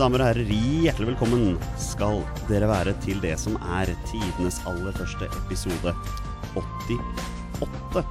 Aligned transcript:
damer 0.00 0.22
og 0.22 0.30
herrer, 0.30 0.48
hjertelig 0.80 1.10
velkommen 1.10 1.58
skal 1.80 2.22
dere 2.48 2.70
være 2.70 2.94
til 3.04 3.18
det 3.20 3.34
som 3.40 3.58
er 3.76 3.90
tidenes 4.08 4.56
aller 4.70 4.94
første 4.96 5.28
episode 5.42 5.92
88 6.56 8.04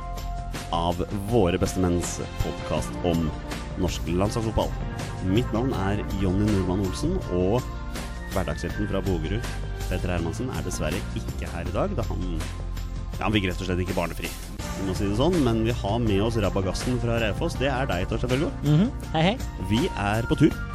av 0.75 1.02
Våre 1.32 1.57
bestemenns 1.57 2.20
podkast 2.44 2.94
om 3.10 3.25
norsk 3.82 4.06
landslagsfotball. 4.12 4.70
Mitt 5.34 5.50
navn 5.56 5.74
er 5.88 6.04
Jonny 6.21 6.46
Normann 6.52 6.86
Olsen, 6.86 7.18
og 7.34 7.65
hverdagshelten 8.36 8.92
fra 8.92 9.01
Bogerud, 9.10 9.50
Petter 9.87 10.14
Hermansen, 10.14 10.54
er 10.54 10.68
dessverre 10.68 11.01
ikke 11.18 11.50
her 11.56 11.65
i 11.65 11.74
dag, 11.74 11.98
da 11.98 12.06
han 12.12 12.26
ja, 12.37 13.26
Han 13.26 13.34
fikk 13.34 13.50
rett 13.50 13.65
og 13.65 13.71
slett 13.71 13.82
ikke 13.82 13.98
barnefri, 13.98 14.29
vi 14.78 14.87
må 14.87 14.93
si 14.96 15.10
det 15.10 15.18
sånn. 15.18 15.42
Men 15.43 15.65
vi 15.65 15.74
har 15.76 15.98
med 16.06 16.21
oss 16.24 16.37
Rabagassen 16.40 17.01
fra 17.01 17.18
Raufoss. 17.20 17.57
Det 17.60 17.68
er 17.68 17.90
deg, 17.90 18.07
Torstein 18.07 18.32
Børgo. 18.37 18.51
-hmm. 18.64 18.90
Hei, 19.12 19.24
hei. 19.32 19.37
Vi 19.68 19.90
er 19.98 20.29
på 20.29 20.37
tur. 20.40 20.68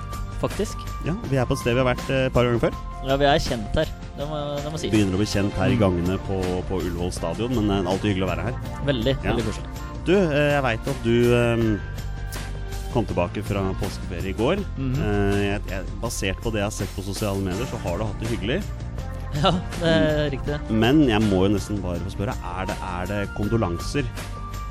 Faktisk. 0.44 0.80
Ja, 1.08 1.14
Vi 1.30 1.38
er 1.40 1.46
på 1.48 1.56
et 1.56 1.62
sted 1.62 1.72
vi 1.76 1.80
har 1.80 1.88
vært 1.88 2.08
eh, 2.12 2.26
et 2.28 2.34
par 2.34 2.44
ganger 2.44 2.60
før. 2.66 2.74
Ja, 3.08 3.16
vi 3.20 3.24
er 3.28 3.40
kjent 3.40 3.78
her. 3.80 3.88
Det 4.14 4.26
må, 4.30 4.36
det 4.60 4.70
må 4.74 4.78
sies. 4.80 4.92
Begynner 4.92 5.16
å 5.16 5.20
bli 5.22 5.26
kjent 5.30 5.56
her 5.58 5.72
i 5.72 5.78
gangene 5.80 6.18
på, 6.28 6.36
på 6.68 6.78
Ullevål 6.82 7.10
stadion, 7.16 7.54
men 7.56 7.70
det 7.70 7.78
er 7.80 7.88
alltid 7.94 8.12
hyggelig 8.12 8.26
å 8.28 8.30
være 8.34 8.44
her. 8.50 8.58
Veldig, 8.90 9.14
Ja. 9.16 9.30
veldig 9.32 9.46
koselig. 9.48 9.72
Du, 10.04 10.12
eh, 10.20 10.50
jeg 10.52 10.62
veit 10.66 10.88
at 10.92 11.02
du 11.06 11.14
eh, 11.40 11.64
kom 12.94 13.08
tilbake 13.08 13.42
fra 13.48 13.62
påskeferie 13.80 14.30
i 14.30 14.36
går. 14.38 14.60
Mhm. 14.76 14.94
Eh, 15.00 15.40
jeg, 15.48 15.64
jeg, 15.72 15.96
basert 16.04 16.44
på 16.44 16.52
det 16.54 16.60
jeg 16.62 16.68
har 16.68 16.76
sett 16.78 16.92
på 16.98 17.06
sosiale 17.08 17.40
medier, 17.42 17.66
så 17.72 17.80
har 17.86 17.98
du 17.98 18.04
hatt 18.06 18.20
det 18.22 18.32
hyggelig. 18.36 18.60
Ja, 19.40 19.50
det 19.80 19.90
er 19.90 20.28
riktig. 20.30 20.60
Men 20.70 21.00
jeg 21.10 21.24
må 21.26 21.40
jo 21.48 21.54
nesten 21.56 21.80
bare 21.82 21.98
få 22.04 22.12
spørre, 22.14 22.36
er 22.54 22.68
det, 22.70 22.76
er 22.92 23.08
det 23.10 23.22
kondolanser? 23.34 24.06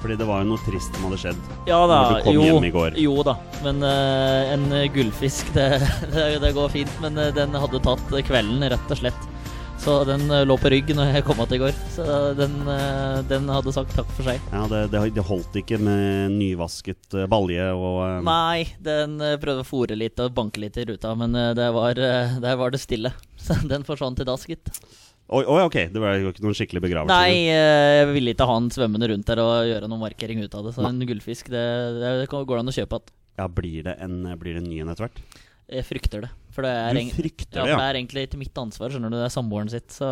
Fordi 0.03 0.17
det 0.19 0.27
var 0.27 0.43
jo 0.43 0.51
noe 0.51 0.63
trist 0.65 0.91
som 0.91 1.07
hadde 1.07 1.21
skjedd. 1.21 1.51
Ja 1.69 1.81
da, 1.87 1.99
Når 2.03 2.17
du 2.17 2.25
kom 2.27 2.35
jo, 2.35 2.47
hjem 2.49 2.67
i 2.67 2.73
går. 2.75 2.97
jo 2.99 3.13
da. 3.23 3.37
Men 3.63 3.79
uh, 3.87 4.53
en 4.53 4.65
gullfisk, 4.93 5.53
det, 5.55 5.69
det, 6.13 6.25
det 6.43 6.51
går 6.57 6.73
fint. 6.75 6.97
Men 7.03 7.17
uh, 7.17 7.29
den 7.35 7.55
hadde 7.55 7.79
tatt 7.87 8.17
kvelden, 8.27 8.67
rett 8.75 8.91
og 8.91 8.99
slett. 8.99 9.29
Så 9.83 10.03
den 10.07 10.31
eh, 10.31 10.45
lå 10.47 10.55
på 10.57 10.69
rygg 10.71 10.93
når 10.95 11.09
jeg 11.11 11.23
kom 11.27 11.39
att 11.43 11.51
i 11.51 11.57
går. 11.59 11.73
Så 11.91 12.03
den, 12.39 12.53
eh, 12.71 13.17
den 13.27 13.49
hadde 13.51 13.73
sagt 13.75 13.91
takk 13.95 14.07
for 14.15 14.23
seg. 14.23 14.39
Ja, 14.53 14.61
det, 14.71 14.85
det, 14.93 15.01
det 15.17 15.25
holdt 15.27 15.57
ikke 15.59 15.75
med 15.75 16.31
nyvasket 16.37 17.17
eh, 17.19 17.27
balje 17.27 17.65
og 17.75 17.97
eh, 18.05 18.21
Nei, 18.23 18.63
den 18.79 19.17
eh, 19.19 19.35
prøvde 19.41 19.65
å 19.65 19.67
fòre 19.67 19.97
litt 19.99 20.21
og 20.23 20.31
banke 20.37 20.63
litt 20.63 20.79
i 20.79 20.85
ruta, 20.87 21.11
men 21.19 21.35
der 21.35 21.75
var, 21.75 21.99
eh, 21.99 22.37
der 22.39 22.55
var 22.61 22.71
det 22.71 22.79
stille. 22.79 23.11
Så 23.43 23.59
den 23.67 23.83
forsvant 23.83 24.23
i 24.23 24.27
dass, 24.29 24.47
gitt. 24.47 24.71
Oi, 25.31 25.41
oi, 25.47 25.61
ok, 25.63 25.77
det 25.93 26.01
var 26.03 26.17
jo 26.19 26.33
ikke 26.33 26.43
noen 26.43 26.57
skikkelig 26.57 26.81
begravelse? 26.83 27.15
Nei, 27.15 27.47
eh, 27.47 28.01
jeg 28.01 28.09
ville 28.11 28.33
ikke 28.35 28.47
ha 28.49 28.57
han 28.57 28.67
svømmende 28.73 29.07
rundt 29.13 29.29
der 29.29 29.39
og 29.39 29.69
gjøre 29.69 29.87
noen 29.87 30.03
markering 30.03 30.43
ut 30.43 30.57
av 30.59 30.67
det. 30.67 30.73
Så 30.75 30.83
en 30.83 30.99
gullfisk, 31.07 31.49
det, 31.53 31.63
det 32.19 32.27
går 32.29 32.59
an 32.59 32.69
å 32.69 32.75
kjøpe 32.75 32.99
igjen. 32.99 33.15
Ja, 33.39 33.47
blir 33.49 33.87
det 33.87 33.95
en, 34.03 34.19
blir 34.37 34.57
det 34.57 34.61
en 34.61 34.69
ny 34.69 34.81
en 34.83 34.91
etter 34.93 35.07
hvert? 35.07 35.21
Jeg 35.73 35.87
frykter 35.87 36.25
det. 36.25 36.29
For 36.53 36.67
det 36.67 36.73
er, 36.75 36.99
Du 36.99 37.15
frykter 37.15 37.61
ja, 37.61 37.63
det, 37.63 37.71
ja. 37.71 37.79
det 37.79 37.87
er 37.87 37.99
egentlig 38.01 38.27
ikke 38.27 38.41
mitt 38.43 38.59
ansvar, 38.61 38.93
skjønner 38.93 39.09
du. 39.13 39.17
Det 39.17 39.25
er 39.25 39.33
samboeren 39.33 39.71
sitt, 39.71 39.89
så 39.95 40.09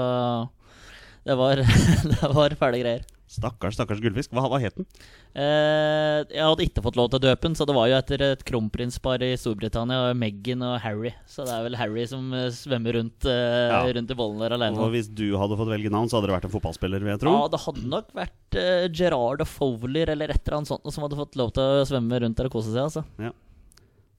det 1.27 1.37
var, 1.37 1.61
det 2.15 2.31
var 2.33 2.55
fæle 2.57 2.81
greier. 2.81 3.03
Stakkars, 3.31 3.77
stakkars 3.77 4.01
gullfisk. 4.03 4.33
Hva, 4.35 4.43
hva 4.51 4.57
het 4.59 4.75
den? 4.75 4.85
Eh, 5.39 6.17
jeg 6.35 6.43
hadde 6.43 6.65
ikke 6.65 6.81
fått 6.83 6.97
lov 6.99 7.07
til 7.13 7.21
å 7.21 7.23
døpe 7.23 7.45
den, 7.47 7.53
så 7.55 7.63
det 7.69 7.75
var 7.77 7.87
jo 7.87 7.95
etter 7.95 8.23
et 8.25 8.41
kronprinspar 8.47 9.23
i 9.23 9.29
Storbritannia, 9.39 10.09
Meghan 10.19 10.65
og 10.67 10.73
Harry. 10.83 11.13
Så 11.31 11.45
det 11.47 11.53
er 11.55 11.63
vel 11.69 11.77
Harry 11.79 12.03
som 12.11 12.25
eh, 12.35 12.49
svømmer 12.55 12.97
rundt, 12.99 13.27
eh, 13.31 13.69
Ja. 13.71 13.79
rundt 13.95 14.11
i 14.11 14.17
bollen 14.19 14.41
der 14.43 14.57
alene. 14.57 14.75
Og 14.83 14.91
hvis 14.91 15.07
du 15.07 15.29
hadde 15.39 15.55
fått 15.59 15.71
velge 15.71 15.93
navn, 15.93 16.11
så 16.11 16.19
hadde 16.19 16.27
det 16.27 16.35
vært 16.35 16.49
en 16.49 16.55
fotballspiller, 16.57 16.99
vil 17.05 17.13
jeg 17.13 17.21
tro. 17.23 17.35
Ja, 17.37 17.47
det 17.53 17.61
hadde 17.63 17.85
nok 17.93 18.11
vært 18.19 18.59
eh, 18.59 18.87
Gerard 18.91 19.45
og 19.45 19.47
Fowler 19.47 20.11
eller 20.11 20.35
et 20.35 20.41
eller 20.43 20.57
annet 20.59 20.73
sånt 20.73 20.91
som 20.91 21.07
hadde 21.07 21.19
fått 21.21 21.39
lov 21.39 21.53
til 21.55 21.63
å 21.63 21.87
svømme 21.87 22.19
rundt 22.25 22.35
der 22.41 22.51
og 22.51 22.57
kose 22.57 22.73
seg. 22.75 22.83
altså 22.83 23.05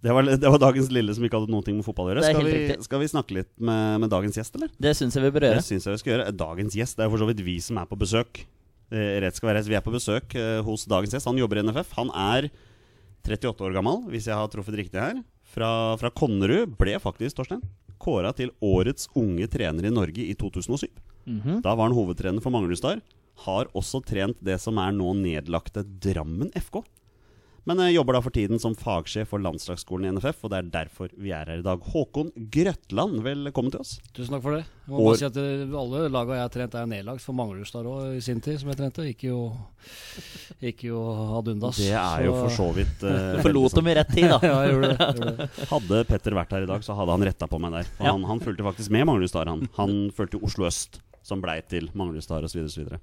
Det, 0.03 0.11
var, 0.11 0.25
det 0.25 0.51
var 0.51 0.59
dagens 0.59 0.89
lille 0.91 1.13
som 1.15 1.23
ikke 1.29 1.39
hadde 1.39 1.53
noe 1.53 1.63
med 1.77 1.85
fotball 1.85 2.09
å 2.09 2.15
gjøre. 2.15 2.25
Skal 2.33 2.49
vi, 2.49 2.81
skal 2.89 3.05
vi 3.05 3.13
snakke 3.13 3.37
litt 3.43 3.53
med, 3.61 4.01
med 4.03 4.11
dagens 4.11 4.41
gjest, 4.41 4.57
eller? 4.57 4.73
Det 4.81 4.97
syns 4.99 5.15
jeg 5.15 5.23
vi 5.29 5.31
bør 5.37 5.47
gjøre. 5.51 5.61
Det 5.61 5.69
synes 5.69 5.85
jeg 5.87 5.95
vi 5.95 6.01
skal 6.03 6.15
gjøre. 6.17 6.33
Dagens 6.41 6.81
gjest 6.81 6.97
det 6.99 7.05
er 7.07 7.13
for 7.13 7.23
så 7.23 7.29
vidt 7.29 7.45
vi 7.45 7.61
som 7.63 7.79
er 7.79 7.87
på 7.93 8.01
besøk. 8.01 8.43
Eh, 8.93 9.17
rett 9.25 9.39
skal 9.39 9.49
være 9.49 9.61
rett. 9.63 9.71
Vi 9.71 9.79
er 9.79 9.85
på 9.85 9.95
besøk 9.95 10.35
eh, 10.37 10.61
hos 10.67 10.85
dagens 10.91 11.15
gjest. 11.17 11.29
Han 11.31 11.41
jobber 11.41 11.61
i 11.61 11.65
NFF. 11.65 11.95
Han 11.97 12.13
er 12.13 12.51
38 13.25 13.65
år 13.65 13.77
gammel, 13.77 14.03
hvis 14.13 14.29
jeg 14.29 14.37
har 14.37 14.51
truffet 14.53 14.77
riktig 14.77 15.01
her. 15.01 15.23
Fra, 15.55 15.71
fra 16.01 16.11
Konnerud. 16.13 16.77
Ble 16.81 16.99
faktisk, 17.01 17.39
Torstein, 17.39 17.63
kåra 18.03 18.35
til 18.37 18.53
årets 18.65 19.09
unge 19.19 19.49
trener 19.53 19.89
i 19.89 19.95
Norge 19.95 20.27
i 20.27 20.37
2007. 20.37 20.89
Mhm. 21.25 21.61
Da 21.65 21.75
var 21.75 21.89
han 21.89 21.97
hovedtrener 21.97 22.43
for 22.45 22.53
Manglerudstad. 22.53 23.01
Har 23.47 23.71
også 23.79 24.03
trent 24.05 24.37
det 24.45 24.59
som 24.61 24.77
er 24.83 24.93
nå 24.93 25.15
nedlagte 25.17 25.85
Drammen 25.85 26.53
FK. 26.59 26.83
Men 27.63 27.79
jeg 27.79 27.95
jobber 27.95 28.17
da 28.17 28.21
for 28.25 28.35
tiden 28.35 28.59
som 28.59 28.73
fagsjef 28.75 29.29
for 29.31 29.39
landslagsskolen 29.43 30.09
i 30.09 30.13
NFF, 30.17 30.41
og 30.43 30.51
det 30.51 30.57
er 30.59 30.71
derfor 30.73 31.13
vi 31.15 31.31
er 31.31 31.47
her 31.47 31.61
i 31.61 31.63
dag. 31.63 31.85
Håkon 31.93 32.33
Grøtland, 32.51 33.21
velkommen 33.23 33.71
til 33.71 33.85
oss. 33.85 33.93
Tusen 34.17 34.35
takk 34.35 34.43
for 34.43 34.57
det. 34.57 34.65
Jeg 34.67 34.91
må 34.91 34.99
År- 34.99 35.07
bare 35.13 35.21
si 35.21 35.27
at 35.29 35.39
eh, 35.39 35.77
Alle 35.83 36.01
laga 36.11 36.35
jeg 36.41 36.43
har 36.43 36.51
trent, 36.57 36.75
er 36.75 36.89
nedlagt 36.91 37.23
for 37.23 37.39
Manglerudstad 37.39 37.87
òg 37.87 38.17
i 38.17 38.25
sin 38.27 38.41
tid, 38.43 38.59
som 38.59 38.73
jeg 38.73 38.81
trente. 38.81 39.07
Gikk 39.13 39.23
jo, 39.29 39.39
ikke 40.59 40.89
jo 40.91 41.05
ad 41.39 41.53
undas. 41.55 41.79
Det 41.79 41.93
er 41.95 42.27
jo 42.27 42.35
for 42.41 42.57
så 42.59 42.67
vidt 42.75 43.05
uh, 43.07 43.39
Forlot 43.47 43.79
dem 43.79 43.93
i 43.93 43.97
rett 44.01 44.11
tid, 44.11 44.27
da. 44.35 44.41
ja, 44.43 44.59
jeg 44.67 44.75
gjorde 44.75 44.91
det. 44.91 44.99
jeg 44.99 45.21
Gjorde 45.21 45.37
det. 45.39 45.49
Hadde 45.77 46.03
Petter 46.11 46.39
vært 46.43 46.57
her 46.59 46.67
i 46.67 46.71
dag, 46.75 46.83
så 46.91 46.99
hadde 46.99 47.15
han 47.15 47.29
retta 47.31 47.47
på 47.55 47.63
meg 47.63 47.79
der. 47.79 47.93
Ja. 48.03 48.11
han, 48.11 48.27
han 48.33 48.43
fulgte 48.43 48.67
faktisk 48.67 48.91
med 48.99 49.07
Manglerudstad. 49.07 49.47
Han, 49.55 49.69
han 49.79 49.95
fulgte 50.19 50.43
Oslo 50.43 50.67
øst, 50.67 50.99
som 51.23 51.39
blei 51.45 51.61
til 51.71 51.93
Manglerudstad 51.95 52.43
osv. 52.43 52.99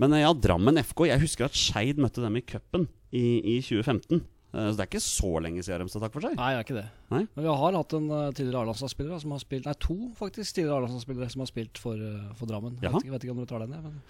Men 0.00 0.14
eh, 0.16 0.22
ja, 0.24 0.32
Drammen 0.34 0.80
FK. 0.80 1.06
Jeg 1.10 1.20
husker 1.26 1.48
at 1.50 1.56
Skeid 1.58 2.00
møtte 2.00 2.22
dem 2.24 2.38
i 2.40 2.44
cupen 2.46 2.86
i, 3.12 3.24
i 3.56 3.56
2015. 3.60 4.22
Eh, 4.50 4.68
Så 4.70 4.78
det 4.78 4.82
er 4.82 4.88
ikke 4.88 5.02
så 5.04 5.32
lenge 5.44 5.62
siden 5.62 5.84
de 5.86 5.92
sa 5.92 6.00
takk 6.02 6.14
for 6.16 6.24
seg. 6.26 6.32
Nei, 6.40 6.48
det 6.54 6.58
er 6.58 6.64
ikke 6.66 6.78
det. 6.78 6.86
Nei? 7.12 7.20
Men 7.36 7.44
vi 7.46 7.52
har 7.60 7.76
hatt 7.78 7.94
en 7.98 8.08
eh, 8.16 8.24
tidligere 8.38 8.64
A-landslagsspiller 8.64 9.20
som 9.22 9.34
har 9.36 9.42
spilt 9.44 9.68
Nei, 9.68 9.76
to 9.84 9.98
faktisk 10.18 10.56
tidligere 10.56 10.80
A-landslagsspillere 10.80 11.30
som 11.36 11.44
har 11.44 11.50
spilt 11.52 11.82
for, 11.82 12.02
for 12.40 12.50
Drammen. 12.50 12.80
Jeg 12.82 12.90
vet, 12.94 13.04
ikke, 13.04 13.14
vet 13.14 13.28
ikke 13.28 13.36
om 13.36 13.44
du 13.44 13.50
tar 13.52 13.62
den, 13.66 13.76
jeg, 13.76 13.84
men 13.86 14.00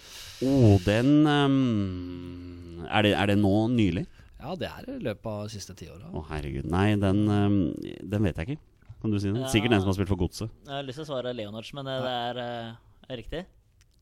Oh, 0.46 0.78
den 0.86 1.12
um, 1.28 2.86
er, 2.88 3.04
det, 3.04 3.14
er 3.18 3.32
det 3.34 3.38
nå 3.42 3.54
nylig? 3.74 4.06
ja, 4.40 4.54
det 4.56 4.70
er 4.70 4.86
i 4.94 4.98
løpet 5.04 5.26
av 5.28 5.42
de 5.44 5.52
siste 5.52 5.74
ti 5.76 5.90
Å, 5.92 5.98
Å, 6.16 6.20
herregud. 6.30 6.64
Nei, 6.72 6.86
den, 6.96 7.18
um, 7.28 7.58
den 7.84 8.24
vet 8.24 8.38
jeg 8.40 8.54
ikke. 8.54 8.62
Kan 9.02 9.12
du 9.12 9.18
si 9.20 9.28
det? 9.32 9.42
Ja. 9.42 9.50
Sikkert 9.52 9.74
den 9.74 9.82
som 9.82 9.90
har 9.92 9.96
spilt 9.98 10.08
for 10.12 10.20
Godset. 10.22 10.48
Jeg 10.64 10.72
har 10.78 10.86
lyst 10.88 10.96
til 11.02 11.04
å 11.04 11.08
svare 11.10 11.34
Leonards, 11.36 11.74
men 11.76 11.88
det, 11.88 11.98
det 12.06 12.14
er, 12.30 12.40
uh, 12.40 13.10
er 13.12 13.20
riktig? 13.20 13.42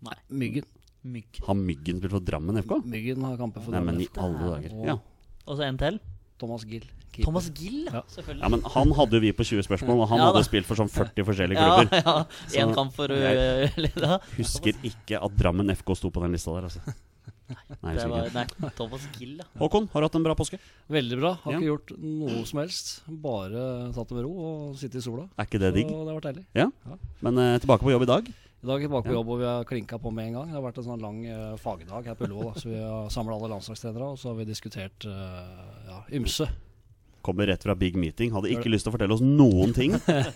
Nei. 0.06 0.14
Myggen. 0.44 0.66
Mygg. 1.04 1.40
Har 1.46 1.54
Myggen 1.54 1.98
spilt 2.00 2.10
for 2.10 2.20
Drammen 2.20 2.56
FK? 2.62 2.82
Myggen 2.84 3.22
har 3.24 3.36
kamper 3.38 3.60
for 3.62 3.70
Nei, 3.72 3.80
men 3.80 3.98
Drammen. 3.98 4.02
i 4.02 4.08
alle 4.18 4.52
dager. 4.54 4.86
Ja. 4.86 4.98
Og 5.46 5.56
så 5.56 5.62
en 5.68 5.78
til. 5.78 6.00
Thomas 6.38 6.64
Gill. 6.64 6.84
keeper. 7.10 7.24
Thomas 7.24 7.48
Gill, 7.50 7.84
ja. 7.86 7.92
Ja. 7.98 8.02
Selvfølgelig. 8.06 8.42
ja, 8.42 8.48
men 8.48 8.60
han 8.62 8.92
hadde 8.94 9.12
jo 9.16 9.20
vi 9.20 9.32
på 9.32 9.44
20 9.46 9.62
spørsmål, 9.66 10.00
og 10.04 10.08
han 10.08 10.18
Ja, 10.18 10.26
hadde 10.32 10.44
spilt 10.46 10.66
for 10.68 10.76
sånn 10.78 10.90
40 10.92 11.24
forskjellige 11.24 11.58
ja, 11.58 11.74
klubber. 11.74 12.02
ja. 12.04 12.24
Så 12.46 12.60
Én 12.62 12.74
kamp 12.74 12.92
for 12.94 13.08
jeg- 13.08 13.72
uh, 14.04 14.18
Husker 14.36 14.72
ikke 14.84 15.18
at 15.22 15.36
Drammen 15.36 15.70
FK 15.74 15.94
sto 15.96 16.10
på 16.10 16.22
den 16.22 16.32
lista 16.36 16.52
der, 16.54 16.68
altså. 16.68 16.94
Nei, 17.48 17.56
Det 17.94 18.02
husker 18.04 18.08
var, 18.12 18.26
ikke. 18.28 18.60
nei, 18.60 18.70
Thomas 18.76 19.06
Gill, 19.18 19.36
ja. 19.40 19.44
Håkon, 19.58 19.88
har 19.90 20.00
du 20.00 20.04
hatt 20.06 20.14
en 20.20 20.22
bra 20.28 20.34
påske? 20.36 20.58
Veldig 20.90 21.18
bra. 21.18 21.32
Har 21.42 21.52
Ja. 21.52 21.58
ikke 21.58 21.70
gjort 21.72 21.98
noe 21.98 22.44
som 22.46 22.58
helst. 22.60 23.02
Bare 23.08 23.90
tatt 23.94 24.08
det 24.08 24.14
med 24.18 24.24
ro 24.28 24.34
og 24.70 24.76
sitte 24.76 24.96
i 24.96 25.00
sola. 25.00 25.28
Er 25.38 25.46
ikke 25.48 25.58
det 25.58 25.72
digg? 25.74 25.90
Og 25.90 26.04
det 26.04 26.12
har 26.12 26.20
vært 26.20 26.28
deilig. 26.28 26.72
Men 27.22 27.38
eh, 27.38 27.58
tilbake 27.58 27.80
på 27.82 27.90
jobb 27.90 28.02
i 28.04 28.10
dag. 28.12 28.28
I 28.58 28.66
dag 28.66 28.74
er 28.74 28.80
vi 28.80 28.86
tilbake 28.88 29.06
på 29.06 29.14
jobb 29.14 29.28
og 29.30 29.36
vi 29.38 29.46
har 29.46 29.66
klinka 29.66 29.96
på 30.02 30.10
med 30.10 30.28
en 30.28 30.38
gang. 30.40 30.46
Det 30.50 30.56
har 30.56 30.62
vært 30.64 30.78
en 30.80 30.86
sånn 30.88 31.02
lang 31.02 31.18
uh, 31.30 31.58
fagdag 31.62 32.08
her 32.10 32.16
på 32.18 32.26
Ullevål. 32.26 32.56
Så 32.58 32.70
vi 32.72 32.78
har 32.82 33.10
samla 33.14 33.36
alle 33.36 33.50
landslagstrenere, 33.52 34.08
og 34.14 34.16
så 34.18 34.32
har 34.32 34.38
vi 34.40 34.46
diskutert 34.48 35.04
uh, 35.06 35.84
ja, 35.86 35.98
ymse. 36.18 36.48
Kommer 37.22 37.46
rett 37.46 37.62
fra 37.62 37.76
big 37.78 37.94
meeting. 37.94 38.32
Hadde 38.34 38.50
ikke 38.50 38.72
lyst 38.72 38.88
til 38.88 38.90
å 38.90 38.96
fortelle 38.96 39.14
oss 39.14 39.22
noen 39.22 39.70
ting. 39.76 39.94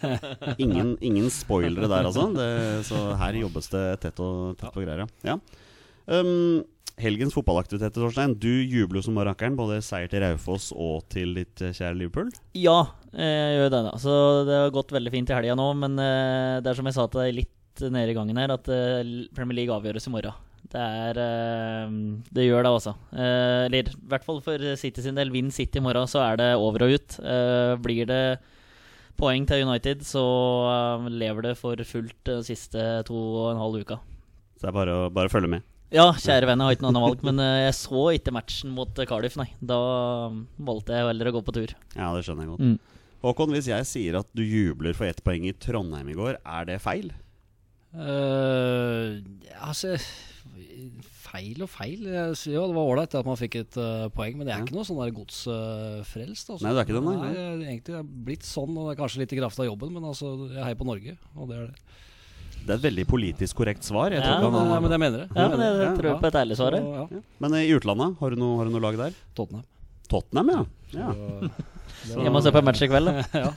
Ingen, 0.62 0.94
ingen 1.02 1.26
spoilere 1.35 1.88
der, 1.91 2.06
altså. 2.06 2.29
Det, 2.37 2.46
så 2.87 3.00
her 3.19 3.38
jobbes 3.41 3.70
det 3.73 3.82
tett, 4.05 4.23
og, 4.23 4.52
tett 4.61 4.75
på 4.75 4.85
greier, 4.85 5.02
ja. 5.02 5.32
ja. 5.32 5.64
Um, 6.06 6.61
helgens 7.02 7.35
fotballaktiviteter, 7.35 8.05
Torstein. 8.05 8.37
Du 8.38 8.52
jubler 8.52 9.00
jo 9.00 9.06
som 9.08 9.19
bare 9.19 9.32
rakkeren. 9.32 9.56
Både 9.58 9.81
seier 9.82 10.12
til 10.12 10.23
Raufoss 10.23 10.69
og 10.76 11.08
til 11.11 11.35
ditt 11.41 11.64
eh, 11.64 11.75
kjære 11.75 11.99
Liverpool. 11.99 12.31
Ja, 12.55 12.85
jeg 13.17 13.58
gjør 13.58 13.75
det. 13.75 13.82
da 13.88 13.96
Så 13.99 14.14
Det 14.46 14.61
har 14.61 14.76
gått 14.79 14.94
veldig 14.94 15.14
fint 15.17 15.32
i 15.32 15.37
helga 15.41 15.58
nå, 15.58 15.69
men 15.82 15.99
det 15.99 16.70
er 16.70 16.79
som 16.79 16.87
jeg 16.87 16.99
sa 16.99 17.08
til 17.11 17.25
deg 17.25 17.37
litt 17.41 17.52
nede 17.80 18.12
i 18.12 18.16
gangen 18.16 18.36
her, 18.36 18.52
at 18.52 18.69
eh, 18.69 19.28
Premier 19.34 19.62
League 19.62 19.74
avgjøres 19.74 20.08
i 20.08 20.12
morgen. 20.12 20.48
Det 20.72 20.80
er 20.80 21.19
eh, 21.20 21.94
Det 22.32 22.46
gjør 22.46 22.62
det, 22.66 22.72
altså. 22.72 22.94
Eller 23.12 23.88
i 23.90 23.96
hvert 24.12 24.24
fall 24.24 24.40
for 24.44 24.66
City 24.80 25.04
sin 25.04 25.16
del. 25.19 25.32
Vinn 25.34 25.50
City 25.50 25.80
i 25.80 25.84
morgen, 25.84 26.08
så 26.10 26.22
er 26.26 26.40
det 26.40 26.50
over 26.56 26.86
og 26.86 26.94
ut. 26.96 27.19
Blir 27.82 28.08
det 28.08 28.22
poeng 29.19 29.44
til 29.48 29.66
United, 29.66 30.04
så 30.06 30.22
lever 31.12 31.50
det 31.50 31.58
for 31.60 31.76
fullt 31.86 32.24
de 32.28 32.38
siste 32.46 32.86
to 33.08 33.14
og 33.14 33.50
en 33.52 33.60
halv 33.60 33.82
uka. 33.84 33.98
Så 34.56 34.64
det 34.64 34.70
er 34.72 34.78
bare 34.78 34.96
å 34.96 35.10
bare 35.12 35.32
følge 35.32 35.50
med. 35.52 35.66
Ja, 35.92 36.06
kjære 36.16 36.48
venn, 36.48 36.62
jeg 36.62 36.70
har 36.70 36.76
ikke 36.78 36.86
noe 36.86 36.92
annet 36.94 37.04
valg, 37.04 37.24
men 37.28 37.42
jeg 37.44 37.74
så 37.76 38.06
ikke 38.16 38.32
matchen 38.32 38.72
mot 38.72 38.96
Cardiff, 39.10 39.36
nei. 39.36 39.50
Da 39.60 39.76
valgte 40.56 40.96
jeg 40.96 41.10
heller 41.10 41.28
å 41.28 41.34
gå 41.36 41.42
på 41.44 41.54
tur. 41.58 41.74
Ja, 41.92 42.08
det 42.16 42.22
skjønner 42.24 42.46
jeg 42.46 42.54
godt. 42.54 42.64
Mm. 42.64 43.02
Håkon, 43.22 43.52
hvis 43.54 43.69
jeg 43.70 43.86
sier 43.86 44.16
at 44.19 44.30
du 44.34 44.40
jubler 44.42 44.96
for 44.98 45.06
ett 45.06 45.20
poeng 45.22 45.44
i 45.46 45.52
Trondheim 45.54 46.08
i 46.10 46.16
går, 46.19 46.40
er 46.42 46.64
det 46.66 46.80
feil? 46.82 47.12
Eh, 47.93 49.19
altså 49.61 49.97
Feil 51.33 51.62
og 51.65 51.69
feil. 51.73 52.03
Jeg 52.12 52.37
sier 52.37 52.56
jo 52.59 52.67
det 52.69 52.77
var 52.77 52.89
ålreit 52.91 53.15
at 53.17 53.29
man 53.29 53.39
fikk 53.41 53.55
et 53.62 53.77
uh, 53.81 54.09
poeng, 54.12 54.35
men 54.37 54.50
jeg 54.50 54.53
er 54.53 54.65
ikke 54.67 54.77
noe 54.77 54.85
sånn 54.85 54.99
der 55.00 55.15
godsfrelst. 55.17 56.50
altså. 56.53 56.65
Nei, 56.67 56.73
du 56.75 56.81
er 56.81 56.85
ikke 56.85 56.97
det, 56.99 57.03
nei, 57.06 57.15
nei. 57.17 57.31
jeg 57.33 57.44
er 57.47 57.62
egentlig 57.71 57.97
er 57.97 58.11
blitt 58.27 58.44
sånn, 58.44 58.75
og 58.77 58.89
det 58.91 58.93
er 58.93 58.99
kanskje 59.00 59.23
litt 59.23 59.33
i 59.33 59.39
kraft 59.39 59.62
av 59.62 59.69
jobben, 59.71 59.94
men 59.97 60.09
altså, 60.11 60.35
jeg 60.50 60.61
heier 60.67 60.77
på 60.77 60.89
Norge, 60.91 61.15
og 61.33 61.49
det 61.49 61.56
er 61.56 61.71
det. 61.71 61.97
Det 62.62 62.69
er 62.69 62.77
et 62.77 62.85
veldig 62.85 63.05
politisk 63.11 63.59
korrekt 63.59 63.87
svar. 63.87 64.15
Jeg 64.15 64.23
Ja, 64.23 64.37
han 64.39 64.55
eh, 64.55 64.75
men 64.85 64.93
jeg 64.94 65.03
mener 65.03 65.25
det. 65.25 65.29
Ja, 65.35 65.49
men 65.50 65.65
jeg, 65.65 65.73
det. 65.79 65.87
jeg 65.87 65.99
tror 65.99 66.21
på 66.21 66.29
et 66.29 66.39
ærlig 66.43 66.59
svar. 66.61 66.77
Ja. 66.79 67.06
Men 67.43 67.56
eh, 67.59 67.65
i 67.67 67.73
utlandet, 67.75 68.19
har 68.21 68.35
du 68.35 68.39
noe, 68.39 68.59
har 68.61 68.69
du 68.69 68.75
noe 68.77 68.85
lag 68.85 68.99
der? 69.00 69.17
Tottenham. 69.39 69.65
Tottenham, 70.12 70.53
ja. 70.53 70.62
ja. 71.00 71.09
Så- 71.17 71.71
Jeg 72.10 72.32
må 72.34 72.40
se 72.43 72.52
på 72.54 72.62
match 72.66 72.82
i 72.82 72.88
kveld, 72.90 73.10
da. 73.10 73.25
ja. 73.43 73.50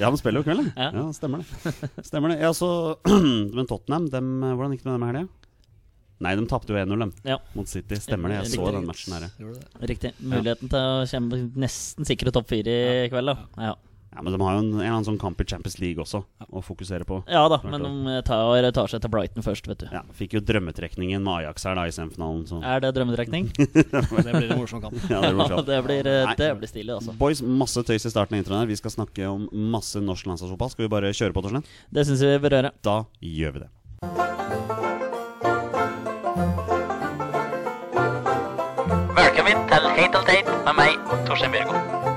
Ja, 0.00 0.10
de 0.10 0.20
spiller 0.20 0.40
jo 0.40 0.44
i 0.46 0.48
kveld, 0.48 0.70
ja. 0.74 0.88
Ja. 0.94 1.02
Stemmer 1.16 1.42
det. 1.42 2.04
Stemmer 2.06 2.32
det. 2.32 2.38
Ja, 2.42 2.52
så, 2.56 2.68
men 3.56 3.68
Tottenham, 3.68 4.08
dem, 4.12 4.30
eh, 4.42 4.54
hvordan 4.56 4.74
gikk 4.76 4.84
det 4.86 4.92
med 4.92 4.98
dem 4.98 5.06
i 5.06 5.10
helga? 5.12 5.26
Nei, 6.26 6.32
de 6.34 6.46
tapte 6.50 6.72
jo 6.74 6.78
1-0 6.80 6.98
dem 7.04 7.12
Ja. 7.28 7.36
mot 7.54 7.68
City. 7.70 7.94
Stemmer 8.02 8.32
det. 8.32 8.40
Jeg 8.40 8.56
så 8.58 8.72
den 8.74 8.88
matchen 8.88 9.14
her. 9.14 9.28
Riktig. 9.86 10.10
Muligheten 10.18 10.70
til 10.72 10.78
å 10.80 11.04
kjempe 11.06 11.38
nesten 11.62 12.08
sikre 12.08 12.32
topp 12.34 12.48
fire 12.50 12.74
i 13.04 13.10
kveld, 13.12 13.30
da. 13.30 13.68
Ja, 13.68 13.76
Ja, 14.14 14.22
Men 14.22 14.32
de 14.32 14.40
har 14.40 14.54
jo 14.56 14.60
en, 14.62 14.68
en 14.72 14.78
eller 14.80 14.88
annen 14.94 15.04
sånn 15.06 15.18
kamp 15.20 15.40
i 15.40 15.44
Champions 15.46 15.76
League 15.82 16.00
også 16.02 16.22
å 16.48 16.62
fokusere 16.64 17.04
på. 17.06 17.20
ja 17.28 17.42
da, 17.52 17.58
men 17.64 17.84
de 17.84 18.14
tar, 18.26 18.68
tar 18.74 18.88
seg 18.90 19.02
til 19.04 19.12
Brighton 19.12 19.44
først, 19.44 19.68
vet 19.68 19.82
du. 19.84 19.86
Ja, 19.92 20.00
Fikk 20.16 20.38
jo 20.38 20.40
drømmetrekningen 20.48 21.22
med 21.22 21.42
Ajax 21.44 21.66
her 21.68 21.76
da 21.78 21.84
i 21.86 21.92
semifinalen. 21.94 22.46
Så. 22.48 22.60
Er 22.64 22.80
det 22.84 22.94
drømmetrekning? 22.96 23.50
Det 23.58 24.32
blir 24.32 24.48
en 24.50 24.58
morsom 24.62 24.80
kamp. 24.82 24.96
Ja, 25.12 25.20
det 25.20 25.30
blir 25.30 25.38
morsomt. 25.42 25.68
det, 25.72 25.78
blir, 25.84 26.08
eh, 26.08 26.32
det 26.40 26.50
blir 26.58 26.72
stilig, 26.72 26.94
altså. 26.96 27.14
Boys, 27.20 27.42
masse 27.44 27.84
tøys 27.86 28.08
i 28.08 28.12
starten 28.12 28.38
av 28.38 28.42
introen 28.42 28.62
her. 28.62 28.70
Vi 28.72 28.80
skal 28.80 28.96
snakke 28.96 29.28
om 29.28 29.46
masse 29.76 30.00
norsk 30.02 30.26
landslagsfotball. 30.32 30.72
Skal 30.74 30.88
vi 30.88 30.92
bare 30.96 31.12
kjøre 31.14 31.36
på, 31.36 31.44
Torstein? 31.44 31.68
Det 31.92 32.08
syns 32.08 32.24
vi 32.24 32.34
bør 32.42 32.58
gjøre. 32.58 32.72
Da 32.88 32.98
gjør 33.20 33.58
vi 33.58 33.66
det. 33.66 33.70
Velkommen 39.18 39.64
til 39.70 39.88
Heit 39.98 40.14
og 40.18 40.28
teit 40.28 40.52
med 40.66 40.78
meg, 40.78 40.96
Torstein 41.28 41.52
Bjørgo. 41.54 42.07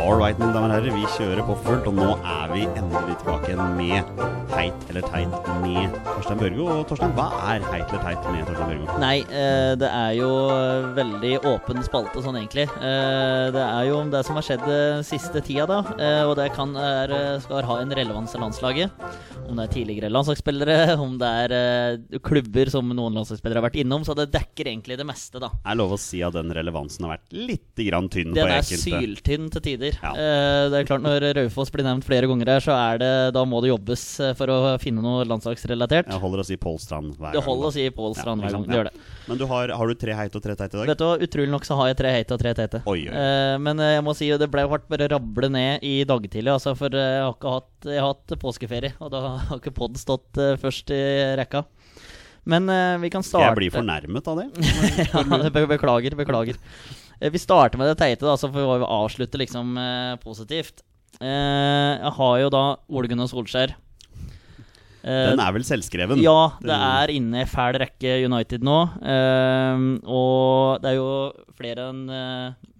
All 0.00 0.16
right, 0.16 0.38
mine 0.40 0.54
damer 0.54 0.70
og 0.70 0.78
herrer, 0.78 0.94
vi 0.96 1.02
kjører 1.12 1.44
på 1.44 1.54
fullt, 1.60 1.88
og 1.90 1.96
nå 1.98 2.06
er 2.24 2.52
vi 2.54 2.62
endelig 2.78 3.18
tilbake 3.20 3.50
igjen 3.50 3.74
med 3.76 4.22
Heit 4.54 4.86
eller 4.88 5.04
teit 5.12 5.50
med 5.60 5.98
Torstein 6.06 6.40
Børgo. 6.40 6.68
Og 6.72 6.86
Torstein, 6.88 7.12
hva 7.18 7.26
er 7.52 7.66
Heit 7.68 7.92
eller 7.92 8.06
teit 8.06 8.30
med 8.32 8.48
Torstein 8.48 8.70
Børgo? 8.70 8.96
Nei, 9.02 9.18
eh, 9.28 9.74
det 9.80 9.90
er 9.92 10.14
jo 10.16 10.30
eh, 10.54 10.88
veldig 10.96 11.34
åpen 11.52 11.84
spalte 11.84 12.24
sånn 12.24 12.40
egentlig. 12.40 12.64
Eh, 12.80 13.50
det 13.52 13.66
er 13.66 13.90
jo 13.90 14.00
det 14.14 14.24
som 14.24 14.40
har 14.40 14.46
skjedd 14.48 14.64
den 14.64 15.04
siste 15.06 15.44
tida, 15.44 15.68
da. 15.68 15.82
Eh, 16.00 16.22
og 16.24 16.32
det 16.40 16.48
kan 16.56 16.72
er, 16.80 17.14
skal 17.44 17.68
ha 17.68 17.78
en 17.84 17.92
relevans 18.00 18.32
til 18.32 18.40
landslaget. 18.40 19.04
Om 19.46 19.56
det 19.58 19.64
er 19.66 19.72
tidligere 19.74 20.10
landslagsspillere, 20.12 20.76
om 21.00 21.16
det 21.20 21.30
er 21.44 21.54
uh, 21.54 22.18
klubber 22.24 22.70
som 22.72 22.88
noen 22.94 23.16
landslagsspillere 23.18 23.60
har 23.62 23.66
vært 23.68 23.78
innom. 23.82 24.04
Så 24.06 24.14
det 24.18 24.28
dekker 24.34 24.70
egentlig 24.72 24.98
det 25.00 25.06
meste, 25.08 25.40
da. 25.42 25.50
Er 25.66 25.78
lov 25.78 25.94
å 25.96 26.00
si 26.00 26.20
at 26.26 26.34
den 26.36 26.52
relevansen 26.54 27.06
har 27.06 27.16
vært 27.16 27.34
litt 27.34 27.82
grann 27.86 28.08
tynn 28.12 28.34
Den 28.34 28.44
på 28.44 28.48
er 28.50 28.60
enkelte? 28.60 28.82
syltynn 28.84 29.50
til 29.54 29.64
tider. 29.66 29.98
Ja. 30.02 30.12
Uh, 30.14 30.64
det 30.72 30.80
er 30.82 30.88
klart 30.90 31.04
Når 31.04 31.28
Raufoss 31.40 31.72
blir 31.74 31.86
nevnt 31.86 32.06
flere 32.06 32.28
ganger 32.30 32.52
her, 32.54 32.64
så 32.64 32.74
er 32.76 33.00
det, 33.02 33.12
da 33.36 33.44
må 33.48 33.60
det 33.64 33.70
jobbes 33.72 34.04
eh, 34.20 34.34
for 34.38 34.50
å 34.52 34.58
finne 34.82 35.02
noe 35.04 35.24
landslagsrelatert. 35.28 36.10
Jeg 36.10 36.22
holder 36.22 36.42
å 36.42 36.46
si 36.46 36.56
Pålstrand 36.60 37.14
hver 37.16 37.32
Det 37.34 37.40
gang. 37.40 37.46
holder 37.48 37.70
å 37.70 37.74
si 37.74 37.86
Pål 37.94 38.14
Strand 38.18 38.42
Ja, 38.44 38.48
hver 38.50 38.56
gang. 38.58 38.66
Det 38.68 38.78
gjør 38.78 38.88
det. 38.90 39.04
Men 39.30 39.38
du 39.40 39.44
har, 39.50 39.72
har 39.80 39.90
du 39.90 39.94
tre 39.98 40.14
heite 40.18 40.38
og 40.40 40.44
tre 40.44 40.54
teite 40.58 40.76
i 40.76 40.80
dag? 40.80 40.90
Vet 40.90 41.00
du 41.00 41.04
hva, 41.06 41.16
Utrolig 41.26 41.52
nok 41.52 41.66
så 41.68 41.76
har 41.80 41.90
jeg 41.90 41.98
tre 42.00 42.12
heite 42.14 42.34
og 42.36 42.40
tre 42.42 42.52
teite. 42.58 42.80
Oi, 42.90 42.98
oi. 43.06 43.14
Uh, 43.14 43.56
men 43.62 43.82
jeg 43.84 44.04
må 44.06 44.14
si 44.18 44.28
det 44.40 44.48
ble 44.50 44.64
hardt 44.70 44.88
bare 44.90 45.08
rable 45.12 45.50
ned 45.52 45.84
i 45.86 45.94
dag 46.08 46.26
tidlig, 46.26 46.52
altså, 46.54 46.74
for 46.78 46.94
jeg 46.96 47.22
har 47.24 47.34
ikke 47.36 47.54
hatt, 47.56 47.79
jeg 47.88 48.00
har 48.00 48.12
hatt 48.12 48.34
påskeferie. 48.40 48.94
Og 49.00 49.12
da 49.12 49.20
har 49.48 49.60
ikke 49.60 49.74
pod 49.76 49.98
stått 50.00 50.40
eh, 50.40 50.56
først 50.60 50.92
i 50.94 51.00
rekka. 51.40 51.64
Men 52.50 52.68
eh, 52.72 52.96
vi 53.02 53.10
kan 53.12 53.24
starte 53.26 53.50
jeg 53.50 53.58
bli 53.58 53.68
fornærmet 53.74 54.30
av 54.32 54.40
det? 54.40 54.46
ja, 55.12 55.66
beklager, 55.68 56.16
beklager. 56.18 56.56
Eh, 57.20 57.30
Vi 57.32 57.42
starter 57.42 57.80
med 57.80 57.90
det 57.92 57.98
teite, 58.00 58.24
da, 58.24 58.36
så 58.40 58.48
får 58.52 58.80
vi 58.80 58.88
avslutte 58.88 59.40
liksom 59.40 59.76
positivt. 60.24 60.84
Jeg 61.20 62.10
har 62.16 62.34
jo 62.40 62.48
da 62.52 62.64
Ole 62.88 63.10
Gunnar 63.10 63.28
Solskjær. 63.28 63.74
Den 65.00 65.40
er 65.40 65.52
vel 65.52 65.64
selvskreven? 65.64 66.20
ja, 66.20 66.52
det 66.60 66.76
er 66.76 67.12
inne 67.12 67.42
i 67.42 67.48
fæl 67.48 67.76
rekke 67.80 68.18
United 68.24 68.64
nå. 68.64 68.78
Og 70.08 70.80
det 70.80 70.90
er 70.90 70.96
jo 70.96 71.10
flere 71.56 71.86
enn 71.90 72.02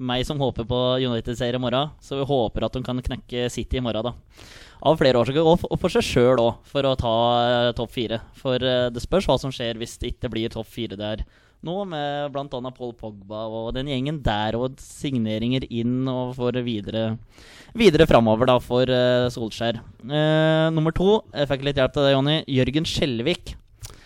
meg 0.01 0.25
som 0.29 0.41
håper 0.41 0.69
på 0.69 0.81
United-seier 1.05 1.57
i 1.57 1.63
morgen. 1.63 1.93
Så 2.01 2.21
vi 2.21 2.29
håper 2.29 2.65
at 2.69 2.77
de 2.77 2.85
kan 2.87 3.01
knekke 3.05 3.49
City 3.53 3.81
i 3.81 3.85
morgen, 3.85 4.09
da. 4.09 4.15
Av 4.81 4.97
flere 4.97 5.21
årsaker, 5.21 5.45
og 5.45 5.77
for, 5.81 5.93
seg 5.93 6.07
sjøl 6.07 6.41
òg, 6.41 6.65
for 6.65 6.89
å 6.89 6.97
ta 6.97 7.15
eh, 7.45 7.71
topp 7.77 7.93
fire. 7.93 8.21
For 8.39 8.57
eh, 8.65 8.89
det 8.93 9.03
spørs 9.05 9.29
hva 9.29 9.37
som 9.41 9.53
skjer 9.53 9.77
hvis 9.81 9.99
det 10.01 10.15
ikke 10.15 10.31
blir 10.33 10.53
topp 10.53 10.71
fire 10.73 10.97
der 10.97 11.27
nå, 11.67 11.75
med 11.89 12.33
bl.a. 12.33 12.73
Paul 12.73 12.93
Pogba 12.97 13.45
og 13.45 13.75
den 13.77 13.91
gjengen 13.91 14.21
der, 14.25 14.57
og 14.57 14.81
signeringer 14.81 15.67
inn 15.69 16.09
og 16.09 16.35
for 16.39 16.57
videre 16.65 17.19
Videre 17.77 18.03
framover, 18.11 18.49
da, 18.51 18.57
for 18.59 18.91
uh, 18.91 19.29
Solskjær. 19.31 19.77
Uh, 20.03 20.67
nummer 20.75 20.91
to, 20.91 21.21
jeg 21.31 21.47
fikk 21.53 21.69
litt 21.69 21.79
hjelp 21.79 21.93
til 21.95 22.03
deg, 22.03 22.15
Jonny. 22.17 22.35
Jørgen 22.51 22.89
Skjelvik. 22.89 23.53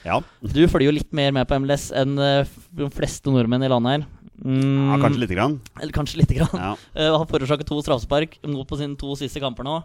Ja. 0.04 0.18
Du 0.44 0.60
følger 0.68 0.90
jo 0.90 0.96
litt 0.98 1.14
mer 1.16 1.32
med 1.32 1.48
på 1.48 1.56
MLS 1.62 1.86
enn 1.96 2.12
uh, 2.20 2.44
de 2.76 2.90
fleste 2.92 3.32
nordmenn 3.32 3.64
i 3.64 3.70
landet 3.72 3.94
her. 3.94 4.04
Mm, 4.44 4.90
ja, 4.90 4.98
kanskje 5.00 5.22
lite 5.22 5.38
grann. 5.38 5.56
Eller 5.78 5.96
kanskje 5.96 6.20
lite 6.20 6.36
grann. 6.36 6.52
Ja. 6.60 6.74
Har 7.14 7.24
forårsaket 7.30 7.70
to 7.70 7.80
straffespark 7.86 8.36
nå 8.44 8.66
på 8.68 8.76
sine 8.82 9.00
to 9.00 9.16
siste 9.16 9.40
kamper 9.40 9.64
nå. 9.64 9.78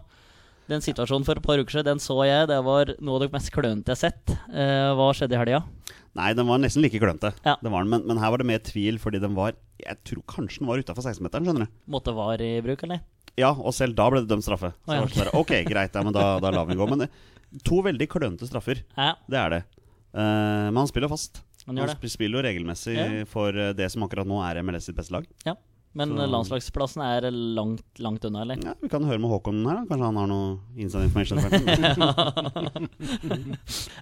Den 0.70 0.84
situasjonen 0.84 1.26
for 1.26 1.40
et 1.40 1.44
par 1.44 1.58
uker 1.58 1.80
siden 1.80 1.96
den 1.96 2.02
så 2.02 2.14
jeg. 2.28 2.46
Det 2.50 2.58
var 2.66 2.92
noe 3.02 3.18
av 3.18 3.24
det 3.24 3.32
mest 3.34 3.50
klønete 3.54 3.90
jeg 3.90 3.96
har 3.96 4.02
sett. 4.04 4.34
Eh, 4.54 4.90
hva 4.94 5.08
skjedde 5.16 5.34
i 5.34 5.40
helga? 5.40 5.64
Nei, 6.18 6.30
den 6.34 6.46
var 6.46 6.60
nesten 6.62 6.84
like 6.84 6.98
klønete. 7.02 7.32
Ja. 7.46 7.56
Det 7.62 7.72
var 7.72 7.86
men, 7.86 8.04
men 8.06 8.20
her 8.22 8.32
var 8.34 8.42
det 8.42 8.46
mer 8.50 8.62
tvil, 8.66 8.98
fordi 9.02 9.20
den 9.22 9.36
var 9.38 9.56
Jeg 9.80 9.98
tror 10.06 10.22
kanskje 10.30 10.62
den 10.62 10.70
var 10.70 10.82
utafor 10.82 11.06
16-meteren, 11.06 11.48
skjønner 11.48 11.66
du. 11.66 11.74
Måtte 11.90 12.14
var 12.14 12.42
i 12.44 12.52
bruk, 12.64 12.84
eller? 12.86 13.02
Ja, 13.38 13.50
og 13.54 13.74
selv 13.74 13.96
da 13.98 14.08
ble 14.12 14.22
det 14.24 14.30
dømt 14.30 14.44
straffe. 14.46 14.72
Så 14.84 14.92
oh, 14.92 14.98
ja, 14.98 15.26
det 15.26 15.34
ok, 15.38 15.52
greit, 15.68 15.94
ja, 15.94 16.02
men 16.06 16.14
da, 16.14 16.24
da 16.42 16.52
lar 16.54 16.66
vi 16.68 16.78
gå. 16.78 16.88
Men 16.90 17.06
eh, 17.06 17.20
to 17.66 17.80
veldig 17.86 18.10
klønete 18.10 18.48
straffer, 18.50 18.82
Ja, 18.98 19.14
det 19.30 19.40
er 19.42 19.56
det. 19.56 19.62
Uh, 20.10 20.66
men 20.70 20.80
han 20.82 20.90
spiller 20.90 21.10
fast. 21.10 21.42
han 21.68 21.78
det. 21.78 22.10
spiller 22.10 22.40
jo 22.40 22.46
regelmessig 22.46 22.96
for 23.30 23.54
eh, 23.54 23.70
det 23.78 23.86
som 23.92 24.02
akkurat 24.02 24.26
nå 24.26 24.40
er 24.42 24.58
MLS 24.66 24.88
sitt 24.90 24.98
beste 24.98 25.14
lag. 25.14 25.26
Ja. 25.46 25.54
Men 25.92 26.08
Så- 26.14 26.22
eh, 26.22 26.28
landslagsplassen 26.30 27.02
er 27.02 27.30
langt, 27.30 27.82
langt 27.98 28.24
unna, 28.24 28.42
eller? 28.42 28.56
Ja, 28.62 28.74
Vi 28.80 28.88
kan 28.88 29.02
høre 29.02 29.18
med 29.18 29.30
Håkon 29.30 29.64
her, 29.66 29.80
da. 29.80 29.84
Kanskje 29.90 30.06
han 30.06 30.16
har 30.16 30.26
noe 30.30 30.58
inside 30.76 31.04
information. 31.08 31.38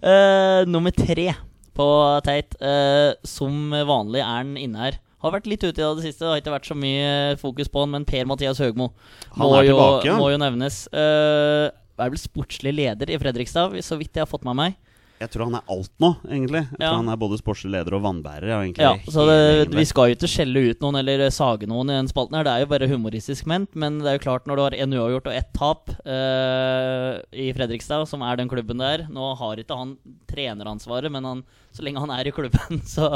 uh, 0.02 0.64
nummer 0.74 0.90
tre 0.92 1.34
på 1.78 1.86
Tate. 2.26 2.58
Uh, 2.60 3.14
som 3.24 3.70
vanlig 3.72 4.20
er 4.20 4.32
han 4.42 4.56
inne 4.60 4.78
her. 4.78 4.98
Har 5.18 5.32
vært 5.34 5.48
litt 5.50 5.64
ute 5.64 5.80
i 5.82 5.94
det 5.98 6.04
siste, 6.04 6.22
det 6.22 6.30
har 6.30 6.40
ikke 6.42 6.54
vært 6.54 6.68
så 6.70 6.76
mye 6.78 7.36
fokus 7.40 7.68
på 7.72 7.80
han, 7.82 7.90
men 7.90 8.04
Per-Mathias 8.06 8.60
Høgmo 8.62 8.92
Han 9.34 9.48
må, 9.48 9.64
jo, 9.66 9.72
tilbake, 9.74 10.04
ja. 10.06 10.18
må 10.20 10.28
jo 10.30 10.38
nevnes. 10.38 10.84
Uh, 10.94 11.72
er 11.98 12.12
vel 12.12 12.20
sportslig 12.20 12.70
leder 12.76 13.10
i 13.10 13.18
Fredrikstad, 13.18 13.74
så 13.82 13.98
vidt 13.98 14.14
jeg 14.14 14.22
har 14.22 14.30
fått 14.30 14.44
med 14.46 14.54
meg. 14.60 14.76
Jeg 15.20 15.30
tror 15.34 15.48
han 15.48 15.56
er 15.58 15.64
alt 15.74 15.90
nå, 15.98 16.10
egentlig. 16.28 16.62
Jeg 16.70 16.78
Ja. 16.80 16.90
tror 16.92 16.96
Han 17.02 17.08
er 17.08 17.16
både 17.16 17.38
sportslig 17.40 17.70
leder 17.74 17.94
og 17.98 18.02
vannbærer. 18.04 18.46
Ja, 18.48 18.58
egentlig 18.62 18.84
Ja, 18.84 18.92
så 19.10 19.24
det, 19.26 19.74
Vi 19.74 19.84
skal 19.84 20.08
jo 20.10 20.14
ikke 20.14 20.30
skjelle 20.30 20.70
ut 20.70 20.80
noen 20.80 20.98
eller 21.00 21.28
sage 21.30 21.66
noen 21.66 21.90
i 21.90 21.96
den 21.98 22.06
spalten. 22.08 22.36
her 22.38 22.44
Det 22.44 22.52
er 22.54 22.60
jo 22.60 22.70
bare 22.70 22.88
humoristisk 22.88 23.46
ment. 23.46 23.74
Men 23.74 23.98
det 23.98 24.06
er 24.06 24.18
jo 24.18 24.24
klart 24.30 24.46
når 24.46 24.56
du 24.56 24.62
har 24.62 24.76
én 24.78 24.94
uavgjort 24.94 25.26
og 25.26 25.34
ett 25.34 25.52
tap 25.54 25.90
eh, 26.06 27.20
i 27.32 27.52
Fredrikstad, 27.52 28.06
som 28.08 28.22
er 28.22 28.36
den 28.36 28.48
klubben 28.48 28.78
der 28.78 29.06
Nå 29.10 29.34
har 29.38 29.56
ikke 29.56 29.76
han 29.76 29.96
treneransvaret, 30.30 31.10
men 31.10 31.24
han, 31.24 31.42
så 31.78 31.84
lenge 31.86 32.02
han 32.02 32.10
er 32.14 32.28
i 32.28 32.32
klubben, 32.34 32.80
så, 32.94 33.08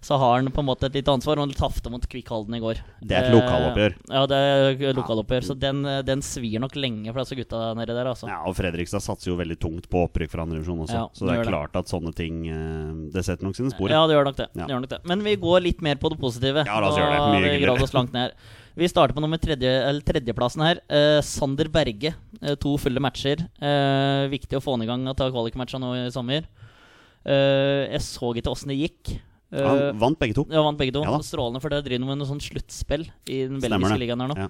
så 0.00 0.18
har 0.22 0.36
han 0.38 0.50
på 0.54 0.62
en 0.62 0.68
måte 0.70 0.86
et 0.88 0.96
lite 1.00 1.12
ansvar. 1.12 1.40
Og 1.40 1.48
han 1.48 1.54
tapte 1.58 1.90
mot 1.92 2.04
Kvikkhalden 2.10 2.54
i 2.56 2.62
går. 2.62 2.80
Det 3.02 3.16
er 3.18 3.26
et 3.26 3.30
Eh, 3.30 3.36
lokaloppgjør. 3.36 3.96
Ja, 4.14 4.22
det 4.30 4.38
er 4.90 4.96
lokaloppgjør. 4.96 5.46
Så 5.50 5.56
den, 5.58 5.82
den 6.06 6.22
svir 6.26 6.62
nok 6.62 6.74
lenge 6.78 7.10
for 7.12 7.22
disse 7.24 7.38
gutta 7.38 7.62
nedi 7.78 7.94
der, 7.96 8.10
altså. 8.12 8.30
Ja, 8.30 8.40
og 8.48 8.56
Fredrikstad 8.58 9.02
satser 9.04 9.32
jo 9.32 9.38
veldig 9.40 9.58
tungt 9.62 9.90
på 9.90 10.04
opprykk 10.06 10.32
fra 10.32 10.46
andre 10.46 10.60
divisjon 10.60 10.84
også. 10.86 10.96
Ja, 10.96 11.04
så 11.12 11.26
det 11.28 11.34
er 11.34 11.40
er 11.40 11.44
det. 11.44 11.52
klart 11.52 11.78
at 11.82 11.90
sånne 11.92 12.14
ting 12.16 12.40
eh, 12.48 12.94
Det 13.14 13.26
setter 13.26 13.46
nok 13.48 13.58
sine 13.58 13.74
spor. 13.74 13.90
Ja, 13.92 14.04
det 14.08 14.16
gjør 14.18 14.30
nok 14.30 14.40
det. 14.40 14.48
Ja. 14.54 14.64
det 14.66 14.74
gjør 14.74 14.82
nok 14.86 14.94
det. 14.94 15.02
Men 15.10 15.26
vi 15.26 15.36
går 15.42 15.66
litt 15.66 15.84
mer 15.84 16.00
på 16.00 16.10
det 16.14 16.20
positive. 16.22 16.64
Ja, 16.68 16.80
la 16.82 16.90
oss 16.92 16.98
gjøre 17.00 17.12
det. 17.12 17.20
Mye 17.34 17.54
hyggeligere. 17.56 18.06
ned. 18.14 18.40
Vi 18.80 18.86
starter 18.88 19.16
på 19.16 19.20
nummer 19.24 19.36
tredje, 19.42 19.68
eller 19.88 20.00
tredjeplassen 20.06 20.62
her. 20.62 20.78
Eh, 20.88 21.18
Sander 21.26 21.68
Berge. 21.68 22.14
Eh, 22.40 22.54
to 22.62 22.76
fulle 22.78 23.02
matcher. 23.02 23.42
Eh, 23.60 24.28
viktig 24.30 24.56
å 24.56 24.62
få 24.62 24.76
han 24.76 24.84
i 24.84 24.88
gang 24.88 25.02
og 25.10 25.16
ta 25.18 25.26
kvalikmatcha 25.32 25.80
nå 25.82 25.90
i 25.98 26.10
sommer. 26.14 26.46
Eh, 27.26 27.90
jeg 27.92 28.00
så 28.06 28.30
ikke 28.34 28.52
åssen 28.52 28.72
det 28.72 28.78
gikk. 28.80 29.14
Eh, 29.52 29.66
Han 29.66 29.98
vant 29.98 30.18
begge 30.20 30.34
to. 30.38 30.46
ja, 30.50 30.62
vant 30.62 30.78
begge 30.78 30.94
to. 30.94 31.02
Ja. 31.04 31.18
Strålende, 31.26 31.60
for 31.60 31.68
det 31.72 31.84
driver 31.84 32.06
med 32.06 32.20
noe 32.22 32.28
sånn 32.30 32.40
sluttspill 32.42 33.08
i 33.28 33.42
den 33.50 33.60
belgiske 33.60 33.98
ligaen 34.00 34.20
her 34.24 34.30
nå. 34.32 34.38
Ja. 34.46 34.48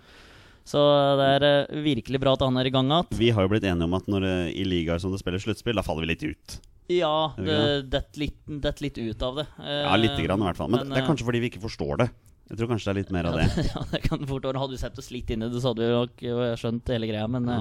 Så 0.71 0.79
det 1.19 1.29
er 1.41 1.47
eh, 1.49 1.83
virkelig 1.83 2.21
bra 2.21 2.35
at 2.37 2.43
han 2.45 2.57
er 2.61 2.69
i 2.69 2.75
gang 2.75 2.91
igjen. 2.93 3.09
Vi 3.19 3.31
har 3.35 3.47
jo 3.47 3.51
blitt 3.55 3.65
enige 3.67 3.89
om 3.89 3.95
at 3.99 4.07
når 4.07 4.29
i 4.53 4.65
ligaer 4.69 5.01
som 5.03 5.11
det 5.11 5.23
spiller 5.23 5.43
sluttspill, 5.43 5.75
da 5.81 5.83
faller 5.83 6.07
vi 6.07 6.13
litt 6.15 6.27
ut. 6.29 6.61
Ja, 6.91 7.33
det 7.39 7.87
detter 7.91 8.19
litt, 8.25 8.39
det 8.47 8.73
litt 8.83 8.99
ut 8.99 9.23
av 9.23 9.37
det. 9.41 9.47
Eh, 9.63 9.83
Ja, 9.87 9.95
lite 9.97 10.23
grann 10.27 10.43
i 10.43 10.47
hvert 10.49 10.59
fall. 10.59 10.71
Men, 10.71 10.89
det 10.91 10.99
er 10.99 11.05
eh, 11.05 11.09
kanskje 11.09 11.27
fordi 11.29 11.41
vi 11.43 11.51
ikke 11.53 11.63
forstår 11.63 12.03
det. 12.03 12.09
Jeg 12.51 12.59
tror 12.59 12.71
kanskje 12.73 12.89
det 12.89 12.93
er 12.93 12.99
litt 12.99 13.13
mer 13.15 13.29
av 13.31 13.37
det. 13.39 13.47
ja, 13.71 13.83
det 13.93 14.01
kan 14.09 14.27
fort. 14.27 14.45
Hadde 14.45 14.75
vi 14.75 14.81
sett 14.83 14.99
oss 14.99 15.11
litt 15.15 15.31
inn 15.31 15.45
i 15.47 15.51
det, 15.51 15.61
så 15.63 15.71
hadde 15.71 15.87
vi 15.87 15.93
nok 15.95 16.25
eh, 16.27 16.57
skjønt 16.59 16.91
hele 16.91 17.11
greia. 17.11 17.29
Men 17.31 17.47
Ja. 17.47 17.61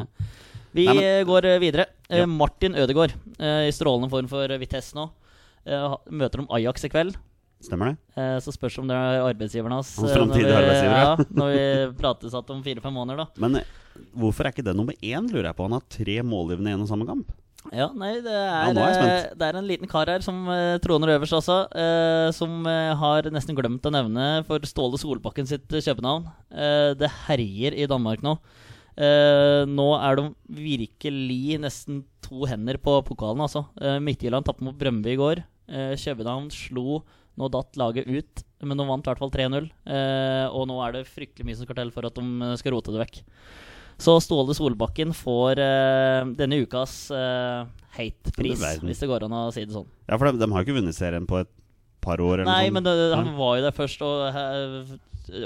Vi 0.74 0.86
Nei, 0.86 0.94
men- 0.94 1.04
eh, 1.04 1.24
går 1.26 1.46
eh, 1.46 1.60
videre. 1.60 1.86
Eh, 2.10 2.20
Ja. 2.20 2.26
Martin 2.26 2.76
Ødegaard, 2.76 3.14
i 3.40 3.72
strålende 3.72 4.10
form 4.10 4.28
for 4.28 4.48
Vitesse 4.62 4.94
nå. 4.96 5.10
Møter 6.12 6.40
om 6.44 6.48
Ajax 6.56 6.84
i 6.86 6.90
kveld. 6.90 7.16
Stemmer 7.62 7.92
det? 7.92 7.98
Eh, 8.16 8.38
så 8.40 8.54
spørs 8.56 8.78
om 8.80 8.88
det 8.88 8.96
er 8.96 9.20
arbeidsgiveren 9.28 9.74
hans. 9.76 9.90
Hans 10.00 10.14
vi- 10.16 10.46
arbeidsgiver, 10.46 10.96
ja. 10.96 11.16
Når 11.36 11.52
vi 11.52 11.64
prates 12.02 12.34
at 12.34 12.50
om 12.50 12.64
fire-fem 12.64 12.94
måneder, 12.96 13.18
da. 13.18 13.28
Men 13.36 13.60
hvorfor 14.16 14.46
er 14.48 14.54
ikke 14.54 14.64
det 14.64 14.76
nummer 14.78 14.94
én, 15.04 15.28
lurer 15.30 15.50
jeg 15.52 15.56
på? 15.58 15.64
Han 15.68 15.76
har 15.76 15.84
tre 15.92 16.22
målgivende 16.24 16.72
i 16.72 16.78
en 16.78 16.86
og 16.86 16.88
samme 16.88 17.06
kamp. 17.10 17.34
Ja, 17.76 17.90
nei, 17.92 18.14
det 18.24 18.32
er, 18.32 18.70
ja, 18.72 19.34
det 19.36 19.44
er 19.50 19.58
en 19.60 19.68
liten 19.68 19.90
kar 19.92 20.08
her 20.08 20.24
som 20.24 20.46
troner 20.80 21.12
øverst 21.20 21.36
også, 21.36 21.58
eh, 21.76 22.32
som 22.32 22.64
har 22.64 23.28
nesten 23.36 23.54
glemt 23.58 23.84
å 23.84 23.92
nevne 23.92 24.46
for 24.48 24.64
Ståle 24.64 24.98
Solbakken 24.98 25.46
sitt 25.46 25.68
kjøpenavn. 25.68 26.30
Eh, 26.56 26.94
det 26.96 27.12
herjer 27.28 27.76
i 27.76 27.86
Danmark 27.92 28.24
nå. 28.24 28.38
Eh, 29.00 29.64
nå 29.70 29.88
er 29.96 30.20
de 30.20 30.26
virkelig 30.60 31.60
nesten 31.64 32.02
to 32.26 32.44
hender 32.50 32.80
på 32.84 32.98
pokalen, 33.08 33.46
altså. 33.46 33.64
Eh, 33.80 34.02
Midtjylland 34.04 34.48
tapte 34.48 34.66
mot 34.66 34.76
Brøndby 34.78 35.14
i 35.14 35.20
går. 35.20 35.44
Eh, 35.70 35.96
København 36.00 36.52
slo 36.52 37.02
Nå 37.40 37.48
datt 37.48 37.78
laget 37.80 38.10
ut, 38.10 38.42
men 38.68 38.76
de 38.76 38.84
vant 38.84 39.06
i 39.06 39.08
hvert 39.08 39.22
fall 39.22 39.32
3-0. 39.32 39.70
Eh, 39.88 40.46
og 40.52 40.66
nå 40.68 40.76
er 40.84 40.98
det 40.98 41.06
fryktelig 41.08 41.46
mye 41.48 41.56
som 41.56 41.64
skal 41.64 41.78
til 41.78 41.92
for 41.96 42.08
at 42.10 42.18
de 42.18 42.24
eh, 42.44 42.56
skal 42.60 42.74
rote 42.76 42.92
det 42.92 43.00
vekk. 43.00 43.20
Så 44.00 44.18
Ståle 44.24 44.56
Solbakken 44.58 45.14
får 45.16 45.62
eh, 45.64 46.34
denne 46.36 46.60
ukas 46.66 46.98
hate-pris, 47.96 48.66
hvis 48.84 49.04
det 49.04 49.10
går 49.12 49.28
an 49.28 49.38
å 49.40 49.46
si 49.56 49.64
det 49.64 49.76
sånn. 49.76 49.88
Ja, 50.10 50.18
for 50.18 50.28
de, 50.28 50.42
de 50.42 50.52
har 50.52 50.68
ikke 50.68 50.76
vunnet 50.82 50.98
serien 50.98 51.28
på 51.30 51.40
et 51.40 51.52
par 52.04 52.24
år. 52.24 52.42
Eller 52.42 52.50
Nei, 52.52 52.66
sånn. 52.68 52.80
men 52.80 52.88
det, 52.88 52.96
han 53.16 53.32
var 53.38 53.60
jo 53.60 53.68
der 53.68 53.76
først 53.76 54.04
og 54.06 54.26
eh, 54.30 54.98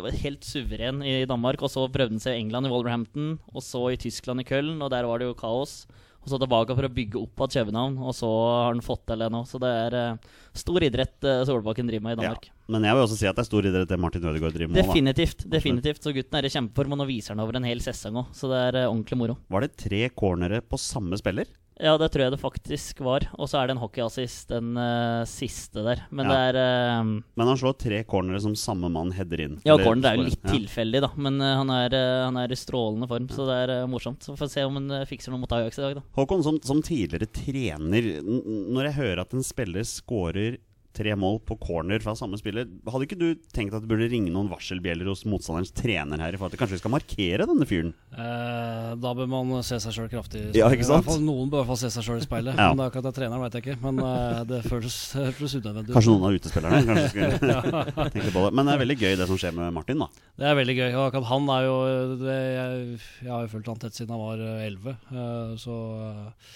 var 0.05 0.21
helt 0.23 0.47
suveren 0.47 1.03
i 1.05 1.17
Danmark. 1.29 1.61
Og 1.65 1.71
så 1.73 1.85
prøvde 1.91 2.17
han 2.17 2.23
seg 2.23 2.37
i 2.37 2.45
England, 2.45 2.69
i 2.69 2.73
Wolverhampton, 2.73 3.35
og 3.53 3.65
så 3.65 3.87
i 3.91 3.99
Tyskland, 3.99 4.43
i 4.43 4.47
Köln, 4.47 4.79
og 4.79 4.91
der 4.93 5.07
var 5.09 5.21
det 5.21 5.29
jo 5.31 5.37
kaos. 5.37 5.83
Og 6.23 6.31
så 6.31 6.39
tilbake 6.39 6.75
for 6.77 6.87
å 6.87 6.91
bygge 6.95 7.19
opp 7.19 7.41
igjen 7.43 7.65
København, 7.65 7.97
og 7.99 8.13
så 8.15 8.27
har 8.31 8.69
han 8.69 8.83
fått 8.83 9.01
til 9.09 9.19
det 9.19 9.27
nå. 9.33 9.41
Så 9.47 9.59
det 9.59 9.71
er 9.75 9.95
uh, 10.15 10.35
stor 10.55 10.85
idrett 10.87 11.27
uh, 11.27 11.41
Solbakken 11.47 11.89
driver 11.89 12.05
med 12.05 12.15
i 12.15 12.19
Danmark. 12.21 12.47
Men 12.71 12.87
jeg 12.87 12.95
vil 12.95 13.03
også 13.03 13.17
si 13.19 13.27
at 13.27 13.35
det 13.35 13.43
er 13.43 13.49
stor 13.49 13.67
idrett 13.67 13.89
det 13.91 13.97
Martin 13.99 14.23
Ødegaard 14.23 14.55
driver 14.55 14.71
med. 14.71 14.79
Definitivt. 14.79 15.43
da. 15.43 15.49
Definitivt. 15.57 15.99
definitivt 15.99 16.07
Så 16.07 16.15
gutten 16.15 16.39
er 16.39 16.47
i 16.47 16.53
kjempeform, 16.53 16.95
og 16.95 17.01
nå 17.01 17.09
viser 17.11 17.35
han 17.35 17.43
over 17.43 17.59
en 17.59 17.67
hel 17.67 17.83
sesong 17.83 18.21
òg. 18.23 18.31
Så 18.39 18.47
det 18.53 18.61
er 18.69 18.79
uh, 18.79 18.93
ordentlig 18.93 19.19
moro. 19.19 19.35
Var 19.51 19.67
det 19.67 19.73
tre 19.83 20.01
cornere 20.15 20.63
på 20.63 20.79
samme 20.79 21.19
spiller? 21.19 21.51
Ja, 21.83 21.97
det 21.99 22.07
tror 22.13 22.23
jeg 22.23 22.31
det 22.31 22.39
faktisk 22.39 23.01
var. 23.03 23.25
Og 23.35 23.49
så 23.51 23.59
er 23.59 23.67
det 23.67 23.75
en 23.75 23.81
hockeyassist, 23.81 24.47
den 24.53 24.77
uh, 24.79 25.25
siste 25.27 25.83
der. 25.83 26.05
Men 26.15 26.29
Ja. 26.29 26.31
det 26.31 26.55
er 26.55 26.59
uh, 27.03 27.09
Men 27.35 27.49
han 27.51 27.59
slår 27.59 27.75
tre 27.83 28.03
cornere 28.07 28.39
som 28.39 28.55
samme 28.55 28.87
mann 28.93 29.11
header 29.11 29.43
inn. 29.43 29.57
Ja, 29.67 29.75
corner 29.81 30.13
er 30.13 30.21
jo 30.21 30.27
litt 30.29 30.39
Ja. 30.39 30.53
tilfeldig, 30.55 31.01
da. 31.03 31.11
Men 31.19 31.41
uh, 31.43 31.51
han, 31.59 31.69
er, 31.75 31.97
han 32.23 32.39
er 32.39 32.55
i 32.55 32.59
strålende 32.59 33.09
form, 33.11 33.27
så 33.27 33.47
det 33.49 33.57
er 33.67 33.87
morsomt. 33.91 34.23
Så 34.23 34.37
får 34.39 34.47
vi 34.47 34.55
se 34.55 34.63
om 34.69 34.79
han 34.79 35.05
fikser 35.09 35.35
noe 35.35 35.43
mot 35.43 35.51
Ajax 35.59 35.77
i 35.81 35.85
dag, 35.89 35.95
da. 35.99 36.05
Håkon, 36.15 36.43
som, 36.47 36.61
som 36.63 36.79
tidligere 36.85 37.27
trener, 37.27 38.13
når 38.23 38.89
jeg 38.89 38.97
hører 39.01 39.25
at 39.27 39.35
en 39.35 39.43
spiller 39.43 39.83
scorer 39.83 40.57
tre 40.93 41.15
mål 41.17 41.39
på 41.47 41.57
corner 41.61 42.01
fra 42.03 42.13
samme 42.17 42.37
spiller, 42.37 42.67
hadde 42.85 43.07
ikke 43.07 43.17
du 43.17 43.27
tenkt 43.55 43.73
at 43.73 43.81
det 43.81 43.89
burde 43.89 44.05
ringe 44.11 44.29
noen 44.33 44.49
varselbjeller 44.51 45.07
hos 45.09 45.23
motstanderens 45.25 45.71
trener 45.73 46.21
her? 46.21 46.33
i 46.35 46.37
forhold 46.37 46.53
til 46.53 46.61
Kanskje 46.61 46.77
vi 46.77 46.81
skal 46.83 46.93
markere 46.93 47.47
denne 47.49 47.65
fyren? 47.69 47.93
Eh, 48.13 48.91
da 49.01 49.13
bør 49.17 49.29
man 49.31 49.53
se 49.65 49.79
seg 49.81 49.95
sjøl 49.95 50.09
kraftig. 50.11 50.43
Ja, 50.57 50.69
ikke 50.73 50.85
sant? 50.87 51.07
Fall, 51.07 51.21
noen 51.25 51.49
bør 51.49 51.61
i 51.61 51.63
hvert 51.63 51.71
fall 51.73 51.81
se 51.81 51.91
seg 51.95 52.05
sjøl 52.07 52.21
i 52.21 52.27
speilet. 52.27 52.53
Ja. 52.63 52.69
Men 52.71 52.79
det 52.79 52.85
er 52.85 52.91
akkurat 52.93 53.07
det 53.09 53.15
treneren 53.17 53.41
veit 53.43 53.55
jeg 53.57 53.63
ikke. 53.65 53.77
Men 53.83 54.01
eh, 54.05 54.41
det 54.53 54.59
føles, 54.69 54.97
føles 55.39 55.55
unødvendig. 55.59 55.95
Kanskje 55.97 56.13
noen 56.13 56.27
av 56.29 56.37
utespillerne 56.37 56.83
kanskje 56.89 57.07
skulle 57.11 57.39
tenke 58.13 58.33
på 58.37 58.45
det. 58.45 58.51
Men 58.53 58.69
det 58.69 58.75
er 58.77 58.83
veldig 58.85 58.99
gøy 59.01 59.15
det 59.23 59.27
som 59.31 59.39
skjer 59.41 59.55
med 59.57 59.73
Martin, 59.75 60.03
da. 60.05 60.09
Det 60.39 60.47
er 60.51 60.59
veldig 60.61 60.77
gøy. 60.77 60.89
og 60.93 61.07
akkurat 61.07 61.29
han 61.33 61.49
er 61.57 61.65
jo 61.67 61.75
det, 62.21 62.37
jeg, 62.53 62.99
jeg 63.25 63.33
har 63.33 63.47
jo 63.47 63.51
fulgt 63.55 63.71
han 63.73 63.81
tett 63.83 63.97
siden 63.97 64.13
han 64.15 64.21
var 64.23 64.45
elleve. 64.67 64.93
11. 65.09 65.17
eh, 65.17 65.57
så 65.63 65.79
eh, 66.05 66.53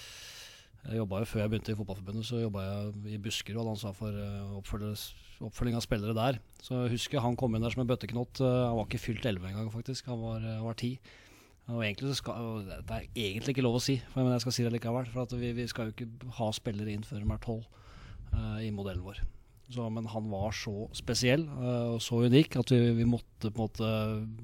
jeg 0.88 1.00
jo 1.00 1.06
Før 1.28 1.40
jeg 1.42 1.50
begynte 1.52 1.72
i 1.72 1.78
Fotballforbundet, 1.78 2.26
så 2.26 2.40
jobba 2.40 2.64
jeg 2.64 3.14
i 3.14 3.20
Buskerud 3.22 3.64
og 3.64 3.72
ansvar 3.74 3.94
for 3.96 4.14
eh, 4.14 4.56
oppfølging 5.44 5.76
av 5.76 5.84
spillere 5.84 6.16
der. 6.16 6.38
Så 6.64 6.84
jeg 6.84 6.96
husker 6.96 7.20
han 7.24 7.36
kom 7.36 7.54
inn 7.54 7.64
der 7.64 7.74
som 7.74 7.82
en 7.84 7.90
bøtteknott. 7.90 8.40
eh, 8.40 8.60
han 8.68 8.76
var 8.78 8.86
ikke 8.88 9.02
fylt 9.02 9.26
11 9.26 9.50
engang, 9.50 9.72
faktisk. 9.72 10.06
Han 10.08 10.22
var, 10.22 10.38
eh, 10.40 10.56
han 10.56 10.64
var 10.64 10.78
10. 10.78 10.98
Og 11.68 11.82
egentlig 11.84 12.16
skal, 12.16 12.62
det 12.64 12.94
er 12.96 13.08
egentlig 13.12 13.52
ikke 13.52 13.64
lov 13.66 13.76
å 13.76 13.82
si, 13.84 13.98
men 14.14 14.30
jeg 14.32 14.40
skal 14.46 14.54
si 14.56 14.64
det 14.64 14.72
likevel. 14.72 15.10
For 15.12 15.36
vi, 15.36 15.52
vi 15.52 15.66
skal 15.68 15.90
jo 15.90 15.96
ikke 15.96 16.30
ha 16.38 16.48
spillere 16.56 16.94
inn 16.94 17.04
før 17.04 17.20
de 17.20 17.28
er 17.28 17.42
12 17.44 17.58
uh, 18.32 18.60
i 18.64 18.70
modellen 18.72 19.04
vår. 19.04 19.20
Så, 19.68 19.84
men 19.92 20.08
han 20.08 20.30
var 20.32 20.54
så 20.56 20.86
spesiell 20.96 21.44
uh, 21.44 21.98
og 21.98 22.00
så 22.00 22.22
unik 22.24 22.56
at 22.56 22.72
vi, 22.72 22.78
vi 22.96 23.04
måtte 23.04 23.50
på 23.52 23.60
en 23.60 23.66
måte 23.66 23.90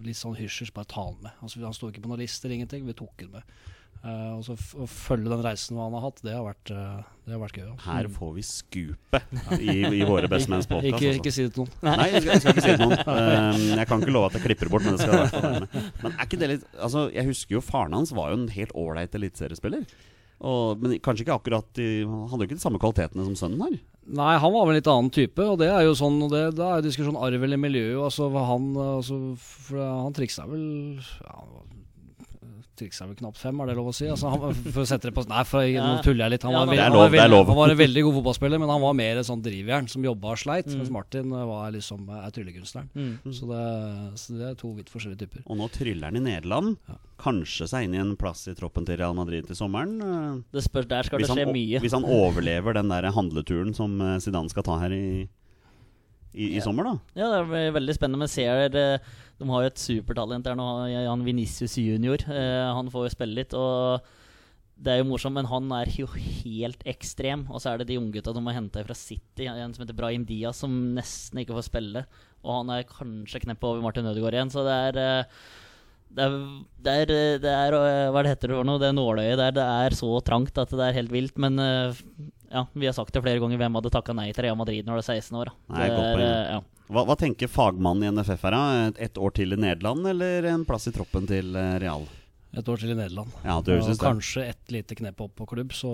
litt 0.05 0.21
sånn 0.21 0.37
hysjers 0.37 0.75
bare 0.77 0.91
ta 0.93 1.07
han 1.07 1.17
med. 1.25 1.33
Altså, 1.41 1.65
han 1.65 1.77
sto 1.77 1.89
ikke 1.89 2.05
på 2.05 2.13
noen 2.13 2.21
lister, 2.21 2.53
ingenting. 2.53 2.85
Vi 2.85 2.99
tok 2.99 3.25
han 3.25 3.33
med. 3.39 3.57
Eh, 4.05 4.33
og 4.37 4.43
så 4.45 4.53
f 4.53 4.75
å 4.77 4.85
følge 4.85 5.31
den 5.33 5.41
reisen 5.41 5.79
han 5.81 5.95
har 5.97 6.03
hatt, 6.05 6.19
det 6.21 6.35
har 6.37 6.43
vært, 6.45 6.71
eh, 6.75 6.99
det 7.25 7.33
har 7.33 7.41
vært 7.41 7.57
gøy. 7.57 7.69
altså. 7.71 7.87
Her 7.89 8.09
får 8.13 8.33
vi 8.37 8.43
skupet 8.45 9.61
i, 9.61 9.77
i 9.81 10.05
våre 10.05 10.29
Bestemenns 10.29 10.69
podcast. 10.69 10.91
ikke, 11.01 11.09
altså. 11.15 11.23
ikke 11.23 11.33
si 11.33 11.47
det 11.47 11.55
til 11.55 11.65
noen. 11.65 11.73
Nei, 11.89 12.09
jeg 12.13 12.21
skal, 12.21 12.33
jeg 12.35 12.43
skal 12.45 12.53
ikke 12.53 12.65
si 12.67 12.73
det 12.75 12.81
til 12.83 12.91
noen. 12.91 13.05
Um, 13.09 13.63
jeg 13.81 13.89
kan 13.89 14.05
ikke 14.05 14.17
love 14.19 14.29
at 14.29 14.37
jeg 14.37 14.45
klipper 14.45 14.69
det 14.69 14.75
bort, 14.77 14.85
men 14.85 14.99
det 14.99 15.01
skal 15.07 15.15
i 15.15 15.23
hvert 15.23 15.33
fall 15.39 15.47
være 15.49 15.63
med. 15.65 15.93
Men 16.05 16.19
er 16.19 16.29
ikke 16.29 16.41
det 16.45 16.51
litt 16.53 16.67
Altså, 16.85 17.07
jeg 17.17 17.31
husker 17.31 17.57
jo 17.57 17.63
faren 17.65 17.97
hans 17.97 18.13
var 18.13 18.35
jo 18.35 18.43
en 18.43 18.51
helt 18.59 18.77
ålreit 18.77 19.17
eliteseriespiller. 19.17 19.89
Og- 20.45 20.77
Men 20.83 20.99
kanskje 21.01 21.25
ikke 21.25 21.39
akkurat 21.41 21.79
i, 21.81 22.03
Han 22.05 22.29
hadde 22.29 22.45
jo 22.45 22.49
ikke 22.51 22.59
de 22.61 22.65
samme 22.67 22.79
kvalitetene 22.83 23.25
som 23.25 23.37
sønnen 23.41 23.63
har. 23.65 23.79
Nei, 24.05 24.33
han 24.37 24.53
var 24.53 24.67
vel 24.67 24.75
en 24.75 24.81
litt 24.83 24.91
annen 24.93 25.09
type, 25.15 25.41
og 25.41 25.57
det 25.63 25.71
er 25.73 25.87
jo 25.87 25.95
sånn 25.97 26.19
og 26.27 26.29
det, 26.35 26.43
Da 26.59 26.75
er 26.75 26.83
jo 26.83 26.91
diskusjon 26.91 27.17
arv 27.17 27.41
eller 27.47 27.57
miljø. 27.57 27.95
Altså, 28.05 28.29
han, 28.29 28.75
altså, 28.77 29.17
for 29.41 29.81
han 29.81 30.13
triksa 30.13 30.45
vel 30.51 31.01
ja, 31.01 31.39
Triksa 32.75 33.07
vel 33.07 33.15
knapt 33.15 33.39
fem, 33.39 33.61
er 33.63 33.67
det 33.71 33.77
lov 33.79 33.89
å 33.93 33.95
si? 33.95 34.07
Altså, 34.11 34.31
han, 34.33 34.55
for 34.75 34.83
å 34.83 34.87
sette 34.89 35.07
det 35.11 35.15
på 35.15 35.23
Nei, 35.31 35.43
for 35.47 35.63
Ja. 35.63 35.85
nå 35.95 36.03
tuller 36.03 36.25
jeg 36.27 36.33
litt. 36.35 36.43
Han 36.49 36.53
Ja, 36.57 36.65
var, 36.65 36.75
det 36.75 36.81
er 36.83 36.91
lov, 36.91 36.99
han 36.99 37.11
var 37.11 37.11
det 37.15 37.23
er 37.25 37.31
lov. 37.31 37.47
Han 37.53 37.57
var 37.61 37.71
en 37.75 37.79
veldig 37.79 38.03
god 38.09 38.15
fotballspiller, 38.19 38.59
men 38.59 38.69
han 38.75 38.81
var 38.83 38.95
mer 38.99 39.21
et 39.21 39.27
sånt 39.29 39.45
drivjern 39.47 39.89
som 39.89 40.03
jobba 40.03 40.33
og 40.35 40.39
sleit. 40.43 40.67
Mm. 40.67 40.79
Mens 40.83 40.91
Martin 40.91 41.33
eh, 41.33 41.45
var 41.47 41.71
liksom 41.77 42.09
er 42.11 42.31
tryllekunstneren. 42.35 42.89
Mm. 42.95 43.33
Så, 43.33 43.47
det, 43.53 43.63
så 44.19 44.39
det 44.41 44.49
er 44.51 44.55
to 44.59 44.73
vidt 44.75 44.91
forskjellige 44.91 45.23
typer. 45.25 45.45
Og 45.47 45.57
nå 45.63 45.69
tryller 45.71 46.11
han 46.11 46.17
i 46.19 46.25
Nederland. 46.27 46.77
Ja. 46.91 46.99
Kanskje 47.25 47.69
seg 47.71 47.87
inn 47.87 47.95
i 47.95 48.03
en 48.03 48.17
plass 48.19 48.49
i 48.51 48.55
troppen 48.59 48.85
til 48.85 48.99
Real 48.99 49.15
Madrid 49.15 49.47
til 49.47 49.55
sommeren. 49.55 49.95
Uh, 50.03 50.43
Det 50.53 50.65
spørs, 50.67 50.89
Der 50.91 51.03
skal 51.07 51.19
det 51.23 51.29
Hvis 51.29 51.37
det 51.37 51.47
skje 51.47 51.55
mye. 51.55 51.81
hvis 51.81 51.95
han 51.95 52.05
overlever 52.05 52.75
den 52.75 52.89
der 52.91 53.07
handleturen 53.15 53.73
som 53.75 54.01
eh, 54.03 54.19
Zidane 54.19 54.51
skal 54.51 54.67
ta 54.67 54.81
her 54.83 54.91
i, 54.91 55.29
i, 56.35 56.51
i 56.51 56.59
Ja. 56.59 56.65
sommer, 56.67 56.85
da. 56.85 56.95
Ja, 57.15 57.31
det 57.31 57.57
er 57.63 57.73
veldig 57.79 57.95
spennende. 57.97 58.19
Men 58.25 58.29
ser 58.33 58.67
eh, 58.75 58.99
De 59.39 59.49
har 59.51 59.63
jo 59.65 59.71
et 59.71 59.81
supertalent 59.83 60.45
der 60.45 60.55
nå, 60.59 60.67
han 60.91 61.25
Venicius 61.27 61.77
junior. 61.79 62.19
Eh, 62.29 62.75
han 62.75 62.91
får 62.91 63.07
jo 63.09 63.15
spille 63.15 63.35
litt. 63.41 63.55
Og 63.55 64.03
det 64.77 64.91
er 64.91 64.99
jo 65.03 65.07
morsomt, 65.09 65.35
men 65.39 65.47
han 65.47 65.71
er 65.73 65.87
jo 65.95 66.07
helt 66.15 66.83
ekstrem. 66.91 67.47
Og 67.51 67.63
så 67.63 67.73
er 67.73 67.79
det 67.83 67.89
de 67.93 67.99
unggutta 68.01 68.35
de 68.35 68.43
har 68.47 68.57
henta 68.59 68.83
fra 68.85 68.95
City, 68.99 69.47
en 69.47 69.75
som 69.75 69.85
heter 69.85 69.95
Brahim 69.99 70.25
Diaz, 70.27 70.59
som 70.63 70.75
nesten 70.97 71.39
ikke 71.43 71.55
får 71.55 71.69
spille. 71.71 72.05
Og 72.45 72.57
han 72.59 72.73
er 72.75 72.89
kanskje 72.89 73.41
kneppet 73.47 73.65
over 73.71 73.83
Martin 73.87 74.07
Ødegaard 74.11 74.35
igjen, 74.35 74.51
så 74.53 74.67
det 74.67 74.75
er 74.91 74.99
eh, 75.05 75.37
det 76.15 76.23
er, 76.29 76.35
det 76.85 76.93
er, 76.95 77.39
det 77.43 77.51
er 77.51 77.75
Hva 78.13 78.21
er 78.21 78.27
det 78.27 78.33
heter 78.37 78.51
det 78.53 78.59
for 78.61 78.67
noe? 78.69 78.79
Det 78.79 78.91
nåløyet 78.95 79.41
der. 79.41 79.55
Det 79.57 79.65
er 79.67 79.97
så 79.99 80.11
trangt 80.23 80.59
at 80.63 80.71
det 80.71 80.85
er 80.87 80.95
helt 81.01 81.11
vilt. 81.11 81.35
Men 81.43 81.59
ja, 82.55 82.67
vi 82.73 82.87
har 82.87 82.95
sagt 82.97 83.13
det 83.15 83.23
flere 83.25 83.43
ganger. 83.43 83.59
Hvem 83.59 83.81
hadde 83.81 83.91
takka 83.93 84.15
nei 84.17 84.29
til 84.33 84.47
Real 84.47 84.59
Madrid 84.59 84.87
når 84.87 85.01
du 85.01 85.03
er 85.03 85.09
16 85.19 85.41
år? 85.41 85.51
Nei, 85.75 85.89
er, 85.91 86.23
eh, 86.23 86.53
ja. 86.55 86.61
Hva, 86.95 87.03
hva 87.09 87.17
tenker 87.19 87.51
fagmannen 87.51 88.07
i 88.07 88.13
NFF 88.15 88.45
her, 88.47 88.55
da? 88.55 88.91
Et, 88.91 89.01
et 89.09 89.19
år 89.19 89.35
til 89.35 89.57
i 89.57 89.59
Nederland, 89.59 90.07
eller 90.15 90.47
en 90.53 90.67
plass 90.69 90.87
i 90.91 90.95
troppen 90.95 91.27
til 91.31 91.57
eh, 91.59 91.75
Real? 91.83 92.07
Et 92.55 92.69
år 92.71 92.79
til 92.81 92.91
i 92.93 92.97
Nederland. 92.99 93.31
Ja, 93.45 93.59
det 93.65 93.79
høres 93.79 93.89
og 93.95 94.03
kanskje 94.03 94.49
et 94.53 94.75
lite 94.75 94.95
knep 94.99 95.21
opp 95.25 95.33
på 95.41 95.47
klubb, 95.51 95.73
så, 95.75 95.91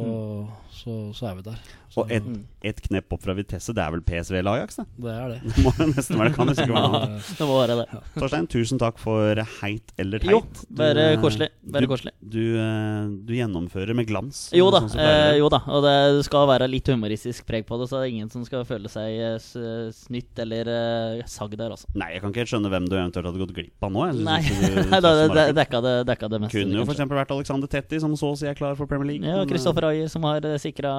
så, 0.74 0.96
så 1.16 1.30
er 1.30 1.38
vi 1.38 1.46
der. 1.50 1.60
Så, 1.90 2.04
Og 2.04 2.12
et, 2.14 2.22
Mm. 2.22 2.44
et 2.62 2.78
knepp 2.84 3.12
opp 3.16 3.22
fra 3.24 3.34
Vitesse, 3.34 3.72
det 3.74 3.82
er 3.82 3.90
vel 3.90 4.02
PSV 4.06 4.36
eller 4.38 4.60
Ajax, 4.60 4.76
det? 4.78 4.84
Det 5.02 5.10
er 5.10 5.28
det. 5.32 5.38
Det 5.56 5.64
må 5.64 5.72
nesten 5.90 6.18
være 6.20 6.28
det. 6.30 6.34
Kan 6.36 6.46
nesten 6.50 6.68
ikke 6.68 6.76
være 6.76 6.90
noe. 6.92 7.20
Det 7.40 7.48
må 7.48 7.56
være 7.58 7.76
det. 7.80 8.00
Torstein, 8.14 8.46
tusen 8.52 8.78
takk 8.82 9.00
for 9.02 9.40
heit 9.60 9.94
eller 9.98 10.22
teit. 10.22 10.30
Jo, 10.30 10.42
bare 10.78 10.94
Du, 10.94 11.00
eh, 11.02 11.16
koselig. 11.24 11.48
Bare 11.64 11.82
du, 11.82 11.90
koselig. 11.90 12.12
Du, 12.22 12.42
eh, 12.60 13.08
du 13.26 13.32
gjennomfører 13.34 13.96
med 13.98 14.06
glans. 14.06 14.42
Jo 14.54 14.68
da, 14.74 14.84
sånn 14.86 15.02
eh, 15.02 15.38
jo 15.40 15.48
da. 15.50 15.62
Og 15.66 15.82
det 15.88 15.96
skal 16.28 16.46
være 16.52 16.68
litt 16.70 16.92
humoristisk 16.92 17.48
preg 17.48 17.66
på 17.66 17.80
det, 17.80 17.88
så 17.90 17.98
det 17.98 18.06
er 18.06 18.14
ingen 18.14 18.30
som 18.30 18.44
skal 18.46 18.62
føle 18.68 18.92
seg 18.92 19.18
eh, 19.32 19.90
snytt 19.96 20.38
eller 20.44 20.70
uh, 20.70 21.26
sagd 21.26 21.56
der, 21.58 21.74
altså. 21.74 21.90
Nei, 21.98 22.12
jeg 22.14 22.22
kan 22.22 22.30
ikke 22.30 22.44
helt 22.44 22.52
skjønne 22.54 22.70
hvem 22.70 22.86
du 22.86 22.94
eventuelt 23.00 23.30
hadde 23.32 23.42
gått 23.42 23.56
glipp 23.56 23.88
av 23.88 23.94
nå. 23.96 24.06
Jeg 24.12 24.22
Nei, 24.30 24.38
det, 24.46 25.10
det, 25.26 25.34
det, 25.34 25.96
dekka 26.06 26.30
det 26.30 26.40
meste. 26.44 26.49
Kunne 26.52 26.80
jo 26.80 26.84
f.eks. 26.86 27.00
vært 27.10 27.30
Alexander 27.36 27.70
Tetti, 27.70 28.00
som 28.02 28.12
så 28.18 28.32
å 28.34 28.38
si 28.38 28.46
er 28.50 28.58
klar 28.58 28.76
for 28.78 28.90
Premier 28.90 29.12
League. 29.12 29.24
Ja, 29.26 29.38
men, 29.38 29.46
eh, 29.46 29.50
Kristoffer 29.54 29.86
Ayer 29.90 30.08
som 30.12 30.22
har 30.28 30.40
sikra 30.62 30.92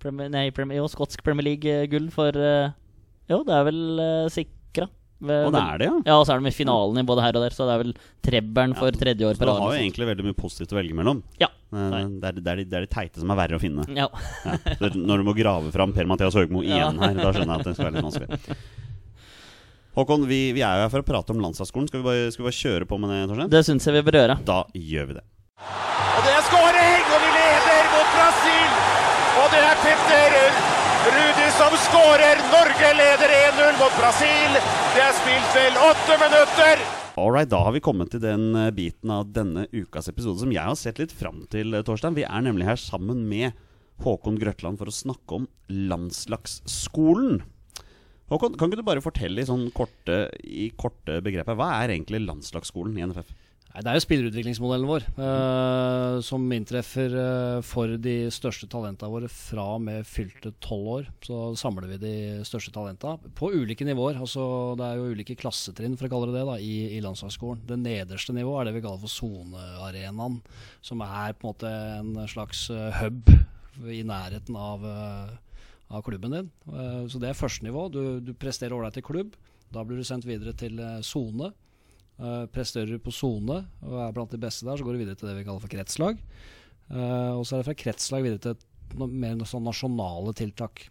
Premier, 0.00 0.76
jo, 0.80 0.88
skotsk 0.92 1.22
Premier 1.26 1.44
League-gull 1.52 2.10
for 2.14 2.30
eh, 2.36 2.70
Jo, 3.30 3.42
det 3.46 3.54
er 3.56 3.64
vel 3.70 3.80
sikra. 4.30 4.52
sikra. 4.76 4.88
Og 5.48 5.52
det 5.54 5.60
er 5.62 5.78
det, 5.80 5.86
ja. 5.88 5.94
Ja, 6.04 6.14
og 6.20 6.26
så 6.28 6.34
er 6.34 6.42
det 6.42 6.44
med 6.44 6.52
finalen 6.54 6.98
i 7.00 7.04
både 7.08 7.22
her 7.24 7.36
og 7.38 7.40
der, 7.46 7.54
så 7.56 7.64
det 7.64 7.72
er 7.72 7.80
vel 7.80 7.94
trebberen 8.26 8.74
for 8.76 8.92
tredje 8.92 9.24
år 9.24 9.32
Så 9.38 9.40
på 9.40 9.46
du 9.48 9.52
har 9.56 9.72
jo 9.72 9.80
egentlig 9.80 10.08
veldig 10.10 10.26
mye 10.26 10.36
positivt 10.36 10.74
å 10.74 10.76
velge 10.76 10.92
mellom. 10.98 11.22
Ja. 11.40 11.48
Eh, 11.72 11.86
Det 12.20 12.28
er, 12.28 12.32
det, 12.36 12.46
er 12.52 12.56
de, 12.60 12.64
det 12.68 12.76
er 12.76 12.84
de 12.84 12.90
teite 12.92 13.22
som 13.22 13.32
er 13.32 13.38
verre 13.40 13.56
å 13.56 13.62
finne. 13.62 13.86
Ja. 13.96 14.10
Ja. 14.44 14.58
Når 14.92 15.22
du 15.22 15.24
må 15.24 15.34
grave 15.38 15.72
fram 15.72 15.94
Per-Mathias 15.96 16.36
Høgmo 16.36 16.60
Ja. 16.66 16.76
igjen 16.90 17.00
her, 17.00 17.14
da 17.16 17.32
skjønner 17.32 17.56
jeg 17.56 17.64
at 17.64 17.70
det 17.70 17.74
skal 17.78 17.88
være 17.88 17.96
litt 17.96 18.06
vanskelig. 18.10 18.56
Håkon, 19.96 20.26
vi, 20.28 20.52
vi 20.52 20.60
er 20.60 20.76
jo 20.76 20.84
her 20.84 20.90
for 20.92 21.00
å 21.00 21.06
prate 21.08 21.32
om 21.32 21.38
landslagsskolen. 21.40 21.88
Skal 21.88 22.02
vi 22.02 22.04
bare, 22.04 22.24
skal 22.28 22.42
vi 22.44 22.48
bare 22.50 22.58
kjøre 22.58 22.88
på 22.88 22.98
med 23.00 23.12
det? 23.14 23.20
Torstein? 23.30 23.52
Det 23.54 23.62
syns 23.64 23.86
jeg 23.88 23.96
vi 23.96 24.02
bør 24.04 24.18
gjøre. 24.20 24.34
Da 24.44 24.58
gjør 24.76 25.06
vi 25.08 25.16
det. 25.16 25.22
Og 25.64 26.26
det 26.26 26.34
er 26.36 26.44
skåring, 26.50 27.06
og 27.16 27.22
vi 27.22 27.30
leder 27.32 27.88
mot 27.94 28.10
Brasil! 28.12 28.74
Og 29.40 29.46
det 29.54 29.62
er 29.64 29.80
Petter 29.80 30.36
Rudi 31.16 31.48
som 31.56 31.78
skårer! 31.86 32.44
Norge 32.52 32.92
leder 33.00 33.34
1-0 33.38 33.80
mot 33.80 33.96
Brasil. 33.96 34.60
Det 34.92 35.02
er 35.06 35.16
spilt 35.22 35.56
vel 35.56 35.80
åtte 35.88 36.20
minutter! 36.26 36.84
Alright, 37.16 37.48
da 37.48 37.64
har 37.64 37.72
vi 37.72 37.84
kommet 37.88 38.12
til 38.12 38.20
den 38.20 38.50
eh, 38.52 38.68
biten 38.76 39.16
av 39.16 39.32
denne 39.32 39.64
ukas 39.72 40.12
episode 40.12 40.44
som 40.44 40.52
jeg 40.52 40.60
har 40.60 40.76
sett 40.76 41.00
litt 41.00 41.16
fram 41.16 41.46
til, 41.48 41.72
eh, 41.72 41.84
Torstein. 41.88 42.20
Vi 42.20 42.28
er 42.28 42.44
nemlig 42.44 42.68
her 42.68 42.76
sammen 42.76 43.24
med 43.30 43.56
Håkon 44.04 44.36
Grøtland 44.36 44.76
for 44.76 44.92
å 44.92 44.98
snakke 45.00 45.40
om 45.40 45.48
landslagsskolen. 45.72 47.46
Håkon, 48.26 48.56
kan 48.58 48.70
ikke 48.70 48.80
du 48.80 48.86
bare 48.86 49.04
fortelle 49.04 49.42
i, 49.42 49.46
sånn 49.46 49.68
korte, 49.74 50.26
i 50.42 50.70
korte 50.78 51.20
begreper, 51.22 51.54
hva 51.58 51.76
er 51.80 51.94
egentlig 51.94 52.24
landslagsskolen 52.24 52.96
i 52.98 53.04
NFF? 53.06 53.34
Det 53.76 53.90
er 53.90 53.98
jo 53.98 54.04
spillerutviklingsmodellen 54.06 54.88
vår, 54.88 55.04
eh, 55.20 56.14
som 56.24 56.44
inntreffer 56.54 57.12
eh, 57.20 57.58
for 57.66 57.92
de 58.00 58.14
største 58.32 58.64
talentene 58.72 59.10
våre 59.12 59.28
fra 59.28 59.66
og 59.74 59.82
med 59.84 60.06
fylte 60.08 60.54
tolv 60.64 60.88
år. 60.94 61.10
Så 61.26 61.40
samler 61.60 61.90
vi 61.90 61.98
de 62.00 62.14
største 62.48 62.72
talentene 62.72 63.34
på 63.36 63.50
ulike 63.52 63.84
nivåer. 63.84 64.16
altså 64.16 64.46
Det 64.80 64.86
er 64.86 64.96
jo 64.96 65.12
ulike 65.12 65.36
klassetrinn 65.36 65.98
for 66.00 66.08
å 66.08 66.14
kalle 66.14 66.30
det 66.32 66.38
det 66.38 66.46
da, 66.48 66.56
i, 66.56 66.76
i 66.96 67.02
landslagsskolen. 67.04 67.66
Det 67.68 67.78
nederste 67.82 68.32
nivået 68.36 68.62
er 68.62 68.70
det 68.70 68.78
vi 68.78 68.86
kaller 68.86 69.04
for 69.04 69.12
sonearenaen, 69.12 70.40
som 70.80 71.04
er 71.04 71.36
på 71.36 71.44
en 71.44 71.52
måte 71.52 71.74
en 71.98 72.32
slags 72.32 72.70
eh, 72.72 73.02
hub 73.02 73.28
i 73.92 74.00
nærheten 74.08 74.56
av, 74.56 74.88
eh, 74.88 75.36
av 75.88 76.02
klubben 76.02 76.30
din. 76.34 76.50
Eh, 76.72 77.04
så 77.10 77.20
det 77.22 77.30
er 77.30 77.38
første 77.38 77.66
nivå. 77.66 77.86
Du, 77.92 78.18
du 78.20 78.32
presterer 78.34 78.74
ålreit 78.76 78.98
i 79.00 79.04
klubb. 79.04 79.36
Da 79.72 79.84
blir 79.84 80.00
du 80.00 80.06
sendt 80.06 80.26
videre 80.28 80.54
til 80.58 80.80
eh, 80.82 81.00
sone. 81.06 81.52
Uh, 82.16 82.46
presterer 82.48 82.88
du 82.88 83.02
på 83.04 83.12
sone 83.12 83.58
og 83.84 83.96
er 84.00 84.12
blant 84.16 84.30
de 84.32 84.38
beste 84.40 84.64
der, 84.64 84.78
så 84.80 84.86
går 84.86 84.94
du 84.96 85.00
videre 85.02 85.18
til 85.20 85.28
det 85.28 85.34
vi 85.36 85.42
kaller 85.44 85.60
for 85.60 85.68
kretslag. 85.68 86.22
Og 86.88 87.42
så 87.44 87.50
er 87.50 87.60
det 87.60 87.66
fra 87.66 87.74
kretslag 87.76 88.24
videre 88.24 88.54
til 88.54 89.10
mer 89.12 89.42
sånn 89.44 89.66
nasjonale 89.66 90.32
tiltak. 90.38 90.86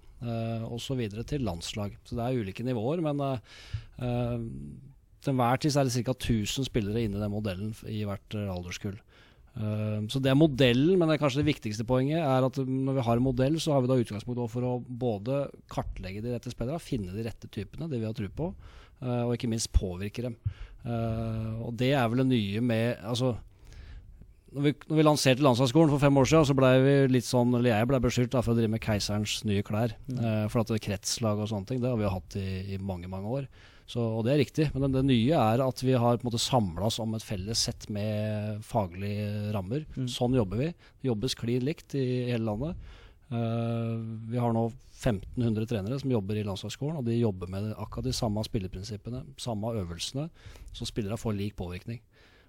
Og 0.68 0.76
så 0.84 0.94
videre 1.00 1.24
til 1.26 1.42
landslag. 1.48 1.96
Så 2.06 2.20
det 2.20 2.28
er 2.28 2.44
ulike 2.44 2.66
nivåer, 2.68 3.02
men 3.02 3.24
til 3.98 5.34
enhver 5.34 5.64
tid 5.64 5.80
er 5.80 5.90
det 5.90 6.06
ca. 6.06 6.14
1000 6.14 6.70
spillere 6.70 7.08
inne 7.08 7.18
i 7.18 7.24
den 7.24 7.34
modellen 7.34 7.74
i 7.90 8.04
hvert 8.06 8.38
alderskull. 8.44 9.00
Så 9.56 10.20
det 10.20 10.28
er 10.28 10.36
modellen, 10.36 10.98
men 11.00 11.08
det 11.08 11.16
er 11.16 11.22
kanskje 11.22 11.40
det 11.40 11.48
viktigste 11.48 11.86
poenget 11.88 12.20
er 12.20 12.44
at 12.44 12.58
når 12.60 12.98
vi 12.98 13.06
har 13.08 13.20
en 13.22 13.24
modell, 13.24 13.56
så 13.64 13.72
har 13.72 13.86
vi 13.86 13.88
da 13.88 13.96
utgangspunkt 14.02 14.52
for 14.52 14.68
å 14.68 14.74
både 14.84 15.46
kartlegge 15.72 16.20
de 16.26 16.34
rette 16.34 16.52
spillerne, 16.52 16.84
finne 16.84 17.16
de 17.16 17.24
rette 17.24 17.48
typene, 17.48 17.88
det 17.88 18.02
vi 18.02 18.10
har 18.10 18.18
tro 18.18 18.28
på, 18.28 18.50
og 19.00 19.32
ikke 19.32 19.48
minst 19.52 19.72
påvirke 19.76 20.26
dem. 20.26 20.36
Uh, 20.86 21.66
og 21.66 21.74
det 21.80 21.96
er 21.98 22.10
vel 22.12 22.22
det 22.22 22.30
nye 22.30 22.62
med 22.62 23.00
altså, 23.02 23.32
når, 24.54 24.68
vi, 24.68 24.74
når 24.86 25.00
vi 25.00 25.06
lanserte 25.08 25.44
landslagsskolen 25.44 25.90
for 25.92 26.04
fem 26.04 26.20
år 26.22 26.30
siden, 26.30 26.48
så 26.48 26.56
ble 26.58 26.70
vi 26.84 26.94
litt 27.16 27.28
sånn, 27.28 27.56
eller 27.58 27.74
jeg 27.74 27.90
ble 27.90 28.00
beskyldt 28.04 28.38
for 28.38 28.54
å 28.54 28.58
drive 28.58 28.72
med 28.76 28.84
keiserens 28.86 29.40
nye 29.50 29.66
klær. 29.66 29.96
Mm. 30.12 30.20
Uh, 30.22 30.44
for 30.52 30.62
at 30.62 30.70
det 30.70 30.78
er 30.78 30.86
kretslag 30.92 31.42
og 31.42 31.50
sånne 31.50 31.72
ting, 31.72 31.82
det 31.82 31.90
har 31.90 31.98
vi 32.00 32.06
jo 32.06 32.14
hatt 32.14 32.38
i, 32.40 32.50
i 32.76 32.80
mange 32.80 33.10
mange 33.12 33.40
år. 33.40 33.50
Så, 33.86 34.02
og 34.02 34.24
det 34.26 34.34
er 34.34 34.42
riktig. 34.42 34.68
Men 34.74 34.88
det, 34.88 34.92
det, 34.98 35.06
nye 35.12 35.40
er 35.40 35.62
at 35.62 35.84
vi 35.86 35.94
har 35.94 36.18
på 36.18 36.26
en 36.26 36.32
måte 36.32 36.42
samla 36.42 36.88
oss 36.90 36.98
om 37.04 37.14
et 37.18 37.26
felles 37.26 37.66
sett 37.68 37.88
med 37.94 38.64
faglige 38.66 39.54
rammer. 39.54 39.86
Mm. 39.94 40.08
Sånn 40.12 40.38
jobber 40.38 40.64
vi. 40.64 40.72
Det 40.74 41.12
jobbes 41.12 41.38
klin 41.38 41.66
likt 41.68 41.98
i, 41.98 42.06
hele 42.32 42.48
landet. 42.50 42.94
Uh, 43.30 44.02
vi 44.30 44.42
har 44.42 44.54
nå 44.54 44.68
1500 44.96 45.70
trenere 45.70 45.98
som 46.02 46.12
jobber 46.14 46.38
i 46.40 46.46
landslagsskolen, 46.46 47.00
og 47.02 47.08
de 47.08 47.18
jobber 47.18 47.50
med 47.52 47.72
akkurat 47.74 48.08
de 48.08 48.14
samme 48.16 48.42
spilleprinsippene, 48.46 49.24
samme 49.42 49.74
øvelsene, 49.82 50.30
så 50.74 50.88
spillerne 50.88 51.20
får 51.20 51.38
lik 51.38 51.58
påvirkning. 51.60 52.02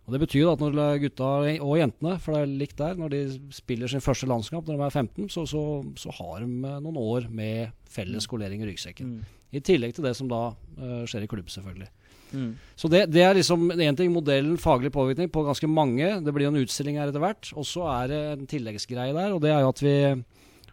Og 0.06 0.12
Det 0.14 0.20
betyr 0.22 0.52
at 0.52 0.60
når 0.62 1.00
gutta 1.02 1.28
og 1.66 1.78
jentene, 1.80 2.12
for 2.22 2.36
det 2.36 2.42
er 2.44 2.58
likt 2.60 2.78
der, 2.78 2.94
når 2.94 3.10
de 3.10 3.22
spiller 3.50 3.90
sin 3.90 4.04
første 4.04 4.28
landskamp 4.30 4.68
når 4.68 4.78
de 4.78 4.84
er 4.86 4.94
15, 4.94 5.32
så, 5.34 5.42
så, 5.50 5.62
så 5.98 6.14
har 6.14 6.44
de 6.44 6.46
noen 6.46 7.00
år 7.00 7.26
med 7.26 7.74
felles 7.90 8.28
skolering 8.28 8.62
i 8.62 8.68
ryggsekken. 8.70 9.16
Mm. 9.16 9.35
I 9.56 9.64
tillegg 9.64 9.96
til 9.96 10.06
det 10.06 10.14
som 10.18 10.28
da 10.30 10.42
uh, 10.52 11.02
skjer 11.08 11.26
i 11.26 11.30
klubb, 11.30 11.48
selvfølgelig. 11.52 11.88
Mm. 12.36 12.52
Så 12.76 12.90
det, 12.90 13.04
det, 13.14 13.22
er 13.22 13.36
liksom 13.38 13.68
en 13.72 13.98
ting, 13.98 14.10
modellen 14.12 14.56
faglig 14.60 14.90
påvirkning 14.94 15.30
på 15.32 15.44
ganske 15.46 15.68
mange. 15.70 16.08
Det 16.24 16.34
blir 16.34 16.50
en 16.50 16.58
utstilling 16.60 16.98
her 17.00 17.12
etter 17.12 17.22
hvert. 17.22 17.52
Og 17.56 17.66
så 17.68 17.86
er 17.92 18.10
det 18.12 18.22
en 18.32 18.48
tilleggsgreie 18.50 19.14
der, 19.16 19.34
og 19.34 19.44
det 19.44 19.54
er 19.54 19.62
jo 19.62 19.72
at 19.72 19.84
vi 19.84 19.96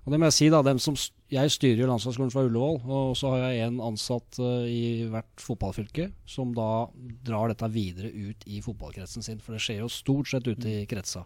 og 0.04 0.12
det 0.12 0.20
må 0.20 0.28
jeg 0.28 0.36
si 0.36 0.48
da, 0.52 0.60
dem 0.66 0.80
som 0.84 0.98
Jeg 1.32 1.52
styrer 1.54 1.80
jo 1.80 1.88
landslagsskolen 1.90 2.32
fra 2.34 2.44
Ullevål, 2.46 2.82
og 2.84 3.14
så 3.18 3.32
har 3.34 3.46
jeg 3.46 3.70
en 3.70 3.80
ansatt 3.82 4.40
uh, 4.44 4.66
i 4.70 5.08
hvert 5.10 5.42
fotballfylke 5.42 6.10
som 6.30 6.52
da 6.54 6.86
drar 7.26 7.50
dette 7.50 7.70
videre 7.74 8.12
ut 8.12 8.44
i 8.46 8.60
fotballkretsen 8.62 9.26
sin. 9.26 9.40
For 9.42 9.56
det 9.56 9.64
skjer 9.64 9.80
jo 9.82 9.90
stort 9.90 10.30
sett 10.30 10.50
ute 10.50 10.68
i 10.70 10.84
kretsa. 10.90 11.24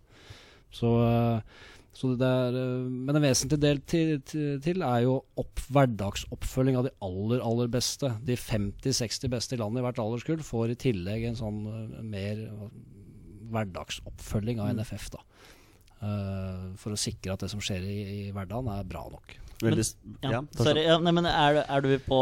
Så, 0.72 0.94
uh, 0.94 1.42
er, 2.06 2.58
uh, 2.58 2.86
men 2.88 3.18
en 3.18 3.26
vesentlig 3.26 3.60
del 3.64 3.82
til, 3.90 4.14
til, 4.28 4.60
til 4.64 4.84
er 4.86 5.04
jo 5.06 5.18
opp, 5.40 5.64
hverdagsoppfølging 5.74 6.78
av 6.80 6.88
de 6.88 6.94
aller, 7.06 7.42
aller 7.42 7.72
beste. 7.74 8.12
De 8.28 8.38
50-60 8.38 9.34
beste 9.34 9.58
i 9.58 9.62
landet 9.62 9.82
i 9.82 9.88
hvert 9.88 10.02
alderskull 10.04 10.44
får 10.46 10.74
i 10.74 10.80
tillegg 10.88 11.28
en 11.30 11.40
sånn 11.40 11.64
mer 12.06 12.46
hverdagsoppfølging 13.54 14.62
av 14.64 14.74
NFF. 14.78 15.10
da. 15.16 15.24
Uh, 15.98 16.74
for 16.78 16.94
å 16.94 17.00
sikre 17.00 17.34
at 17.34 17.42
det 17.42 17.50
som 17.50 17.62
skjer 17.64 17.82
i, 17.82 17.98
i 18.06 18.24
hverdagen, 18.30 18.70
er 18.70 18.88
bra 18.88 19.08
nok. 19.10 19.38
Men, 19.66 19.80
ja, 20.22 20.44
sorry, 20.54 20.84
ja, 20.86 21.00
nei, 21.02 21.12
men 21.18 21.26
er, 21.26 21.64
er, 21.64 21.82
du 21.82 21.96
på 22.06 22.20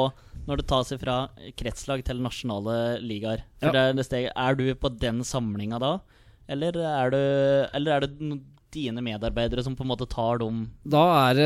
Når 0.47 0.61
det 0.61 0.65
tas 0.69 0.93
fra 1.01 1.15
kretslag 1.59 2.05
til 2.07 2.21
nasjonale 2.23 3.01
ligaer, 3.03 3.43
ja. 3.59 3.73
er 3.75 4.55
du 4.55 4.69
på 4.79 4.91
den 4.95 5.19
samlinga 5.27 5.81
da? 5.83 5.97
Eller 6.47 6.77
er, 6.77 7.11
du, 7.11 7.19
eller 7.75 7.95
er 7.97 8.05
det 8.05 8.39
dine 8.75 9.03
medarbeidere 9.05 9.63
som 9.65 9.77
på 9.77 9.85
en 9.85 9.91
måte 9.93 10.07
tar 10.11 10.41
dem 10.43 10.65
Da 10.83 11.03
er, 11.29 11.39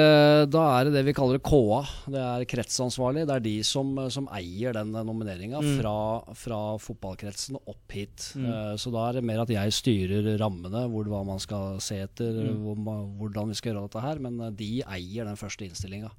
da 0.50 0.63
er 0.76 0.88
det 0.88 0.96
det 0.98 1.04
vi 1.08 1.15
kaller 1.18 1.42
KA. 1.44 1.84
Det 2.10 2.24
er 2.24 2.48
kretsansvarlig. 2.50 3.28
Det 3.30 3.38
er 3.38 3.46
de 3.46 3.56
som, 3.68 3.94
som 4.12 4.30
eier 4.36 4.76
den 4.76 4.94
nomineringa 4.96 5.62
mm. 5.63 5.72
fra, 5.80 5.96
fra, 6.38 6.62
fotballkretsen 6.82 7.60
opp 7.60 7.96
hit. 7.96 8.32
Mm. 8.36 8.50
Uh, 8.50 8.74
så 8.82 8.94
da 8.94 9.06
er 9.08 9.20
det 9.20 9.28
mer 9.30 9.44
at 9.44 9.54
jeg 9.54 9.78
styrer 9.78 10.34
rammene, 10.42 10.86
hvor, 10.92 11.08
hva 11.12 11.24
man 11.28 11.42
skal 11.44 11.80
se 11.84 12.02
etter, 12.04 12.44
mm. 12.50 12.65
hvor, 12.65 13.06
hvordan 13.22 13.54
vi 13.54 13.60
skal 13.60 13.74
gjøre 13.74 13.88
dette 13.88 14.04
her. 14.04 14.22
Men 14.26 14.42
eh, 14.48 14.54
de 14.60 14.74
eier 14.88 15.30
den 15.30 15.39
første 15.39 15.68
innstillinga. 15.68 16.12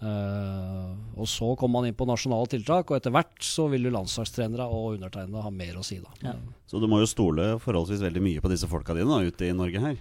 Uh, 0.00 0.96
og 1.20 1.26
så 1.28 1.50
kommer 1.60 1.80
man 1.82 1.90
inn 1.90 1.96
på 1.96 2.06
nasjonale 2.08 2.48
tiltak, 2.48 2.88
og 2.88 2.96
etter 2.96 3.12
hvert 3.12 3.44
så 3.44 3.66
vil 3.68 3.84
jo 3.84 3.92
landslagstrenere 3.92 4.64
og 4.64 4.94
undertegnede 4.94 5.42
ha 5.44 5.50
mer 5.52 5.76
å 5.76 5.84
si. 5.84 5.98
da 6.00 6.30
ja. 6.30 6.38
Så 6.70 6.80
du 6.80 6.86
må 6.88 7.02
jo 7.02 7.10
stole 7.10 7.52
forholdsvis 7.60 8.00
veldig 8.06 8.22
mye 8.24 8.40
på 8.40 8.52
disse 8.52 8.68
folka 8.70 8.96
dine 8.96 9.10
da, 9.12 9.20
ute 9.28 9.50
i 9.50 9.56
Norge 9.56 9.82
her? 9.84 9.98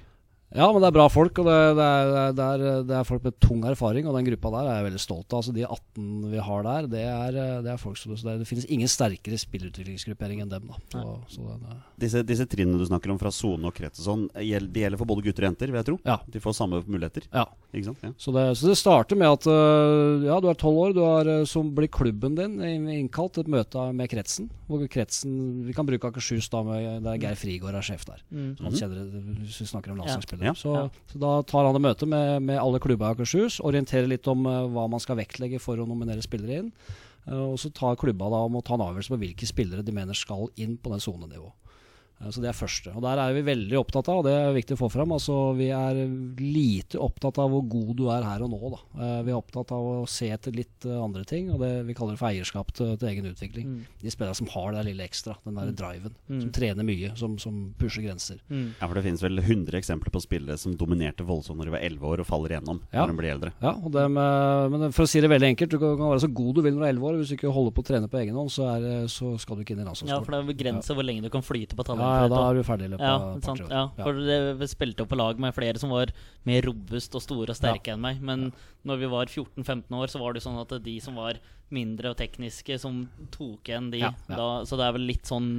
Ja, 0.49 0.65
men 0.73 0.81
det 0.81 0.87
er 0.89 0.95
bra 0.95 1.05
folk, 1.13 1.39
og 1.41 1.45
det, 1.45 1.57
det, 1.77 1.85
er, 1.85 2.31
det, 2.33 2.45
er, 2.45 2.63
det, 2.87 2.95
er, 2.97 3.05
folk 3.05 3.25
med 3.27 3.35
tung 3.43 3.61
erfaring. 3.69 4.07
Og 4.09 4.15
den 4.17 4.25
gruppa 4.31 4.51
der 4.55 4.69
er 4.69 4.79
jeg 4.79 4.87
veldig 4.87 5.01
stolt 5.03 5.27
av. 5.29 5.43
Altså 5.43 5.53
De 5.53 5.65
18 5.67 6.31
vi 6.31 6.41
har 6.47 6.65
der, 6.65 6.89
det 6.89 7.03
er, 7.05 7.39
er 7.61 7.81
folk 7.81 7.99
som 8.01 8.15
det, 8.15 8.47
finnes 8.49 8.65
ingen 8.73 8.89
sterkere 8.89 9.37
spillutviklingsgruppering 9.39 10.41
enn 10.43 10.49
dem. 10.51 10.71
da 10.71 10.79
så, 10.95 11.15
så 11.29 11.59
disse, 12.01 12.23
disse, 12.25 12.47
trinnene 12.49 12.81
du 12.81 12.87
snakker 12.89 13.13
om 13.13 13.19
fra 13.21 13.31
sone 13.33 13.69
og 13.69 13.75
krets 13.75 14.01
og 14.01 14.07
sånn, 14.07 14.25
de 14.33 14.83
gjelder 14.83 14.97
for 14.97 15.09
både 15.09 15.27
gutter 15.27 15.45
og 15.45 15.51
jenter, 15.51 15.69
vil 15.69 15.81
jeg 15.81 15.89
tro? 15.91 15.97
Ja. 16.07 16.17
De 16.25 16.41
får 16.41 16.57
samme 16.57 16.81
muligheter? 16.87 17.29
Ja. 17.29 17.45
Ikke 17.69 17.91
sant? 17.91 18.01
Ja. 18.01 18.11
Så, 18.17 18.33
så, 18.33 18.69
det, 18.71 18.77
starter 18.79 19.19
med 19.19 19.29
at 19.29 19.45
øh, 19.51 20.25
ja, 20.25 20.39
du 20.41 20.47
er 20.49 20.57
tolv 20.57 20.79
år, 20.87 20.95
du 20.97 21.03
har, 21.05 21.29
som 21.45 21.69
så 21.69 21.75
blir 21.77 21.91
klubben 21.93 22.37
din 22.39 22.57
innkalt 22.89 23.35
til 23.35 23.45
et 23.45 23.51
møte 23.53 23.83
med 23.93 24.09
kretsen. 24.09 24.49
Hvor 24.69 24.81
kretsen 24.89 25.35
Vi 25.67 25.75
kan 25.77 25.85
bruke 25.85 26.09
Akershus, 26.09 26.49
da, 26.49 26.63
med, 26.65 27.03
der 27.05 27.19
Geir 27.21 27.37
Frigård 27.37 27.77
er 27.77 27.85
sjef 27.85 28.07
der. 28.07 28.23
Mm. 28.31 28.55
Han 28.63 28.71
mhm. 28.71 28.79
kjenner 28.79 29.03
det 29.03 29.23
hvis 29.43 29.61
vi 29.61 29.69
snakker 29.69 29.93
om 29.93 30.01
landslagsspill. 30.01 30.38
Ja. 30.41 30.55
Så, 30.57 30.73
ja. 30.75 31.03
så, 31.11 31.19
da 31.21 31.33
tar 31.47 31.67
han 31.67 31.77
et 31.77 31.83
møte 31.83 32.07
med, 32.09 32.45
med 32.47 32.59
alle 32.61 32.81
klubber 32.83 33.09
i 33.09 33.15
Akershus, 33.17 33.59
orienterer 33.65 34.09
litt 34.09 34.27
om 34.31 34.47
uh, 34.47 34.65
hva 34.71 34.87
man 34.91 35.03
skal 35.03 35.19
vektlegge 35.19 35.61
for 35.63 35.79
å 35.79 35.87
nominere 35.89 36.23
spillere 36.25 36.63
inn. 36.63 36.73
Uh, 37.27 37.51
og 37.51 37.57
så 37.61 37.71
tar 37.75 37.99
klubba 37.99 38.31
da 38.31 38.43
om 38.47 38.59
å 38.59 38.63
ta 38.65 38.77
en 38.77 38.85
avgjørelse 38.87 39.15
på 39.15 39.21
hvilke 39.23 39.49
spillere 39.49 39.85
de 39.85 39.95
mener 39.95 40.17
skal 40.17 40.47
inn 40.61 40.77
på 40.79 40.93
den 40.93 41.03
sonenivået. 41.03 41.55
Eh, 42.19 42.29
så 42.29 42.41
Det 42.41 42.49
er 42.49 42.57
første. 42.57 42.93
Og 42.95 43.01
Der 43.01 43.17
er 43.17 43.33
vi 43.33 43.41
veldig 43.41 43.77
opptatt 43.79 44.09
av, 44.09 44.19
og 44.19 44.25
det 44.27 44.33
er 44.33 44.53
viktig 44.53 44.75
å 44.75 44.83
få 44.83 44.91
fram. 44.91 45.11
Altså, 45.15 45.55
vi 45.55 45.69
er 45.69 45.95
lite 46.39 46.99
opptatt 46.99 47.39
av 47.39 47.49
hvor 47.49 47.63
god 47.67 47.95
du 47.95 48.09
er 48.09 48.23
her 48.23 48.43
og 48.43 48.51
nå. 48.51 48.59
Da. 48.73 48.79
Eh, 48.99 49.23
vi 49.23 49.31
er 49.31 49.39
opptatt 49.39 49.71
av 49.71 49.79
å 49.79 50.07
se 50.07 50.29
etter 50.29 50.55
litt 50.55 50.85
eh, 50.85 50.99
andre 50.99 51.23
ting, 51.23 51.51
og 51.51 51.59
det 51.59 51.85
vi 51.87 51.95
kaller 51.97 52.15
det 52.15 52.21
for 52.21 52.29
eierskap 52.29 52.73
til, 52.73 52.95
til 52.97 53.09
egen 53.09 53.29
utvikling. 53.31 53.67
Mm. 53.67 53.85
De 54.01 54.11
spillerne 54.11 54.35
som 54.35 54.51
har 54.53 54.73
det 54.73 54.85
lille 54.89 55.05
ekstra, 55.05 55.37
den 55.45 55.55
der 55.55 55.71
mm. 55.71 55.75
driven. 55.79 56.15
Mm. 56.27 56.41
Som 56.41 56.51
trener 56.51 56.87
mye, 56.87 57.13
som, 57.19 57.37
som 57.39 57.61
pusher 57.79 58.03
grenser. 58.05 58.41
Mm. 58.49 58.75
Ja, 58.79 58.87
for 58.87 58.95
Det 58.99 59.05
finnes 59.07 59.23
vel 59.23 59.39
100 59.39 59.79
eksempler 59.79 60.13
på 60.13 60.23
spillere 60.23 60.57
som 60.59 60.75
dominerte 60.75 61.23
voldsomt 61.27 61.59
når 61.59 61.69
de 61.69 61.75
var 61.77 61.85
11 61.87 62.09
år 62.11 62.23
og 62.23 62.27
faller 62.27 62.55
igjennom 62.55 62.81
ja. 62.91 63.03
når 63.03 63.13
de 63.13 63.19
blir 63.19 63.33
eldre. 63.33 63.53
Ja, 63.63 63.73
med, 63.89 64.75
men 64.75 64.95
for 64.95 65.05
å 65.05 65.09
si 65.09 65.21
det 65.23 65.31
veldig 65.31 65.53
enkelt, 65.53 65.71
du 65.71 65.79
kan 65.79 66.09
være 66.09 66.23
så 66.25 66.31
god 66.31 66.59
du 66.59 66.63
vil 66.65 66.75
når 66.75 66.83
du 66.83 66.87
er 66.87 66.93
11 66.93 67.09
år. 67.09 67.19
Hvis 67.19 67.31
du 67.31 67.37
ikke 67.37 67.53
holder 67.55 67.75
på 67.75 67.85
å 67.85 67.89
trene 67.89 68.11
på 68.11 68.21
egen 68.21 68.37
hånd, 68.39 68.51
så, 68.53 68.67
er, 68.75 69.07
så 69.11 69.33
skal 69.41 69.59
du 69.59 69.63
ikke 69.63 69.75
inn 69.75 69.83
i 69.83 69.87
landslagsskolen. 69.87 70.19
Ja, 70.19 70.25
for 70.25 70.35
det 70.35 70.41
er 70.41 70.49
begrenset 70.51 70.93
ja. 70.93 70.97
hvor 70.99 71.07
lenge 71.07 71.25
du 71.25 71.31
kan 71.33 71.45
flyte 71.45 71.77
på 71.79 71.85
talent 71.87 72.08
ja, 72.08 72.08
da 72.31 72.41
er 72.47 72.57
du 72.57 72.65
ferdig 72.67 72.89
i 72.89 72.91
løpet 72.93 73.05
ja, 73.05 73.13
av 73.15 73.45
sant, 73.45 73.63
ja, 73.71 73.83
for 73.99 74.19
vi 74.59 74.67
spilte 74.71 75.05
jo 75.05 75.09
på 75.09 75.19
lag 75.19 75.39
med 75.41 75.55
flere 75.55 75.81
som 75.81 75.93
var 75.93 76.11
mer 76.47 76.65
robust 76.67 77.15
og 77.17 77.23
store 77.23 77.53
og 77.53 77.59
sterke 77.59 77.93
enn 77.93 78.03
meg. 78.03 78.19
Men 78.25 78.49
når 78.87 79.01
vi 79.03 79.11
var 79.11 79.31
14-15 79.31 79.97
år, 79.99 80.11
så 80.11 80.21
var 80.21 80.35
det 80.35 80.43
sånn 80.45 80.59
at 80.61 80.75
de 80.83 80.97
som 81.03 81.17
var 81.19 81.39
mindre 81.73 82.11
og 82.11 82.17
tekniske, 82.17 82.79
som 82.81 83.03
tok 83.33 83.69
igjen 83.69 83.89
de. 83.93 84.01
Da, 84.27 84.47
så 84.65 84.77
det 84.79 84.87
er 84.87 84.95
vel 84.95 85.07
litt 85.09 85.29
sånn 85.29 85.49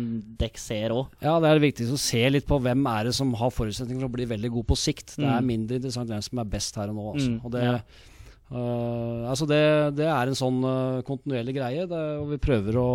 dekk 0.41 0.59
ser 0.59 0.95
òg. 0.95 1.13
Ja, 1.23 1.37
det 1.43 1.51
er 1.51 1.63
viktig 1.63 1.87
å 1.95 2.01
se 2.01 2.23
litt 2.33 2.49
på 2.49 2.59
hvem 2.63 2.87
er 2.91 3.11
det 3.11 3.17
som 3.17 3.31
har 3.39 3.53
forutsetninger 3.55 4.03
for 4.03 4.11
å 4.11 4.17
bli 4.19 4.27
veldig 4.31 4.53
god 4.57 4.71
på 4.73 4.79
sikt. 4.79 5.15
Det 5.17 5.27
er 5.27 5.39
mm. 5.39 5.51
mindre 5.53 5.79
interessant 5.79 6.11
hvem 6.11 6.25
som 6.27 6.43
er 6.43 6.55
best 6.57 6.81
her 6.81 6.91
og 6.91 6.99
nå. 6.99 7.07
Altså. 7.15 7.31
Mm, 7.31 7.39
og 7.45 7.55
det 7.55 7.67
Eh, 8.51 9.23
altså 9.31 9.47
det, 9.47 9.61
det 9.95 10.09
er 10.11 10.27
en 10.27 10.35
sånn 10.39 10.59
uh, 10.67 11.03
kontinuerlig 11.07 11.55
greie. 11.55 11.87
Det, 11.91 12.01
og 12.19 12.33
vi 12.33 12.39
prøver 12.43 12.79
å 12.81 12.87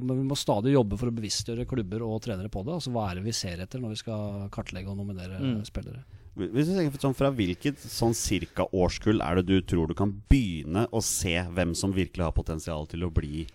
Men 0.00 0.22
vi 0.22 0.26
må 0.30 0.38
stadig 0.38 0.72
jobbe 0.72 0.96
for 1.00 1.10
å 1.10 1.16
bevisstgjøre 1.16 1.66
klubber 1.68 2.04
og 2.06 2.22
trenere 2.24 2.48
på 2.52 2.64
det. 2.64 2.78
Altså 2.78 2.92
Hva 2.94 3.10
er 3.10 3.20
det 3.20 3.26
vi 3.26 3.36
ser 3.36 3.60
etter 3.64 3.82
når 3.82 3.94
vi 3.94 4.00
skal 4.00 4.46
kartlegge 4.54 4.92
og 4.92 5.00
nominere 5.00 5.40
Mm. 5.44 5.58
spillere? 5.66 6.04
Hvis 6.34 6.66
du 6.66 6.74
tenker 6.74 6.98
sånn 6.98 7.14
Fra 7.14 7.30
hvilket 7.30 7.78
sånn 7.78 8.14
cirka 8.16 8.64
årskull 8.74 9.20
er 9.22 9.38
det 9.38 9.46
du 9.46 9.60
tror 9.62 9.86
du 9.86 9.94
kan 9.94 10.10
begynne 10.30 10.88
å 10.90 11.02
se 11.04 11.36
hvem 11.54 11.74
som 11.78 11.92
virkelig 11.94 12.24
har 12.24 12.34
potensial 12.34 12.88
til 12.90 13.04
å 13.06 13.12
bli, 13.12 13.46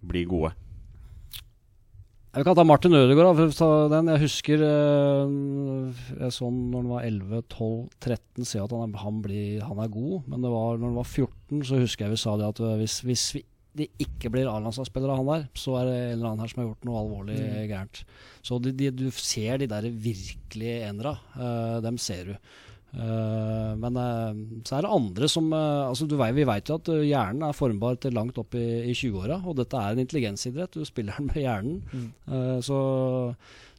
bli 0.00 0.24
gode? 0.24 0.54
Vi 2.32 2.40
kan 2.46 2.56
ta 2.56 2.64
Martin 2.64 2.94
Ødegaard. 2.96 3.36
for 3.36 3.50
å 3.50 3.56
ta 3.56 3.70
den. 3.92 4.08
Jeg 4.08 4.22
husker 4.22 4.62
eh, 4.64 5.32
jeg 6.16 6.32
så 6.32 6.46
han 6.48 6.60
når 6.72 6.78
han 6.80 6.92
var 6.94 7.08
11-12-13, 7.10 8.46
se 8.48 8.62
at 8.62 8.72
han 8.72 8.94
han, 9.02 9.18
blir, 9.24 9.60
han 9.60 9.82
er 9.84 9.90
god. 9.92 10.22
Men 10.32 10.46
det 10.46 10.52
var, 10.54 10.78
når 10.80 10.94
han 10.94 11.00
var 11.02 11.10
14, 11.10 11.60
så 11.68 11.80
husker 11.82 12.06
jeg 12.06 12.14
vi 12.14 12.22
sa 12.22 12.38
det 12.40 12.48
at 12.54 12.62
eh, 12.64 12.78
hvis, 12.80 12.96
hvis 13.04 13.26
vi, 13.36 13.44
det 13.76 13.90
ikke 14.00 14.32
blir 14.32 14.48
A-landslagsspiller 14.48 15.12
av 15.12 15.20
han 15.20 15.28
der, 15.28 15.44
så 15.56 15.76
er 15.80 15.90
det 15.90 15.98
en 15.98 16.14
eller 16.16 16.30
annen 16.30 16.44
her 16.44 16.52
som 16.54 16.62
har 16.62 16.70
gjort 16.70 16.88
noe 16.88 17.04
alvorlig 17.04 17.38
gærent. 17.68 18.02
Så 18.44 18.58
de, 18.64 18.72
de, 18.80 18.90
du 18.96 19.06
ser 19.12 19.60
de 19.60 19.68
der 19.68 19.92
virkelige 19.92 20.88
enera. 20.88 21.18
eh, 21.36 21.78
dem 21.84 22.00
ser 22.00 22.32
du. 22.32 22.34
Eh, 22.92 23.72
men 23.80 23.96
eh, 23.96 24.40
så 24.68 24.76
er 24.76 24.84
det 24.84 24.92
andre 24.92 25.28
som 25.32 25.46
eh, 25.56 25.88
altså 25.88 26.04
vet, 26.10 26.34
Vi 26.36 26.44
vet 26.44 26.68
jo 26.68 26.76
at 26.76 26.90
hjernen 26.92 27.46
er 27.46 27.56
formbar 27.56 27.96
til 28.02 28.12
langt 28.12 28.38
opp 28.42 28.56
i, 28.58 28.66
i 28.90 28.94
20-åra. 28.94 29.40
Og 29.46 29.56
dette 29.60 29.78
er 29.78 29.94
en 29.94 30.02
intelligensidrett. 30.04 30.76
Du 30.76 30.84
spiller 30.88 31.16
den 31.18 31.30
med 31.32 31.42
hjernen. 31.42 31.82
Mm. 31.92 32.08
Så, 32.62 32.78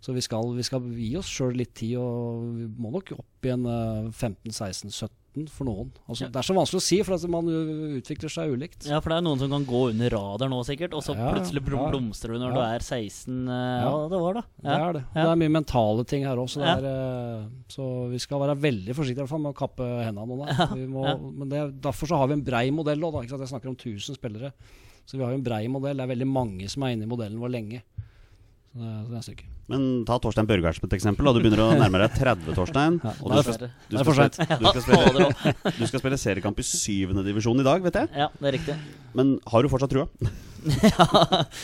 så 0.02 0.16
vi, 0.16 0.24
skal, 0.26 0.54
vi, 0.58 0.66
skal, 0.66 0.88
gi 0.98 1.12
oss 1.20 1.30
sjøl 1.30 1.58
litt 1.58 1.76
tid, 1.78 1.98
og 2.02 2.48
vi 2.58 2.70
må 2.82 2.94
nok 2.94 3.14
opp 3.18 3.48
igjen 3.48 3.68
en 3.70 4.10
15-16-17 4.12 5.23
enten 5.34 5.50
for 5.52 5.68
noen. 5.68 5.90
Altså, 6.08 6.26
ja. 6.26 6.32
Det 6.32 6.40
er 6.40 6.46
så 6.46 6.56
vanskelig 6.56 6.80
å 6.80 6.86
si, 6.86 6.98
for 7.06 7.16
altså, 7.16 7.30
man 7.32 7.50
øh, 7.50 7.96
utvikler 8.00 8.32
seg 8.32 8.54
ulikt. 8.54 8.86
Ja, 8.90 9.00
for 9.02 9.14
det 9.14 9.18
er 9.18 9.26
noen 9.26 9.42
som 9.42 9.52
kan 9.54 9.66
gå 9.68 9.82
under 9.92 10.14
radar 10.14 10.52
nå, 10.52 10.60
sikkert, 10.68 10.94
og 10.98 11.04
så 11.06 11.16
ja, 11.18 11.32
plutselig 11.34 11.64
blomstrer 11.66 12.36
du 12.36 12.44
når 12.44 12.56
du 12.56 12.62
er 12.62 12.86
16. 12.86 13.40
Uh, 13.48 13.54
øh, 13.54 13.86
ja. 13.86 13.94
det 14.14 14.22
var 14.26 14.38
det. 14.38 14.44
Det 14.64 14.76
er 14.78 14.98
det. 14.98 15.04
Det 15.16 15.26
er 15.26 15.42
mye 15.44 15.56
mentale 15.58 16.06
ting 16.10 16.28
her 16.28 16.42
òg, 16.44 16.58
uh, 16.62 16.86
øh, 16.92 17.42
så, 17.74 17.90
vi 18.14 18.22
skal 18.22 18.44
være 18.44 18.58
veldig 18.62 18.98
forsiktige 18.98 19.24
i 19.24 19.26
hvert 19.26 19.34
fall 19.34 19.44
med 19.46 19.56
å 19.56 19.60
kappe 19.64 19.90
hendene 20.04 20.38
nå. 20.38 20.86
Må, 20.94 21.08
men 21.42 21.50
det, 21.52 21.66
derfor 21.84 22.10
så 22.10 22.22
har 22.22 22.30
vi 22.30 22.38
en 22.38 22.46
brei 22.46 22.68
modell 22.76 23.10
òg, 23.10 23.24
Jeg 23.26 23.50
snakker 23.50 23.72
om 23.72 23.78
1000 23.78 24.20
spillere. 24.20 24.54
Så 25.04 25.18
vi 25.18 25.26
har 25.26 25.34
jo 25.34 25.42
en 25.42 25.46
brei 25.46 25.66
modell. 25.72 25.98
Det 26.00 26.06
er 26.06 26.14
veldig 26.14 26.30
mange 26.30 26.70
som 26.72 26.86
er 26.86 26.96
inne 26.96 27.08
i 27.08 27.12
modellen 27.12 27.42
vår 27.42 27.52
lenge. 27.58 27.84
Så 28.74 28.80
det, 28.80 28.94
så 28.94 29.12
det 29.12 29.20
er 29.20 29.28
styrke. 29.28 29.53
Men 29.72 30.04
ta 30.08 30.18
Torstein 30.20 30.48
Børgert 30.50 30.78
som 30.78 30.88
et 30.90 30.96
eksempel. 30.98 31.28
Da. 31.28 31.34
Du 31.36 31.44
begynner 31.44 31.64
å 31.64 31.70
nærme 31.80 32.02
deg 32.04 32.18
30, 32.20 32.56
Torstein. 32.58 33.00
Ja, 33.04 33.14
Og 33.24 33.32
du 33.34 33.40
skal, 33.44 33.70
du 33.90 33.98
skal, 34.00 34.14
spille, 34.14 34.58
du, 34.60 34.68
skal 34.68 34.84
spille, 34.88 35.28
du 35.80 35.86
skal 35.88 36.02
spille 36.04 36.20
seriekamp 36.20 36.60
i 36.60 36.68
syvende 36.68 37.24
divisjon 37.26 37.64
i 37.64 37.68
dag, 37.68 37.84
vet 37.86 38.02
jeg. 38.04 38.12
Ja, 38.26 38.32
det 38.40 38.50
er 38.52 38.58
riktig. 38.60 38.80
Men 39.18 39.38
har 39.52 39.64
du 39.64 39.72
fortsatt 39.72 39.94
trua? 39.94 40.10
ja, 40.64 41.06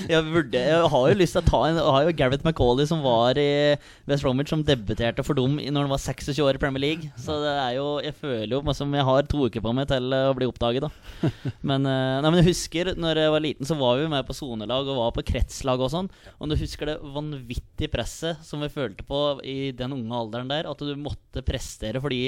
jeg, 0.09 0.23
burde, 0.27 0.59
jeg 0.59 0.88
har 0.91 1.05
jo 1.07 1.15
lyst 1.15 1.35
til 1.38 1.39
å 1.39 1.47
ta 1.47 1.59
en 1.69 1.77
Jeg 1.79 1.93
har 1.95 2.03
jo 2.03 2.15
Gareth 2.19 2.43
McCauley 2.43 2.88
som 2.89 2.99
var 3.03 3.38
i 3.39 3.77
West 4.09 4.25
Bromwich, 4.25 4.51
som 4.51 4.63
debuterte 4.65 5.23
for 5.23 5.38
dem 5.39 5.55
når 5.55 5.85
han 5.85 5.93
var 5.93 6.01
26 6.03 6.41
år 6.43 6.57
i 6.57 6.62
Premier 6.62 6.83
League. 6.83 7.12
Så 7.19 7.38
det 7.43 7.53
er 7.53 7.77
jo 7.77 7.85
Jeg 8.03 8.17
føler 8.19 8.55
jo 8.57 8.75
som 8.75 8.91
jeg 8.95 9.07
har 9.07 9.29
to 9.31 9.45
uker 9.47 9.63
på 9.63 9.73
meg 9.75 9.88
til 9.89 10.12
å 10.15 10.33
bli 10.38 10.49
oppdaget, 10.49 10.85
da. 10.85 11.31
Men, 11.65 11.88
eh, 11.88 12.19
nei, 12.23 12.29
men 12.29 12.41
jeg 12.41 12.49
husker 12.51 12.91
når 12.99 13.23
jeg 13.23 13.33
var 13.33 13.45
liten, 13.45 13.69
så 13.69 13.77
var 13.79 14.01
vi 14.01 14.09
med 14.12 14.27
på 14.27 14.35
sonelag 14.35 14.88
og 14.91 14.99
var 14.99 15.15
på 15.15 15.25
kretslag 15.31 15.81
og 15.81 15.91
sånn. 15.93 16.12
Og 16.38 16.51
du 16.51 16.57
husker 16.59 16.91
det 16.91 16.99
vanvittige 17.15 17.88
presset 17.91 18.43
som 18.45 18.63
vi 18.63 18.71
følte 18.73 19.06
på 19.08 19.39
i 19.43 19.71
den 19.75 19.95
unge 19.97 20.21
alderen 20.21 20.52
der. 20.52 20.69
At 20.69 20.82
du 20.84 20.93
måtte 20.99 21.43
prestere 21.45 22.02
fordi 22.04 22.28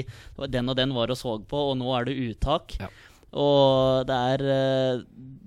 den 0.52 0.68
og 0.72 0.78
den 0.78 0.94
var 0.96 1.12
og 1.12 1.18
så 1.18 1.38
på, 1.48 1.64
og 1.72 1.78
nå 1.80 1.94
er 1.96 2.08
det 2.08 2.18
uttak. 2.26 2.76
Ja. 2.80 2.90
Og 3.32 4.06
det 4.08 4.16
er 4.34 4.46
eh, 4.52 5.02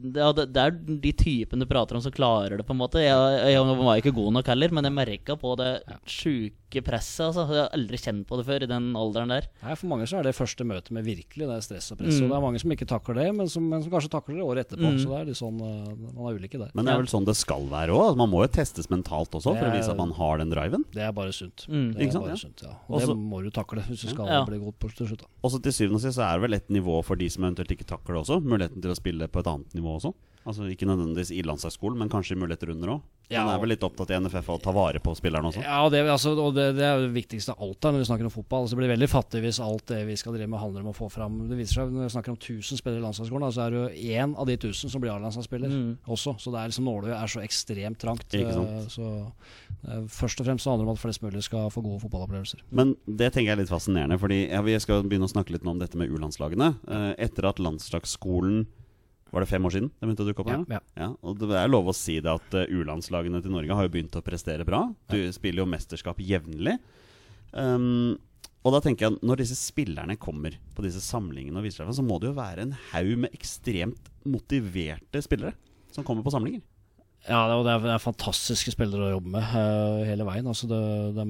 det, 0.05 0.19
ja, 0.21 0.31
det, 0.37 0.45
det 0.53 0.61
er 0.61 0.75
de 1.01 1.11
typene 1.17 1.65
du 1.65 1.69
prater 1.69 1.97
om 1.97 2.01
som 2.03 2.13
klarer 2.13 2.57
det, 2.59 2.65
på 2.67 2.75
en 2.75 2.81
måte. 2.81 3.01
Jeg, 3.01 3.53
jeg 3.55 3.77
var 3.79 3.97
ikke 4.01 4.13
god 4.13 4.33
nok 4.37 4.49
heller, 4.51 4.73
men 4.77 4.85
jeg 4.89 4.93
merka 4.93 5.35
på 5.39 5.55
det 5.57 5.71
sjuke 6.09 6.81
presset. 6.85 7.23
Altså. 7.29 7.45
Jeg 7.55 7.63
har 7.63 7.71
aldri 7.77 7.99
kjent 8.01 8.25
på 8.29 8.37
det 8.39 8.45
før 8.47 8.65
i 8.65 8.69
den 8.69 8.89
alderen 8.99 9.31
der. 9.33 9.47
Nei, 9.63 9.75
For 9.79 9.89
mange 9.89 10.07
så 10.09 10.19
er 10.19 10.27
det 10.27 10.35
første 10.37 10.65
møte 10.67 10.93
med 10.95 11.05
virkelig 11.07 11.47
det 11.47 11.55
er 11.55 11.63
stress 11.65 11.87
og 11.95 11.99
press. 12.01 12.19
Mm. 12.19 12.25
Og 12.27 12.33
det 12.33 12.37
er 12.37 12.43
mange 12.45 12.61
som 12.61 12.73
ikke 12.75 12.87
takler 12.89 13.19
det, 13.21 13.27
men 13.37 13.49
som, 13.51 13.65
men 13.71 13.85
som 13.85 13.93
kanskje 13.95 14.11
takler 14.13 14.39
det 14.41 14.45
året 14.45 14.65
etterpå. 14.67 14.91
Mm. 14.93 14.99
Så 15.01 15.09
det 15.13 15.19
er 15.21 15.29
litt 15.31 15.39
sånn 15.39 15.61
eh, 15.63 15.93
Man 16.17 16.29
er 16.29 16.37
ulike 16.41 16.61
der. 16.61 16.73
Men 16.77 16.89
det 16.89 16.93
er 16.95 17.01
vel 17.01 17.09
sånn 17.15 17.27
det 17.29 17.37
skal 17.39 17.65
være 17.71 17.95
òg? 17.95 18.19
Man 18.19 18.31
må 18.33 18.43
jo 18.45 18.51
testes 18.59 18.91
mentalt 18.93 19.33
også 19.39 19.55
for 19.55 19.65
å 19.65 19.71
er- 19.71 19.77
vise 19.79 19.93
at 19.95 19.99
man 20.01 20.13
har 20.19 20.41
den 20.43 20.53
driven. 20.53 20.85
Det 20.93 21.05
er 21.07 21.15
bare 21.15 21.33
sunt. 21.35 21.65
Mm. 21.71 21.87
Det 21.95 22.01
er 22.01 22.07
Ikke 22.09 22.17
sant, 22.19 22.27
bare 22.27 22.35
ja. 22.35 22.41
sunt, 22.43 22.65
ja. 22.67 22.75
Og 22.89 22.99
Også- 22.99 23.13
det 23.13 23.17
må 23.33 23.41
du 23.45 23.49
takle 23.55 23.85
hvis 23.89 24.05
du 24.05 24.11
skal 24.13 24.29
Ja. 24.35 24.43
bli 24.45 24.59
god 24.61 24.77
på 24.79 24.91
til 24.93 25.07
slutt. 25.09 25.23
da. 25.25 25.31
Også 25.47 25.61
til 25.63 25.71
syvende 25.79 26.01
og 26.01 26.05
sist 26.05 26.19
så 26.19 26.27
er 26.27 26.37
det 26.39 26.45
vel 26.49 26.59
et 26.59 26.69
nivå 26.69 26.99
for 27.05 27.15
de 27.15 27.29
som 27.29 27.43
eventuelt 27.47 27.71
ikke 27.75 27.87
takler 27.89 28.15
det 28.15 28.23
også. 28.23 28.39
Muligheten 28.43 28.83
til 28.83 28.93
å 28.93 28.97
spille 28.97 29.29
på 29.31 29.43
et 29.43 29.51
annet 29.51 29.77
nivå 29.77 29.97
også. 29.97 30.13
Altså 30.45 30.67
Ikke 30.69 30.85
nødvendigvis 30.85 31.31
i 31.33 31.41
landslagsskolen, 31.41 31.97
men 31.97 32.09
kanskje 32.09 32.35
i 32.35 32.39
muligheter 32.39 32.69
under 32.69 32.87
òg. 32.95 33.01
Ja. 33.33 33.41
Man 33.41 33.55
er 33.55 33.61
vel 33.63 33.71
litt 33.73 33.81
opptatt 33.81 34.11
i 34.13 34.17
NFF 34.21 34.49
av 34.53 34.59
å 34.59 34.61
ta 34.61 34.71
vare 34.75 34.99
på 35.01 35.15
spillerne 35.17 35.49
også. 35.49 35.63
Ja, 35.65 35.79
det, 35.89 36.03
altså, 36.13 36.35
og 36.37 36.51
det, 36.53 36.75
det 36.77 36.83
er 36.85 36.99
det 37.01 37.07
viktigste 37.15 37.55
av 37.55 37.63
alt 37.65 37.81
her 37.87 37.95
når 37.95 38.03
vi 38.03 38.05
snakker 38.11 38.27
om 38.29 38.33
fotball. 38.35 38.61
Altså, 38.67 38.75
det 38.77 38.81
blir 38.83 38.91
veldig 38.93 39.07
fattig 39.09 39.41
hvis 39.41 39.57
alt 39.65 39.87
det 39.89 40.03
vi 40.05 40.13
skal 40.21 40.35
drive 40.37 40.45
med 40.51 40.61
handler 40.61 40.83
om 40.85 40.91
å 40.91 40.93
få 40.93 41.07
fram 41.09 41.39
Det 41.49 41.57
viser 41.57 41.79
seg 41.81 41.95
Når 41.95 42.05
vi 42.05 42.11
snakker 42.13 42.35
om 42.35 42.37
1000 42.37 42.77
spillere 42.83 43.01
i 43.01 43.05
landslagsskolen, 43.07 43.55
så 43.57 43.63
er 43.65 43.73
det 43.73 43.79
jo 43.81 44.13
én 44.21 44.35
av 44.37 44.45
de 44.45 44.53
1000 44.59 44.93
som 44.93 45.01
blir 45.01 45.15
A-landslagsspiller 45.15 45.73
Mm. 45.73 45.97
også. 46.05 46.35
Så 46.37 46.53
det 46.53 46.61
er 46.61 46.69
liksom 46.69 46.85
nåløyet 46.85 47.17
er 47.17 47.33
så 47.33 47.41
ekstremt 47.41 47.97
trangt. 48.05 48.29
Ikke 48.29 48.53
sant. 48.53 48.69
Eh, 48.69 48.87
Så 48.93 49.09
eh, 49.89 50.05
først 50.21 50.39
og 50.39 50.45
fremst 50.51 50.63
så 50.69 50.75
handler 50.75 50.85
det 50.85 50.89
om 50.93 50.95
at 50.99 51.01
flest 51.07 51.25
mulig 51.25 51.41
skal 51.49 51.73
få 51.73 51.81
gode 51.81 52.03
fotballopplevelser. 52.05 52.61
Men 52.69 52.93
det 53.09 53.33
tenker 53.33 53.49
jeg 53.49 53.57
er 53.57 53.63
litt 53.65 53.73
fascinerende, 53.73 54.19
Fordi 54.21 54.43
ja, 54.51 54.61
vi 54.61 54.77
skal 54.79 55.01
begynne 55.01 55.25
å 55.25 55.33
snakke 55.33 55.49
litt 55.57 55.65
nå 55.65 55.73
om 55.73 55.81
dette 55.81 55.97
med 55.97 56.13
U-landslagene. 56.13 56.75
Eh, 56.87 57.11
etter 57.25 57.49
at 57.49 57.57
landslagsskolen 57.57 58.67
Var 59.33 59.43
det 59.43 59.49
fem 59.49 59.65
år 59.67 59.73
siden 59.73 59.89
det 59.89 60.05
begynte 60.05 60.23
å 60.23 60.27
dukke 60.29 60.43
opp? 60.45 60.51
Ja, 60.53 60.77
ja. 60.77 60.81
Ja, 61.01 61.07
og 61.25 61.39
det 61.41 61.57
er 61.59 61.71
lov 61.71 61.89
å 61.91 61.95
si 61.97 62.19
det 62.23 62.31
at 62.31 62.55
eh, 62.55 62.69
U-landslagene 62.71 63.41
til 63.43 63.55
Norge 63.55 63.75
har 63.77 63.87
jo 63.87 63.93
begynt 63.95 64.15
å 64.15 64.23
prestere 64.25 64.67
bra. 64.67 64.85
Du 65.11 65.17
spiller 65.35 65.63
jo 65.63 65.69
mesterskap 65.69 66.21
jevnlig. 66.23 66.77
Um, 67.51 68.15
og 68.65 68.73
da 68.73 68.81
tenker 68.83 69.05
jeg 69.05 69.19
Når 69.23 69.39
disse 69.39 69.55
spillerne 69.55 70.17
kommer 70.19 70.57
på 70.75 70.83
disse 70.83 70.99
samlingene, 71.03 71.59
og 71.61 71.67
viser 71.67 71.85
seg, 71.85 71.97
så 71.99 72.05
må 72.05 72.17
det 72.19 72.31
jo 72.31 72.37
være 72.37 72.65
en 72.65 72.73
haug 72.91 73.11
med 73.25 73.35
ekstremt 73.37 74.09
motiverte 74.27 75.21
spillere 75.23 75.53
som 75.95 76.03
kommer 76.07 76.25
på 76.25 76.33
samlinger. 76.33 76.63
Ja, 77.25 77.39
er, 77.49 77.63
det 77.65 77.71
er- 77.73 77.81
det 77.81 77.89
er 77.95 78.01
fantastiske 78.03 78.69
spillere 78.75 79.07
å 79.07 79.13
jobbe 79.15 79.31
med 79.33 79.41
uh, 79.41 80.03
hele 80.05 80.25
veien. 80.27 80.45
Altså 80.45 80.67
det, 80.69 80.79
de, 81.17 81.23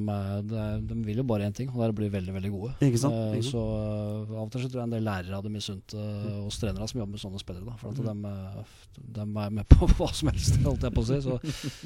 de, 0.50 0.64
de 0.90 0.98
vil 1.08 1.22
jo 1.22 1.24
bare 1.28 1.48
én 1.48 1.56
ting, 1.56 1.70
og 1.72 1.78
det 1.80 1.86
er 1.88 1.94
å 1.94 1.98
bli 2.02 2.10
veldig 2.12 2.34
veldig 2.36 2.52
gode. 2.52 2.72
Ikke 2.84 3.00
sant? 3.00 3.16
Eh, 3.16 3.38
Ikke 3.38 3.46
sant? 3.48 3.54
så 3.56 3.64
uh, 3.64 4.34
Av 4.36 4.42
og 4.44 4.52
til 4.52 4.66
så 4.66 4.72
tror 4.74 4.82
jeg 4.82 4.90
en 4.90 4.96
del 4.98 5.08
lærere 5.08 5.38
hadde 5.40 5.54
misunt 5.54 5.96
uh, 5.96 6.42
oss 6.50 6.60
trenere 6.60 6.90
som 6.92 7.00
jobber 7.00 7.16
med 7.16 7.24
sånne 7.24 7.40
spillere. 7.40 7.64
Da, 7.70 7.78
for 7.80 7.96
at 7.96 8.02
de, 8.04 8.34
eh, 8.34 8.76
de 9.16 9.24
er 9.46 9.56
med 9.60 9.70
på 9.76 9.88
hva 9.96 10.10
som 10.12 10.32
helst, 10.34 10.60
holdt 10.68 10.84
jeg 10.84 10.96
på 10.98 11.06
å 11.06 11.08
si. 11.08 11.22
Så, 11.24 11.40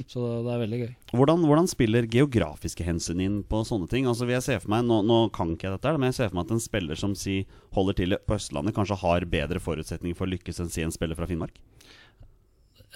så 0.10 0.26
det 0.48 0.56
er 0.56 0.64
veldig 0.66 0.82
gøy. 0.84 0.92
Hvordan, 1.14 1.46
hvordan 1.46 1.70
spiller 1.70 2.10
geografiske 2.10 2.88
hensyn 2.90 3.22
inn 3.28 3.40
på 3.46 3.62
sånne 3.70 3.92
ting? 3.94 4.10
Altså 4.10 4.26
jeg 4.30 4.46
se 4.46 4.58
for 4.64 4.74
meg, 4.74 4.88
Nå, 4.90 5.04
nå 5.06 5.20
kan 5.36 5.54
ikke 5.54 5.70
jeg 5.70 5.78
dette, 5.78 5.94
men 6.02 6.10
jeg 6.10 6.18
ser 6.18 6.32
for 6.34 6.40
meg 6.42 6.50
at 6.50 6.56
en 6.58 6.66
spiller 6.66 6.98
som 6.98 7.14
si 7.18 7.44
holder 7.78 8.02
til 8.02 8.18
på 8.26 8.40
Østlandet, 8.42 8.74
kanskje 8.74 8.98
har 9.04 9.30
bedre 9.30 9.62
forutsetninger 9.62 10.18
for 10.18 10.26
å 10.26 10.34
lykkes 10.34 10.64
enn 10.66 10.74
si 10.74 10.82
en 10.86 10.94
spiller 10.96 11.20
fra 11.20 11.30
Finnmark? 11.30 11.62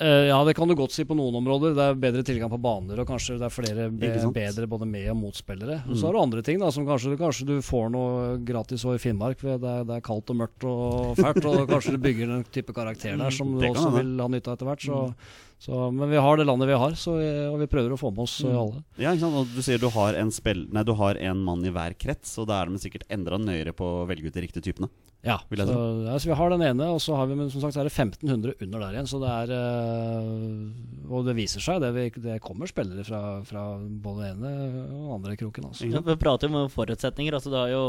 Eh, 0.01 0.25
ja, 0.25 0.39
det 0.43 0.55
kan 0.57 0.67
du 0.67 0.73
godt 0.73 0.89
si 0.91 1.03
på 1.05 1.13
noen 1.13 1.35
områder. 1.37 1.75
Det 1.77 1.83
er 1.85 1.97
bedre 2.01 2.23
tilgang 2.25 2.49
på 2.49 2.57
baner, 2.61 2.97
og 3.03 3.05
kanskje 3.07 3.35
det 3.37 3.45
er 3.45 3.53
flere 3.53 3.83
be 3.93 4.09
bedre 4.33 4.65
både 4.67 4.87
med- 4.89 5.09
og 5.11 5.17
motspillere. 5.21 5.83
Og 5.85 5.93
Mm. 5.93 5.97
så 5.99 6.05
har 6.07 6.13
du 6.13 6.19
andre 6.19 6.41
ting, 6.41 6.57
da, 6.59 6.71
som 6.71 6.85
kanskje, 6.87 7.15
kanskje 7.17 7.45
du 7.45 7.61
får 7.61 7.91
noe 7.91 8.37
gratis 8.43 8.83
òg 8.85 8.95
i 8.95 8.97
Finnmark. 8.97 9.37
Det 9.39 9.61
er, 9.61 9.83
det 9.85 9.95
er 9.97 10.01
kaldt 10.01 10.31
og 10.31 10.35
mørkt 10.35 10.63
og 10.65 11.15
fælt, 11.15 11.45
og 11.45 11.67
kanskje 11.69 11.91
du 11.91 11.97
bygger 11.99 12.29
en 12.39 12.43
type 12.51 12.73
karakter 12.73 13.17
der 13.17 13.29
som 13.29 13.51
du 13.51 13.53
Mm, 13.53 13.61
Det 13.61 13.75
kan 13.75 13.85
også 13.85 13.93
vil 14.01 14.17
ha 14.19 14.27
nytte 14.27 14.47
av 14.47 14.57
etter 14.57 14.65
hvert. 14.65 14.81
Så, 14.81 15.15
så, 15.59 15.91
men 15.95 16.09
vi 16.11 16.17
har 16.19 16.37
det 16.37 16.45
landet 16.49 16.67
vi 16.67 16.75
har, 16.81 16.95
så 16.99 17.13
vi, 17.19 17.27
og 17.47 17.59
vi 17.61 17.67
prøver 17.71 17.93
å 17.95 17.99
få 17.99 18.09
med 18.11 18.23
oss 18.25 18.39
eh, 18.43 18.49
Mm. 18.49 18.57
alle. 18.59 18.83
Ja, 18.99 19.13
ikke 19.13 19.23
sant? 19.27 19.35
Og 19.39 19.53
du 19.55 19.61
sier 19.63 19.79
du 19.79 19.89
har 19.93 20.13
en, 20.19 20.31
spill, 20.31 20.65
nei, 20.73 20.83
du 20.83 20.93
har 20.99 21.15
en 21.15 21.43
mann 21.45 21.63
i 21.63 21.71
hver 21.71 21.95
krets, 21.95 22.33
og 22.41 22.47
da 22.49 22.61
er 22.63 22.71
de 22.73 22.81
sikkert 22.83 23.05
enda 23.09 23.37
nøyere 23.39 23.71
på 23.77 23.87
å 24.01 24.05
velge 24.09 24.27
ut 24.27 24.33
de 24.35 24.43
riktige 24.47 24.63
typene. 24.71 24.89
Ja, 25.23 25.37
Vil 25.47 25.61
jeg 25.63 25.69
så, 25.71 25.79
ja, 26.03 26.17
så 26.19 26.27
vi 26.27 26.35
har 26.35 26.49
den 26.51 26.61
ene, 26.67 26.89
og 26.91 26.99
så 26.99 27.15
har 27.15 27.29
vi 27.29 27.35
men 27.39 27.47
som 27.49 27.61
sagt 27.63 27.77
så 27.77 27.79
er 27.79 27.87
det 27.87 27.93
1500 27.95 28.57
under 28.65 28.81
der 28.83 28.97
igjen. 28.97 29.07
Så 29.07 29.21
det 29.23 29.29
er 29.31 29.53
øh, 29.55 31.11
Og 31.15 31.23
det 31.27 31.35
viser 31.37 31.63
seg, 31.63 31.79
det, 31.79 31.93
vi, 31.95 32.09
det 32.25 32.41
kommer 32.43 32.67
spillere 32.67 33.05
fra, 33.07 33.21
fra 33.47 33.63
både 33.79 34.33
ene 34.33 34.51
og 34.51 34.89
den 34.89 35.13
andre 35.15 35.37
kroken. 35.39 35.69
Altså. 35.69 35.87
Ja, 35.87 36.01
vi 36.03 36.17
prater 36.19 36.51
jo 36.51 36.65
om 36.65 36.73
forutsetninger. 36.73 37.37
Altså, 37.39 37.53
det 37.53 37.61
har 37.61 37.71
jo 37.71 37.85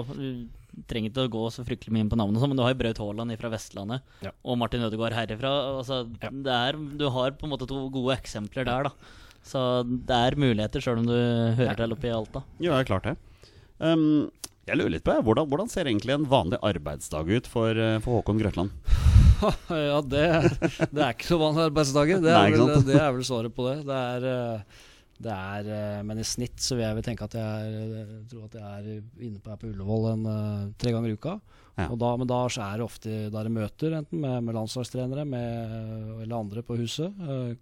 trenger 0.90 1.10
ikke 1.10 1.24
å 1.26 1.32
gå 1.32 1.42
så 1.54 1.64
fryktelig 1.66 1.92
mye 1.94 2.04
inn 2.04 2.10
på 2.12 2.18
navnet, 2.20 2.40
sånn, 2.42 2.50
men 2.52 2.58
du 2.60 2.62
har 2.64 2.72
jo 2.74 2.78
Braut 2.82 2.98
Haaland 3.02 3.36
fra 3.40 3.50
Vestlandet 3.52 4.02
Ja. 4.26 4.30
og 4.44 4.58
Martin 4.58 4.82
Ødegaard 4.86 5.12
herifra. 5.16 5.52
Altså, 5.78 6.02
Ja. 6.22 6.30
det 6.30 6.54
er, 6.54 6.72
du 6.98 7.08
har 7.10 7.30
på 7.32 7.44
en 7.48 7.50
måte 7.54 7.66
to 7.68 7.88
gode 7.90 8.16
eksempler 8.16 8.64
der, 8.64 8.84
da. 8.84 8.90
Så 9.44 9.84
det 9.84 10.10
er 10.16 10.36
muligheter, 10.40 10.80
sjøl 10.80 10.98
om 11.02 11.06
du 11.06 11.16
hører 11.58 11.76
til 11.76 11.92
oppe 11.92 12.08
i 12.08 12.14
Alta. 12.16 12.42
Ja, 12.58 12.78
det 12.78 12.84
er 12.84 12.90
klart 12.92 13.04
det. 13.10 13.16
Um, 13.78 14.30
jeg 14.66 14.78
lurer 14.78 14.94
litt 14.94 15.04
på 15.04 15.12
hvordan, 15.20 15.48
hvordan 15.50 15.68
ser 15.68 15.84
egentlig 15.84 16.14
en 16.14 16.24
vanlig 16.30 16.56
arbeidsdag 16.64 17.28
ut 17.28 17.46
for, 17.46 17.68
eh, 17.76 17.98
for 18.00 18.22
Håkon 18.22 18.40
Grøtland? 18.40 18.70
Ja, 19.68 19.98
det, 20.00 20.22
det 20.94 21.02
er 21.02 21.10
ikke 21.12 21.26
så 21.28 21.36
vanlige 21.36 21.66
arbeidsdager. 21.68 22.20
Det 22.24 22.30
er, 22.32 22.54
vel, 22.54 22.70
det 22.86 22.94
er 22.96 23.10
vel 23.12 23.24
svaret 23.26 23.52
på 23.52 23.66
det. 23.68 23.84
Det 23.84 23.98
er, 23.98 24.20
Det 24.24 24.93
er, 25.22 25.68
eh, 25.70 26.02
men 26.02 26.18
i 26.18 26.24
snitt 26.26 26.58
så 26.58 26.74
vil 26.74 26.84
jeg 26.84 26.96
vel 26.98 27.04
tenke 27.06 27.24
at 27.28 27.34
jeg 27.38 27.42
er, 27.44 27.92
jeg 28.00 28.24
tror 28.32 28.48
at 28.48 28.56
jeg 28.58 28.64
er 28.64 29.26
inne 29.28 29.38
på, 29.38 29.52
er 29.52 29.60
på 29.60 29.68
Ullevål 29.70 30.08
en, 30.12 30.24
eh, 30.26 30.72
tre 30.80 30.92
ganger 30.94 31.12
i 31.12 31.14
uka. 31.14 31.40
Ja. 31.78 31.88
Og 31.90 31.98
da, 31.98 32.16
men 32.16 32.28
da 32.30 32.40
så 32.50 32.62
er 32.62 32.78
det 32.78 32.84
ofte 32.86 33.14
da 33.34 33.40
er 33.40 33.48
det 33.48 33.54
møter, 33.54 33.94
enten 33.98 34.20
med, 34.22 34.44
med 34.46 34.54
landslagstrenere 34.54 35.24
med, 35.26 36.20
eller 36.22 36.36
andre 36.38 36.62
på 36.62 36.76
huset. 36.78 37.10
Eh, 37.22 37.54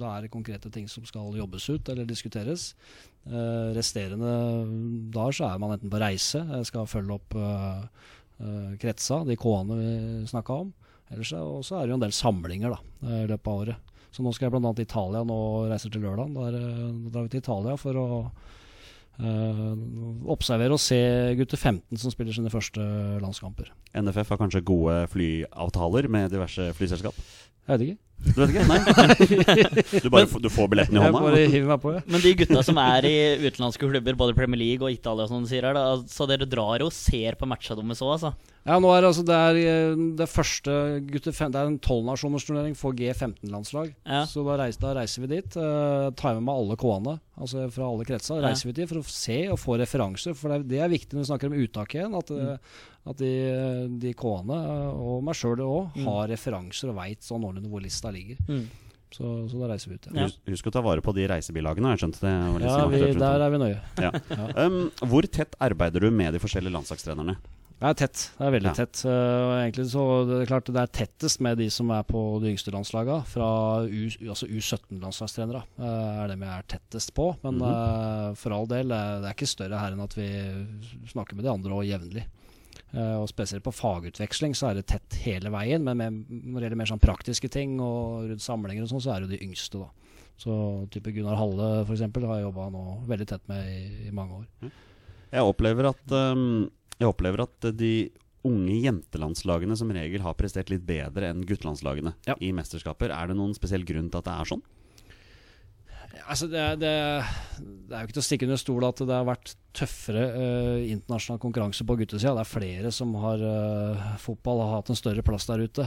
Da 0.00 0.16
er 0.16 0.22
det 0.22 0.32
konkrete 0.34 0.70
ting 0.72 0.88
som 0.88 1.04
skal 1.04 1.34
jobbes 1.36 1.68
ut 1.70 1.88
eller 1.88 2.08
diskuteres. 2.08 2.74
Eh, 3.26 3.70
resterende 3.76 4.32
dager 5.12 5.36
så 5.36 5.50
er 5.50 5.58
man 5.62 5.76
enten 5.76 5.90
på 5.92 6.00
reise, 6.00 6.40
jeg 6.46 6.66
skal 6.70 6.88
følge 6.90 7.18
opp 7.18 7.36
eh, 7.36 7.84
eh, 8.40 8.72
kretsa, 8.80 9.24
de 9.28 9.36
K-ene 9.36 9.76
vi 9.78 10.26
snakka 10.30 10.62
om. 10.64 10.72
Ellers 11.10 11.32
og 11.34 11.64
så 11.66 11.80
er 11.80 11.86
det 11.86 11.94
jo 11.94 11.98
en 11.98 12.04
del 12.06 12.14
samlinger 12.14 12.74
da, 12.74 12.80
eh, 13.06 13.22
i 13.24 13.30
løpet 13.30 13.50
av 13.50 13.62
året. 13.66 13.89
Så 14.10 14.24
nå 14.24 14.32
skal 14.34 14.48
jeg 14.48 14.56
bl.a. 14.56 14.72
til 14.74 14.88
Italia 14.88 15.22
nå 15.26 15.40
reiser 15.70 15.92
til 15.92 16.02
lørdag. 16.02 16.32
Da, 16.34 16.48
da 16.54 17.12
drar 17.14 17.26
vi 17.26 17.34
til 17.34 17.44
Italia 17.44 17.76
for 17.80 18.00
å 18.00 18.08
Uh, 19.20 19.74
observere 20.32 20.72
og 20.72 20.80
se 20.80 20.96
gutter 21.36 21.58
15 21.58 21.98
som 22.00 22.12
spiller 22.12 22.32
sine 22.32 22.48
første 22.48 22.80
landskamper. 23.20 23.68
NFF 23.92 24.30
har 24.32 24.38
kanskje 24.40 24.62
gode 24.64 24.94
flyavtaler 25.12 26.08
med 26.08 26.32
diverse 26.32 26.70
flyselskap? 26.78 27.18
Jeg 27.66 27.74
vet 27.74 27.84
ikke. 27.84 27.98
Du 28.20 28.36
vet 28.36 28.52
ikke? 28.52 28.66
Nei? 28.68 28.80
Du, 30.04 30.08
bare, 30.12 30.26
får- 30.28 30.42
du 30.44 30.50
får 30.52 30.68
billetten 30.72 30.98
i 30.98 31.02
Jeg 31.02 31.14
bare 31.16 31.42
hiver 31.46 31.68
meg 31.72 31.80
på, 31.82 31.94
ja. 31.96 32.02
Men 32.10 32.22
de 32.24 32.34
gutta 32.42 32.62
som 32.66 32.78
er 32.82 33.08
i 33.08 33.16
utenlandske 33.46 33.88
klubber, 33.88 34.18
både 34.20 34.36
Premier 34.36 34.60
League 34.60 34.84
og 34.86 34.92
Italia, 34.92 35.26
som 35.30 35.44
du 35.44 35.50
sier 35.50 35.66
her, 35.66 35.76
da, 35.76 35.98
så 36.10 36.28
dere 36.30 36.48
drar 36.48 36.84
og 36.84 36.92
ser 36.94 37.38
på 37.40 37.48
matcha 37.48 37.76
deres 37.78 38.04
òg, 38.04 38.14
altså? 38.18 38.34
Ja, 38.68 38.76
nå 38.76 38.90
er 38.92 39.00
det 39.00 39.08
altså 39.08 39.22
det 39.24 39.36
er 39.40 39.58
eh, 39.58 40.00
det 40.18 40.26
første 40.28 40.72
gutter 41.08 41.32
Det 41.32 41.56
er 41.62 41.70
en 41.70 41.78
tolvnasjonersturnering 41.80 42.74
for 42.76 42.92
G15-landslag. 42.98 43.94
Ja. 44.04 44.26
Så 44.28 44.44
da 44.44 44.58
reiser, 44.60 44.82
da 44.84 44.92
reiser 44.98 45.24
vi 45.24 45.30
dit. 45.32 45.56
Uh, 45.56 46.10
tar 46.18 46.36
med 46.36 46.44
meg 46.44 46.60
alle 46.60 46.76
K-ene 46.80 47.16
altså 47.40 47.64
fra 47.72 47.88
alle 47.88 48.04
kretser. 48.04 48.36
Ja. 48.42 48.50
Reiser 48.50 48.68
vi 48.68 48.76
dit 48.76 48.90
for 48.90 49.00
å 49.00 49.06
se 49.08 49.38
og 49.52 49.58
få 49.62 49.78
referanser. 49.80 50.36
For 50.36 50.52
det 50.52 50.58
er, 50.60 50.66
det 50.74 50.82
er 50.84 50.92
viktig 50.92 51.16
når 51.16 51.24
vi 51.24 51.30
snakker 51.32 51.50
om 51.50 51.58
uttak 51.64 51.96
igjen. 51.96 52.18
At, 52.20 52.32
eh, 52.36 52.76
at 53.08 53.16
de, 53.16 53.30
de 54.02 54.12
K-ene, 54.12 54.58
og 54.92 55.22
meg 55.24 55.34
sjøl 55.38 55.62
òg, 55.64 55.96
Mm. 55.96 56.04
har 56.06 56.28
referanser 56.28 56.90
og 56.92 56.96
veit 57.00 57.24
sånn 57.24 57.44
ordentlig 57.44 57.70
hvor 57.72 57.82
lista 57.82 58.10
ligger. 58.12 58.36
Mm. 58.48 58.66
Så, 59.10 59.26
så 59.50 59.58
da 59.58 59.72
reiser 59.72 59.90
vi 59.90 59.96
ut. 59.98 60.06
Ja. 60.14 60.26
Husk, 60.28 60.42
husk 60.46 60.66
å 60.70 60.72
ta 60.76 60.82
vare 60.86 61.02
på 61.02 61.14
de 61.16 61.24
reisebilagene. 61.26 61.94
Jeg 61.96 62.04
skjønte 62.04 62.20
det. 62.22 62.34
ja 62.62 62.84
vi, 62.86 63.00
der 63.18 63.40
er 63.42 63.50
vi 63.50 63.58
nøye. 63.58 63.80
Ja. 63.98 64.10
Ja. 64.30 64.66
Um, 64.66 64.90
hvor 65.10 65.26
tett 65.26 65.56
arbeider 65.58 66.06
du 66.06 66.10
med 66.14 66.36
de 66.36 66.42
forskjellige 66.42 66.76
landslagstrenerne? 66.76 67.34
Det 67.80 67.88
er 67.88 67.96
tett. 67.96 68.22
Det 68.36 68.44
er 68.44 68.52
veldig 68.52 68.72
tett. 68.76 69.00
Uh, 69.08 69.56
egentlig 69.64 69.86
så 69.88 70.02
det 70.28 70.42
er 70.42 70.48
klart 70.50 70.68
det 70.68 70.82
er 70.82 70.90
tettest 71.00 71.40
med 71.40 71.56
de 71.58 71.70
som 71.72 71.90
er 71.96 72.02
på 72.04 72.20
de 72.42 72.50
yngste 72.52 72.70
landslagene. 72.74 73.24
Fra 73.26 73.48
U, 73.88 74.02
altså 74.28 74.46
U17-landslagstrenere 74.46 75.62
uh, 75.80 76.20
er 76.20 76.28
dem 76.28 76.44
jeg 76.44 76.52
er 76.58 76.66
tettest 76.76 77.14
på. 77.16 77.32
Men 77.42 77.56
mm 77.56 77.62
-hmm. 77.64 78.28
uh, 78.30 78.34
for 78.36 78.52
all 78.52 78.68
del, 78.68 78.88
det 78.92 79.26
er 79.26 79.34
ikke 79.34 79.48
større 79.48 79.80
her 79.80 79.92
enn 79.96 80.04
at 80.04 80.14
vi 80.16 80.28
snakker 81.08 81.34
med 81.34 81.44
de 81.44 81.50
andre 81.50 81.72
og 81.72 81.84
jevnlig. 81.88 82.26
Eh, 82.94 83.16
og 83.20 83.28
spesielt 83.30 83.64
på 83.66 83.72
fagutveksling 83.74 84.54
så 84.58 84.70
er 84.70 84.80
det 84.80 84.86
tett 84.90 85.18
hele 85.24 85.52
veien. 85.54 85.84
Men 85.86 86.00
med, 86.00 86.20
når 86.30 86.56
det 86.60 86.66
gjelder 86.68 86.80
mer 86.82 86.90
sånn 86.92 87.02
praktiske 87.02 87.50
ting 87.52 87.78
og 87.84 88.28
rundt 88.30 88.44
samlinger 88.44 88.86
og 88.86 88.92
sånn, 88.92 89.04
så 89.04 89.14
er 89.14 89.20
det 89.24 89.30
jo 89.30 89.36
de 89.36 89.44
yngste, 89.48 89.82
da. 89.84 89.90
Så 90.40 90.54
type 90.94 91.12
Gunnar 91.12 91.36
Halle 91.36 91.68
f.eks. 91.84 92.00
har 92.00 92.38
jeg 92.38 92.46
jobba 92.46 92.70
nå 92.72 92.84
veldig 93.10 93.26
tett 93.28 93.44
med 93.50 93.66
i, 93.68 94.08
i 94.08 94.14
mange 94.16 94.40
år. 94.40 94.70
Jeg 95.30 95.44
opplever 95.46 95.90
at, 95.92 96.14
um, 96.32 96.70
jeg 96.96 97.10
opplever 97.10 97.44
at 97.44 97.68
de 97.76 97.92
unge 98.48 98.78
jentelandslagene 98.80 99.76
som 99.76 99.90
regel 99.92 100.22
har 100.24 100.36
prestert 100.38 100.70
litt 100.72 100.86
bedre 100.88 101.28
enn 101.28 101.42
guttelandslagene 101.44 102.14
Ja. 102.24 102.38
i 102.40 102.54
mesterskaper. 102.56 103.12
Er 103.12 103.28
det 103.28 103.36
noen 103.36 103.52
spesiell 103.52 103.84
grunn 103.84 104.08
til 104.08 104.22
at 104.22 104.30
det 104.30 104.32
er 104.32 104.48
sånn? 104.54 104.62
Altså 106.30 106.46
det, 106.50 106.62
det, 106.82 106.90
det 107.60 107.94
er 107.94 108.02
jo 108.02 108.08
ikke 108.08 108.16
til 108.16 108.22
å 108.22 108.26
stikke 108.26 108.46
under 108.48 108.58
stol 108.60 108.84
at 108.86 109.00
det 109.06 109.14
har 109.14 109.26
vært 109.28 109.52
tøffere 109.78 110.22
eh, 110.34 110.88
internasjonal 110.90 111.38
konkurranse 111.42 111.84
på 111.86 111.94
guttesida. 112.00 112.32
Det 112.34 112.42
er 112.42 112.48
flere 112.50 112.90
som 112.94 113.12
har 113.22 113.42
eh, 113.46 114.08
Fotball 114.18 114.58
har 114.64 114.72
hatt 114.80 114.90
en 114.90 114.98
større 114.98 115.22
plass 115.26 115.46
der 115.46 115.62
ute 115.62 115.86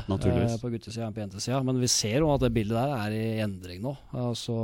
eh, 0.56 0.56
på 0.62 0.72
guttesida 0.72 1.10
enn 1.10 1.16
på 1.18 1.24
jentesida. 1.26 1.60
Men 1.68 1.82
vi 1.82 1.90
ser 1.92 2.22
jo 2.24 2.30
at 2.32 2.46
det 2.46 2.54
bildet 2.56 2.78
der 2.78 2.94
er 2.96 3.16
i 3.18 3.26
endring 3.44 3.82
nå. 3.84 3.92
Altså, 4.16 4.56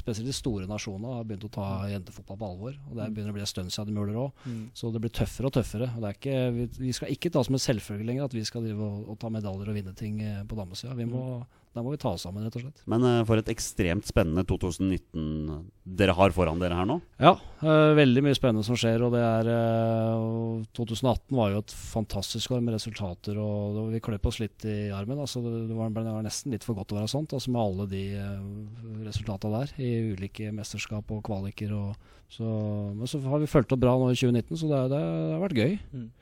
spesielt 0.00 0.28
de 0.28 0.36
store 0.36 0.68
nasjonene 0.68 1.16
har 1.16 1.24
begynt 1.28 1.46
å 1.48 1.52
ta 1.56 1.68
jentefotball 1.92 2.40
på 2.42 2.50
alvor. 2.52 2.76
Og 2.90 3.00
det 3.00 3.08
begynner 3.16 3.32
å 3.32 3.38
bli 3.38 3.46
en 3.46 3.52
stund 3.54 3.72
siden 3.72 3.88
de 3.92 3.96
muler 3.96 4.20
òg. 4.26 4.44
Mm. 4.44 4.60
Så 4.76 4.92
det 4.92 5.00
blir 5.06 5.14
tøffere 5.22 5.48
og 5.48 5.56
tøffere. 5.56 5.88
Og 5.94 6.04
det 6.04 6.10
er 6.12 6.18
ikke, 6.20 6.38
vi, 6.58 6.68
vi 6.84 6.96
skal 7.00 7.14
ikke 7.16 7.32
ta 7.32 7.44
som 7.48 7.56
en 7.56 7.64
selvfølge 7.64 8.08
lenger 8.12 8.28
at 8.28 8.36
vi 8.36 8.44
skal 8.48 8.68
drive 8.68 8.84
og, 8.84 9.08
og 9.14 9.20
ta 9.24 9.32
medaljer 9.32 9.72
og 9.72 9.80
vinne 9.80 9.96
ting 9.96 10.20
eh, 10.24 10.42
på 10.48 10.58
damesida. 10.60 10.92
Vi 10.98 11.08
må- 11.08 11.46
Da 11.76 11.82
må 11.84 11.92
vi 11.92 11.98
ta 12.00 12.10
oss 12.16 12.24
sammen, 12.26 12.44
rett 12.46 12.56
og 12.58 12.64
slett. 12.64 12.80
Men 12.90 13.04
uh, 13.04 13.24
for 13.28 13.38
et 13.40 13.50
ekstremt 13.52 14.06
spennende 14.08 14.42
2019 14.48 15.68
dere 15.98 16.14
har 16.16 16.32
foran 16.34 16.60
dere 16.60 16.76
her 16.78 16.88
nå. 16.88 16.96
Ja, 17.22 17.34
uh, 17.62 17.92
veldig 17.98 18.22
mye 18.26 18.36
spennende 18.36 18.64
som 18.66 18.78
skjer. 18.78 19.04
Og 19.06 19.12
det 19.14 19.22
er 19.22 19.50
uh, 19.52 20.64
2018 20.76 21.36
var 21.38 21.52
jo 21.54 21.62
et 21.62 21.74
fantastisk 21.92 22.56
år 22.56 22.64
med 22.64 22.76
resultater. 22.78 23.38
Og 23.38 23.76
det- 23.76 23.86
vi 23.98 24.02
kløp 24.04 24.26
oss 24.28 24.40
litt 24.42 24.64
i 24.68 24.90
armen. 24.94 25.20
Altså, 25.22 25.42
det, 25.44 25.68
det, 25.70 25.76
var, 25.78 25.92
det 25.94 26.04
var 26.08 26.26
nesten 26.26 26.52
litt 26.54 26.66
for 26.66 26.78
godt 26.78 26.92
å 26.96 27.00
være 27.00 27.12
sånt, 27.12 27.32
altså 27.36 27.52
med 27.54 27.62
alle 27.62 27.88
de 27.92 28.04
uh, 28.18 29.04
resultatene 29.08 29.62
der 29.62 29.74
i 29.82 29.92
ulike 30.14 30.50
mesterskap 30.56 31.10
og 31.14 31.24
kvaliker. 31.28 31.72
Og, 31.78 32.14
så, 32.28 32.44
men 32.92 33.08
så 33.08 33.18
har 33.24 33.40
vi 33.40 33.46
fulgt 33.48 33.72
opp 33.72 33.80
bra 33.80 33.94
nå 33.96 34.10
i 34.12 34.16
2019, 34.18 34.58
så 34.60 34.68
det, 34.68 34.80
det 34.92 34.98
har 35.00 35.40
vært 35.40 35.56
gøy. 35.56 35.78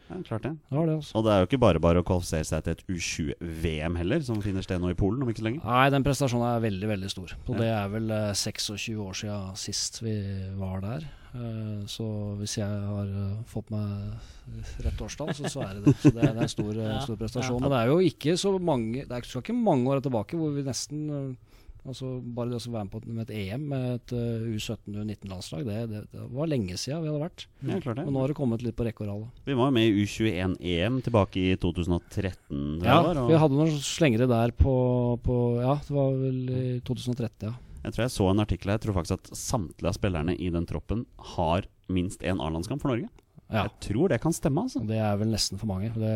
Ja, 0.06 0.18
klart 0.28 0.44
det. 0.46 0.52
Det 0.70 0.84
det, 0.86 0.94
altså. 1.00 1.16
Og 1.18 1.24
det 1.26 1.32
er 1.34 1.40
jo 1.42 1.48
ikke 1.48 1.58
bare 1.64 1.80
bare 1.82 1.98
å 2.02 2.06
kvalifisere 2.06 2.46
seg 2.46 2.62
til 2.62 2.76
et 2.76 2.84
U20-VM 2.94 3.96
heller, 3.98 4.22
som 4.22 4.38
finner 4.44 4.62
sted 4.62 4.78
nå 4.82 4.92
i 4.92 4.98
Polen 4.98 5.24
om 5.24 5.30
ikke 5.32 5.42
så 5.42 5.48
lenge. 5.48 5.62
Nei, 5.66 5.88
den 5.90 6.06
prestasjonen 6.06 6.46
er 6.52 6.62
veldig, 6.62 6.90
veldig 6.94 7.10
stor. 7.10 7.34
Og 7.48 7.54
Ja. 7.56 7.58
det 7.58 7.70
er 7.74 7.88
vel 7.96 8.10
eh, 8.14 8.32
26 8.38 9.00
år 9.02 9.18
siden 9.18 9.56
sist 9.58 9.98
vi 10.06 10.14
var 10.60 10.84
der. 10.84 11.08
Eh, 11.34 11.82
så 11.90 12.06
hvis 12.38 12.54
jeg 12.60 12.70
har 12.70 13.10
eh, 13.10 13.34
fått 13.50 13.74
meg 13.74 14.86
rett 14.86 15.02
årstall, 15.08 15.34
så, 15.34 15.50
så 15.50 15.64
er 15.66 15.74
det 15.80 15.88
det. 15.90 15.96
Så 16.04 16.14
det, 16.14 16.22
er- 16.22 16.30
det 16.30 16.38
er 16.38 16.46
en 16.46 16.54
stor, 16.54 16.70
Ja. 16.86 17.00
stor 17.02 17.18
prestasjon. 17.24 17.58
Ja. 17.58 17.66
Men 17.66 17.74
det 17.74 17.82
er 17.82 17.90
jo 17.90 17.98
ikke 18.12 18.36
så 18.40 18.54
mange 18.62 19.02
Det 19.10 19.10
er 19.18 19.26
skal 19.26 19.42
ikke 19.42 19.58
mange 19.58 19.90
år 19.90 20.06
tilbake 20.06 20.38
hvor 20.38 20.54
vi 20.54 20.62
nesten 20.70 21.02
eh, 21.10 21.45
Altså 21.86 22.08
Bare 22.34 22.50
det 22.50 22.58
å 22.58 22.72
være 22.74 22.84
med 22.86 22.92
på 22.92 22.98
et- 23.02 23.06
med 23.14 23.22
et 23.30 23.34
EM 23.36 23.66
med 23.70 23.84
et 23.94 24.12
uh, 24.12 24.46
U17 24.56 24.96
U19-landslag, 25.04 25.64
det, 25.68 25.76
det, 25.92 26.00
det 26.12 26.24
var 26.34 26.46
lenge 26.50 26.74
siden 26.78 27.02
vi 27.04 27.10
hadde 27.12 27.22
vært. 27.22 27.44
Ja, 27.62 27.78
klart 27.84 28.00
Men 28.02 28.12
nå 28.14 28.20
har 28.24 28.32
det 28.32 28.36
kommet 28.38 28.62
litt 28.66 28.76
på 28.78 28.86
rekke 28.88 29.04
og 29.06 29.10
rad. 29.12 29.26
Vi 29.46 29.54
var 29.58 29.70
jo 29.70 29.76
med 29.76 29.86
i 29.86 30.04
U21-EM 30.04 30.98
tilbake 31.06 31.36
i 31.42 31.56
2013. 31.62 32.82
Ja, 32.84 32.98
var, 33.06 33.20
og 33.22 33.30
vi 33.30 33.38
hadde 33.42 33.58
noen 33.60 33.76
slengere 33.86 34.26
der 34.30 34.50
på, 34.56 34.74
på 35.22 35.36
Ja, 35.62 35.76
det 35.86 35.94
var 35.94 36.10
vel 36.18 36.40
i 36.50 36.64
2013, 36.86 37.46
ja. 37.50 37.54
Jeg 37.86 37.94
tror 37.94 38.02
jeg 38.08 38.14
så 38.16 38.24
en 38.32 38.42
artikkel 38.42 38.72
her. 38.72 38.80
Jeg 38.80 38.84
tror 38.88 38.96
faktisk 38.98 39.20
at 39.20 39.28
samtlige 39.38 39.92
av 39.92 39.94
spillerne 39.94 40.34
i 40.42 40.48
den 40.50 40.66
troppen 40.66 41.04
har 41.36 41.68
minst 41.86 42.24
én 42.26 42.40
A-landskamp 42.42 42.82
for 42.82 42.90
Norge. 42.90 43.06
ja. 43.46 43.62
Jeg 43.68 43.70
tror 43.92 44.08
det 44.10 44.18
kan 44.24 44.34
stemme, 44.34 44.64
altså. 44.66 44.80
Det 44.88 44.96
er 44.98 45.14
vel 45.20 45.30
nesten 45.30 45.60
for 45.60 45.70
mange. 45.70 45.92
Det, 45.94 46.14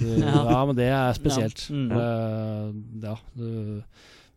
Ja. 0.24 0.38
ja. 0.54 0.60
men 0.64 0.78
det 0.78 0.86
er 0.88 1.12
spesielt. 1.18 1.66
Ja. 1.68 1.76
Mm. 1.76 1.90
Det, 1.92 3.10
ja, 3.10 3.16
det, 3.36 3.50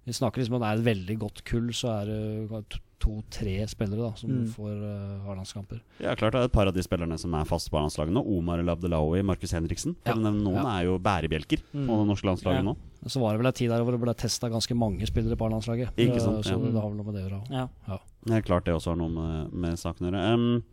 vi 0.06 0.14
snakker 0.14 0.42
liksom 0.42 0.56
om 0.56 0.62
det 0.62 0.70
er 0.70 0.80
et 0.80 0.86
veldig 0.98 1.18
godt 1.20 1.44
kull, 1.46 1.68
så 1.76 2.02
er 2.02 2.06
det 2.06 2.80
to-tre 3.00 3.66
spillere 3.72 4.10
da 4.10 4.14
som 4.20 4.30
Mm. 4.30 4.48
får 4.52 4.72
uh, 4.84 5.30
A-landskamper. 5.32 5.80
Ja, 6.02 6.16
klart 6.16 6.34
det 6.34 6.42
er 6.42 6.46
et 6.50 6.52
par 6.52 6.68
av 6.68 6.74
de 6.74 6.82
spillerne 6.84 7.18
som 7.18 7.34
er 7.34 7.46
fast 7.46 7.70
på 7.72 7.78
A-landslaget 7.80 8.12
nå. 8.12 8.24
Omar 8.38 8.60
El 8.60 8.68
Abdelawi, 8.68 9.22
Markus 9.24 9.52
Henriksen. 9.56 9.96
For 10.04 10.12
Ja. 10.12 10.20
nevne 10.20 10.44
noen 10.44 10.56
Ja. 10.64 10.80
er 10.80 10.84
jo 10.86 10.98
bærebjelker 11.00 11.62
Mm. 11.74 11.88
på 11.88 11.96
det 12.00 12.08
norske 12.10 12.28
landslaget 12.28 12.58
Ja. 12.60 12.62
nå. 12.64 12.76
Så 13.08 13.22
var 13.22 13.32
det 13.32 13.40
vel 13.40 13.48
en 13.48 13.54
tid 13.54 13.70
der 13.70 13.84
hvor 13.84 13.92
det 13.92 14.02
ble 14.02 14.14
testa 14.14 14.50
ganske 14.50 14.76
mange 14.76 15.08
spillere 15.08 15.38
på 15.38 15.46
A-landslaget. 15.48 15.96
Ikke 15.96 16.20
sant, 16.20 16.44
Så 16.44 16.52
ja. 16.52 16.58
det 16.58 16.74
har 16.82 16.90
vel 16.90 16.98
noe 16.98 17.06
med 17.06 17.16
det 17.16 17.24
å 17.24 17.30
gjøre. 17.30 17.50
Ja. 17.52 17.68
Ja. 17.88 17.98
Det 18.26 18.34
er 18.36 18.42
klart 18.42 18.66
det 18.66 18.74
også 18.76 18.88
har 18.92 18.96
noe 18.98 19.10
med, 19.10 19.54
med 19.54 19.74
saken 19.80 20.02
å 20.08 20.12
gjøre. 20.12 20.34
Um, 20.34 20.64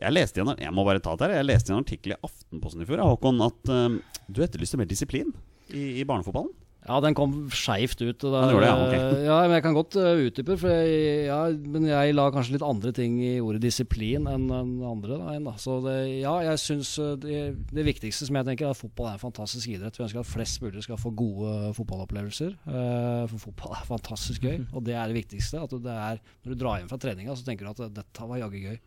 jeg 0.00 0.12
leste 0.14 0.38
i 0.38 0.40
en, 0.40 0.56
jeg 0.56 0.72
må 0.72 0.82
bare 0.86 0.98
ta 0.98 1.14
det 1.14 1.28
her 1.28 1.36
Jeg 1.36 1.46
leste 1.46 1.68
i 1.70 1.76
en 1.76 1.84
artikkel 1.84 2.12
i 2.12 2.16
Aftenposten 2.24 2.80
i 2.80 2.86
fjor 2.86 3.04
Håkon, 3.04 3.42
at 3.44 3.68
um, 3.68 4.00
du 4.32 4.40
etterlyste 4.40 4.78
mer 4.78 4.86
disiplin 4.86 5.30
i, 5.74 6.00
i 6.00 6.04
barnefotballen. 6.04 6.48
Ja, 6.80 6.96
den 7.04 7.14
kom 7.16 7.34
skeivt 7.52 8.00
ut. 8.00 8.22
Ja, 8.24 8.40
det 8.48 8.60
ja, 8.64 8.72
okay. 8.86 9.00
ja, 9.28 9.36
men 9.44 9.52
Jeg 9.58 9.64
kan 9.66 9.76
godt 9.76 9.96
uh, 10.00 10.22
utdype, 10.24 10.56
for 10.58 10.72
jeg, 10.72 11.26
ja, 11.26 11.40
men 11.52 11.84
jeg 11.90 12.14
la 12.16 12.24
kanskje 12.32 12.54
litt 12.56 12.64
andre 12.64 12.92
ting 12.96 13.18
i 13.20 13.34
ordet 13.44 13.60
disiplin 13.66 14.24
enn 14.30 14.46
en 14.48 14.70
andre. 14.88 15.18
Da, 15.20 15.34
enn 15.36 15.48
da. 15.50 15.54
Så 15.60 15.76
det, 15.84 15.96
ja, 16.22 16.32
jeg 16.46 16.62
synes 16.62 16.94
uh, 17.02 17.12
det, 17.20 17.42
det 17.68 17.84
viktigste 17.84 18.30
som 18.30 18.40
jeg 18.40 18.48
tenker 18.48 18.70
er 18.70 18.72
at 18.72 18.80
fotball 18.80 19.10
er 19.10 19.18
en 19.18 19.24
fantastisk 19.26 19.74
idrett. 19.74 20.00
Vi 20.00 20.06
ønsker 20.06 20.22
at 20.22 20.30
flest 20.30 20.64
mulig 20.64 20.86
skal 20.86 21.00
få 21.00 21.12
gode 21.12 21.74
fotballopplevelser. 21.76 22.56
Uh, 22.64 23.28
for 23.34 23.50
fotball 23.50 23.76
er 23.76 23.86
fantastisk 23.90 24.48
gøy, 24.48 24.64
og 24.72 24.88
det 24.88 24.96
er 24.96 25.12
det 25.12 25.20
viktigste. 25.20 25.60
At 25.68 25.76
det 25.84 25.98
er, 26.08 26.24
når 26.40 26.54
du 26.54 26.64
drar 26.64 26.80
hjem 26.80 26.90
fra 26.90 27.00
treninga, 27.04 27.36
så 27.36 27.44
tenker 27.44 27.68
du 27.68 27.74
at 27.74 28.00
dette 28.00 28.32
var 28.32 28.40
jaggu 28.40 28.64
gøy. 28.64 28.80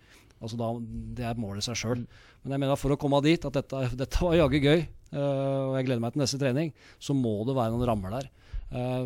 Altså 0.43 0.57
da, 0.59 0.73
Det 1.15 1.29
er 1.29 1.39
målet 1.39 1.63
i 1.63 1.69
seg 1.69 1.79
sjøl. 1.79 2.03
Men 2.43 2.57
jeg 2.57 2.65
mener 2.65 2.79
for 2.79 2.97
å 2.97 2.99
komme 2.99 3.21
dit, 3.23 3.45
at 3.45 3.55
dette, 3.55 3.85
dette 4.01 4.25
var 4.25 4.35
jaggu 4.41 4.59
gøy, 4.65 4.81
og 5.13 5.75
jeg 5.77 5.87
gleder 5.87 6.03
meg 6.03 6.15
til 6.15 6.23
neste 6.23 6.39
trening, 6.41 6.73
så 7.01 7.15
må 7.17 7.35
det 7.47 7.57
være 7.57 7.75
noen 7.75 7.87
rammer 7.89 8.17
der. 8.17 8.31
Eh, 8.73 9.03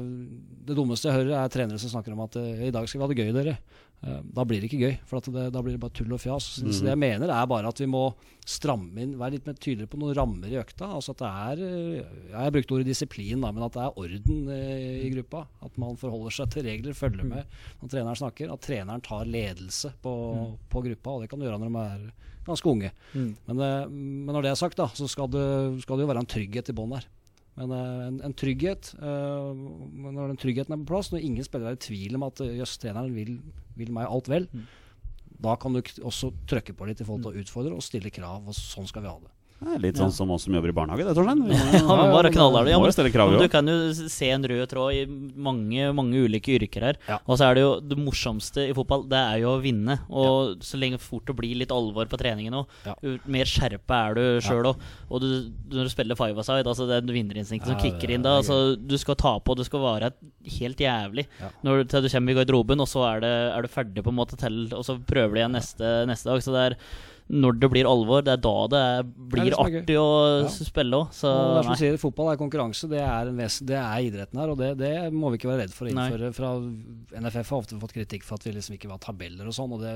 det 0.67 0.77
dummeste 0.77 1.09
jeg 1.09 1.21
hører, 1.21 1.33
er 1.41 1.51
trenere 1.51 1.81
som 1.81 1.91
snakker 1.91 2.15
om 2.15 2.23
at 2.23 2.39
eh, 2.39 2.67
i 2.69 2.73
dag 2.73 2.87
skal 2.87 3.01
vi 3.01 3.05
ha 3.05 3.11
det 3.11 3.19
gøy, 3.19 3.33
dere. 3.35 3.57
Eh, 4.05 4.19
da 4.21 4.45
blir 4.45 4.61
det 4.61 4.69
ikke 4.69 4.79
gøy, 4.85 4.95
for 5.09 5.19
at 5.19 5.27
det, 5.33 5.47
da 5.55 5.61
blir 5.65 5.73
det 5.73 5.81
bare 5.81 5.95
tull 5.97 6.13
og 6.13 6.21
fjas. 6.21 6.51
Så, 6.59 6.67
så 6.69 6.85
det 6.85 6.93
jeg 6.93 7.01
mener, 7.01 7.31
er 7.33 7.49
bare 7.49 7.71
at 7.71 7.81
vi 7.81 7.89
må 7.89 8.03
stramme 8.47 9.01
inn, 9.03 9.15
være 9.19 9.35
litt 9.35 9.49
mer 9.49 9.57
tydeligere 9.57 9.89
på 9.91 9.99
noen 9.99 10.15
rammer 10.15 10.53
i 10.53 10.59
økta. 10.61 10.91
Altså 10.99 11.15
at 11.15 11.23
det 11.23 11.31
er 11.31 11.63
eh, 11.65 11.97
ja, 11.97 12.05
Jeg 12.29 12.43
har 12.45 12.55
brukt 12.55 12.75
ordet 12.77 12.89
disiplin, 12.91 13.43
da, 13.43 13.51
men 13.51 13.65
at 13.67 13.75
det 13.75 13.83
er 13.83 13.99
orden 14.05 14.53
eh, 14.53 15.01
i 15.07 15.11
gruppa. 15.15 15.43
At 15.65 15.81
man 15.81 15.99
forholder 15.99 16.37
seg 16.37 16.53
til 16.53 16.67
regler, 16.69 16.97
følger 16.97 17.27
med 17.27 17.59
når 17.81 17.91
treneren 17.91 18.21
snakker. 18.21 18.53
At 18.53 18.65
treneren 18.67 19.03
tar 19.03 19.27
ledelse 19.27 19.91
på, 20.03 20.15
på 20.71 20.87
gruppa, 20.89 21.17
og 21.17 21.25
det 21.25 21.31
kan 21.33 21.41
du 21.41 21.47
gjøre 21.49 21.61
når 21.65 21.73
de 21.73 21.85
er 21.87 22.33
ganske 22.47 22.71
unge. 22.71 22.91
Mm. 23.13 23.29
Men, 23.49 23.61
eh, 23.67 23.93
men 23.93 24.33
når 24.35 24.47
det 24.47 24.51
er 24.53 24.59
sagt, 24.59 24.79
da, 24.79 24.89
så 24.97 25.09
skal 25.11 25.29
det, 25.33 25.45
skal 25.83 25.99
det 25.99 26.07
jo 26.07 26.11
være 26.11 26.23
en 26.25 26.33
trygghet 26.33 26.71
i 26.71 26.75
bånn 26.77 26.95
her. 26.97 27.07
Men 27.57 27.73
eh, 27.75 28.01
en, 28.07 28.19
en 28.27 28.35
trygghet 28.37 28.91
uh, 29.01 29.49
Når 29.49 30.27
den 30.29 30.37
tryggheten 30.37 30.75
er 30.75 30.81
på 30.83 30.91
plass, 30.91 31.09
når 31.09 31.23
ingen 31.25 31.45
spillere 31.45 31.73
er 31.73 31.79
i 31.79 31.85
tvil 31.87 32.19
om 32.19 32.27
at 32.27 32.43
jøss, 32.45 32.75
treneren 32.83 33.15
vil, 33.15 33.39
vil 33.79 33.93
meg 33.95 34.09
alt 34.09 34.29
vel, 34.29 34.45
da 35.37 35.55
kan 35.61 35.73
du 35.73 35.81
også 35.81 36.31
trykke 36.49 36.75
på 36.77 36.85
litt 36.89 37.01
i 37.01 37.07
forhold 37.07 37.27
til 37.27 37.33
å 37.33 37.43
utfordre 37.43 37.77
og 37.77 37.85
stille 37.85 38.13
krav. 38.13 38.45
Og 38.45 38.57
sånn 38.57 38.89
skal 38.89 39.05
vi 39.05 39.11
ha 39.11 39.17
det. 39.21 39.33
Det 39.57 39.73
er 39.73 39.79
litt 39.81 39.97
sånn 39.97 40.11
som 40.13 40.29
oss 40.29 40.43
som 40.45 40.53
jobber 40.53 40.69
i 40.69 40.75
barnehage, 40.75 41.01
det, 41.07 41.13
Torstein. 41.17 41.39
Ja, 41.79 41.95
men 41.97 42.11
bare 42.13 42.29
knaller 42.29 42.67
det. 42.67 42.75
Ja, 42.75 42.77
men, 42.77 43.39
du 43.41 43.47
kan 43.49 43.69
jo 43.71 43.77
se 44.13 44.29
en 44.29 44.45
rød 44.45 44.67
tråd 44.69 44.93
i 44.93 44.99
mange 45.33 45.87
mange 45.97 46.21
ulike 46.27 46.53
yrker 46.59 46.85
her. 46.91 46.99
Ja. 47.09 47.17
Og 47.25 47.39
så 47.39 47.47
er 47.47 47.57
det 47.57 47.63
jo 47.63 47.71
det 47.81 47.97
morsomste 47.97 48.67
i 48.69 48.75
fotball, 48.77 49.07
det 49.09 49.17
er 49.17 49.41
jo 49.41 49.55
å 49.55 49.63
vinne. 49.63 49.97
Og 50.13 50.61
så 50.65 50.77
lenge 50.77 51.01
fort 51.01 51.25
det 51.25 51.35
blir 51.39 51.57
litt 51.57 51.73
alvor 51.73 52.05
på 52.11 52.19
treningen 52.21 52.59
òg, 52.59 52.77
Ja. 52.85 52.93
mer 53.25 53.49
skjerpa 53.49 54.03
er 54.11 54.19
du 54.19 54.23
sjøl 54.45 54.69
òg. 54.75 54.85
Og 55.09 55.25
du, 55.25 55.27
når 55.73 55.89
du 55.89 55.93
spiller 55.95 56.19
five 56.19 56.37
aside, 56.45 56.67
altså 56.69 56.85
det 56.85 57.01
er 57.01 57.17
vinnerinstinktet 57.17 57.73
som 57.73 57.79
Ja, 57.79 57.81
kicker 57.81 58.13
inn 58.13 58.21
da. 58.27 58.37
Altså, 58.43 58.77
du 58.77 58.97
skal 59.01 59.17
ta 59.17 59.39
på, 59.41 59.57
du 59.57 59.65
skal 59.65 59.81
være 59.81 60.13
helt 60.59 60.77
jævlig 60.77 61.25
Ja. 61.41 61.49
når 61.65 61.83
du, 61.87 61.99
du 62.05 62.09
kommer 62.13 62.31
i 62.31 62.37
garderoben, 62.43 62.79
og 62.85 62.87
så 62.93 63.07
er, 63.09 63.25
det, 63.25 63.35
er 63.57 63.61
du 63.65 63.73
ferdig 63.73 64.05
på 64.05 64.13
en 64.13 64.21
måte 64.21 64.37
til, 64.37 64.67
og 64.69 64.85
så 64.85 64.99
prøver 65.01 65.33
du 65.33 65.41
igjen 65.41 65.57
neste, 65.57 65.93
neste 66.05 66.29
dag. 66.29 66.45
Så 66.45 66.53
det 66.53 66.65
er 66.69 66.77
når 67.29 67.59
det 67.59 67.69
blir 67.73 67.85
alvor, 67.89 68.21
det 68.23 68.31
er 68.37 68.41
da 68.43 68.53
det 68.71 68.83
blir 69.31 69.49
det 69.51 69.57
artig 69.59 69.97
å 69.99 70.43
Ja. 70.43 70.47
spille 70.47 70.95
òg. 70.95 71.09
Så 71.11 71.27
Og 71.27 71.55
det 71.55 71.59
er 71.59 71.63
som 71.63 71.73
du 71.73 71.81
sier, 71.81 71.97
Fotball 71.99 72.31
er 72.31 72.37
konkurranse, 72.39 72.87
det 72.89 73.01
er, 73.03 73.27
en 73.27 73.35
ves 73.37 73.59
det 73.59 73.75
er 73.75 73.97
idretten 74.07 74.39
her. 74.39 74.49
Og 74.49 74.57
det, 74.57 74.77
det 74.77 75.11
må 75.11 75.29
vi 75.31 75.37
ikke 75.37 75.49
være 75.51 75.65
redd 75.65 75.73
for 75.75 75.87
å 75.87 75.93
Nei. 75.93 76.07
innføre. 76.09 76.33
Fra 76.33 76.53
NFF 77.19 77.49
har 77.49 77.57
ofte 77.59 77.79
fått 77.81 77.93
kritikk 77.97 78.23
for 78.23 78.35
at 78.35 78.43
vi 78.47 78.53
liksom 78.55 78.75
ikke 78.77 78.87
vil 78.87 78.95
ha 78.95 79.01
tabeller 79.03 79.45
og 79.45 79.53
sånn, 79.53 79.73
og 79.75 79.81
det, 79.83 79.95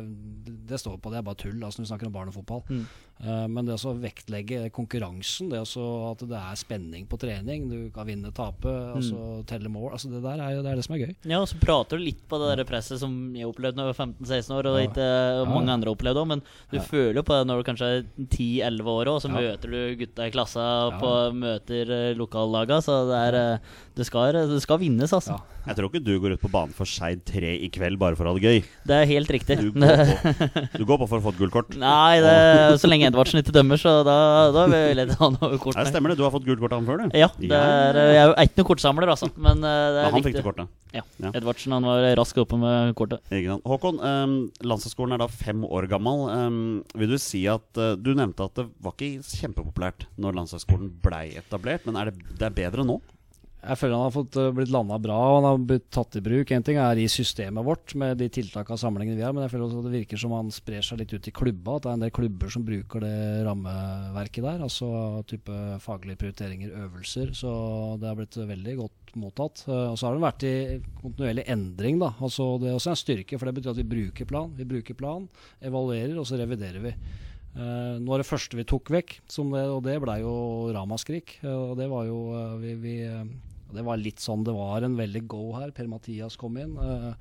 det 0.68 0.80
står 0.82 1.00
på, 1.00 1.10
det 1.12 1.20
er 1.20 1.28
bare 1.30 1.40
tull 1.40 1.62
altså 1.64 1.80
når 1.80 1.88
vi 1.88 1.92
snakker 1.94 2.08
om 2.08 2.14
barn 2.20 2.28
og 2.28 2.36
fotball. 2.36 2.64
Mm. 2.70 2.86
Uh, 3.22 3.48
men 3.48 3.66
det 3.68 3.76
å 3.78 3.92
vektlegge 4.02 4.72
konkurransen, 4.74 5.52
det 5.52 5.60
også 5.62 5.84
at 6.12 6.24
det 6.28 6.38
er 6.40 6.56
spenning 6.58 7.06
på 7.08 7.20
trening, 7.22 7.68
du 7.70 7.92
kan 7.94 8.08
vinne, 8.08 8.32
tape, 8.34 8.66
altså 8.98 9.46
telle 9.46 9.70
mål, 9.70 9.92
altså 9.94 10.10
det 10.10 10.24
der 10.24 10.42
er 10.42 10.56
jo 10.56 10.64
det, 10.66 10.72
er 10.72 10.76
det 10.82 10.86
som 10.88 10.96
er 10.96 11.04
gøy. 11.06 11.16
Ja, 11.30 11.40
og 11.44 11.48
så 11.52 11.60
prater 11.62 12.02
du 12.02 12.06
litt 12.08 12.24
på 12.28 12.40
det 12.42 12.58
der 12.58 12.66
presset 12.66 12.98
som 13.00 13.14
jeg 13.38 13.46
opplevde 13.46 13.78
da 13.78 13.86
jeg 13.86 13.94
var 13.94 14.00
15-16 14.08 14.56
år, 14.58 14.70
og 14.72 14.80
Ja. 14.82 14.88
ikke 14.90 15.08
mange 15.54 15.70
andre 15.70 15.94
opplevde 15.94 16.18
òg, 16.24 16.28
men 16.34 16.42
du 16.72 16.78
Ja. 16.78 16.82
føler 16.82 17.21
jo 17.22 17.28
på 17.30 17.38
det 17.38 17.48
når 17.50 17.62
du 17.62 17.68
kanskje 17.70 17.90
er 18.00 18.04
10-11 18.26 18.92
år 18.98 19.12
og 19.14 19.22
så 19.24 19.30
Ja. 19.32 19.38
møter 19.40 19.72
du 19.72 19.96
gutta 20.02 20.28
i 20.28 20.34
klassa 20.34 20.66
på 21.00 21.12
møter 21.38 21.94
eh, 21.98 22.14
lokallaga, 22.20 22.82
så 22.84 23.00
det 23.10 23.22
er 23.30 23.40
eh, 23.40 23.60
Det 23.98 24.06
skal, 24.08 24.36
det 24.48 24.62
skal 24.64 24.80
vinnes, 24.80 25.12
altså. 25.12 25.36
Ja. 25.36 25.62
Jeg 25.68 25.78
tror 25.78 25.90
ikke 25.92 26.02
du 26.02 26.14
går 26.24 26.34
ut 26.38 26.42
på 26.42 26.50
banen 26.50 26.72
for 26.74 26.90
Skeid 26.90 27.22
3 27.28 27.52
i 27.66 27.68
kveld 27.74 28.00
bare 28.02 28.18
for 28.18 28.26
å 28.26 28.32
ha 28.32 28.40
det 28.40 28.48
gøy. 28.48 28.62
Det 28.88 28.96
er 28.98 29.10
helt 29.12 29.30
riktig. 29.34 29.58
Du 29.62 29.70
går 29.76 30.00
på, 30.00 30.32
du 30.80 30.86
går 30.90 31.02
på 31.04 31.08
for 31.12 31.20
å 31.20 31.26
få 31.26 31.34
et 31.36 31.42
gult 31.42 31.54
kort. 31.54 31.76
Nei, 31.78 32.22
det, 32.24 32.34
så 32.82 32.90
lenge 32.90 33.10
Edvardsen 33.12 33.44
ikke 33.44 33.54
dømmer, 33.60 33.82
så 33.82 34.00
da, 34.08 34.16
da 34.56 34.66
vil 34.72 35.04
jeg 35.04 35.20
ha 35.20 35.30
noe 35.36 35.60
kort 35.62 35.78
Nei, 35.78 35.86
stemmer 35.92 36.14
det. 36.14 36.18
Du 36.22 36.26
har 36.26 36.34
fått 36.34 36.48
gult 36.48 36.64
kort 36.64 36.74
av 36.74 36.82
han 36.82 36.90
før, 36.90 37.04
du. 37.04 37.20
Ja, 37.20 37.30
det 37.38 37.60
er, 37.60 38.02
jeg 38.16 38.24
er 38.24 38.32
jo 38.32 38.36
ikke 38.48 38.62
noen 38.62 38.70
kortsamler, 38.72 39.14
altså, 39.14 39.32
men 39.38 39.62
eh, 39.62 39.86
det 39.92 40.02
er 40.02 40.08
ja, 40.08 40.16
han 40.16 40.26
fikk 40.26 40.40
det 40.40 40.46
kortet. 40.48 40.74
Ja. 40.92 41.06
Ja. 41.24 41.32
Edvardsen 41.38 41.78
han 41.78 41.88
var 41.88 42.08
rask 42.20 42.42
oppe 42.42 42.60
med 42.60 42.96
kortet. 43.00 43.32
Håkon, 43.68 44.02
um, 44.02 44.36
landslagsskolen 44.66 45.16
er 45.16 45.24
da 45.24 45.30
fem 45.32 45.64
år 45.68 45.88
gammel. 45.92 46.26
Um, 46.32 46.60
vil 46.98 47.14
du 47.14 47.20
si 47.22 47.46
at 47.52 47.80
uh, 47.80 47.94
Du 48.00 48.12
nevnte 48.18 48.50
at 48.50 48.58
det 48.60 48.68
var 48.84 48.98
ikke 48.98 49.24
kjempepopulært 49.24 50.08
når 50.22 50.42
landslagsskolen 50.42 50.92
blei 51.04 51.30
etablert, 51.40 51.86
men 51.88 52.00
er 52.00 52.12
det, 52.12 52.32
det 52.40 52.50
er 52.50 52.62
bedre 52.64 52.88
nå? 52.88 53.00
Jeg 53.62 53.78
føler 53.78 53.94
han 53.94 54.08
har 54.08 54.14
fått 54.16 54.38
uh, 54.42 54.48
blitt 54.58 54.72
landa 54.74 54.98
bra 55.02 55.16
og 55.22 55.36
han 55.36 55.46
har 55.46 55.60
blitt 55.70 55.86
tatt 55.94 56.16
i 56.18 56.24
bruk. 56.26 56.50
En 56.50 56.66
ting 56.66 56.80
er 56.82 56.98
i 56.98 57.06
systemet 57.12 57.66
vårt 57.66 57.94
med 58.00 58.18
de 58.18 58.30
tiltakene 58.34 58.74
og 58.74 58.82
samlingene 58.82 59.20
vi 59.20 59.26
har, 59.26 59.36
men 59.38 59.46
jeg 59.46 59.54
føler 59.54 59.66
også 59.68 59.84
at 59.84 59.88
det 59.88 60.00
virker 60.00 60.22
som 60.24 60.34
han 60.34 60.50
sprer 60.54 60.86
seg 60.86 61.02
litt 61.02 61.14
ut 61.14 61.30
i 61.30 61.36
klubba. 61.36 61.78
At 61.78 61.86
det 61.86 61.92
er 61.92 62.00
en 62.00 62.06
del 62.08 62.16
klubber 62.18 62.54
som 62.54 62.66
bruker 62.66 63.06
det 63.06 63.14
rammeverket 63.46 64.48
der. 64.48 64.66
Altså 64.66 64.90
type 65.30 65.62
faglige 65.86 66.24
prioriteringer, 66.24 66.74
øvelser. 66.88 67.36
Så 67.38 67.54
det 68.02 68.10
har 68.10 68.18
blitt 68.18 68.40
veldig 68.40 68.78
godt 68.82 69.16
mottatt. 69.22 69.66
Uh, 69.70 69.92
og 69.92 70.00
så 70.00 70.10
har 70.10 70.18
det 70.18 70.26
vært 70.26 70.48
i 70.50 70.56
kontinuerlig 71.04 71.46
endring, 71.54 72.02
da. 72.02 72.16
Altså 72.18 72.56
det 72.62 72.72
er 72.72 72.80
også 72.80 72.96
en 72.96 73.04
styrke, 73.04 73.38
for 73.38 73.46
det 73.46 73.60
betyr 73.60 73.76
at 73.76 73.84
vi 73.84 73.92
bruker 73.94 74.30
plan. 74.34 74.56
Vi 74.58 74.70
bruker 74.74 74.98
plan, 74.98 75.30
evaluerer, 75.62 76.18
og 76.18 76.26
så 76.26 76.42
reviderer 76.42 76.82
vi. 76.82 76.96
Uh, 77.52 78.00
nå 78.00 78.14
er 78.16 78.22
det 78.22 78.30
første 78.30 78.56
vi 78.56 78.64
tok 78.68 78.94
vekk, 78.94 79.18
det, 79.28 79.64
og 79.68 79.82
det 79.84 79.98
blei 80.00 80.22
jo 80.22 80.34
ramaskrik. 80.72 81.38
eh, 81.44 81.52
og 81.52 81.76
det 81.80 81.90
var 81.92 82.06
jo 82.08 82.20
eh, 82.32 82.54
vi, 82.62 82.76
vi, 82.80 82.94
eh, 83.04 83.26
og 83.72 83.78
Det 83.80 83.86
var 83.88 83.98
litt 84.02 84.20
sånn 84.22 84.44
det 84.48 84.54
var 84.56 84.84
en 84.86 84.98
veldig 85.00 85.24
go 85.32 85.46
her. 85.58 85.72
Per-Mathias 85.72 86.36
kom 86.38 86.60
inn. 86.62 86.76
eh, 86.78 87.14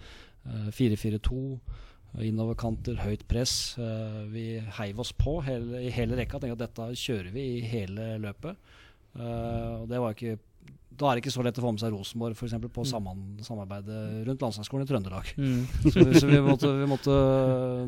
eh, 0.51 0.69
4-4-2. 0.75 1.61
Innoverkanter, 2.27 2.97
høyt 3.05 3.23
press. 3.31 3.79
Eh, 3.79 4.21
vi 4.33 4.45
heiv 4.81 4.99
oss 5.01 5.13
på 5.15 5.39
hele, 5.47 5.79
i 5.87 5.91
hele 5.95 6.17
rekka. 6.19 6.41
Tenkte 6.43 6.59
at 6.59 6.65
dette 6.67 6.89
kjører 6.99 7.31
vi 7.33 7.45
i 7.61 7.67
hele 7.71 8.17
løpet. 8.19 8.57
Eh, 9.15 9.75
og 9.83 9.89
det 9.91 10.01
var 10.03 10.15
ikke 10.19 10.39
da 11.01 11.07
er 11.09 11.17
det 11.17 11.23
ikke 11.23 11.33
så 11.33 11.41
lett 11.47 11.57
å 11.57 11.63
få 11.65 11.71
med 11.73 11.81
seg 11.81 11.95
Rosenborg 11.95 12.35
for 12.37 12.45
eksempel, 12.45 12.69
på 12.75 12.83
sammen, 12.85 13.39
samarbeidet 13.47 14.27
rundt 14.27 14.43
landslagsskolen 14.45 14.85
i 14.85 14.89
Trøndelag. 14.91 15.31
Mm. 15.39 15.63
Så, 15.87 16.03
vi- 16.05 16.19
så 16.21 16.27
vi, 16.29 16.41
måtte, 16.45 16.69
vi 16.77 16.89
måtte, 16.91 17.15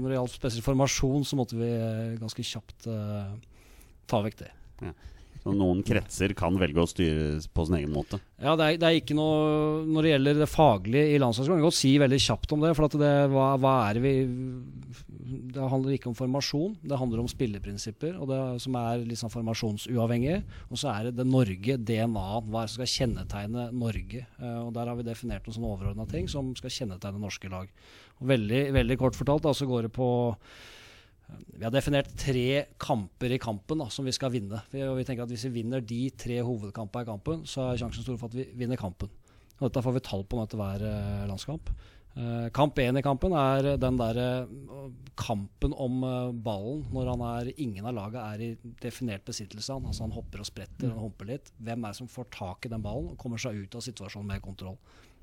når 0.01 0.07
det 0.09 0.17
gjaldt 0.17 0.37
spesiell 0.39 0.65
formasjon, 0.65 1.27
så 1.29 1.37
måtte 1.37 1.59
vi 1.59 1.69
eh, 1.69 2.15
ganske 2.23 2.47
kjapt 2.47 2.87
uh, 2.89 3.35
ta 4.09 4.23
vekk 4.25 4.39
det. 4.47 4.49
Så 5.43 5.51
noen 5.57 5.81
kretser 5.83 6.31
kan 6.39 6.55
velge 6.55 6.79
å 6.79 6.87
styre 6.87 7.41
på 7.51 7.65
sin 7.67 7.81
egen 7.81 7.91
måte. 7.91 8.21
Ja, 8.39 8.55
det 8.59 8.67
er, 8.67 8.77
det 8.79 8.87
er 8.89 8.99
ikke 8.99 9.17
noe 9.19 9.83
Når 9.91 10.05
det 10.05 10.11
gjelder 10.13 10.41
det 10.43 10.49
faglige 10.51 11.15
i 11.15 11.21
landslagsskolen, 11.23 11.59
kan 11.59 11.63
jeg 11.63 11.69
godt 11.69 11.79
si 11.81 11.91
veldig 12.03 12.19
kjapt 12.23 12.55
om 12.55 12.63
det. 12.63 12.71
For 12.79 12.99
det, 13.03 13.11
hva, 13.33 13.47
hva 13.63 13.73
er 13.89 13.99
vi 14.03 14.13
Det 15.53 15.71
handler 15.73 15.97
ikke 15.97 16.13
om 16.13 16.19
formasjon, 16.19 16.77
det 16.87 16.99
handler 17.01 17.25
om 17.25 17.31
spilleprinsipper, 17.31 18.15
og 18.23 18.31
det, 18.31 18.41
som 18.63 18.79
er 18.79 19.03
liksom 19.09 19.33
formasjonsuavhengig. 19.35 20.37
Og 20.71 20.79
så 20.79 20.93
er 20.93 21.09
det 21.09 21.17
det 21.19 21.27
Norge, 21.27 21.79
DNA-en. 21.91 22.47
Hva 22.47 22.63
er 22.63 22.69
det 22.69 22.75
som 22.75 22.83
skal 22.83 22.93
kjennetegne 22.95 23.67
Norge? 23.75 24.23
Eh, 24.39 24.61
og 24.63 24.71
Der 24.77 24.93
har 24.93 25.01
vi 25.01 25.09
definert 25.09 25.49
noen 25.49 25.59
sånne 25.59 25.73
overordna 25.75 26.07
ting 26.11 26.31
som 26.31 26.55
skal 26.59 26.77
kjennetegne 26.77 27.23
norske 27.23 27.51
lag. 27.51 27.67
Og 28.21 28.31
veldig, 28.31 28.63
veldig 28.79 28.99
kort 29.01 29.19
fortalt 29.19 29.43
da, 29.49 29.57
så 29.57 29.67
går 29.67 29.89
det 29.89 29.97
på 29.99 30.09
vi 31.53 31.65
har 31.65 31.73
definert 31.75 32.11
tre 32.19 32.65
kamper 32.81 33.35
i 33.37 33.41
kampen 33.43 33.83
da, 33.83 33.89
som 33.93 34.07
vi 34.09 34.15
skal 34.15 34.33
vinne. 34.35 34.63
Vi, 34.73 34.83
og 34.87 34.97
vi 34.99 35.07
tenker 35.09 35.27
at 35.27 35.33
Hvis 35.33 35.47
vi 35.49 35.63
vinner 35.63 35.85
de 35.85 36.03
tre 36.19 36.41
hovedkampene 36.43 37.07
i 37.07 37.11
kampen, 37.11 37.43
så 37.49 37.69
er 37.71 37.81
sjansen 37.81 38.07
stor 38.07 38.19
for 38.21 38.33
at 38.33 38.39
vi 38.39 38.49
vinner 38.59 38.81
kampen. 38.81 39.11
Og 39.61 39.69
Dette 39.69 39.83
får 39.85 39.95
vi 39.95 40.07
tall 40.07 40.25
på 40.27 40.39
nå 40.39 40.47
etter 40.47 40.59
hver 40.59 40.87
eh, 40.89 41.27
landskamp. 41.31 41.71
Eh, 42.13 42.49
kamp 42.53 42.77
én 42.77 42.99
i 42.99 43.03
kampen 43.03 43.33
er 43.33 43.71
den 43.81 43.97
der 43.97 44.19
eh, 44.21 44.49
kampen 45.17 45.73
om 45.73 46.03
eh, 46.05 46.33
ballen 46.45 46.83
når 46.93 47.09
han 47.15 47.23
er, 47.29 47.53
ingen 47.57 47.87
av 47.89 47.97
laget 47.97 48.21
er 48.21 48.43
i 48.45 48.73
definert 48.83 49.25
besittelse. 49.25 49.73
Han, 49.73 49.87
altså 49.89 50.05
han 50.05 50.13
hopper 50.13 50.43
og 50.43 50.49
spretter 50.49 50.91
og 50.91 51.07
humper 51.07 51.31
litt. 51.31 51.49
Hvem 51.57 51.87
er 51.87 51.95
det 51.95 52.01
som 52.03 52.11
får 52.13 52.29
tak 52.35 52.69
i 52.69 52.73
den 52.73 52.85
ballen 52.85 53.15
og 53.15 53.19
kommer 53.21 53.41
seg 53.41 53.63
ut 53.63 53.79
av 53.79 53.87
situasjonen 53.87 54.29
med 54.29 54.45
kontroll? 54.45 54.77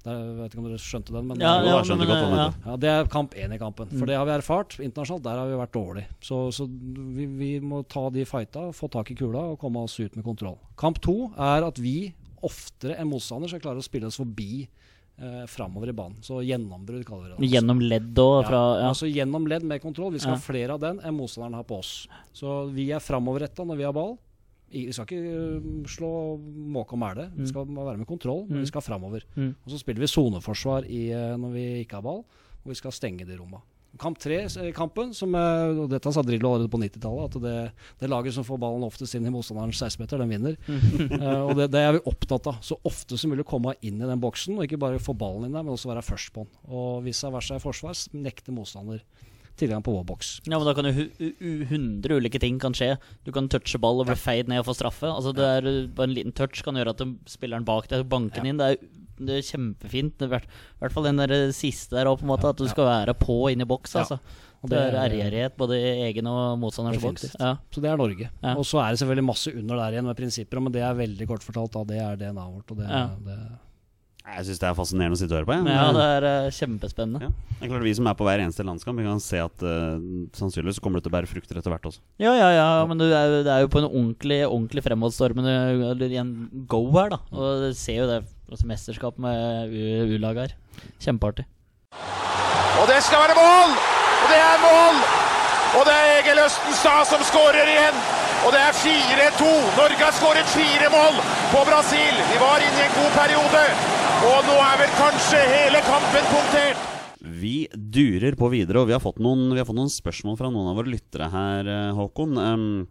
Jeg 0.05 0.35
vet 0.37 0.53
ikke 0.53 0.61
om 0.61 0.67
dere 0.69 0.79
skjønte 0.79 1.11
den, 1.11 1.25
men 1.27 1.41
Ja, 1.43 1.57
Jo, 1.59 1.73
ja, 1.75 1.95
men, 1.95 2.07
godt 2.07 2.21
hva 2.23 2.37
ja. 2.39 2.47
ja, 2.65 2.75
Det 2.79 2.89
er 2.93 3.09
kamp 3.11 3.33
én 3.35 3.51
i 3.53 3.59
kampen. 3.59 3.89
For 3.99 4.07
det 4.07 4.15
har 4.15 4.25
vi 4.29 4.31
erfart 4.37 4.77
internasjonalt. 4.79 5.23
Der 5.25 5.41
har 5.41 5.49
vi 5.49 5.57
vært 5.59 5.73
dårlig. 5.75 6.05
Så, 6.23 6.39
så 6.55 6.67
vi, 6.69 7.25
vi 7.25 7.49
må 7.59 7.81
ta 7.83 8.05
de 8.09 8.23
fighta, 8.25 8.69
få 8.71 8.87
tak 8.93 9.11
i 9.11 9.17
kula 9.19 9.41
og 9.53 9.59
komme 9.59 9.83
oss 9.83 9.97
ut 9.99 10.15
med 10.15 10.23
kontroll. 10.23 10.55
Kamp 10.79 11.01
to 11.03 11.17
er 11.35 11.67
at 11.67 11.77
vi 11.83 12.13
oftere 12.47 12.95
enn 12.95 13.09
motstander 13.11 13.51
skal 13.51 13.59
klare 13.65 13.81
å 13.81 13.83
spille 13.83 14.07
oss 14.07 14.15
forbi 14.21 14.61
eh, 14.63 15.43
framover 15.51 15.91
i 15.91 15.97
banen. 15.99 16.15
Så 16.23 16.39
gjennombrudd 16.47 17.03
kaller 17.03 17.35
vi 17.35 17.43
det. 17.43 17.51
Gjennom 17.57 17.83
ledd 17.83 18.23
og 18.23 18.45
fra 18.47 18.61
ja, 18.63 18.79
ja. 18.85 18.87
Altså 18.93 19.11
gjennom 19.11 19.47
ledd 19.51 19.67
med 19.67 19.83
kontroll. 19.83 20.13
Vi 20.15 20.23
skal 20.23 20.37
Ja. 20.37 20.39
ha 20.39 20.45
flere 20.47 20.79
av 20.79 20.79
den 20.79 21.01
enn 21.03 21.17
motstanderen 21.19 21.59
har 21.59 21.67
på 21.67 21.81
oss. 21.83 22.07
Så 22.31 22.71
vi 22.71 22.87
er 22.95 23.03
framoverretta 23.03 23.67
når 23.67 23.75
vi 23.83 23.83
har 23.89 23.93
ball. 23.99 24.15
Vi 24.71 24.91
skal 24.93 25.05
ikke 25.09 25.21
øh, 25.23 25.85
slå 25.89 26.11
måke 26.77 26.93
og 26.93 26.99
mæle. 27.01 27.29
Vi 27.37 27.47
skal 27.49 27.65
være 27.67 27.97
med 27.97 28.05
kontroll, 28.09 28.45
men 28.47 28.57
Mm. 28.59 28.61
vi 28.61 28.69
skal 28.71 28.81
framover. 28.85 29.19
Mm. 29.35 29.55
Og 29.65 29.71
så 29.71 29.77
spiller 29.81 29.99
vi 29.99 30.07
soneforsvar 30.07 30.85
øh, 30.89 31.35
når 31.39 31.49
vi 31.53 31.65
ikke 31.83 31.95
har 31.95 32.01
ball, 32.05 32.23
og 32.63 32.69
vi 32.69 32.75
skal 32.75 32.91
stenge 32.91 33.25
de 33.25 33.37
romma. 33.39 33.57
Kamp 33.99 34.19
tre, 34.21 34.35
eh, 34.45 34.71
kampen, 34.71 35.13
som 35.17 35.33
eh, 35.33 35.79
og 35.81 35.89
dette 35.89 36.11
sa 36.13 36.21
Drillo 36.21 36.51
allerede 36.53 36.69
på 36.69 36.77
90-tallet, 36.77 37.23
at 37.25 37.41
det, 37.41 37.71
det 37.99 38.09
laget 38.09 38.33
som 38.35 38.43
får 38.45 38.59
ballen 38.61 38.83
oftest 38.85 39.15
inn 39.17 39.25
i 39.25 39.31
motstanderens 39.33 39.81
16-meter, 39.81 40.21
den 40.21 40.29
vinner. 40.29 40.55
uh, 40.69 41.41
og 41.49 41.55
det, 41.57 41.71
det 41.73 41.81
er 41.81 41.95
vi 41.97 42.03
opptatt 42.05 42.47
av. 42.51 42.59
Så 42.61 42.77
ofte 42.85 43.17
som 43.17 43.33
mulig 43.33 43.47
komme 43.49 43.73
inn 43.81 43.97
i 43.97 44.05
den 44.05 44.21
boksen, 44.21 44.55
og 44.59 44.67
ikke 44.67 44.77
bare 44.79 45.01
få 45.01 45.17
ballen 45.17 45.49
inn 45.49 45.57
der, 45.57 45.65
men 45.65 45.73
også 45.73 45.89
være 45.89 46.05
først 46.05 46.31
på 46.35 46.45
den. 46.45 46.53
Og 46.69 47.01
vice 47.09 47.33
versa 47.33 47.57
i 47.57 47.63
forsvar, 47.65 47.97
nekte 48.13 48.53
motstander 48.53 49.01
tilgang 49.59 49.83
på 49.85 49.93
vår 49.93 50.05
boks. 50.09 50.29
Ja, 50.47 50.57
men 50.57 50.65
da 50.67 50.73
kan 50.77 50.87
jo 50.89 50.93
hu- 50.95 51.33
u- 51.39 51.65
hundre 51.69 52.17
ulike 52.19 52.39
ting 52.41 52.57
kan 52.59 52.73
skje. 52.77 52.93
Du 53.25 53.31
kan 53.35 53.47
touche 53.51 53.79
ball 53.81 53.99
og 54.01 54.07
bli 54.09 54.15
feid 54.19 54.47
ned 54.51 54.63
og 54.63 54.69
få 54.71 54.75
straffe. 54.79 55.07
Altså 55.11 55.33
det 55.35 55.45
er 55.45 55.67
uh, 55.67 55.87
Bare 55.93 56.09
en 56.09 56.15
liten 56.17 56.33
touch 56.35 56.63
kan 56.65 56.75
gjøre 56.79 56.95
at 56.95 57.03
spilleren 57.29 57.65
bak 57.67 57.87
deg 57.91 58.07
banker 58.09 58.41
den 58.43 58.53
inn. 58.55 58.61
Det 58.63 58.71
er 58.73 58.77
det 59.19 59.33
er 59.35 59.41
kjempefint. 59.43 60.21
I 60.23 60.29
hvert, 60.31 60.45
i 60.47 60.79
hvert 60.79 60.93
fall 60.95 61.03
den 61.09 61.17
der 61.19 61.49
siste 61.51 61.91
der 61.97 62.07
òg, 62.07 62.21
på 62.21 62.23
en 62.23 62.31
måte. 62.31 62.47
At 62.53 62.55
du 62.61 62.67
skal 62.71 62.87
være 62.87 63.13
på 63.19 63.49
inn 63.51 63.59
i 63.59 63.67
boks, 63.67 63.93
Ja. 63.97 64.05
altså. 64.05 64.19
Og 64.63 64.69
Det 64.71 64.77
det 64.79 64.93
er- 64.95 65.03
ærgjerrighet, 65.09 65.57
både 65.59 65.75
i 65.75 66.03
egen 66.07 66.27
og 66.27 66.57
motstanders 66.59 67.01
boks. 67.03 67.35
Ja. 67.39 67.57
Så 67.71 67.81
det 67.83 67.91
er 67.91 67.97
Norge. 67.99 68.29
Ja. 68.43 68.53
Og 68.55 68.63
så 68.67 68.79
er 68.79 68.91
det 68.95 68.99
selvfølgelig 68.99 69.27
masse 69.27 69.51
under 69.55 69.75
der 69.75 69.91
igjen 69.97 70.07
med 70.07 70.15
prinsipper, 70.17 70.59
men 70.63 70.71
det 70.71 70.81
er 70.83 70.93
veldig 70.95 71.27
kort 71.27 71.43
fortalt 71.43 71.71
da, 71.75 71.83
det 71.83 71.99
er 71.99 72.15
DNA-et 72.15 72.55
vårt. 72.55 72.71
Og 72.71 72.77
det, 72.79 72.87
Ja. 72.89 73.07
det, 73.27 73.37
Jeg 74.37 74.45
syns 74.47 74.59
det 74.61 74.67
er 74.69 74.75
fascinerende 74.77 75.17
å 75.17 75.19
sitte 75.19 75.33
og 75.35 75.39
høre 75.41 75.47
på. 75.49 75.55
jeg. 75.57 75.75
Ja, 75.75 75.85
det 75.95 76.03
er 76.15 76.25
uh, 76.29 76.49
kjempespennende. 76.55 77.19
Ja. 77.27 77.29
Det 77.59 77.65
er 77.65 77.71
klart 77.73 77.85
Vi 77.87 77.93
som 77.97 78.07
er 78.11 78.17
på 78.19 78.27
hver 78.27 78.43
eneste 78.43 78.63
landskamp, 78.67 78.99
vi 79.01 79.07
kan 79.07 79.19
se 79.23 79.39
at 79.43 79.65
uh, 79.65 79.97
sannsynligvis 80.37 80.79
kommer 80.83 80.99
det 81.01 81.07
til 81.07 81.11
å 81.13 81.15
bære 81.17 81.29
frukter 81.31 81.59
etter 81.59 81.73
hvert 81.73 81.87
også. 81.89 82.01
Ja, 82.21 82.33
ja, 82.37 82.49
ja, 82.55 82.67
men 82.87 83.01
det 83.01 83.09
er, 83.11 83.27
jo- 83.33 83.43
det 83.47 83.53
er 83.55 83.65
jo 83.65 83.71
på 83.73 83.81
en 83.81 83.89
ordentlig, 83.89 84.39
ordentlig 84.47 84.85
fremadstormende 84.85 85.55
eller 85.91 86.15
en 86.21 86.33
go 86.71 86.83
her, 86.95 87.15
da. 87.15 87.21
Og 87.33 87.65
du 87.67 87.69
ser 87.77 88.03
jo 88.03 88.09
det 88.11 88.21
altså 88.49 88.69
mesterskap 88.69 89.17
med 89.21 89.73
U-lag 90.15 90.43
her. 90.45 90.55
Kjempeartig. 91.03 91.45
Og 92.79 92.85
det 92.87 93.01
skal 93.03 93.25
være 93.25 93.35
mål! 93.35 93.75
Og 94.23 94.27
det 94.31 94.39
er 94.39 94.61
mål! 94.63 95.01
Og 95.77 95.83
det 95.85 95.93
er 95.93 96.15
Egil 96.19 96.39
Østenstad 96.41 97.05
som 97.11 97.21
skårer 97.27 97.67
igjen. 97.69 97.97
Og 98.47 98.53
det 98.55 98.61
er 98.63 98.73
4-2. 98.73 99.49
Norge 99.77 99.99
har 99.99 100.15
skåret 100.15 100.47
fire 100.49 100.87
mål 100.93 101.19
på 101.51 101.61
Brasil. 101.67 102.15
Vi 102.31 102.39
var 102.41 102.63
inne 102.63 102.79
i 102.79 102.85
en 102.87 102.95
god 102.95 103.11
periode. 103.19 103.63
Og 104.19 104.39
nå 104.43 104.55
er 104.59 104.79
vel 104.81 104.89
kanskje 104.97 105.37
hele 105.47 105.79
kampen 105.85 106.25
punktert. 106.27 106.87
Vi 107.39 107.69
durer 107.71 108.35
på 108.39 108.49
videre, 108.51 108.81
og 108.81 108.89
vi 108.89 108.95
har 108.95 109.03
fått 109.03 109.21
noen, 109.23 109.45
vi 109.53 109.61
har 109.61 109.67
fått 109.67 109.77
noen 109.77 109.91
spørsmål 109.91 110.35
fra 110.39 110.49
noen 110.51 110.67
av 110.71 110.79
våre 110.79 110.91
lyttere 110.91 111.29
her, 111.31 111.67
eh, 111.67 111.95
Håkon. 111.95 112.35
Um, 112.35 112.87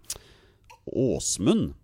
Åsmund 0.89 1.75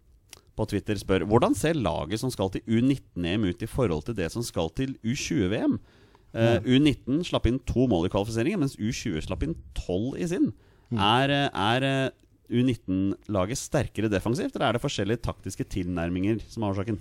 på 0.56 0.66
Twitter 0.70 0.96
spør 0.96 1.26
hvordan 1.28 1.56
ser 1.58 1.76
laget 1.76 2.22
som 2.22 2.32
skal 2.32 2.52
til 2.54 2.64
U19-EM 2.64 3.44
ut 3.50 3.64
i 3.64 3.68
forhold 3.68 4.06
til 4.06 4.16
det 4.16 4.30
som 4.32 4.44
skal 4.46 4.72
til 4.72 4.96
U20-VM? 5.04 5.76
Uh, 6.34 6.58
U19 6.66 7.20
slapp 7.28 7.44
inn 7.46 7.60
to 7.68 7.84
mål 7.90 8.08
i 8.08 8.12
kvalifiseringen, 8.14 8.64
mens 8.64 8.78
U20 8.80 9.20
slapp 9.28 9.44
inn 9.46 9.58
tolv 9.76 10.16
i 10.18 10.26
sin. 10.30 10.54
Er, 10.94 11.30
eh, 11.30 11.48
er 11.52 11.84
eh, 11.88 12.14
U19-laget 12.50 13.58
sterkere 13.58 14.10
defensivt, 14.12 14.54
eller 14.56 14.68
er 14.68 14.76
det 14.76 14.84
forskjellige 14.84 15.22
taktiske 15.24 15.66
tilnærminger 15.72 16.42
som 16.50 16.64
er 16.64 16.74
årsaken? 16.74 16.98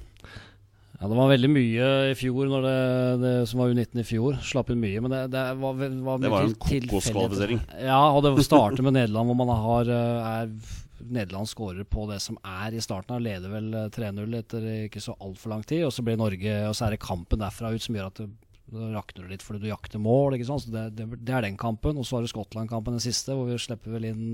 Ja, 1.04 1.08
det 1.12 1.16
var 1.20 1.32
veldig 1.34 1.49
mye 1.51 1.88
i 2.08 2.12
fjor, 2.16 2.45
når 2.47 2.62
det, 2.64 2.76
det 3.20 3.32
som 3.51 3.60
var 3.60 3.74
U19 3.74 3.99
i 3.99 4.06
fjor. 4.08 4.38
Slapp 4.39 4.70
inn 4.72 4.80
mye, 4.80 5.01
men 5.04 5.12
det, 5.12 5.26
det 5.34 5.41
var, 5.60 5.74
var 5.76 6.22
Det 6.24 6.32
var 6.32 6.45
en 6.47 6.54
kokoskvalifisering. 6.56 7.60
Ja, 7.84 7.97
og 8.16 8.24
det 8.24 8.45
starter 8.47 8.86
med 8.88 8.95
Nederland, 8.95 9.28
hvor 9.28 9.36
man 9.41 9.51
har 9.51 9.91
eh, 9.91 10.30
er 10.30 10.54
Nederland 11.04 11.51
skårer 11.51 11.84
på 11.84 12.06
det 12.08 12.22
som 12.24 12.38
er 12.47 12.72
i 12.72 12.80
starten. 12.80 13.20
Leder 13.20 13.51
vel 13.51 13.68
eh, 13.82 13.89
3-0 13.91 14.38
etter 14.39 14.70
ikke 14.86 15.04
så 15.04 15.18
altfor 15.20 15.51
lang 15.58 15.68
tid. 15.68 15.84
Og 15.89 15.91
så 15.91 16.08
blir 16.08 16.16
Norge 16.24 16.56
Og 16.70 16.78
så 16.80 16.88
er 16.88 16.95
det 16.95 17.04
kampen 17.04 17.43
derfra 17.43 17.74
ut 17.76 17.84
som 17.84 17.99
gjør 17.99 18.08
at 18.14 18.24
da 18.74 18.89
rakner 18.95 19.24
du 19.26 19.32
litt 19.32 19.43
fordi 19.45 19.61
du 19.63 19.67
jakter 19.69 20.01
mål. 20.01 20.36
ikke 20.38 20.47
sant? 20.49 20.63
Så 20.65 20.74
det, 20.74 20.84
det, 20.97 21.05
det 21.21 21.34
er 21.38 21.45
den 21.45 21.57
kampen. 21.61 21.97
Og 22.01 22.05
så 22.09 22.17
har 22.17 22.26
du 22.26 22.32
Skottland-kampen 22.32 22.97
den 22.97 23.03
siste, 23.03 23.36
hvor 23.38 23.47
vi 23.49 23.57
slipper 23.61 23.93
vel 23.95 24.09
inn 24.09 24.26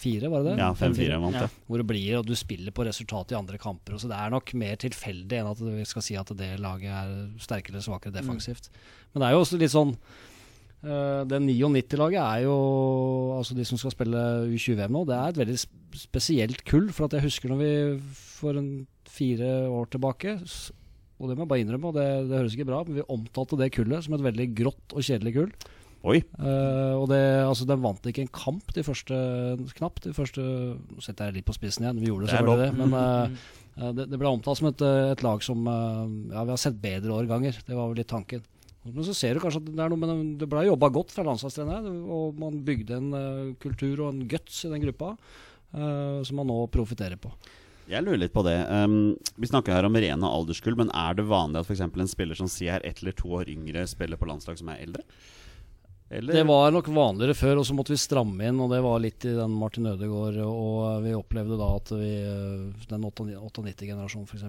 fire, 0.00 0.30
var 0.32 0.44
det 0.46 0.54
det? 0.54 0.62
Ja, 0.62 0.70
5-4 0.78 1.18
5-4. 1.26 1.34
Ja. 1.40 1.50
Hvor 1.66 1.82
det 1.82 1.88
blir, 1.90 2.08
og 2.20 2.26
du 2.30 2.34
spiller 2.38 2.74
på 2.76 2.86
resultatet 2.88 3.34
i 3.36 3.40
andre 3.40 3.60
kamper. 3.60 3.98
Så 4.00 4.08
det 4.10 4.16
er 4.20 4.32
nok 4.34 4.54
mer 4.62 4.80
tilfeldig 4.80 5.40
enn 5.42 5.50
at 5.52 5.62
vi 5.66 5.84
skal 5.90 6.06
si 6.06 6.16
at 6.20 6.32
det 6.38 6.52
laget 6.62 6.90
er 6.94 7.14
sterkere 7.42 7.76
eller 7.76 7.86
svakere 7.90 8.16
defensivt. 8.16 8.70
Men 9.12 9.22
det 9.24 9.28
er 9.30 9.36
jo 9.38 9.44
også 9.46 9.60
litt 9.60 9.74
sånn 9.76 9.96
Uh, 10.80 11.26
Det 11.28 11.36
99-laget 11.44 12.16
er 12.22 12.44
jo 12.46 12.54
Altså 13.36 13.52
de 13.52 13.66
som 13.68 13.76
skal 13.76 13.92
spille 13.92 14.20
U20-VM 14.48 14.94
nå, 14.96 15.02
det 15.10 15.12
er 15.12 15.34
et 15.34 15.40
veldig 15.42 15.56
sp- 15.60 15.98
spesielt 16.06 16.62
kull. 16.64 16.86
For 16.96 17.04
at 17.04 17.18
jeg 17.18 17.26
husker 17.26 17.52
når 17.52 17.58
vi 17.60 17.72
for 18.08 18.56
en 18.56 18.70
fire 19.04 19.50
år 19.68 19.90
tilbake 19.92 20.38
og 21.20 21.28
det 21.28 21.36
må 21.36 21.44
jeg 21.44 21.52
bare 21.52 21.62
innrømme, 21.64 21.90
og 21.90 21.98
det, 21.98 22.06
det 22.30 22.38
høres 22.38 22.56
ikke 22.56 22.68
bra 22.70 22.80
men 22.86 22.96
vi 22.96 23.04
omtalte 23.12 23.58
det 23.60 23.68
kullet 23.76 24.06
som 24.06 24.16
et 24.16 24.24
veldig 24.24 24.48
grått 24.56 24.96
og 24.96 25.04
kjedelig 25.04 25.34
kull. 25.36 25.52
Oi. 26.00 26.22
Uh, 26.40 26.96
og 26.96 27.10
det, 27.10 27.20
altså, 27.44 27.66
den 27.68 27.82
vant 27.82 28.06
ikke 28.08 28.22
en 28.24 28.32
kamp 28.32 28.72
de 28.72 28.84
første 28.84 29.16
knapt. 29.76 30.06
De 30.06 30.14
første 30.16 30.40
Nå 30.40 31.04
setter 31.04 31.28
jeg 31.28 31.40
litt 31.40 31.48
på 31.48 31.56
spissen 31.56 31.84
igjen, 31.84 32.00
vi 32.00 32.08
gjorde 32.08 32.26
det 32.28 32.32
selvfølgelig 32.32 32.62
det. 32.62 32.70
Men 32.78 32.96
eh, 33.00 33.90
det, 33.98 34.06
det 34.08 34.20
ble 34.20 34.32
omtalt 34.32 34.62
som 34.62 34.70
et, 34.70 34.86
et 35.12 35.24
lag 35.26 35.44
som 35.44 35.68
uh, 35.68 36.08
Ja, 36.32 36.46
vi 36.48 36.54
har 36.54 36.62
sett 36.62 36.80
bedre 36.80 37.18
årganger. 37.20 37.60
Det 37.66 37.76
var 37.76 37.92
vel 37.92 38.00
litt 38.00 38.10
tanken. 38.12 38.46
Men 38.88 39.04
så 39.04 39.12
ser 39.12 39.36
du 39.36 39.42
kanskje 39.44 39.60
at 39.60 39.68
det 39.68 39.84
er 39.84 39.92
noe 39.92 40.00
med 40.00 40.40
Det 40.40 40.48
ble 40.48 40.64
jobba 40.70 40.88
godt 40.94 41.12
fra 41.12 41.26
landslagstreneren, 41.28 42.00
og 42.08 42.38
man 42.40 42.62
bygde 42.64 42.96
en 42.96 43.10
kultur 43.60 44.06
og 44.06 44.14
en 44.14 44.22
guts 44.30 44.64
i 44.64 44.70
den 44.72 44.80
gruppa 44.86 45.12
som 45.70 46.40
man 46.40 46.48
nå 46.48 46.56
profitterer 46.72 47.20
på. 47.20 47.28
Jeg 47.90 48.06
lurer 48.06 48.20
litt 48.22 48.34
på 48.34 48.44
det. 48.46 48.56
Um, 48.70 49.16
vi 49.40 49.48
snakker 49.50 49.74
her 49.74 49.88
om 49.88 49.96
rene 49.98 50.28
alderskull, 50.30 50.76
men 50.78 50.92
er 50.94 51.16
det 51.18 51.26
vanlig 51.26 51.62
at 51.62 51.70
f.eks. 51.70 51.82
en 51.82 52.10
spiller 52.10 52.38
som 52.38 52.50
sier 52.50 52.78
er 52.78 52.86
ett 52.86 53.02
eller 53.02 53.16
to 53.18 53.32
år 53.40 53.50
yngre, 53.50 53.82
spiller 53.90 54.20
på 54.20 54.28
landslag 54.30 54.60
som 54.60 54.70
er 54.70 54.84
eldre? 54.84 55.02
Eller? 56.10 56.32
Det 56.34 56.42
var 56.48 56.72
nok 56.74 56.88
vanligere 56.90 57.36
før, 57.38 57.60
og 57.60 57.66
så 57.68 57.74
måtte 57.78 57.92
vi 57.94 58.00
stramme 58.02 58.48
inn. 58.48 58.58
Og 58.58 58.72
det 58.72 58.80
var 58.82 58.98
litt 58.98 59.22
i 59.30 59.34
den 59.36 59.52
Martin 59.54 59.86
Ødegaard. 59.86 60.40
Og 60.42 61.04
vi 61.04 61.12
opplevde 61.14 61.54
da 61.60 61.68
at 61.76 61.92
vi, 61.94 62.08
eh, 62.26 62.86
den 62.90 63.04
98-generasjonen 63.06 64.26
f.eks. 64.26 64.42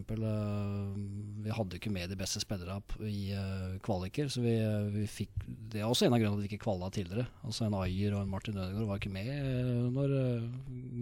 Vi 1.46 1.54
hadde 1.54 1.78
ikke 1.78 1.92
med 1.94 2.10
de 2.10 2.18
beste 2.18 2.42
spillerne 2.42 2.82
i 3.06 3.32
eh, 3.38 3.76
kvaliker. 3.86 4.30
Så 4.34 4.42
vi, 4.42 4.56
eh, 4.58 4.88
vi 4.94 5.06
fikk 5.10 5.30
Det 5.72 5.80
er 5.84 5.88
også 5.88 6.08
en 6.08 6.16
av 6.18 6.20
grunnene 6.24 6.42
til 6.42 6.44
at 6.44 6.50
vi 6.50 6.56
ikke 6.56 6.66
kvala 6.66 6.90
tidligere. 6.92 7.28
Altså 7.46 7.68
En 7.68 7.78
Ayer 7.78 8.16
og 8.18 8.24
en 8.26 8.34
Martin 8.34 8.58
Ødegaard 8.58 8.90
var 8.90 9.00
ikke 9.00 9.14
med 9.14 9.30
eh, 9.30 9.86
når 9.94 10.16
eh, 10.18 10.50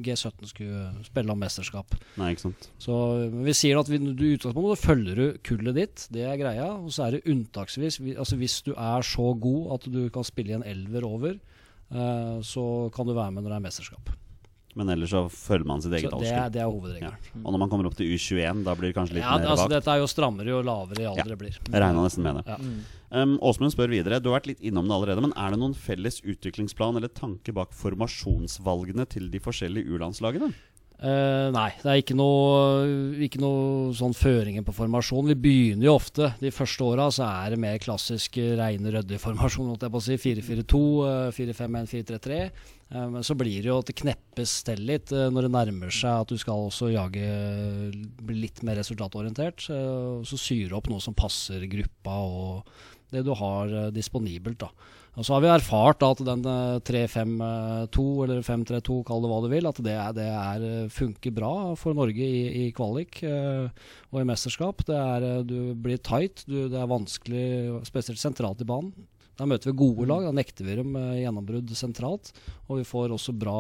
G17 0.05 0.51
skulle 0.51 0.84
spille 1.07 1.32
om 1.34 1.39
mesterskap. 1.41 1.95
Nei, 2.20 2.34
ikke 2.36 2.49
sant. 2.49 2.70
Så 2.84 2.99
vi 3.47 3.55
sier 3.57 3.80
at 3.80 3.89
vi, 3.91 3.99
du, 4.12 4.26
utgangspunktet 4.36 4.84
følger 4.84 5.16
du 5.24 5.39
kullet 5.47 5.80
ditt, 5.80 6.05
det 6.14 6.28
er 6.28 6.38
greia. 6.43 6.68
Og 6.84 6.91
så 6.95 7.07
er 7.07 7.18
det 7.18 7.24
unntaksvis 7.32 7.99
vi- 8.03 8.18
altså 8.20 8.36
Hvis 8.39 8.60
du 8.68 8.74
er 8.76 9.01
så 9.07 9.32
god 9.39 9.74
at 9.80 9.88
du 9.91 10.01
kan 10.14 10.28
spille 10.28 10.49
i 10.50 10.58
en 10.58 10.66
elver 10.68 11.06
over, 11.08 11.38
eh, 11.91 12.39
så 12.45 12.66
kan 12.95 13.08
du 13.10 13.14
være 13.16 13.32
med 13.36 13.43
når 13.45 13.56
det 13.56 13.60
er 13.60 13.68
mesterskap. 13.70 14.12
Men 14.78 14.91
ellers 14.93 15.10
så 15.12 15.24
følger 15.34 15.66
man 15.66 15.82
sitt 15.82 15.91
eget 15.97 16.06
eget 16.06 16.22
det, 16.22 16.30
er, 16.30 16.52
det 16.54 16.62
er 16.62 17.00
Ja. 17.02 17.10
Og 17.41 17.52
når 17.52 17.60
man 17.64 17.72
kommer 17.72 17.88
opp 17.89 17.95
til 17.97 18.06
U21, 18.14 18.64
da 18.64 18.76
blir 18.78 18.91
det 18.91 18.95
kanskje 19.00 19.18
litt 19.18 19.26
Ja, 19.26 19.38
mer 19.38 19.50
altså, 19.50 19.66
vagt. 19.66 19.74
dette 19.74 19.91
er 19.95 19.97
jo 20.04 20.08
strammere 20.08 20.54
jo 20.54 20.62
lavere 20.62 21.02
i 21.02 21.08
alder 21.10 21.26
Ja. 21.26 21.36
det 21.36 21.38
blir. 21.41 21.58
Jeg 21.58 21.82
regna 21.82 22.06
nesten 22.06 22.24
med 22.24 22.38
det. 22.38 22.43
Ja. 22.47 22.58
Mm. 22.62 22.80
Um, 23.10 23.39
Åsmund 23.41 23.74
spør 23.74 23.89
videre. 23.89 24.22
Du 24.22 24.30
har 24.30 24.39
vært 24.39 24.52
litt 24.54 24.62
innom 24.62 24.86
det 24.86 24.93
allerede, 24.93 25.22
men 25.26 25.34
er 25.36 25.50
det 25.50 25.60
noen 25.60 25.74
felles 25.74 26.22
utviklingsplan 26.22 26.95
eller 26.95 27.10
tanke 27.10 27.52
bak 27.52 27.74
formasjonsvalgene 27.74 29.08
til 29.10 29.32
de 29.34 29.39
forskjellige 29.41 29.89
U-landslagene? 29.89 30.54
Eh, 31.00 31.47
nei, 31.56 31.70
det 31.80 31.88
er 31.88 32.02
ikke 32.02 32.16
noe, 32.20 33.20
ikke 33.24 33.39
noe 33.39 33.93
sånn 33.95 34.16
føringer 34.18 34.66
på 34.68 34.74
formasjon. 34.76 35.30
Vi 35.32 35.38
begynner 35.39 35.88
jo 35.88 35.93
ofte 35.95 36.34
De 36.41 36.52
første 36.52 36.84
åra 36.84 37.06
så 37.16 37.24
er 37.24 37.54
det 37.54 37.62
mer 37.64 37.80
klassisk 37.80 38.36
eh, 38.41 38.58
reine 38.60 38.91
ryddig 38.91 39.22
formasjon. 39.24 39.70
holdt 39.72 39.86
jeg 39.88 39.93
på 39.93 40.02
å 40.02 40.04
si 40.04 40.18
4-4-2, 40.20 40.84
eh, 41.08 41.30
4-5-1, 41.38 41.89
4-3-3. 41.93 42.41
Uh, 42.89 43.06
Men 43.14 43.24
så 43.24 43.38
blir 43.38 43.62
det 43.62 43.70
jo 43.70 43.80
at 43.80 43.88
det 43.88 44.00
kneppes 44.02 44.58
til 44.68 44.80
litt 44.89 45.14
uh, 45.16 45.30
når 45.32 45.45
det 45.45 45.54
nærmer 45.54 45.93
seg 45.93 46.26
at 46.26 46.34
du 46.34 46.39
skal 46.41 46.68
også 46.68 46.89
jage 46.91 47.32
bli 47.93 48.39
litt 48.43 48.64
mer 48.68 48.82
resultatorientert. 48.82 49.70
Så 49.70 50.41
syre 50.41 50.76
opp 50.76 50.89
noe 50.91 51.04
som 51.04 51.16
passer 51.16 51.64
gruppa 51.70 52.20
og 52.26 52.80
det 53.14 53.24
du 53.26 53.32
har 53.38 53.91
disponibelt. 53.93 54.66
da 54.66 54.74
og 55.20 55.26
så 55.28 55.36
har 55.36 55.43
vi 55.43 55.51
erfart 55.51 56.03
at 56.07 56.24
den 56.24 56.45
eh, 56.47 56.80
3-5-2 56.88 58.05
eller 58.24 58.41
5-3-2, 58.45 59.01
kall 59.07 59.26
det 59.26 59.32
hva 59.34 59.41
du 59.43 59.49
vil, 59.51 59.67
at 59.67 59.82
det, 59.84 59.95
er, 59.99 60.15
det 60.15 60.28
er, 60.32 60.65
eh, 60.70 60.91
funker 60.95 61.36
bra 61.36 61.53
for 61.80 61.97
Norge 61.97 62.24
i, 62.24 62.63
i 62.63 62.65
kvalik 62.76 63.20
eh, 63.28 63.67
og 64.13 64.22
i 64.22 64.28
mesterskap. 64.30 64.86
Det 64.88 64.95
er, 64.95 65.28
eh, 65.28 65.43
du 65.43 65.76
blir 65.76 65.99
tight, 65.99 66.45
du, 66.47 66.70
det 66.72 66.80
er 66.80 66.88
vanskelig, 66.88 67.47
spesielt 67.89 68.22
sentralt 68.22 68.63
i 68.63 68.70
banen. 68.70 68.95
Da 69.39 69.47
møter 69.47 69.72
vi 69.72 69.80
gode 69.80 70.07
lag, 70.07 70.26
da 70.28 70.34
nekter 70.36 70.67
vi 70.67 70.80
dem 70.80 70.95
eh, 70.99 71.22
gjennombrudd 71.22 71.76
sentralt. 71.76 72.34
Og 72.67 72.82
vi 72.82 72.88
får 72.88 73.15
også 73.15 73.36
bra, 73.39 73.59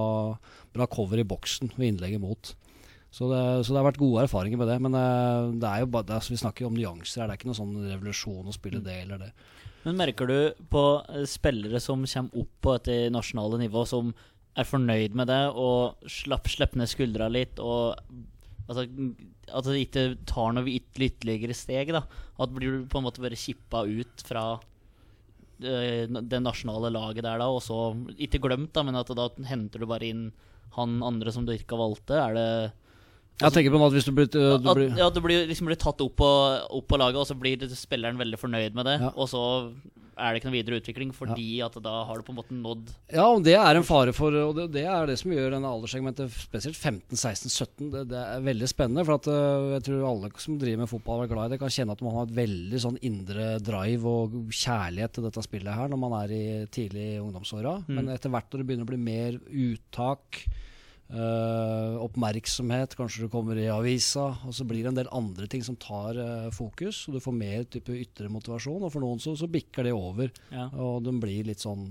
bra 0.75 0.87
cover 0.91 1.21
i 1.21 1.27
boksen 1.27 1.71
ved 1.77 1.93
innlegget 1.93 2.23
mot. 2.23 2.55
Så 3.09 3.25
det, 3.31 3.43
så 3.65 3.73
det 3.73 3.79
har 3.79 3.87
vært 3.87 4.01
gode 4.01 4.25
erfaringer 4.27 4.59
med 4.59 4.69
det. 4.69 4.75
Men 4.83 4.97
eh, 4.99 5.53
det 5.59 5.69
er 5.69 5.85
jo 5.85 5.91
bare, 5.93 6.07
det 6.09 6.19
altså, 6.19 6.35
vi 6.35 6.41
snakker 6.43 6.65
jo 6.65 6.71
om 6.71 6.75
nyanser 6.79 7.23
her. 7.23 7.29
Det 7.29 7.37
er 7.37 7.41
ikke 7.41 7.51
noen 7.51 7.61
sånn 7.61 7.79
revolusjon 7.93 8.51
å 8.51 8.55
spille 8.55 8.83
det 8.83 9.01
eller 9.05 9.23
det. 9.23 9.31
Men 9.85 9.99
merker 9.99 10.27
du 10.27 10.65
på 10.71 10.83
eh, 11.09 11.25
spillere 11.29 11.79
som 11.83 12.03
kommer 12.03 12.43
opp 12.43 12.51
på 12.63 12.75
dette 12.77 13.13
nasjonale 13.13 13.61
nivå, 13.61 13.85
som 13.87 14.11
er 14.59 14.67
fornøyd 14.67 15.15
med 15.15 15.29
det 15.29 15.43
og 15.55 16.09
slapp, 16.09 16.49
slipper 16.51 16.81
ned 16.81 16.91
skuldra 16.91 17.29
litt 17.31 17.61
og 17.63 17.95
altså, 18.67 18.87
At 19.49 19.69
det 19.69 19.83
ikke 19.85 20.03
tar 20.29 20.51
noe 20.55 20.73
ytterligere 20.73 21.55
steg? 21.55 21.93
da 21.95 22.03
At 22.39 22.51
blir 22.53 22.81
du 22.81 22.89
på 22.89 22.99
en 22.99 23.07
måte 23.07 23.23
bare 23.23 23.39
kippa 23.39 23.85
ut 23.87 24.25
fra 24.25 24.45
eh, 25.63 26.05
det 26.09 26.43
nasjonale 26.43 26.91
laget 26.91 27.23
der, 27.23 27.39
da, 27.39 27.47
og 27.47 27.63
så 27.63 27.93
Ikke 28.17 28.41
glemt, 28.43 28.73
da, 28.75 28.83
men 28.83 28.99
at 28.99 29.13
da 29.15 29.29
henter 29.47 29.79
du 29.79 29.89
bare 29.89 30.11
inn 30.11 30.29
han 30.75 30.99
andre 31.01 31.31
som 31.33 31.47
du 31.47 31.55
ikke 31.55 31.79
valgte? 31.79 32.13
Er 32.13 32.35
det 32.37 32.49
Jeg 33.39 33.55
tenker 33.55 33.71
på 33.71 33.85
at 33.85 33.95
hvis 33.95 34.07
du 34.09 34.11
blir, 34.15 34.27
du 34.27 34.39
at, 34.57 34.65
blir 34.65 34.97
ja, 34.99 35.07
du 35.13 35.21
blir, 35.23 35.45
liksom 35.47 35.69
blir 35.69 35.79
tatt 35.79 36.01
opp 36.03 36.17
på, 36.19 36.31
opp 36.79 36.89
på 36.89 36.99
laget, 36.99 37.21
og 37.21 37.29
så 37.29 37.37
blir 37.39 37.63
spilleren 37.71 38.19
veldig 38.19 38.39
fornøyd 38.41 38.75
med 38.75 38.89
det. 38.89 38.97
Ja. 39.05 39.13
Og 39.15 39.31
så 39.31 39.43
er 40.19 40.33
det 40.33 40.39
ikke 40.39 40.49
noen 40.49 40.57
videre 40.57 40.79
utvikling, 40.81 41.11
fordi 41.15 41.47
at 41.63 41.75
da 41.83 41.93
har 42.07 42.19
du 42.19 42.25
på 42.27 42.33
en 42.33 42.39
måte 42.39 42.55
nådd 42.55 42.91
Ja, 43.15 43.25
og 43.29 43.43
det 43.45 43.55
er 43.55 43.79
en 43.79 43.85
fare 43.87 44.13
for 44.15 44.35
Og 44.35 44.51
det, 44.57 44.65
det 44.75 44.83
er 44.89 45.07
det 45.09 45.17
som 45.21 45.33
gjør 45.33 45.55
denne 45.55 45.71
alderssegmentet, 45.71 46.33
spesielt 46.35 46.77
15, 46.77 47.15
16, 47.15 47.53
17, 47.53 47.89
det, 47.93 48.03
det 48.11 48.19
er 48.19 48.45
veldig 48.45 48.69
spennende. 48.69 49.05
For 49.07 49.19
at 49.19 49.29
øh, 49.31 49.69
jeg 49.77 49.85
tror 49.87 50.07
alle 50.11 50.31
som 50.43 50.59
driver 50.61 50.83
med 50.83 50.91
fotball 50.91 51.23
og 51.23 51.27
er 51.27 51.33
glad 51.33 51.49
i 51.49 51.55
det, 51.55 51.61
kan 51.63 51.75
kjenne 51.75 51.95
at 51.95 52.05
man 52.05 52.17
har 52.17 52.27
et 52.27 52.37
veldig 52.39 52.83
sånn 52.85 53.01
indre 53.09 53.49
drive 53.63 54.15
og 54.23 54.39
kjærlighet 54.51 55.15
til 55.15 55.29
dette 55.29 55.45
spillet 55.45 55.79
her 55.79 55.91
når 55.91 56.03
man 56.03 56.17
er 56.21 56.35
i 56.35 56.45
tidlig 56.73 57.09
ungdomsåra. 57.23 57.79
Men 57.89 58.11
etter 58.13 58.33
hvert 58.33 58.49
når 58.51 58.63
det 58.63 58.69
begynner 58.69 58.89
å 58.89 58.91
bli 58.91 59.01
mer 59.01 59.39
uttak 59.69 60.43
øh, 61.13 61.88
oppmerksomhet, 62.01 62.95
kanskje 62.99 63.25
du 63.25 63.29
kommer 63.33 63.57
i 63.59 63.67
avisa, 63.71 64.27
og 64.47 64.53
så 64.55 64.65
blir 64.67 64.83
det 64.85 64.91
en 64.93 64.99
del 65.01 65.11
andre 65.15 65.47
ting 65.51 65.63
som 65.65 65.77
tar 65.79 66.17
uh, 66.19 66.49
fokus, 66.55 67.03
og 67.07 67.17
du 67.17 67.23
får 67.23 67.35
mer 67.37 67.63
type 67.71 67.93
ytre 67.95 68.29
motivasjon. 68.31 68.83
Og 68.87 68.91
for 68.93 69.03
noen 69.03 69.19
så, 69.23 69.35
så 69.39 69.49
bikker 69.51 69.87
det 69.89 69.95
over, 69.95 70.31
Ja. 70.53 70.69
og 70.73 71.03
de 71.05 71.13
blir 71.21 71.45
litt 71.49 71.63
sånn 71.63 71.89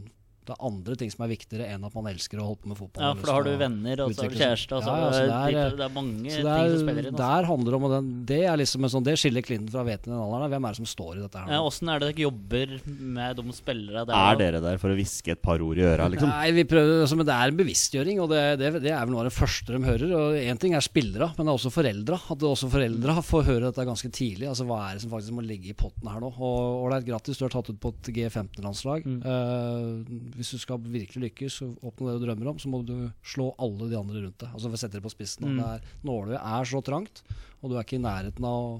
Det 0.48 0.54
er 0.56 0.64
andre 0.64 0.94
ting 1.00 1.10
som 1.12 1.24
er 1.26 1.30
viktigere 1.34 1.66
enn 1.74 1.82
at 1.84 1.94
man 1.98 2.06
elsker 2.08 2.40
å 2.40 2.46
holde 2.48 2.62
på 2.62 2.70
med 2.72 2.78
fotball. 2.80 3.04
Ja, 3.04 3.10
for 3.18 3.28
da 3.28 3.34
har 3.36 3.44
du 3.44 3.50
venner, 3.60 4.00
og 4.04 4.14
så 4.16 4.24
har 4.24 4.32
du 4.32 4.38
kjæreste, 4.38 4.78
og 4.78 4.86
så 4.86 4.94
Ja, 4.94 4.98
ja, 4.98 5.10
så 5.12 5.22
det 5.28 5.38
er, 5.38 5.56
det, 5.58 5.78
det 5.78 5.84
er 5.86 5.92
mange 5.94 6.32
så 6.32 6.38
ting 6.38 6.48
det 6.48 6.70
som 6.72 6.82
spiller 6.86 7.02
er, 7.02 7.08
inn. 7.08 7.18
Altså. 7.18 7.28
der 7.28 7.48
handler 7.50 7.68
det 7.74 7.78
om 7.78 7.86
og 7.88 7.92
den, 7.94 8.08
Det 8.32 8.40
er 8.48 8.60
liksom 8.62 8.86
en 8.88 8.92
sånn 8.94 9.06
Det 9.08 9.14
skiller 9.20 9.44
klinten 9.44 9.72
fra 9.74 9.84
hveten 9.86 10.08
i 10.08 10.14
den 10.14 10.22
alderen. 10.24 10.52
Hvem 10.54 10.68
er 10.68 10.74
det 10.76 10.80
som 10.80 10.88
står 10.88 11.12
i 11.12 11.22
dette 11.26 11.42
her? 11.44 11.52
Ja? 11.52 11.60
Åssen 11.68 11.92
er 11.92 12.00
det 12.02 12.08
dere 12.08 12.24
jobber 12.24 12.74
med 13.18 13.38
de 13.42 13.56
spillere 13.58 14.04
der? 14.08 14.14
Er 14.18 14.40
dere 14.40 14.62
der 14.64 14.80
for 14.80 14.94
å 14.94 14.98
hviske 14.98 15.34
et 15.36 15.42
par 15.44 15.62
ord 15.64 15.78
i 15.80 15.84
øra, 15.84 16.08
liksom? 16.12 16.32
Nei, 16.32 16.50
vi 16.56 16.64
prøver, 16.68 17.02
altså, 17.04 17.18
men 17.20 17.28
Det 17.28 17.36
er 17.36 17.52
en 17.52 17.60
bevisstgjøring, 17.60 18.22
og 18.24 18.32
det, 18.32 18.42
det, 18.62 18.72
det 18.86 18.92
er 18.94 19.04
vel 19.04 19.14
noe 19.14 19.24
av 19.26 19.28
det 19.30 19.36
første 19.36 19.74
de 19.76 19.82
hører. 19.84 20.14
og 20.16 20.38
Én 20.40 20.60
ting 20.64 20.74
er 20.78 20.84
spillere, 20.84 21.30
men 21.36 21.44
det 21.44 21.52
er 21.52 21.60
også 21.60 21.74
foreldra. 21.74 22.20
At 22.32 22.40
det 22.40 22.48
også 22.48 22.70
foreldra 22.72 23.18
får 23.24 23.46
høre 23.50 23.64
dette 23.68 23.86
ganske 23.88 24.10
tidlig. 24.14 24.48
altså 24.48 24.66
Hva 24.68 24.80
er 24.88 24.96
det 24.96 25.04
som 25.04 25.12
faktisk 25.12 25.36
må 25.36 25.44
ligge 25.44 25.72
i 25.72 25.76
potten 25.78 26.08
her 26.08 26.22
nå? 26.24 26.32
Og 26.38 26.84
Ålreit, 26.86 27.06
grattis, 27.08 27.38
du 27.40 27.44
er 27.46 27.52
tatt 27.52 27.68
ut 27.72 27.80
på 27.82 27.92
et 27.94 28.10
G15-landslag. 28.16 29.04
Eh, 29.04 30.37
hvis 30.38 30.52
du 30.54 30.60
skal 30.62 30.82
virkelig 30.82 31.28
lykkes 31.28 31.62
og 31.66 31.88
oppnå 31.90 32.12
det 32.12 32.20
du 32.20 32.26
drømmer 32.28 32.52
om, 32.52 32.60
så 32.62 32.70
må 32.70 32.82
du 32.86 33.10
slå 33.26 33.50
alle 33.58 33.90
de 33.90 33.98
andre 33.98 34.22
rundt 34.22 34.38
deg. 34.38 34.52
Altså 34.52 34.70
for 34.70 34.78
å 34.78 34.82
sette 34.84 34.98
det 34.98 35.04
på 35.04 35.12
spissen. 35.12 35.58
Mm. 35.58 35.88
Nåløyet 36.06 36.38
er 36.38 36.70
så 36.70 36.82
trangt, 36.86 37.24
og 37.58 37.72
du 37.72 37.76
er 37.76 37.84
ikke 37.84 37.98
i 37.98 38.06
nærheten 38.06 38.46
av 38.46 38.68
å 38.68 38.78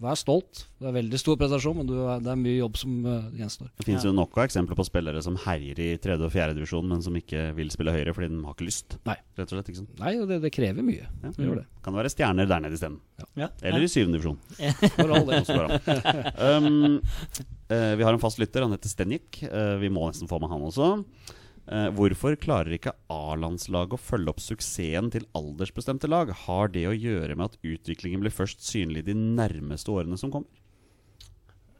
Vær 0.00 0.16
stolt. 0.18 0.64
Det 0.78 0.86
er 0.86 0.90
en 0.90 0.96
veldig 0.96 1.18
stor 1.20 1.36
prestasjon, 1.38 1.76
men 1.78 1.86
du 1.86 1.94
er, 1.96 2.20
det 2.22 2.30
er 2.32 2.38
mye 2.38 2.56
jobb 2.56 2.78
som 2.78 2.94
uh, 3.06 3.26
gjenstår. 3.36 3.70
Det 3.78 3.86
finnes 3.86 4.06
jo 4.06 4.12
nok 4.14 4.36
av 4.38 4.46
eksempler 4.48 4.78
på 4.78 4.86
spillere 4.86 5.22
som 5.24 5.36
herjer 5.44 5.80
i 5.82 5.88
tredje 6.02 6.26
og 6.26 6.32
fjerde 6.34 6.56
divisjon, 6.58 6.86
men 6.90 7.02
som 7.04 7.14
ikke 7.18 7.46
vil 7.56 7.70
spille 7.72 7.94
høyre 7.94 8.14
fordi 8.16 8.30
de 8.32 8.40
har 8.42 8.56
ikke 8.56 8.68
lyst. 8.68 8.96
Nei. 9.08 9.16
Rett 9.38 9.46
og 9.46 9.58
slett, 9.58 9.70
ikke 9.70 9.80
sant? 9.82 9.92
Nei, 10.00 10.14
og 10.20 10.30
det, 10.30 10.40
det 10.44 10.52
krever 10.54 10.86
mye. 10.86 11.06
Ja. 11.06 11.30
Det 11.30 11.46
gjør 11.46 11.60
det. 11.62 11.66
Kan 11.84 11.94
det 11.94 12.02
være 12.02 12.14
stjerner 12.14 12.50
der 12.50 12.64
nede 12.64 12.78
isteden. 12.78 12.98
Ja. 13.38 13.50
Eller 13.62 13.86
i 13.86 13.90
syvende 13.90 14.18
divisjon. 14.18 14.40
For 14.96 15.14
all 15.14 15.30
del. 15.30 15.42
Um, 16.44 17.00
eh, 17.72 17.94
vi 17.98 18.04
har 18.04 18.12
en 18.12 18.22
fast 18.22 18.40
lytter, 18.42 18.66
han 18.66 18.74
heter 18.74 18.92
Stenjik. 18.92 19.40
Uh, 19.46 19.76
vi 19.82 19.92
må 19.92 20.08
nesten 20.08 20.30
få 20.30 20.40
med 20.42 20.52
han 20.52 20.66
også. 20.66 20.90
Uh, 21.64 21.88
hvorfor 21.96 22.36
klarer 22.36 22.76
ikke 22.76 22.92
A-landslaget 23.12 23.96
å 23.96 24.00
følge 24.00 24.34
opp 24.34 24.42
suksessen 24.44 25.08
til 25.14 25.24
aldersbestemte 25.38 26.10
lag? 26.10 26.32
Har 26.44 26.74
det 26.74 26.84
å 26.90 26.96
gjøre 26.96 27.38
med 27.38 27.52
at 27.52 27.56
utviklingen 27.64 28.24
blir 28.24 28.34
først 28.34 28.64
synlig 28.66 29.06
de 29.08 29.16
nærmeste 29.16 29.92
årene 29.94 30.20
som 30.20 30.32
kommer? 30.34 30.50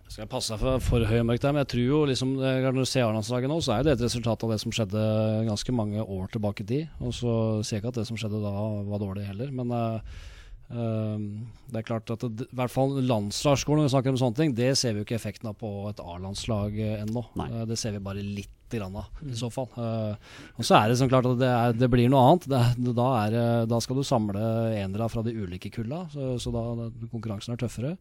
Jeg 0.05 0.20
Skal 0.20 0.28
passe 0.30 0.57
for, 0.61 0.78
for 0.85 1.05
høy 1.09 1.16
og 1.18 1.26
mørk 1.26 1.41
der, 1.43 1.55
men 1.57 1.64
jeg 1.64 1.70
tror 1.72 1.85
jo 1.85 2.01
liksom 2.07 2.35
eh, 2.39 2.61
Når 2.62 2.76
du 2.76 2.87
ser 2.87 3.07
A-landslaget 3.07 3.51
nå, 3.51 3.57
så 3.64 3.72
er 3.74 3.87
det 3.87 3.97
et 3.97 4.05
resultat 4.05 4.45
av 4.47 4.53
det 4.53 4.61
som 4.62 4.74
skjedde 4.74 5.01
ganske 5.49 5.74
mange 5.74 6.05
år 6.05 6.28
tilbake 6.30 6.62
i 6.62 6.68
tid. 6.68 6.93
Og 7.01 7.16
så 7.16 7.32
sier 7.64 7.78
jeg 7.78 7.82
ikke 7.82 7.95
at 7.95 7.99
det 7.99 8.07
som 8.11 8.20
skjedde 8.20 8.43
da 8.45 8.53
var 8.87 9.03
dårlig 9.03 9.24
heller, 9.26 9.51
men 9.57 9.72
eh, 9.74 9.97
eh, 9.97 10.34
det 10.68 11.78
er 11.78 11.86
klart 11.86 12.10
at 12.14 12.24
det, 12.24 12.46
i 12.48 12.56
hvert 12.56 12.72
fall 12.72 12.96
landslagsskolen, 13.04 13.82
når 13.82 13.88
vi 13.88 13.92
snakker 13.94 14.14
om 14.14 14.18
sånne 14.20 14.38
ting, 14.38 14.54
det 14.56 14.72
ser 14.80 14.94
vi 14.94 15.02
jo 15.02 15.06
ikke 15.06 15.18
effekten 15.18 15.50
av 15.50 15.58
på 15.60 15.70
et 15.90 16.00
A-landslag 16.02 16.78
eh, 16.80 17.00
ennå. 17.02 17.24
Eh, 17.44 17.64
det 17.68 17.78
ser 17.80 17.94
vi 17.94 18.02
bare 18.04 18.24
litt 18.24 18.50
grann 18.74 18.96
av, 18.98 19.10
i 19.28 19.36
så 19.38 19.50
fall. 19.52 19.68
Eh, 19.78 20.36
og 20.56 20.66
så 20.66 20.78
er 20.78 20.90
det 20.90 20.98
sånn 20.98 21.12
klart 21.12 21.28
at 21.30 21.38
det, 21.38 21.50
er, 21.50 21.76
det 21.78 21.90
blir 21.92 22.08
noe 22.10 22.24
annet. 22.30 22.48
Det, 22.50 22.94
da, 22.96 23.08
er, 23.26 23.36
da 23.70 23.80
skal 23.84 24.00
du 24.00 24.06
samle 24.06 24.44
enere 24.80 25.10
fra 25.12 25.22
de 25.26 25.36
ulike 25.36 25.70
kulla, 25.74 26.06
så, 26.12 26.34
så 26.42 26.54
da 26.54 26.64
konkurransen 27.12 27.54
er 27.54 27.60
tøffere. 27.60 27.98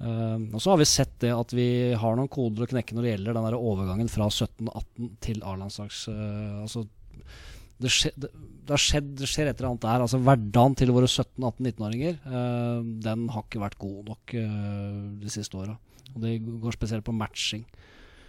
Uh, 0.00 0.48
og 0.56 0.62
så 0.64 0.70
har 0.72 0.78
vi 0.80 0.86
sett 0.88 1.12
det 1.20 1.28
at 1.36 1.50
vi 1.52 1.92
har 2.00 2.14
noen 2.16 2.30
koder 2.32 2.64
å 2.64 2.68
knekke 2.70 2.94
når 2.96 3.04
det 3.04 3.10
gjelder 3.10 3.36
den 3.36 3.46
der 3.50 3.56
overgangen 3.58 4.08
fra 4.08 4.30
17-18 4.32 5.10
til 5.20 5.42
A-landslags... 5.44 6.06
Uh, 6.08 6.62
altså 6.64 6.86
det, 7.80 7.90
skje, 7.92 8.12
det, 8.16 8.30
det, 8.34 8.70
har 8.74 8.82
skjedd, 8.82 9.12
det 9.18 9.28
skjer 9.30 9.50
et 9.50 9.60
eller 9.60 9.72
annet 9.72 9.84
der. 9.86 10.04
Altså 10.06 10.20
Hverdagen 10.20 10.76
til 10.78 10.92
våre 10.94 11.08
17-18-19-åringer 11.08 12.18
uh, 12.26 12.80
Den 13.06 13.28
har 13.32 13.46
ikke 13.46 13.62
vært 13.62 13.78
god 13.80 14.10
nok 14.12 14.34
uh, 14.36 15.06
de 15.22 15.32
siste 15.32 15.56
åra. 15.58 15.78
Og 16.14 16.20
det 16.24 16.36
går 16.42 16.76
spesielt 16.76 17.06
på 17.06 17.14
matching. 17.16 17.64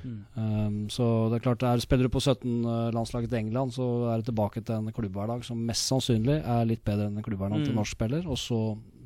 Um, 0.02 0.88
så 0.90 1.06
det 1.30 1.38
er 1.38 1.44
klart, 1.46 1.64
er, 1.68 1.82
Spiller 1.84 2.08
du 2.08 2.14
på 2.14 2.22
17-landslaget 2.24 3.30
til 3.30 3.42
England, 3.44 3.74
så 3.76 3.88
er 4.10 4.22
du 4.22 4.32
tilbake 4.32 4.64
til 4.66 4.80
en 4.80 4.96
klubbhverdag 4.96 5.44
som 5.46 5.62
mest 5.68 5.86
sannsynlig 5.92 6.40
er 6.42 6.66
litt 6.70 6.82
bedre 6.88 7.10
enn 7.10 7.20
en 7.20 7.26
klubbhverdag 7.26 7.66
til 7.66 7.76
Mm. 7.76 7.82
norsk 7.82 7.98
spiller, 8.00 8.26
og 8.26 8.40
så 8.42 8.62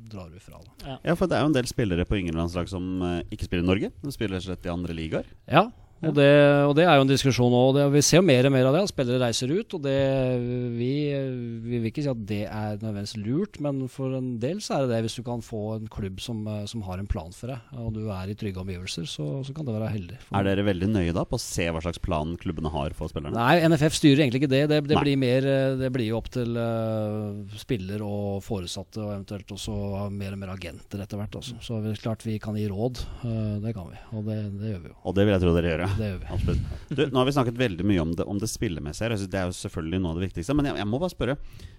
drar 0.08 0.30
du 0.30 0.38
fra 0.40 0.60
det. 0.62 0.98
Ja, 1.04 1.14
for 1.14 1.26
det 1.26 1.36
er 1.36 1.42
jo 1.42 1.50
en 1.50 1.56
del 1.58 1.66
spillere 1.68 2.06
på 2.06 2.16
yngre 2.16 2.38
landslag 2.38 2.68
som 2.70 3.02
uh, 3.02 3.20
ikke 3.28 3.44
spiller 3.48 3.64
i 3.64 3.70
Norge. 3.72 3.90
De 4.02 4.14
spiller 4.14 4.36
rett 4.38 4.46
og 4.46 4.52
slett 4.54 4.68
i 4.68 4.72
andre 4.72 4.94
ligaer. 4.94 5.26
Ja, 5.50 5.66
og, 6.04 6.12
Det, 6.16 6.28
og 6.68 6.74
det 6.76 6.84
er 6.84 6.98
jo 6.98 7.04
en 7.06 7.10
diskusjon 7.10 7.52
nå. 7.52 7.88
Vi 7.94 8.02
ser 8.04 8.20
jo 8.20 8.26
mer 8.26 8.48
og 8.48 8.52
mer 8.52 8.68
av 8.68 8.76
det. 8.76 8.82
at 8.84 8.92
Spillere 8.92 9.22
reiser 9.22 9.52
ut. 9.52 9.76
og 9.78 9.82
det, 9.84 9.96
vi, 10.76 10.92
vi 11.64 11.80
vil 11.80 11.88
ikke 11.90 12.04
si 12.04 12.10
at 12.12 12.22
det 12.28 12.42
er 12.44 12.76
nødvendigvis 12.82 13.16
lurt, 13.22 13.60
men 13.64 13.86
for 13.92 14.16
en 14.18 14.34
del 14.42 14.60
så 14.64 14.76
er 14.76 14.84
det 14.84 14.92
det. 14.92 15.02
Hvis 15.06 15.18
du 15.18 15.24
kan 15.26 15.44
få 15.44 15.62
en 15.78 15.88
klubb 15.92 16.20
som, 16.20 16.44
som 16.68 16.84
har 16.86 17.00
en 17.00 17.08
plan 17.08 17.32
for 17.34 17.52
deg, 17.52 17.72
og 17.80 17.94
du 17.96 18.10
er 18.12 18.32
i 18.32 18.36
trygge 18.38 18.60
omgivelser, 18.60 19.08
så, 19.08 19.28
så 19.46 19.56
kan 19.56 19.68
det 19.68 19.76
være 19.76 19.92
heldig. 19.94 20.20
Er 20.36 20.48
dere 20.48 20.66
veldig 20.68 20.90
nøye 20.92 21.16
da 21.16 21.24
på 21.28 21.40
å 21.40 21.42
se 21.42 21.68
hva 21.72 21.82
slags 21.84 22.02
plan 22.02 22.36
klubbene 22.40 22.72
har 22.74 22.96
for 22.98 23.12
spillerne? 23.12 23.36
Nei, 23.36 23.64
NFF 23.64 23.96
styrer 23.96 24.24
egentlig 24.26 24.44
ikke 24.44 24.52
det. 24.52 24.62
Det, 24.72 24.82
det, 24.92 25.00
blir, 25.00 25.20
mer, 25.20 25.48
det 25.80 25.90
blir 25.94 26.10
jo 26.10 26.20
opp 26.20 26.30
til 26.36 26.56
uh, 26.60 27.56
spiller 27.56 28.04
og 28.04 28.44
foresatte, 28.44 29.00
og 29.00 29.14
eventuelt 29.14 29.56
også 29.56 30.08
mer 30.12 30.36
og 30.36 30.42
mer 30.44 30.54
agenter 30.56 31.02
etter 31.02 31.20
hvert. 31.20 31.40
Altså. 31.40 31.56
Så 31.64 31.80
klart 32.02 32.26
vi 32.26 32.36
kan 32.42 32.58
gi 32.58 32.68
råd. 32.70 33.02
Uh, 33.24 33.56
det 33.64 33.72
kan 33.76 33.88
vi, 33.88 34.00
og 34.12 34.28
det, 34.28 34.40
det 34.60 34.74
gjør 34.74 34.84
vi 34.84 34.92
jo. 34.92 34.98
Og 35.06 35.16
det 35.16 35.26
vil 35.26 35.36
jeg 35.36 35.44
tro 35.46 35.56
dere 35.56 35.72
gjør, 35.72 35.85
ja. 35.85 35.85
Det 35.96 36.10
gjør 36.10 36.20
vi. 36.22 36.28
Absolutt. 36.36 36.76
Du, 36.90 37.02
nå 37.06 37.20
har 37.20 37.28
vi 37.28 37.34
snakket 37.36 37.60
veldig 37.60 37.86
mye 37.88 38.04
om 38.04 38.14
det, 38.18 38.26
om 38.26 38.40
det 38.42 38.50
spillemessige 38.50 39.08
her. 39.08 39.26
Det 39.26 39.40
er 39.40 39.50
jo 39.50 39.58
selvfølgelig 39.58 40.00
noe 40.02 40.14
av 40.14 40.20
det 40.20 40.28
viktigste. 40.28 40.56
Men 40.58 40.70
jeg, 40.70 40.80
jeg 40.82 40.90
må 40.90 41.02
bare 41.02 41.14
spørre, 41.14 41.36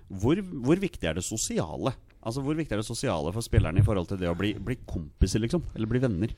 hvor, 0.08 0.44
hvor 0.68 0.84
viktig 0.84 1.10
er 1.10 1.18
det 1.18 1.26
sosiale? 1.28 1.96
Altså 2.28 2.42
Hvor 2.44 2.58
viktig 2.58 2.76
er 2.76 2.82
det 2.82 2.88
sosiale 2.88 3.32
for 3.32 3.46
spillerne 3.46 3.80
i 3.80 3.86
forhold 3.86 4.10
til 4.10 4.20
det 4.20 4.28
å 4.28 4.36
bli, 4.36 4.50
bli 4.60 4.76
kompiser, 4.90 5.40
liksom? 5.40 5.64
Eller 5.78 5.88
bli 5.88 6.02
venner? 6.04 6.34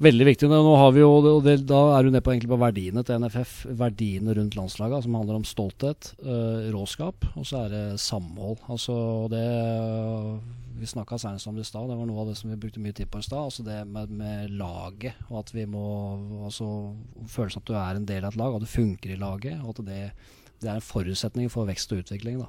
Veldig 0.00 0.26
viktig. 0.30 0.48
Nå 0.48 0.76
har 0.80 0.94
vi 0.96 1.02
jo, 1.02 1.10
og 1.18 1.42
det, 1.44 1.58
Da 1.68 1.80
er 1.98 2.06
du 2.06 2.12
nede 2.12 2.24
på, 2.24 2.32
på 2.32 2.58
verdiene 2.60 3.02
til 3.04 3.20
NFF. 3.20 3.54
Verdiene 3.76 4.36
rundt 4.38 4.56
landslaget, 4.56 5.04
som 5.04 5.18
handler 5.18 5.40
om 5.40 5.44
stolthet, 5.44 6.14
øh, 6.24 6.70
råskap, 6.72 7.26
og 7.34 7.44
så 7.44 7.66
er 7.66 7.74
det 7.74 7.84
samhold. 8.00 8.62
Altså 8.70 8.96
det 9.32 9.44
Vi 10.78 10.86
snakka 10.88 11.18
senest 11.18 11.48
om 11.50 11.56
det 11.56 11.64
i 11.66 11.68
stad, 11.68 11.88
det 11.90 11.96
var 11.98 12.06
noe 12.08 12.22
av 12.22 12.30
det 12.30 12.36
som 12.38 12.50
vi 12.52 12.58
brukte 12.60 12.82
mye 12.82 12.94
tid 12.96 13.10
på 13.10 13.20
i 13.20 13.26
stad. 13.26 13.48
Altså 13.50 13.64
det 13.66 13.78
med, 13.90 14.12
med 14.14 14.52
laget, 14.56 15.18
og 15.28 15.40
at 15.42 15.54
vi 15.54 15.66
må 15.68 15.84
altså 16.46 16.68
Følelsen 17.30 17.62
at 17.62 17.68
du 17.68 17.74
er 17.74 17.98
en 17.98 18.06
del 18.08 18.24
av 18.24 18.32
et 18.32 18.40
lag, 18.40 18.54
at 18.54 18.64
det 18.64 18.72
funker 18.72 19.14
i 19.14 19.18
laget, 19.20 19.58
og 19.64 19.74
at 19.74 19.82
det, 19.88 20.00
det 20.62 20.70
er 20.70 20.78
en 20.78 20.84
forutsetning 20.84 21.50
for 21.52 21.68
vekst 21.68 21.92
og 21.92 22.04
utvikling. 22.04 22.40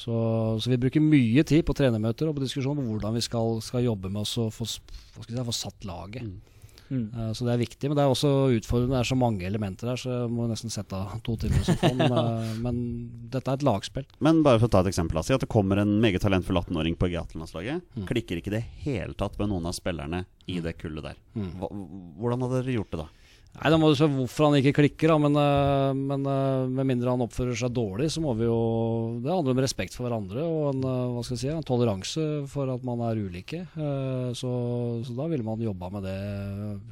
så, 0.00 0.16
så 0.60 0.70
vi 0.70 0.80
bruker 0.80 1.04
mye 1.04 1.42
tid 1.44 1.62
på 1.66 1.76
trenermøter 1.76 2.28
og 2.28 2.38
på 2.38 2.44
diskusjon 2.46 2.78
om 2.78 2.88
hvordan 2.88 3.14
vi 3.14 3.24
skal, 3.26 3.60
skal 3.62 3.84
jobbe 3.84 4.08
med 4.08 4.24
å 4.24 4.48
få, 4.50 4.66
si, 4.66 4.80
få 5.20 5.52
satt 5.52 5.84
laget. 5.84 6.24
Mm. 6.24 6.59
Eh, 6.90 7.32
Så 7.32 7.46
det 7.46 7.52
er 7.54 7.60
viktig, 7.62 7.88
men 7.88 7.96
det 7.96 8.02
er 8.04 8.10
også 8.10 8.30
utfordrende. 8.58 8.96
Det 8.96 9.00
er 9.04 9.10
så 9.10 9.18
mange 9.18 9.46
elementer 9.46 9.92
her, 9.92 10.00
så 10.00 10.10
jeg 10.24 10.30
må 10.34 10.48
nesten 10.50 10.72
sette 10.74 10.96
av 10.98 11.20
to 11.26 11.36
timer. 11.38 11.62
Sånn. 11.68 12.02
ja. 12.02 12.24
Men, 12.64 12.80
eh, 12.80 13.28
dette 13.36 13.46
er 13.52 13.60
et 13.60 13.66
lagspill. 13.66 14.06
Men 14.20 14.42
bare 14.46 14.58
for 14.58 14.66
å 14.68 14.74
ta 14.74 14.80
et 14.82 14.90
eksempel, 14.92 15.22
si 15.24 15.34
at 15.36 15.40
det 15.44 15.48
kommer 15.52 15.78
en 15.82 15.96
meget 16.02 16.20
talentfull 16.24 16.58
18-åring 16.60 16.96
på 16.98 17.08
G18-landslaget. 17.12 17.82
Mm. 17.96 18.06
Klikker 18.10 18.40
ikke 18.42 18.50
i 18.52 18.56
det 18.58 18.64
hele 18.84 19.14
tatt 19.14 19.38
med 19.38 19.52
noen 19.52 19.70
av 19.70 19.76
spillerne 19.78 20.24
i 20.50 20.58
det 20.64 20.74
kullet 20.82 21.06
der. 21.12 21.18
Mm. 21.38 21.52
Hva, 21.60 21.70
hvordan 22.18 22.42
hadde 22.46 22.62
dere 22.64 22.78
gjort 22.80 22.90
det 22.96 23.02
da? 23.04 23.08
Nei, 23.58 23.70
Da 23.72 23.78
må 23.80 23.90
du 23.90 23.96
se 23.98 24.06
hvorfor 24.08 24.46
han 24.46 24.56
ikke 24.60 24.72
klikker, 24.78 25.10
da. 25.10 25.16
Men, 25.20 25.36
eh, 25.36 25.92
men 25.98 26.26
eh, 26.30 26.68
med 26.70 26.88
mindre 26.92 27.12
han 27.12 27.24
oppfører 27.24 27.58
seg 27.58 27.74
dårlig, 27.74 28.08
så 28.14 28.22
må 28.22 28.32
vi 28.38 28.46
jo 28.46 29.18
Det 29.20 29.32
handler 29.32 29.56
om 29.56 29.62
respekt 29.62 29.96
for 29.96 30.06
hverandre 30.06 30.44
og 30.46 30.62
en, 30.70 30.84
eh, 30.86 31.10
hva 31.12 31.24
skal 31.26 31.36
jeg 31.36 31.42
si, 31.42 31.50
en 31.52 31.66
toleranse 31.66 32.26
for 32.50 32.70
at 32.72 32.86
man 32.86 33.02
er 33.08 33.20
ulike. 33.20 33.62
Så, 34.36 34.50
så 35.04 35.14
da 35.16 35.26
ville 35.28 35.44
man 35.44 35.60
jobba 35.60 35.90
med 35.92 36.06
det. 36.06 36.16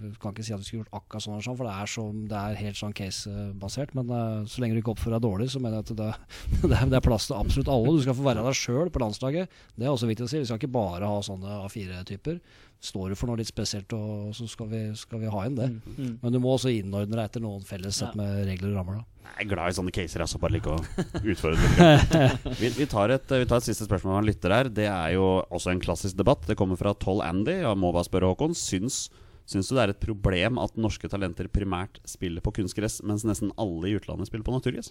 Jeg 0.03 0.19
kan 0.21 0.35
ikke 0.35 0.45
si 0.45 0.55
at 0.55 0.61
vi 0.61 0.67
skulle 0.67 0.83
gjort 0.83 0.99
akkurat 1.01 1.25
sånn, 1.25 1.39
og 1.39 1.45
sånn 1.47 1.59
for 1.59 1.69
det 1.69 1.75
er, 1.79 1.91
så, 1.95 2.05
det 2.33 2.39
er 2.43 2.61
helt 2.65 2.81
sånn 2.81 2.97
case-basert. 2.97 3.95
Men 3.97 4.47
så 4.51 4.63
lenge 4.63 4.77
du 4.77 4.83
ikke 4.83 4.95
oppfører 4.97 5.17
deg 5.17 5.27
dårlig, 5.29 5.49
så 5.55 5.63
mener 5.63 5.81
jeg 5.81 5.87
at 5.87 5.95
det, 6.03 6.11
det, 6.69 6.75
er, 6.75 6.91
det 6.91 6.99
er 6.99 7.07
plass 7.07 7.31
til 7.31 7.39
absolutt 7.39 7.73
alle. 7.73 7.97
Du 7.97 8.05
skal 8.05 8.19
få 8.19 8.27
være 8.27 8.45
deg 8.45 8.59
sjøl 8.59 8.93
på 8.93 9.03
landslaget. 9.03 9.59
Det 9.79 9.87
er 9.87 9.95
også 9.95 10.11
viktig 10.11 10.27
å 10.27 10.33
si. 10.33 10.43
Vi 10.43 10.51
skal 10.51 10.61
ikke 10.61 10.75
bare 10.75 11.09
ha 11.09 11.23
sånne 11.25 11.63
A4-typer. 11.69 12.43
Står 12.81 13.11
du 13.11 13.17
for 13.19 13.27
noe 13.27 13.41
litt 13.41 13.49
spesielt, 13.51 13.91
og 13.97 14.31
så 14.39 14.47
skal 14.47 14.69
vi, 14.71 14.81
skal 14.95 15.19
vi 15.19 15.31
ha 15.33 15.41
inn 15.49 15.57
det. 15.59 15.67
Mm. 15.99 16.13
Men 16.23 16.33
du 16.35 16.39
må 16.39 16.53
også 16.55 16.71
innordne 16.71 17.17
deg 17.19 17.25
etter 17.25 17.43
noen 17.43 17.65
felles 17.67 17.97
sett 17.99 18.15
Ja. 18.15 18.21
med 18.21 18.45
regler 18.47 18.71
og 18.71 18.77
rammer. 18.79 19.01
da 19.01 19.33
Jeg 19.33 19.47
er 19.47 19.49
glad 19.51 19.73
i 19.73 19.77
sånne 19.81 19.95
caser, 19.97 20.23
jeg, 20.23 20.31
så 20.31 20.39
bare 20.39 20.55
liker 20.55 20.77
å 20.77 20.79
utfordre 21.33 21.73
det. 21.75 22.29
Vi, 22.61 22.69
vi, 22.79 22.87
tar 22.87 23.11
et, 23.17 23.27
vi 23.35 23.49
tar 23.51 23.59
et 23.59 23.67
siste 23.67 23.89
spørsmål 23.89 24.15
fra 24.15 24.21
en 24.23 24.29
lytter 24.31 24.55
her. 24.55 24.71
Det 24.71 24.87
er 24.87 25.17
jo 25.17 25.27
også 25.51 25.73
en 25.75 25.83
klassisk 25.83 26.17
debatt. 26.21 26.47
Det 26.47 26.55
kommer 26.61 26.79
fra 26.79 26.95
12 26.95 27.19
Andy. 27.27 27.57
Jeg 27.65 27.81
må 27.83 27.91
bare 27.93 28.07
spørre 28.07 28.31
Håkon. 28.31 28.55
Syns 28.55 29.09
Syns 29.49 29.71
du 29.71 29.75
det 29.79 29.83
er 29.87 29.91
et 29.95 30.03
problem 30.03 30.59
at 30.61 30.75
norske 30.77 31.09
talenter 31.09 31.47
primært 31.49 31.99
spiller 32.05 32.45
på 32.45 32.53
kunstgress, 32.59 32.99
mens 33.03 33.23
nesten 33.25 33.49
alle 33.57 33.89
i 33.89 33.95
utlandet 33.97 34.29
spiller 34.29 34.45
på 34.45 34.53
naturgress? 34.53 34.91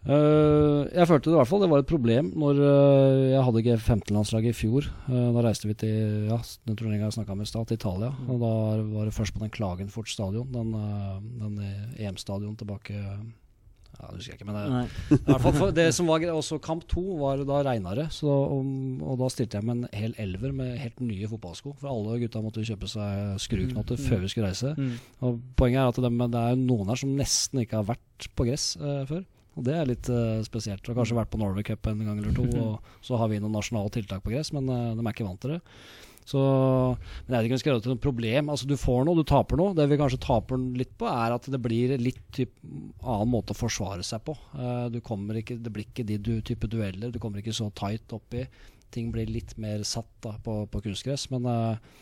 Eh, 0.00 0.86
jeg 0.96 1.08
følte 1.10 1.28
det 1.28 1.34
i 1.34 1.36
hvert 1.36 1.50
fall 1.50 1.60
det 1.60 1.68
var 1.68 1.82
et 1.82 1.90
problem 1.90 2.30
når 2.40 2.60
uh, 2.62 3.18
jeg 3.34 3.42
hadde 3.44 3.62
G15-landslaget 3.66 4.54
i 4.54 4.56
fjor. 4.56 4.86
Uh, 5.10 5.28
da 5.36 5.44
reiste 5.44 5.68
vi 5.68 5.76
til 5.76 6.30
ja, 6.30 6.38
den 6.68 6.78
turneringa 6.78 7.10
jeg 7.10 7.18
snakka 7.18 7.36
med 7.36 7.48
i 7.48 7.50
stad, 7.50 7.68
til 7.68 7.76
Italia. 7.76 8.08
Og 8.30 8.40
da 8.40 8.54
var 8.94 9.10
det 9.10 9.16
først 9.16 9.36
på 9.36 9.42
den 9.44 9.52
Klagenfort 9.52 10.08
stadion, 10.08 10.48
den, 10.54 10.72
uh, 10.72 11.20
den 11.42 11.60
EM-stadion 12.00 12.56
tilbake 12.56 12.96
ja, 14.00 14.06
det 14.08 14.16
husker 14.16 14.32
jeg 14.32 14.38
ikke, 14.38 14.46
men 14.48 14.56
det, 14.56 15.16
hvert 15.28 15.56
fall 15.58 15.72
det 15.76 15.84
som 15.92 16.08
var 16.08 16.22
også 16.32 16.56
Kamp 16.64 16.86
to 16.88 17.02
var 17.20 17.42
da 17.44 17.58
regna 17.66 17.92
det. 17.98 18.06
Og, 18.24 18.62
og 19.04 19.18
da 19.20 19.28
stilte 19.28 19.58
jeg 19.58 19.66
med 19.68 19.82
en 19.82 19.90
hel 19.92 20.14
elver 20.22 20.54
med 20.56 20.78
helt 20.80 21.02
nye 21.04 21.28
fotballsko. 21.28 21.74
For 21.82 21.90
alle 21.90 22.16
gutta 22.22 22.40
måtte 22.40 22.64
kjøpe 22.64 22.88
seg 22.88 23.36
skruknotter 23.44 24.00
Mm. 24.00 24.06
før 24.06 24.24
vi 24.24 24.32
skulle 24.32 24.48
reise. 24.48 24.72
Mm. 24.78 24.96
Og 25.28 25.44
Poenget 25.60 25.82
er 25.82 25.92
at 25.92 26.00
det, 26.00 26.12
det 26.32 26.46
er 26.46 26.56
noen 26.62 26.88
her 26.88 27.02
som 27.02 27.12
nesten 27.18 27.60
ikke 27.60 27.82
har 27.82 27.90
vært 27.92 28.30
på 28.38 28.48
gress 28.48 28.72
før. 28.80 29.26
Og 29.60 29.66
det 29.66 29.76
er 29.76 29.88
litt 29.90 30.08
uh, 30.08 30.40
spesielt. 30.46 30.86
har 30.88 30.96
kanskje 30.96 31.18
vært 31.18 31.32
på 31.32 31.40
Norway 31.40 31.66
Cup 31.66 31.90
en 31.90 32.00
gang 32.00 32.20
eller 32.20 32.36
to. 32.36 32.46
Og 32.64 33.04
så 33.04 33.18
har 33.20 33.28
vi 33.28 33.40
noen 33.42 33.52
nasjonale 33.52 33.92
tiltak 33.92 34.24
på 34.24 34.32
gress, 34.32 34.54
men 34.56 34.70
uh, 34.72 34.94
de 34.96 35.04
er 35.04 35.12
ikke 35.12 35.26
vant 35.28 35.42
til 35.42 35.58
det. 35.58 35.60
Så, 36.30 36.40
men 36.40 37.34
jeg 37.34 37.34
vet 37.34 37.46
ikke 37.46 37.54
om 37.54 37.58
vi 37.58 37.60
skal 37.60 37.70
gjøre 37.70 37.80
det 37.80 37.84
til 37.86 37.92
noe 37.92 38.02
problem. 38.04 38.50
Altså 38.52 38.68
Du 38.70 38.76
får 38.78 39.06
noe, 39.06 39.18
du 39.18 39.26
taper 39.26 39.60
noe. 39.60 39.74
Det 39.76 39.86
vi 39.90 39.98
kanskje 40.00 40.20
taper 40.24 40.60
litt 40.80 40.92
på, 41.00 41.08
er 41.10 41.36
at 41.36 41.48
det 41.52 41.60
blir 41.60 41.96
litt 42.00 42.20
typ, 42.36 42.52
annen 43.02 43.32
måte 43.32 43.56
å 43.56 43.60
forsvare 43.60 44.06
seg 44.06 44.22
på. 44.28 44.36
Uh, 44.54 44.86
du 44.92 45.00
kommer 45.04 45.40
ikke, 45.42 45.58
det 45.60 45.72
blir 45.74 45.88
ikke 45.88 46.06
de 46.08 46.20
du, 46.20 46.36
type 46.46 46.70
dueller. 46.70 47.12
Du 47.12 47.20
kommer 47.20 47.42
ikke 47.42 47.56
så 47.56 47.68
tight 47.76 48.16
oppi. 48.16 48.46
Ting 48.94 49.12
blir 49.14 49.28
litt 49.30 49.56
mer 49.60 49.84
satt 49.86 50.10
da, 50.24 50.36
på, 50.44 50.62
på 50.70 50.82
kunstgress. 50.88 51.28
Men 51.30 51.44
eh, 51.46 51.98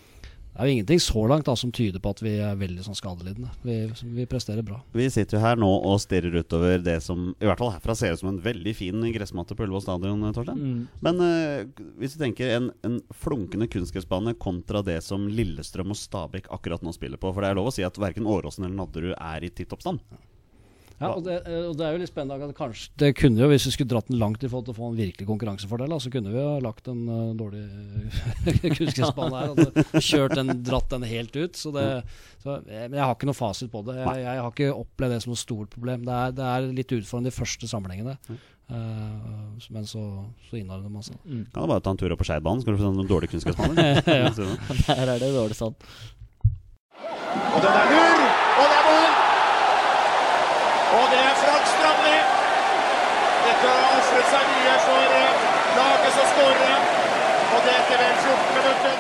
det 0.59 0.65
er 0.65 0.73
jo 0.73 0.75
ingenting 0.75 1.01
så 1.01 1.21
langt 1.31 1.47
da, 1.47 1.53
som 1.55 1.71
tyder 1.71 2.03
på 2.03 2.11
at 2.11 2.19
vi 2.19 2.33
er 2.43 2.57
veldig 2.59 2.83
sånn 2.83 2.97
skadelidende. 2.99 3.53
Vi, 3.63 3.77
vi 4.17 4.25
presterer 4.27 4.65
bra. 4.67 4.81
Vi 4.91 5.05
sitter 5.15 5.39
jo 5.39 5.43
her 5.45 5.61
nå 5.61 5.69
og 5.71 6.01
stirrer 6.03 6.35
utover 6.35 6.83
det 6.83 6.97
som 7.05 7.29
i 7.39 7.47
hvert 7.47 7.63
fall 7.63 7.71
herfra 7.77 7.95
ser 7.95 8.17
ut 8.17 8.23
som 8.25 8.33
en 8.33 8.41
veldig 8.43 8.73
fin 8.75 9.07
gressmatte 9.15 9.55
på 9.55 9.63
Ullevål 9.63 9.85
stadion, 9.85 10.25
Torstein. 10.35 10.59
Mm. 10.59 10.81
Men 11.07 11.23
uh, 11.23 11.85
hvis 12.03 12.17
du 12.17 12.25
tenker 12.25 12.51
en, 12.57 12.73
en 12.83 12.99
flunkende 13.15 13.71
kunstgressbane 13.71 14.35
kontra 14.43 14.83
det 14.83 14.99
som 15.07 15.31
Lillestrøm 15.31 15.95
og 15.95 16.01
Stabæk 16.01 16.51
akkurat 16.59 16.83
nå 16.83 16.91
spiller 16.97 17.23
på 17.23 17.31
For 17.31 17.47
det 17.47 17.53
er 17.53 17.61
lov 17.61 17.71
å 17.71 17.77
si 17.79 17.87
at 17.87 18.03
verken 18.03 18.27
Åråsen 18.27 18.67
eller 18.67 18.81
Nadderud 18.81 19.15
er 19.15 19.47
i 19.47 19.53
tipp 19.55 19.71
topp 19.71 19.87
stand. 19.87 20.03
Ja, 20.99 21.13
og 21.13 21.23
det, 21.23 21.37
eh, 21.47 21.67
og 21.69 21.77
det 21.79 21.85
er 21.87 21.95
jo 21.95 22.01
litt 22.03 22.11
spennende 22.11 22.49
at 22.51 22.57
kanskje 22.59 22.91
Det 22.99 23.13
kunne 23.15 23.39
jo, 23.39 23.47
Hvis 23.53 23.69
vi 23.69 23.73
skulle 23.77 23.91
dratt 23.93 24.09
den 24.11 24.19
langt 24.19 24.43
i 24.43 24.49
forhold 24.51 24.67
til 24.67 24.75
å 24.75 24.79
få 24.81 24.89
en 24.91 24.99
virkelig 24.99 25.29
konkurransefordel, 25.29 25.95
så 26.03 26.11
kunne 26.11 26.33
vi 26.35 26.43
ha 26.43 26.57
lagt 26.65 26.91
en 26.91 27.05
uh, 27.07 27.37
dårlig 27.39 27.63
kunstgressbane 28.79 29.39
her. 29.39 29.53
Altså, 29.55 30.03
kjørt 30.03 30.35
den, 30.41 30.53
dratt 30.67 30.91
den 30.91 31.07
helt 31.07 31.39
ut. 31.39 31.59
Så 31.59 31.71
det, 31.75 31.87
så, 32.43 32.59
jeg, 32.67 32.91
men 32.91 32.99
jeg 32.99 33.05
har 33.05 33.15
ikke 33.15 33.31
noe 33.31 33.39
fasit 33.39 33.71
på 33.71 33.85
det. 33.87 33.99
Jeg, 34.01 34.25
jeg 34.25 34.43
har 34.43 34.51
ikke 34.51 34.71
opplevd 34.75 35.15
det 35.15 35.23
som 35.25 35.35
noe 35.35 35.43
stort 35.45 35.75
problem. 35.77 36.07
Det 36.09 36.17
er, 36.19 36.39
det 36.39 36.49
er 36.51 36.71
litt 36.81 36.97
utfordrende 36.99 37.31
de 37.31 37.39
første 37.39 37.71
sammenhengene. 37.71 38.19
Uh, 38.69 39.55
men 39.71 39.87
så, 39.89 40.03
så 40.51 40.59
innarder 40.59 40.91
man 40.93 41.07
seg. 41.07 41.17
Mm. 41.25 41.47
Kan 41.55 41.63
du 41.63 41.71
bare 41.71 41.85
ta 41.85 41.95
en 41.95 42.03
tur 42.03 42.13
opp 42.13 42.21
på 42.21 42.29
Skeidbanen, 42.29 42.67
kan 42.67 42.75
du 42.75 42.83
få 42.83 42.89
se 42.89 42.95
noen 42.99 43.11
dårlige 43.11 43.37
kunstgressbaner. 43.37 44.03
Ja. 44.19 44.33
Der 44.35 45.15
er 45.15 45.23
det 45.23 45.31
dårlig 45.33 45.57
sand. 45.57 45.79
Og 46.99 47.63
den 47.63 47.71
er 47.71 47.95
lur, 47.95 48.27
og 48.59 48.67
det 48.67 48.81
er 48.81 48.89
mål! 48.91 49.08
Og 50.89 51.11
det 51.13 51.19
er 51.21 51.35
Frank 51.37 51.67
Strandli. 51.69 52.19
Dette 53.45 53.69
har 53.69 53.97
ofret 53.99 54.31
seg 54.33 54.47
mye 54.55 54.77
for 54.87 55.17
eh, 55.19 55.43
laget 55.77 56.15
som 56.17 56.31
skårer. 56.33 56.87
Og 57.49 57.67
det 57.67 57.75
etter 57.75 58.01
vel 58.01 58.15
14 58.23 58.57
minutter. 58.57 58.95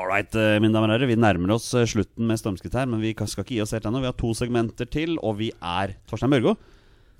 Alright, 0.00 0.34
eh, 0.34 0.56
mine 0.62 0.74
damer 0.74 0.90
og 0.90 0.96
herrer. 0.96 1.10
Vi 1.10 1.18
nærmer 1.18 1.54
oss 1.54 1.68
eh, 1.78 1.86
slutten 1.90 2.26
med 2.26 2.40
Stormskritt 2.40 2.74
her, 2.74 2.90
men 2.90 3.02
vi 3.02 3.12
skal 3.14 3.44
ikke 3.44 3.54
gi 3.54 3.62
oss 3.62 3.74
helt 3.76 3.86
ennå. 3.86 4.02
Vi 4.02 4.10
har 4.10 4.18
to 4.18 4.32
segmenter 4.34 4.90
til, 4.90 5.14
og 5.22 5.38
vi 5.38 5.52
er 5.54 5.94
Torstein 6.10 6.34
Børgo. 6.34 6.56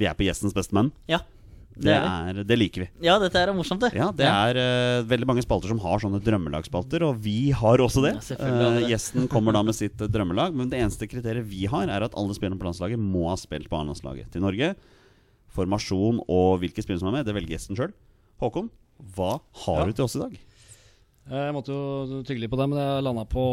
Vi 0.01 0.11
er 0.11 0.19
på 0.19 0.27
Gjestens 0.27 0.57
bestemann. 0.59 0.91
Ja, 1.11 1.23
Det, 1.81 1.89
det 1.89 1.97
er 1.97 2.45
det 2.45 2.57
liker 2.61 2.83
vi. 2.85 2.89
Ja, 3.07 3.15
dette 3.23 3.41
er 3.41 3.51
morsomt, 3.57 3.81
det. 3.81 3.91
Ja, 3.97 4.11
det 4.13 4.27
er 4.29 4.59
uh, 4.61 5.07
veldig 5.09 5.27
mange 5.31 5.43
spalter 5.45 5.73
som 5.73 5.79
har 5.81 6.03
sånne 6.03 6.21
drømmelagsspalter, 6.23 7.03
og 7.09 7.17
vi 7.25 7.51
har 7.57 7.81
også 7.81 8.03
det. 8.05 8.15
Ja, 8.21 8.37
Eh, 8.37 8.75
det. 8.81 8.91
gjesten 8.93 9.29
kommer 9.33 9.57
da 9.57 9.63
med 9.65 9.75
sitt 9.79 9.97
eh, 10.05 10.11
drømmelag, 10.13 10.53
men 10.55 10.69
det 10.69 10.79
eneste 10.83 11.09
kriteriet 11.09 11.49
vi 11.49 11.65
har, 11.73 11.89
er 11.89 12.05
at 12.05 12.15
alle 12.21 12.37
spillerne 12.37 12.61
på 12.61 12.69
landslaget 12.69 13.01
må 13.01 13.31
ha 13.31 13.37
spilt 13.41 13.71
på 13.73 13.81
A-landslaget 13.81 14.29
til 14.35 14.45
Norge. 14.45 14.75
Formasjon 15.51 16.21
og 16.31 16.61
hvilke 16.63 16.85
spillere 16.85 17.01
som 17.03 17.09
er 17.11 17.19
med, 17.21 17.27
det 17.27 17.35
velger 17.35 17.57
gjesten 17.57 17.79
sjøl. 17.81 17.95
Håkon, 18.41 18.69
hva 19.17 19.41
har 19.65 19.81
Ja. 19.81 19.87
du 19.89 19.93
til 19.97 20.05
oss 20.05 20.17
i 20.17 20.23
dag? 20.27 20.37
Eh, 21.31 21.47
Jeg 21.49 21.55
måtte 21.55 21.73
jo 21.73 22.23
tygge 22.29 22.41
litt 22.45 22.51
på 22.53 22.59
det, 22.61 22.69
men 22.69 22.79
jeg 22.79 23.03
landa 23.09 23.25
på, 23.25 23.45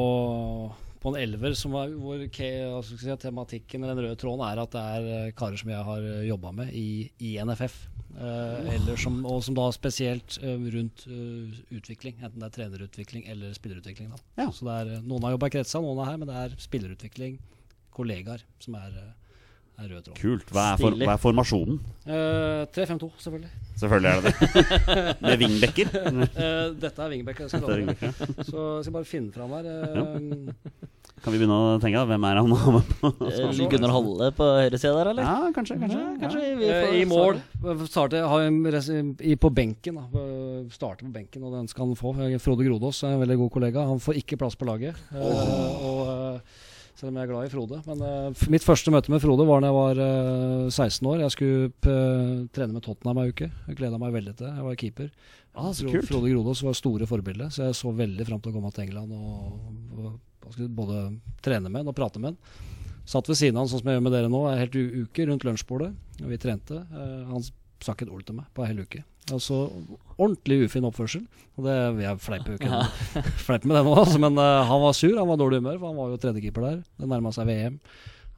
på 1.01 1.11
en 1.11 1.19
elver 1.21 1.53
som 1.57 1.75
var, 1.75 1.91
hvor 1.93 2.23
si, 2.27 3.17
tematikken 3.21 3.83
eller 3.83 3.95
den 3.95 4.07
røde 4.07 4.19
tråden 4.19 4.45
er 4.47 4.63
at 4.63 4.73
det 4.73 4.87
er 4.97 5.11
eh, 5.17 5.35
karer 5.37 5.59
som 5.59 5.71
jeg 5.71 5.85
har 5.91 6.09
jobba 6.27 6.55
med 6.61 6.73
i, 6.75 6.87
i 7.19 7.37
NFF. 7.43 7.77
Eh, 8.17 8.69
eller 8.73 8.97
som, 8.97 9.19
og 9.29 9.43
som 9.45 9.53
da 9.57 9.67
spesielt 9.75 10.39
eh, 10.41 10.55
rundt 10.73 11.03
uh, 11.05 11.53
utvikling, 11.75 12.15
enten 12.17 12.41
det 12.41 12.47
er 12.47 12.55
trenerutvikling 12.55 13.27
eller 13.29 13.53
spillerutvikling. 13.53 14.09
Ja. 14.39 14.47
Så 14.49 14.65
det 14.65 14.73
er, 14.73 14.91
eh, 14.95 15.03
Noen 15.05 15.27
har 15.27 15.35
jobba 15.35 15.51
i 15.51 15.53
kretsa, 15.53 15.81
noen 15.83 16.01
er 16.01 16.09
her, 16.09 16.17
men 16.17 16.31
det 16.31 16.37
er 16.41 16.55
spillerutvikling, 16.63 17.37
kollegaer, 17.93 18.41
som 18.63 18.79
er, 18.79 18.95
eh, 19.03 19.26
er 19.77 19.89
rød 19.93 20.03
tråd. 20.07 20.17
Kult. 20.19 20.51
Hva 20.55 20.65
er, 20.73 20.81
for, 20.81 20.97
hva 21.01 21.13
er 21.13 21.21
formasjonen? 21.21 21.79
Uh, 22.07 22.65
3-5-2, 22.75 23.09
selvfølgelig. 23.23 23.49
Selvfølgelig 23.77 24.11
er 24.11 24.21
det 24.21 24.33
det. 24.33 25.15
Med 25.27 25.39
vingbekker. 25.43 25.91
uh, 25.93 26.67
dette 26.81 27.05
er 27.05 27.13
vingbekker. 27.13 27.45
Er 27.45 28.45
Så 28.47 28.67
jeg 28.77 28.87
skal 28.87 28.95
bare 28.99 29.09
finne 29.09 29.33
fram 29.35 29.53
her. 29.57 29.67
Uh, 29.93 30.87
Kan 31.23 31.33
vi 31.33 31.39
begynne 31.41 31.55
å 31.57 31.77
tenke? 31.81 31.97
da? 31.97 32.05
Hvem 32.05 32.25
er 32.29 32.37
han 32.37 32.51
har 32.61 32.75
med 32.75 32.89
på? 32.99 33.09
Eh, 33.25 33.61
Gunnar 33.71 33.93
Halle 33.95 34.27
på 34.37 34.47
høyresida 34.59 34.91
der, 34.99 35.09
eller? 35.11 35.25
Ja, 35.25 35.49
kanskje. 35.55 35.77
kanskje, 35.81 35.97
Ja, 35.97 36.11
ja. 36.11 36.19
kanskje 36.21 36.41
Eh, 36.67 36.83
får 36.85 36.97
I 36.99 37.05
mål. 37.09 37.39
Starte, 37.89 38.21
har 38.21 38.45
i, 39.25 39.33
på 39.41 39.49
benken. 39.49 39.97
Da. 39.97 40.05
Eh, 40.21 40.67
Starte 40.75 41.07
på 41.07 41.11
benken, 41.15 41.43
og 41.47 41.55
den 41.57 41.67
skal 41.71 41.87
han 41.87 41.97
få. 41.97 42.13
Eh, 42.21 42.37
Frode 42.43 42.67
Grodås 42.67 43.01
er 43.03 43.15
en 43.15 43.23
veldig 43.23 43.39
god 43.41 43.51
kollega. 43.57 43.87
Han 43.89 43.99
får 44.03 44.21
ikke 44.21 44.37
plass 44.37 44.55
på 44.55 44.69
laget. 44.69 44.93
Eh, 45.09 45.19
og, 45.89 46.01
eh, 46.13 46.56
selv 46.97 47.11
om 47.11 47.17
jeg 47.19 47.27
er 47.27 47.31
glad 47.31 47.47
i 47.47 47.51
Frode. 47.53 47.79
Men 47.85 48.03
uh, 48.03 48.45
mitt 48.53 48.65
første 48.65 48.91
møte 48.93 49.11
med 49.13 49.21
Frode 49.21 49.45
var 49.47 49.61
da 49.61 49.69
jeg 49.69 49.77
var 49.77 49.99
uh, 50.01 50.69
16 50.73 51.09
år. 51.11 51.19
Jeg 51.23 51.33
skulle 51.35 51.67
p- 51.85 51.97
trene 52.57 52.73
med 52.73 52.85
Tottenham 52.85 53.21
ei 53.21 53.31
uke. 53.33 53.49
Jeg 53.67 53.77
gleda 53.79 53.99
meg 54.01 54.15
veldig 54.15 54.33
til 54.35 54.47
det. 54.47 54.53
Jeg 54.57 54.65
var 54.67 54.79
keeper. 54.81 55.11
Ja, 55.57 55.67
så 55.73 55.89
kult. 55.89 56.07
Frode 56.09 56.31
Grodås 56.33 56.63
var 56.65 56.77
store 56.77 57.09
forbilde, 57.09 57.51
så 57.53 57.67
jeg 57.67 57.77
så 57.77 57.93
veldig 57.97 58.25
fram 58.27 58.41
til 58.41 58.51
å 58.53 58.57
komme 58.57 58.73
til 58.73 58.87
England 58.87 59.13
og, 59.17 59.61
og 59.97 60.59
både 60.77 61.03
trene 61.45 61.69
med 61.69 61.81
han 61.83 61.91
og 61.91 61.97
prate 61.97 62.21
med 62.21 62.33
han. 62.33 62.65
Satt 63.07 63.29
ved 63.29 63.39
siden 63.39 63.55
av 63.57 63.63
han 63.65 63.71
sånn 63.71 63.81
som 63.81 63.89
jeg 63.89 63.97
gjør 63.97 64.03
med 64.05 64.13
dere 64.17 64.29
nå, 64.31 64.41
en 64.49 64.59
helt 64.59 64.75
uke 64.75 65.25
rundt 65.29 65.45
lunsjbordet. 65.47 65.93
Og 66.21 66.29
vi 66.33 66.39
trente. 66.41 66.81
Uh, 66.91 67.23
han 67.31 67.45
sa 67.83 67.93
ikke 67.93 68.07
et 68.07 68.13
ord 68.13 68.25
til 68.27 68.35
meg 68.39 68.49
på 68.57 68.63
ei 68.65 68.71
hel 68.71 68.81
uke. 68.83 69.03
Altså 69.27 69.67
Ordentlig 70.17 70.63
ufin 70.65 70.85
oppførsel. 70.87 71.23
Og 71.59 71.65
det, 71.67 71.77
Jeg 72.05 72.19
fleiper 72.23 72.53
jo 72.53 72.59
ikke 72.61 73.23
Fleip 73.45 73.65
med 73.67 73.75
det 73.77 73.83
nå, 73.85 73.95
altså, 73.99 74.19
men 74.23 74.37
uh, 74.39 74.63
han 74.69 74.81
var 74.85 74.93
sur. 74.97 75.17
Han 75.19 75.27
var 75.29 75.37
i 75.39 75.43
dårlig 75.43 75.59
humør, 75.63 75.79
for 75.81 75.91
han 75.91 75.97
var 75.99 76.13
jo 76.13 76.21
tredjekeeper 76.23 76.63
der. 76.69 76.77
Det 77.01 77.09
nærma 77.11 77.33
seg 77.35 77.49
VM. 77.49 77.75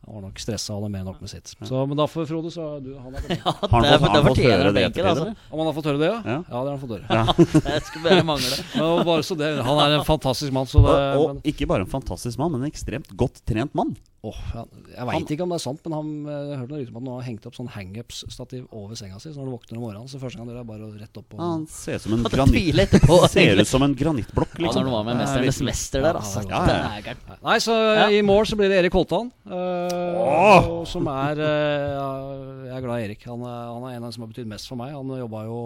Han 0.07 0.15
var 0.15 0.23
nok 0.29 0.39
stressa 0.41 0.73
og 0.73 0.79
hadde 0.79 0.89
med 0.95 1.03
nok 1.05 1.17
med 1.21 1.29
sitt. 1.29 1.51
Så, 1.67 1.81
men 1.85 1.99
da 1.99 2.05
for 2.09 2.25
Frode, 2.25 2.49
så 2.55 2.65
du, 2.81 2.93
han 2.97 3.13
er 3.19 3.25
Ja, 3.35 3.51
Har 3.51 3.67
han 3.69 3.83
fått- 3.83 4.09
har 4.09 4.15
han 4.15 4.27
fått 4.29 4.39
høre 4.41 4.71
det 4.73 4.83
ettertid, 4.87 5.09
altså. 5.11 5.33
Om 5.51 5.59
han 5.61 5.67
har 5.69 5.75
fått 5.75 5.89
høre 5.91 5.99
det, 6.01 6.07
ja? 6.09 6.19
Ja. 6.23 6.37
Ja, 6.39 6.61
det 6.63 6.71
har 6.71 6.71
han 6.71 6.81
fått 6.81 6.93
høre. 6.95 7.23
Det 7.67 7.81
skulle 7.85 8.05
bare 8.07 8.23
mangle. 8.31 8.59
Men 8.79 9.05
bare 9.11 9.25
så 9.27 9.37
det, 9.37 9.49
han 9.67 9.81
er 9.83 9.97
en 9.99 10.05
fantastisk 10.07 10.55
mann. 10.55 10.69
Så 10.71 10.81
det, 10.87 10.95
Og, 11.19 11.25
men, 11.27 11.41
og 11.43 11.51
ikke 11.51 11.67
bare 11.69 11.85
en 11.85 11.91
fantastisk 11.91 12.39
mann, 12.41 12.55
men 12.55 12.63
en 12.65 12.71
ekstremt 12.71 13.11
godt 13.19 13.43
trent 13.45 13.75
mann. 13.77 13.91
Ja, 14.19 14.65
jeg 14.91 15.05
veit 15.07 15.29
ikke 15.31 15.45
om 15.45 15.53
det 15.53 15.57
er 15.61 15.63
sant, 15.63 15.79
men 15.87 15.93
han, 15.95 16.07
uh, 16.27 16.55
hørte 16.59 16.73
noe 16.73 16.79
rykte 16.81 16.91
om 16.91 16.97
at 16.99 17.05
han 17.07 17.13
har 17.21 17.25
hengt 17.29 17.45
opp 17.47 17.55
sånn 17.55 17.69
hangups-stativ 17.71 18.65
over 18.75 18.97
senga 18.99 19.15
si. 19.23 19.29
Så 19.31 19.39
når 19.39 19.47
du 19.47 19.53
våkner 19.53 19.77
om 19.79 19.83
morgenen, 19.85 20.09
så 20.11 20.19
første 20.19 20.41
gang 20.41 20.49
dere 20.49 20.59
er 20.59 20.67
bare 20.67 20.89
rett 20.99 21.19
opp 21.21 21.37
og 21.37 21.39
Han 21.43 21.63
ser 21.71 21.95
ut 22.01 22.03
som 22.03 22.17
en 22.17 22.25
granitt. 22.33 22.97
Ser 23.31 23.61
ut 23.61 23.69
som 23.69 23.85
en 23.85 23.93
granittblokk, 23.95 24.57
Ja, 24.57 24.65
liksom. 24.65 24.81
når 24.83 24.89
du 24.89 24.95
var 24.97 25.05
med 25.07 25.15
er 25.15 25.21
Mesternes 25.21 25.61
mester 25.69 26.03
der, 26.03 26.19
altså. 26.19 26.43
Ja, 26.49 26.61
ja, 26.67 26.99
ja. 26.99 27.37
Nei, 27.45 27.55
så 27.63 27.77
Ja. 27.79 28.09
i 28.11 28.19
mål 28.25 28.49
så 28.49 28.59
blir 28.59 28.67
det 28.73 28.81
Erik 28.81 28.97
Holtan. 28.99 29.31
Uh, 29.47 30.19
oh! 30.19 30.67
Som 30.89 31.07
er 31.13 31.39
uh, 31.39 32.67
Jeg 32.67 32.75
er 32.75 32.83
glad 32.89 32.99
i 32.99 33.07
Erik. 33.07 33.23
Han 33.29 33.45
er, 33.47 33.61
han 33.71 33.87
er 33.87 33.95
en 33.95 34.03
av 34.03 34.09
dem 34.09 34.17
som 34.17 34.27
har 34.27 34.33
betydd 34.33 34.51
mest 34.51 34.67
for 34.67 34.79
meg. 34.83 34.91
Han 34.99 35.15
jobba 35.15 35.45
jo 35.47 35.61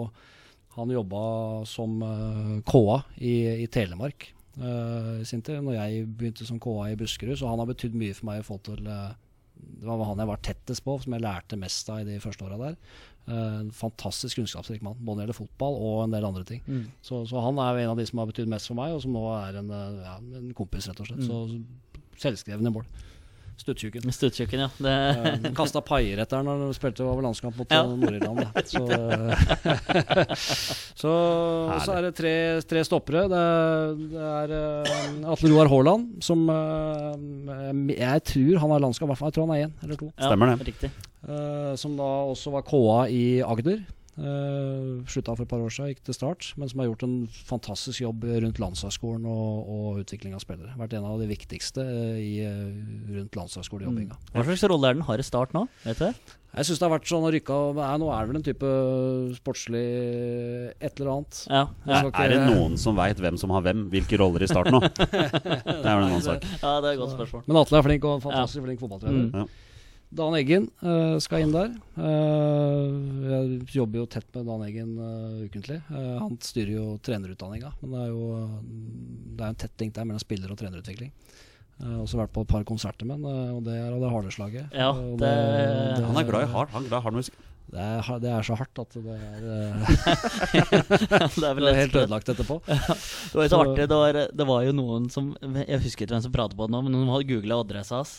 Han 0.78 0.90
jobba 0.94 1.24
som 1.70 1.98
KA 2.66 3.02
i, 3.18 3.34
i 3.62 3.66
Telemark 3.70 4.30
eh, 4.58 5.10
i 5.22 5.26
sin 5.28 5.42
tid, 5.44 5.62
når 5.64 5.78
jeg 5.78 6.06
begynte 6.18 6.46
som 6.48 6.60
KA 6.62 6.90
i 6.92 6.98
Buskerud. 7.00 7.36
Så 7.40 7.50
han 7.50 7.62
har 7.62 7.70
betydd 7.70 7.96
mye 7.98 8.16
for 8.16 8.30
meg 8.30 8.42
å 8.42 8.48
få 8.48 8.58
til 8.66 8.86
uh, 8.88 9.14
Det 9.54 9.88
var 9.88 10.04
han 10.10 10.22
jeg 10.22 10.30
var 10.30 10.44
tettest 10.46 10.84
på, 10.86 10.96
som 11.02 11.16
jeg 11.16 11.24
lærte 11.24 11.58
mest 11.60 11.90
av 11.92 12.02
i 12.02 12.08
de 12.08 12.20
første 12.22 12.46
åra 12.46 12.60
der. 12.60 12.78
Eh, 13.24 13.54
en 13.62 13.72
fantastisk 13.72 14.40
kunnskapsrik 14.40 14.82
mann, 14.84 14.98
både 15.00 15.06
når 15.06 15.20
det 15.20 15.24
gjelder 15.24 15.40
fotball 15.40 15.78
og 15.80 16.02
en 16.04 16.16
del 16.16 16.28
andre 16.28 16.44
ting. 16.48 16.60
Mm. 16.66 16.84
Så, 17.00 17.24
så 17.30 17.40
han 17.44 17.60
er 17.62 17.72
jo 17.72 17.84
en 17.84 17.94
av 17.94 18.02
de 18.02 18.06
som 18.10 18.20
har 18.20 18.28
betydd 18.30 18.52
mest 18.52 18.68
for 18.70 18.78
meg, 18.78 18.92
og 18.92 19.02
som 19.04 19.16
nå 19.16 19.24
er 19.38 19.60
en, 19.62 19.72
ja, 20.04 20.18
en 20.40 20.52
kompis, 20.58 20.90
rett 20.90 21.00
og 21.00 21.08
slett. 21.08 21.24
Så 21.24 22.20
selvskrevne 22.20 22.72
mål. 22.74 22.86
Stuttjukken. 23.56 24.10
Stuttsjuken, 24.12 24.60
ja. 24.64 24.68
Det, 24.82 24.94
Uh, 25.44 25.52
Kasta 25.56 25.80
paier 25.84 26.18
etter 26.24 26.40
han 26.40 26.48
da 26.48 26.54
han 26.58 26.74
spilte 26.76 27.04
over 27.06 27.22
landskamp 27.24 27.56
mot 27.56 27.70
Ja. 27.72 27.84
eh, 27.84 27.94
Nord-Irland. 28.00 28.42
Så, 28.66 28.82
eh, 28.90 30.34
så, 31.00 31.12
så 31.84 31.94
er 31.96 32.08
det 32.08 32.12
tre, 32.18 32.34
tre 32.68 32.82
stoppere. 32.86 33.24
Det, 33.30 33.42
det 34.12 34.26
er 34.34 34.54
eh, 34.58 35.30
Atle 35.32 35.52
Roar 35.54 35.70
Haaland, 35.72 36.10
som 36.24 36.44
eh, 36.50 37.94
jeg 37.94 38.24
tror 38.32 38.62
han 38.64 38.74
har 38.74 38.84
landskap, 38.84 39.06
i 39.08 39.12
hvert 39.12 39.22
fall. 39.22 39.30
Jeg 39.32 39.38
tror 39.38 39.48
han 39.48 39.56
er 39.56 39.66
én 39.68 39.74
eller 39.86 40.00
to. 40.02 40.10
ja, 40.12 40.28
Stemmer 40.30 40.52
det. 40.54 40.68
Riktig. 40.72 40.90
Eh, 41.24 41.72
som 41.80 41.94
da 41.96 42.10
også 42.34 42.52
var 42.58 42.66
KA 42.68 42.98
i 43.14 43.24
Agder. 43.44 43.84
Uh, 44.14 45.02
Slutta 45.10 45.34
for 45.34 45.42
et 45.42 45.50
par 45.50 45.62
år 45.64 45.72
siden, 45.74 45.90
gikk 45.90 46.04
til 46.06 46.14
start. 46.14 46.52
Men 46.60 46.70
som 46.70 46.80
har 46.82 46.86
gjort 46.90 47.02
en 47.06 47.16
fantastisk 47.48 48.04
jobb 48.04 48.22
rundt 48.44 48.60
landslagsskolen 48.62 49.26
og, 49.26 49.66
og 49.74 49.98
utvikling 50.04 50.36
av 50.36 50.44
spillere. 50.44 50.76
Vært 50.78 50.94
en 50.98 51.08
av 51.08 51.18
de 51.22 51.26
viktigste 51.30 51.82
eh, 51.82 52.22
i, 52.22 52.32
eh, 52.46 52.70
rundt 53.18 53.34
landslagsskolejobbinga. 53.38 54.16
Hva 54.36 54.46
slags 54.46 54.64
rolle 54.70 54.92
er 54.92 54.98
den 55.00 55.06
har 55.08 55.18
i 55.18 55.26
Start 55.26 55.54
nå? 55.56 55.66
Vet 55.82 55.98
du? 56.04 56.38
Jeg 56.54 56.68
syns 56.68 56.78
det 56.78 56.86
har 56.86 56.92
vært 56.92 57.08
sånn 57.10 57.24
å 57.26 57.30
rykke 57.34 57.50
av 57.50 57.78
Nei, 57.80 57.86
Nå 57.98 58.08
er 58.14 58.20
det 58.20 58.30
vel 58.30 58.36
en 58.38 58.44
type 58.46 58.68
sportslig 59.40 59.80
et 60.78 61.00
eller 61.02 61.10
annet. 61.16 61.40
Ja, 61.50 61.64
ja. 61.82 62.02
ikke- 62.06 62.22
Er 62.22 62.28
det 62.30 62.40
noen 62.54 62.78
som 62.78 62.94
veit 62.94 63.18
hvem 63.18 63.36
som 63.40 63.50
har 63.50 63.64
hvem? 63.66 63.88
Hvilke 63.90 64.20
roller 64.22 64.46
i 64.46 64.46
Start 64.46 64.70
nå? 64.70 64.78
Det 64.94 65.10
er 65.10 65.98
vel 65.98 66.04
en 66.04 66.12
annen 66.12 66.22
sak. 66.22 66.46
ja 66.62 66.76
det 66.80 66.92
er 66.92 66.92
et 66.94 67.02
godt 67.02 67.16
spørsmål. 67.18 67.42
Men 67.50 67.58
Atle 67.64 67.78
er 67.80 67.88
flink 67.88 68.04
og 68.06 68.22
fantastisk 68.22 68.44
fantastisk 68.44 68.64
flink 68.66 68.80
fotballtrener. 68.80 69.30
Mm. 69.32 69.48
Ja. 70.14 70.22
Dan 70.22 70.34
Eggen 70.38 70.68
eh, 70.80 71.16
skal 71.20 71.42
inn 71.44 71.52
der. 71.54 71.72
Eh, 71.98 72.84
jeg 73.32 73.74
jobber 73.74 73.98
jo 74.02 74.06
tett 74.14 74.28
med 74.36 74.46
Dan 74.46 74.62
Eggen 74.66 74.92
eh, 74.98 75.40
ukentlig. 75.48 75.80
Han 75.90 76.38
styrer 76.40 76.70
jo 76.76 76.84
trenerutdanninga, 77.02 77.72
men 77.82 77.90
det 77.96 78.02
er 78.04 78.12
jo 78.12 78.28
det 79.34 79.42
er 79.42 79.48
en 79.50 79.58
tett 79.64 79.80
link 79.82 79.94
der 79.96 80.06
mellom 80.06 80.22
spiller 80.22 80.52
og 80.54 80.58
trenerutvikling. 80.60 81.10
Uh, 81.82 82.04
også 82.04 82.14
vært 82.20 82.30
på 82.30 82.44
et 82.44 82.50
par 82.52 82.62
konserter 82.62 83.02
med 83.08 83.16
ham, 83.18 83.56
og 83.56 83.64
det 83.66 83.72
er 83.74 83.88
av 83.90 83.98
det 83.98 84.10
harde 84.12 84.30
slaget. 84.30 84.68
Ja, 84.78 84.92
Eh, 84.94 85.16
det, 85.18 85.30
det- 85.98 86.04
Han 86.06 86.16
er 86.20 86.28
glad 86.28 86.44
i 86.46 86.52
hard, 86.52 86.68
han 86.70 86.84
er 86.84 86.88
glad 86.92 87.00
i 87.00 87.06
hard 87.08 87.16
musikk. 87.18 87.34
Det 87.74 87.80
er, 87.82 88.18
det 88.22 88.30
er 88.30 88.42
så 88.46 88.54
hardt 88.60 88.78
at 88.78 88.94
det 89.02 89.16
er, 89.16 89.40
det 91.34 91.48
er 91.48 91.54
vel 91.58 91.66
er 91.72 91.78
helt 91.80 91.96
ødelagt 91.98 92.28
etterpå. 92.30 92.60
Det 92.68 93.34
var 93.34 93.42
jo 93.42 93.48
så 93.48 93.56
Så- 93.56 93.60
artig. 93.64 93.88
Det 93.90 93.98
var, 93.98 94.12
det 94.38 94.46
var 94.46 94.62
jo 94.68 94.72
noen 94.76 95.10
som 95.10 95.32
Jeg 95.42 95.80
husker 95.82 96.04
ikke 96.06 96.14
hvem 96.14 96.22
som 96.28 96.32
pratet 96.36 96.54
på 96.58 96.68
det 96.68 96.74
nå, 96.76 96.82
men 96.86 96.92
noen 96.94 97.10
hadde 97.10 97.26
googla 97.32 97.58
adressa 97.64 97.98
hans. 98.02 98.14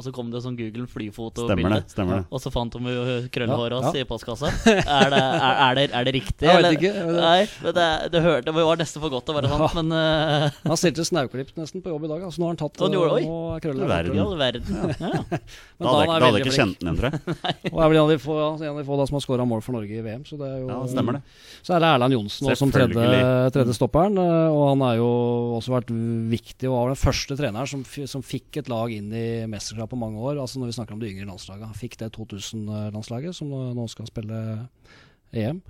Og 0.00 0.04
så 0.06 0.12
kom 0.16 0.30
det 0.32 0.40
sånn 0.40 0.56
Google 0.56 0.86
Stemmer 0.86 0.94
flyfotobilde. 0.94 1.70
det. 1.76 1.92
stemmer 1.92 2.22
det 2.22 2.32
Og 2.32 2.40
så 2.40 2.48
fant 2.54 2.72
de 2.72 2.80
jo 2.94 3.02
hans 3.04 3.90
Ja, 3.90 3.92
ja. 3.92 4.00
i 4.00 4.08
postkassa. 4.08 4.48
Er 4.80 5.10
det, 5.12 5.20
er, 5.20 5.54
er 5.66 5.74
det, 5.76 5.84
er 5.92 6.06
det 6.08 6.14
riktig? 6.16 6.46
Jeg 6.48 6.62
vet 6.64 6.76
ikke, 6.78 6.92
Eller? 7.04 7.20
Nei, 7.20 7.40
men 7.66 7.74
det, 7.76 7.86
det, 8.14 8.22
hørte, 8.24 8.46
det 8.48 8.54
var 8.56 8.80
nesten 8.80 9.02
for 9.04 9.12
godt 9.12 9.26
til 9.28 9.34
å 9.34 9.38
være 9.40 9.50
sant, 9.52 9.76
men 9.76 9.92
uh... 9.92 10.58
Han 10.70 10.80
stilte 10.80 11.04
snauklipp 11.04 11.52
nesten 11.60 11.84
på 11.84 11.92
jobb 11.92 12.06
i 12.08 12.10
dag. 12.14 12.24
Altså, 12.30 12.40
nå 12.40 12.48
har 12.48 12.54
han 12.56 12.60
tatt 12.62 12.80
Han 12.86 12.96
gjorde 12.96 13.20
er 13.20 13.62
krøller 13.66 13.90
verden. 13.92 14.16
i 14.16 14.22
all 14.24 14.36
verden. 14.40 14.80
Ja. 15.00 15.20
Men 15.80 15.84
Da 15.84 15.92
hadde 15.92 16.00
jeg, 16.00 16.08
da 16.10 16.30
hadde 16.30 16.40
ikke 16.40 16.56
kjent 16.56 16.80
den 16.80 16.88
igjen, 16.90 16.98
tror 17.00 17.10
jeg. 17.10 17.72
Og 17.74 17.78
er 17.84 17.92
vel 17.92 17.98
en 18.00 18.02
av 18.06 18.10
de 18.14 18.18
få, 18.24 18.38
en 18.40 18.66
av 18.72 18.80
de 18.80 18.86
få 18.88 18.98
da, 19.00 19.06
som 19.10 19.18
har 19.20 19.24
skåra 19.26 19.46
mål 19.48 19.62
for 19.64 19.76
Norge 19.76 20.00
i 20.00 20.02
VM. 20.04 20.24
Så 20.28 20.38
det 20.40 20.48
er 20.48 20.58
jo 20.62 20.70
Ja, 20.72 20.78
stemmer 20.90 21.18
det. 21.18 21.22
Så 21.60 21.74
er 21.76 21.82
det 21.84 21.90
Erland 21.92 22.16
Johnsen 22.16 22.48
også 22.48 22.62
som 22.64 22.72
tredje, 22.72 23.06
tredje 23.54 23.76
stopperen. 23.76 24.16
eh, 24.20 24.48
Og 24.54 24.64
han 24.72 24.84
har 24.86 24.96
jo 25.00 25.10
også 25.58 25.74
vært 25.76 25.92
viktig 26.32 26.68
og 26.70 26.76
var 26.78 26.92
den 26.94 27.00
første 27.00 27.36
treneren 27.38 27.68
som, 27.70 27.84
som 27.84 28.24
fikk 28.24 28.60
et 28.62 28.70
lag 28.72 28.92
inn 28.94 29.10
i 29.12 29.26
mesterskap 29.50 29.89
på 29.90 29.98
mange 30.00 30.18
år. 30.22 30.38
Altså 30.40 30.62
når 30.62 30.70
vi 30.70 30.76
snakker 30.78 30.94
om 30.96 31.00
de 31.02 31.10
yngre 31.12 31.26
landslagene. 31.28 31.74
Fikk 31.76 31.98
det 32.00 32.12
2000-landslaget, 32.16 33.34
som 33.36 33.50
nå 33.50 33.86
skal 33.92 34.08
spille 34.10 34.40
EM. 35.36 35.60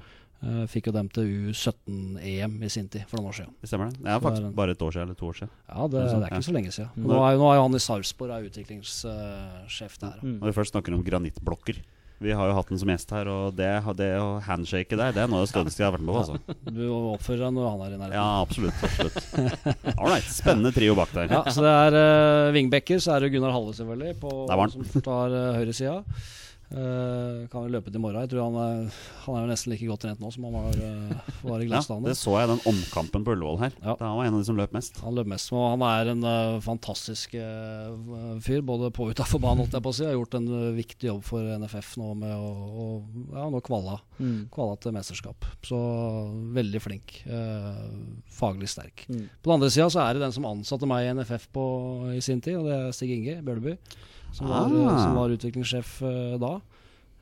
Eh, 0.40 0.62
Fikk 0.72 0.86
jo 0.88 0.92
dem 0.96 1.08
til 1.12 1.26
U17-EM 1.50 2.54
i 2.64 2.70
sin 2.72 2.86
tid, 2.88 3.02
for 3.10 3.18
noen 3.20 3.28
år 3.28 3.36
siden. 3.42 3.52
Det 3.60 3.68
stemmer 3.68 3.90
det. 3.92 3.98
Det 4.00 4.08
er 4.14 4.22
faktisk 4.24 4.54
bare 4.56 4.72
et 4.76 4.84
år 4.86 4.94
siden, 4.94 5.08
eller 5.10 5.18
to 5.20 5.28
år 5.28 5.36
siden. 5.42 5.50
Ja, 5.68 5.86
det, 5.92 6.04
det 6.08 6.14
er 6.20 6.28
ikke 6.30 6.46
så 6.48 6.54
lenge 6.56 6.72
siden. 6.72 6.90
Nå 7.10 7.18
er, 7.20 7.32
jo- 7.34 7.40
nå 7.42 7.50
er 7.50 7.58
jo 7.58 7.64
han 7.66 7.76
i 7.76 7.82
Sarpsborg, 7.84 8.46
utviklingssjef 8.48 9.98
der. 10.00 10.16
Mm. 10.24 10.38
Når 10.40 10.46
vi 10.52 10.56
først 10.56 10.72
snakker 10.76 10.96
om 10.96 11.04
granittblokker 11.04 11.82
Vi 12.20 12.34
har 12.36 12.50
jo 12.50 12.56
hatt 12.58 12.68
den 12.68 12.80
som 12.80 12.90
gjest 12.92 13.12
her, 13.16 13.28
og 13.32 13.54
det, 13.56 13.68
det 13.96 14.08
handshake 14.44 14.96
der, 14.98 15.14
det 15.16 15.22
er 15.22 15.30
noe 15.30 15.40
av 15.40 15.46
det 15.46 15.52
stødigste 15.54 15.80
jeg 15.80 15.86
har 15.88 15.94
vært 15.94 16.04
med 16.04 16.12
på. 16.12 16.20
Altså. 16.20 16.56
Du 16.80 16.82
oppfører 17.14 17.46
deg 17.46 17.54
når 17.56 17.70
han 17.70 17.84
er 17.86 17.94
i 17.94 18.00
nærheten. 18.02 18.18
Ja, 18.18 18.26
absolutt. 18.42 18.82
absolutt 18.84 19.96
Ålreit. 19.96 20.28
Spennende 20.28 20.74
trio 20.76 20.98
bak 20.98 21.14
der. 21.16 21.32
Ja, 21.32 21.40
så 21.48 21.64
det 21.64 21.72
er 21.86 21.96
uh, 21.96 22.52
wingbacker, 22.52 23.00
så 23.00 23.14
er 23.16 23.24
det 23.24 23.32
Gunnar 23.32 23.56
Halle 23.56 23.72
selvfølgelig, 23.78 24.18
på, 24.20 24.34
som 24.76 25.06
tar 25.06 25.32
uh, 25.32 25.56
høyresida. 25.56 25.96
Uh, 26.70 27.48
kan 27.50 27.64
vel 27.64 27.72
løpe 27.74 27.90
til 27.90 27.98
i 27.98 28.02
morgen. 28.04 28.22
Jeg 28.22 28.30
tror 28.30 28.44
han 28.46 28.58
er, 28.62 28.98
han 29.24 29.36
er 29.36 29.42
jo 29.42 29.50
nesten 29.50 29.72
like 29.72 29.86
godt 29.90 30.04
trent 30.04 30.20
nå 30.22 30.28
som 30.30 30.44
han 30.46 30.54
var, 30.54 30.76
uh, 30.78 31.30
var 31.42 31.64
i 31.64 31.66
Ja, 31.72 31.80
det 32.04 32.14
så 32.18 32.36
jeg 32.38 32.50
den 32.52 32.62
omkampen 32.70 33.24
på 33.26 33.34
Ullevål 33.34 33.58
her. 33.64 33.74
Ja. 33.82 33.96
Da 33.98 34.10
han 34.12 34.20
var 34.20 34.28
en 34.28 34.36
av 34.36 34.44
de 34.44 34.46
som 34.46 34.58
løp 34.60 34.76
mest. 34.76 35.00
han 35.02 35.16
løp 35.18 35.30
mest, 35.32 35.50
og 35.50 35.64
han 35.72 35.82
er 35.88 36.12
en 36.12 36.22
uh, 36.22 36.60
fantastisk 36.62 37.34
uh, 37.34 38.38
fyr, 38.44 38.62
både 38.66 38.92
på 38.94 39.08
og 39.08 39.16
utafor 39.16 39.42
banen. 39.42 39.64
holdt 39.64 39.74
jeg 39.74 39.82
på 39.86 39.90
å 39.90 39.96
si. 39.98 40.06
Har 40.06 40.14
gjort 40.14 40.38
en 40.38 40.46
uh, 40.46 40.70
viktig 40.78 41.10
jobb 41.10 41.24
for 41.26 41.50
NFF 41.64 41.96
nå 41.98 42.12
med 42.22 42.36
å, 42.38 42.86
ja, 43.34 43.48
nå 43.50 43.62
kvala, 43.66 43.98
Mm. 44.20 44.50
kvala 44.52 44.74
til 44.76 44.92
mesterskap. 44.92 45.46
Så 45.64 45.78
veldig 46.52 46.80
flink. 46.84 47.14
Uh, 47.24 47.88
faglig 48.36 48.68
sterk. 48.68 49.06
Mm. 49.08 49.26
På 49.40 49.48
den 49.48 49.54
andre 49.56 49.70
sida 49.72 49.86
så 49.90 50.02
er 50.04 50.14
det 50.14 50.26
den 50.26 50.34
som 50.36 50.44
ansatte 50.44 50.86
meg 50.86 51.06
i 51.06 51.14
NFF 51.16 51.46
på, 51.56 51.64
i 52.12 52.20
sin 52.20 52.42
tid, 52.44 52.58
og 52.60 52.68
det 52.68 52.76
er 52.76 52.92
Stig 52.92 53.14
Inge 53.16 53.38
Bjørneby. 53.46 53.78
Som 54.32 54.48
var, 54.50 54.70
Ah. 54.70 54.98
som 55.04 55.16
var 55.18 55.32
utviklingssjef 55.34 56.02
uh, 56.02 56.36
da. 56.40 56.60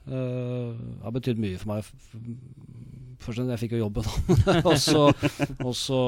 Uh, 0.08 0.72
har 1.04 1.12
betydd 1.12 1.40
mye 1.40 1.58
for 1.60 1.74
meg. 1.74 1.88
Først 3.18 3.42
jeg 3.42 3.58
fikk 3.60 3.72
jo 3.76 3.82
jobben. 3.82 4.06
også, 4.72 5.08
også 5.66 5.98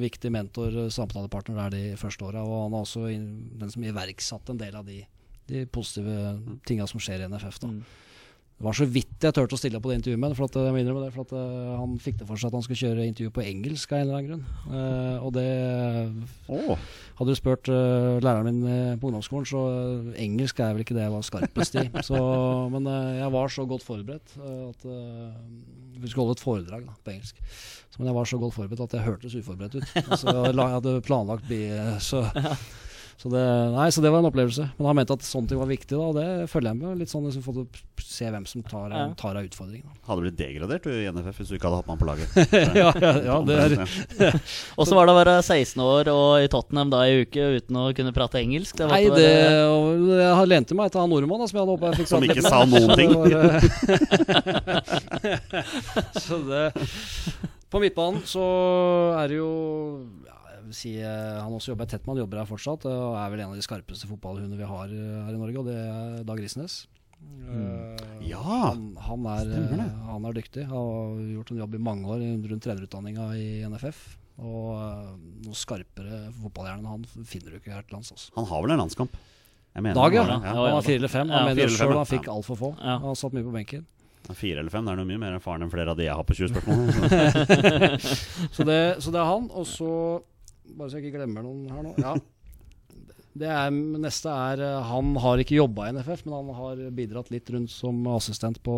viktig 0.00 0.32
mentor, 0.34 0.74
eh, 0.74 0.90
samtalepartner 0.90 1.54
der 1.60 1.70
de 1.76 1.82
første 2.00 2.26
åra. 2.26 2.42
Og 2.42 2.64
han 2.64 2.74
er 2.74 2.82
også 2.82 3.04
in, 3.12 3.26
den 3.60 3.70
som 3.70 3.84
iverksatte 3.86 4.50
en 4.52 4.58
del 4.58 4.74
av 4.74 4.88
de, 4.88 5.04
de 5.48 5.62
positive 5.70 6.34
tinga 6.66 6.88
som 6.90 7.00
skjer 7.00 7.22
i 7.22 7.28
NFF. 7.30 7.60
da 7.62 7.70
Mm. 7.70 7.82
Det 8.58 8.66
var 8.68 8.76
så 8.78 8.86
vidt 8.86 9.24
jeg 9.26 9.34
turte 9.34 9.56
å 9.56 9.58
stille 9.58 9.80
på 9.82 9.90
det 9.90 9.96
intervjuet 9.98 10.20
med 10.22 10.34
for 10.38 10.46
jeg 10.54 10.86
må 10.86 11.00
det, 11.02 11.08
for 11.14 11.26
at 11.26 11.32
eh, 11.34 11.70
han 11.80 11.96
fikk 11.98 12.20
det 12.20 12.26
for 12.28 12.38
seg 12.38 12.52
at 12.52 12.56
han 12.58 12.62
skulle 12.62 12.78
kjøre 12.78 13.06
intervju 13.10 13.32
på 13.34 13.42
engelsk 13.42 13.94
av 13.94 13.98
en 13.98 14.04
eller 14.04 14.18
annen 14.18 14.28
grunn. 14.28 14.44
Eh, 14.78 15.24
og 15.26 15.32
det 15.34 15.48
oh. 16.46 16.84
Hadde 17.18 17.34
du 17.34 17.38
spurt 17.38 17.68
uh, 17.70 18.18
læreren 18.22 18.46
min 18.48 18.62
eh, 18.66 18.94
på 18.98 19.10
ungdomsskolen, 19.10 19.44
så 19.46 19.60
uh, 19.68 20.12
engelsk 20.18 20.62
er 20.62 20.72
vel 20.74 20.82
ikke 20.82 20.96
det 20.96 21.04
jeg 21.04 21.12
var 21.12 21.26
skarpest 21.26 21.76
i. 21.78 21.84
Så, 22.06 22.20
men 22.72 22.88
uh, 22.88 23.12
jeg 23.18 23.34
var 23.34 23.52
så 23.52 23.66
godt 23.68 23.84
forberedt 23.86 24.36
eh, 24.38 24.62
at 24.70 24.86
eh, 24.88 25.34
Vi 26.02 26.10
skulle 26.10 26.24
holde 26.26 26.38
et 26.38 26.42
foredrag 26.42 26.86
da, 26.88 26.94
på 27.04 27.12
engelsk. 27.12 27.42
Så, 27.90 27.98
men 27.98 28.08
jeg 28.08 28.16
var 28.16 28.30
så 28.30 28.38
godt 28.42 28.56
forberedt 28.56 28.86
at 28.86 28.96
jeg 28.96 29.06
hørtes 29.06 29.36
uforberedt 29.38 29.76
ut. 29.78 29.92
Altså, 30.06 30.34
jeg 30.48 30.74
hadde 30.76 30.96
planlagt 31.06 31.46
bi, 31.50 31.60
så, 32.02 32.24
så, 33.22 33.30
det, 33.30 33.42
nei, 33.70 33.84
så 33.94 34.02
det 34.02 34.10
var 34.10 34.18
en 34.18 34.26
opplevelse. 34.26 34.64
Men 34.80 34.86
han 34.88 34.96
mente 34.98 35.14
at 35.14 35.22
sånne 35.22 35.46
ting 35.52 35.58
var 35.60 35.68
viktig, 35.70 35.94
da, 35.94 36.06
og 36.10 36.16
det 36.16 36.50
følger 36.50 36.72
jeg 36.72 36.78
med. 36.80 36.98
Litt 36.98 37.10
sånn 37.12 37.22
liksom, 37.28 37.44
for 37.44 37.60
å 37.62 37.64
se 38.02 38.26
hvem 38.34 38.42
som 38.50 38.64
tar, 38.66 38.90
Ja. 38.90 39.04
tar 39.14 39.36
av 39.38 39.46
utfordringen. 39.46 39.86
hadde 40.08 40.24
blitt 40.24 40.38
degradert 40.40 40.82
du, 40.82 40.90
i 40.90 41.06
NFF 41.06 41.36
hvis 41.38 41.52
du 41.52 41.54
ikke 41.54 41.70
hadde 41.70 41.78
hatt 41.78 41.86
med 41.86 41.94
han 41.94 42.02
på 42.02 42.08
laget. 42.10 42.26
ja, 42.82 42.90
ja, 42.98 43.12
ja, 43.28 43.36
det 43.46 43.54
er 43.62 43.70
Og 44.78 44.88
så 44.90 44.98
var 44.98 45.06
det 45.06 45.14
å 45.14 45.20
være 45.20 45.36
16 45.38 45.78
år 45.86 46.10
og 46.10 46.42
i 46.42 46.50
Tottenham 46.50 46.90
da 46.90 47.04
i 47.06 47.22
uke 47.22 47.46
uten 47.60 47.78
å 47.78 47.84
kunne 47.94 48.10
prate 48.16 48.42
engelsk. 48.42 48.74
Det 48.82 48.90
var 48.90 48.98
Nei, 48.98 49.06
det, 49.14 49.30
og 49.70 50.10
jeg 50.18 50.50
lente 50.50 50.74
meg 50.82 50.90
til 50.90 51.04
han 51.04 51.14
nordmannen 51.14 51.46
som 51.46 51.56
jeg 51.56 51.62
hadde 51.62 51.78
håpet 51.78 51.86
jeg 51.92 52.02
fikk 52.02 52.10
Som 52.10 52.26
ikke 52.26 52.42
sa 52.42 52.66
noen 52.66 52.90
ting. 52.98 53.10
Så 56.26 56.42
det 56.50 56.66
På 57.70 57.78
midtbanen 57.80 58.26
så 58.28 58.42
er 59.22 59.30
det 59.30 59.38
jo 59.38 59.52
ja, 60.26 60.36
si, 60.70 60.96
eh, 61.00 61.40
Han 61.42 61.52
også 61.52 61.72
jobber 61.74 61.86
tett 61.90 62.06
med, 62.06 62.14
han 62.16 62.22
jobber 62.24 62.38
her 62.42 62.46
fortsatt. 62.50 62.86
Og 62.86 63.16
er 63.18 63.30
vel 63.34 63.40
en 63.40 63.50
av 63.52 63.58
de 63.58 63.62
skarpeste 63.66 64.06
fotballhundene 64.10 64.56
vi 64.60 64.68
har 64.68 64.86
eh, 64.86 65.20
her 65.26 65.34
i 65.34 65.40
Norge, 65.40 65.58
og 65.58 65.66
det 65.66 65.76
er 65.76 66.24
Dag 66.28 66.38
Risnes. 66.40 66.86
Eh, 67.22 68.08
Ja, 68.28 68.40
han, 68.42 68.94
han, 68.98 69.26
er, 69.26 69.50
eh, 69.58 69.84
han 70.08 70.24
er 70.26 70.32
dyktig. 70.38 70.66
Har 70.70 71.18
gjort 71.34 71.50
en 71.52 71.60
jobb 71.64 71.74
i 71.74 71.82
mange 71.82 72.06
år 72.06 72.22
rundt 72.50 72.62
trenerutdanninga 72.64 73.28
i 73.38 73.48
NFF. 73.68 74.02
Og 74.42 74.72
eh, 74.78 75.12
noe 75.46 75.54
skarpere 75.58 76.22
fotballhjerne 76.40 76.80
enn 76.82 76.88
han 76.88 77.26
finner 77.28 77.52
du 77.52 77.58
ikke 77.60 77.74
her 77.74 77.84
til 77.86 77.98
lands. 77.98 78.12
Også. 78.14 78.32
Han 78.38 78.46
har 78.48 78.62
vel 78.64 78.74
en 78.76 78.82
landskamp? 78.86 79.14
Jeg 79.72 79.82
mener 79.86 79.96
Dag, 79.96 80.14
ja. 80.14 80.22
han 80.28 80.42
har 80.44 80.46
Ja, 80.52 80.62
Han 80.66 80.74
har 80.76 80.82
fire 80.84 81.00
eller 81.00 81.08
fem. 81.12 81.28
Han 81.32 81.38
Ja, 81.48 81.54
mener 81.54 81.70
sjøl 81.72 81.92
han 81.94 82.02
ja. 82.02 82.08
fikk 82.10 82.26
altfor 82.28 82.58
få. 82.60 82.70
Ja. 82.80 82.96
Han 83.00 83.16
satt 83.16 83.32
mye 83.36 83.44
på 83.46 83.52
benken. 83.54 83.86
Fire 84.38 84.60
eller 84.62 84.70
fem, 84.70 84.84
det 84.86 84.92
er 84.92 84.98
noe 85.00 85.08
mye 85.08 85.18
mer 85.18 85.32
erfaren 85.38 85.64
enn 85.64 85.70
flere 85.72 85.90
av 85.90 85.96
de 85.98 86.04
jeg 86.04 86.14
har 86.14 86.22
på 86.28 86.34
20 86.38 86.52
spørsmål. 86.52 86.82
Så 88.56 88.66
det, 88.68 88.76
så 89.02 89.10
det 89.14 89.18
er 89.22 89.26
han. 89.30 89.48
Og 89.50 89.66
så, 89.66 89.88
bare 90.76 90.88
så 90.88 90.98
jeg 90.98 91.08
ikke 91.08 91.18
glemmer 91.20 91.44
noen 91.46 91.66
her 91.72 91.84
nå 91.84 91.96
ja. 92.00 92.16
Det 93.32 93.48
er, 93.48 93.70
neste 93.72 94.28
er 94.28 94.60
eh, 94.60 94.88
Han 94.90 95.14
har 95.16 95.40
ikke 95.40 95.56
jobba 95.56 95.86
i 95.88 95.94
NFF, 95.96 96.26
men 96.26 96.34
han 96.36 96.50
har 96.58 96.82
bidratt 96.92 97.30
litt 97.32 97.48
rundt 97.54 97.72
som 97.72 98.02
assistent 98.12 98.60
på 98.64 98.74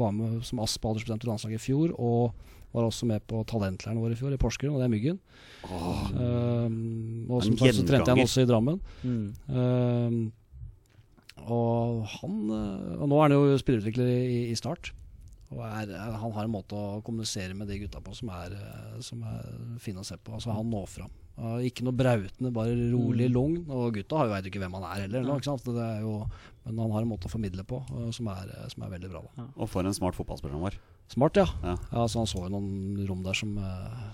Var 0.00 0.14
med 0.16 0.38
som 0.48 0.62
ASP 0.64 0.86
aldersbestemt 0.88 1.26
i 1.26 1.28
landslaget 1.28 1.60
i 1.60 1.64
fjor. 1.66 1.92
Og 2.00 2.32
var 2.72 2.86
også 2.86 3.06
med 3.10 3.24
på 3.28 3.42
talentleiren 3.50 4.00
vår 4.00 4.14
i 4.14 4.18
fjor, 4.18 4.34
i 4.34 4.38
Porsgrunn, 4.40 4.76
og 4.76 4.80
det 4.80 4.86
er 4.86 4.92
Myggen. 4.92 5.18
Um, 5.66 7.26
og 7.26 7.42
som 7.42 7.56
sagt 7.58 7.80
så 7.80 7.86
trente 7.86 8.06
jeg 8.06 8.14
han 8.14 8.28
også 8.28 8.44
i 8.44 8.48
Drammen. 8.48 8.78
Mm. 9.02 9.24
Um, 9.50 10.20
og 11.50 12.04
han 12.20 12.40
eh, 12.52 12.96
Og 13.00 13.08
nå 13.08 13.16
er 13.16 13.22
han 13.24 13.32
jo 13.32 13.56
spillerutvikler 13.58 14.10
i, 14.12 14.40
i 14.52 14.56
Start. 14.58 14.92
Og 15.50 15.64
er, 15.66 15.90
er, 15.90 16.12
han 16.22 16.34
har 16.36 16.46
en 16.46 16.52
måte 16.52 16.78
å 16.78 17.00
kommunisere 17.06 17.56
med 17.58 17.66
de 17.70 17.80
gutta 17.82 18.02
på 18.04 18.14
som 18.14 18.30
er, 18.34 18.54
eh, 18.54 19.00
som 19.02 19.24
er 19.26 19.48
fin 19.82 19.98
å 19.98 20.06
se 20.06 20.18
på. 20.18 20.36
Altså 20.36 20.54
Han 20.54 20.70
når 20.70 20.86
fram. 20.92 21.16
Ikke 21.64 21.86
noe 21.86 21.96
brautende, 21.96 22.50
bare 22.52 22.74
rolig, 22.92 23.30
lugn. 23.32 23.62
Og 23.72 23.94
gutta 23.96 24.18
har 24.18 24.28
jo 24.28 24.34
veit 24.34 24.48
ikke 24.50 24.60
hvem 24.60 24.74
han 24.76 24.86
er 24.90 25.04
heller. 25.06 25.24
Nå, 25.24 25.38
ikke 25.40 25.48
sant? 25.48 25.64
Det 25.64 25.84
er 25.86 26.02
jo, 26.04 26.18
men 26.66 26.82
han 26.84 26.92
har 26.94 27.06
en 27.06 27.10
måte 27.10 27.30
å 27.30 27.32
formidle 27.32 27.64
på 27.68 27.80
eh, 27.86 28.10
som 28.14 28.28
er, 28.32 28.50
eh, 28.54 28.66
som 28.72 28.84
er 28.84 28.92
veldig 28.96 29.12
bra. 29.12 29.22
Da. 29.38 29.46
Og 29.56 29.70
for 29.72 29.86
en 29.86 29.96
smart 29.96 30.18
fotballspiller 30.18 30.58
han 30.58 30.66
var. 30.68 30.76
Smart, 31.10 31.40
ja. 31.40 31.46
Ja. 31.64 31.76
ja. 31.94 32.04
så 32.06 32.22
han 32.22 32.30
så 32.30 32.44
jo 32.44 32.52
noen 32.52 33.00
rom 33.08 33.24
der 33.24 33.38
som, 33.40 33.56
eh, 33.56 34.04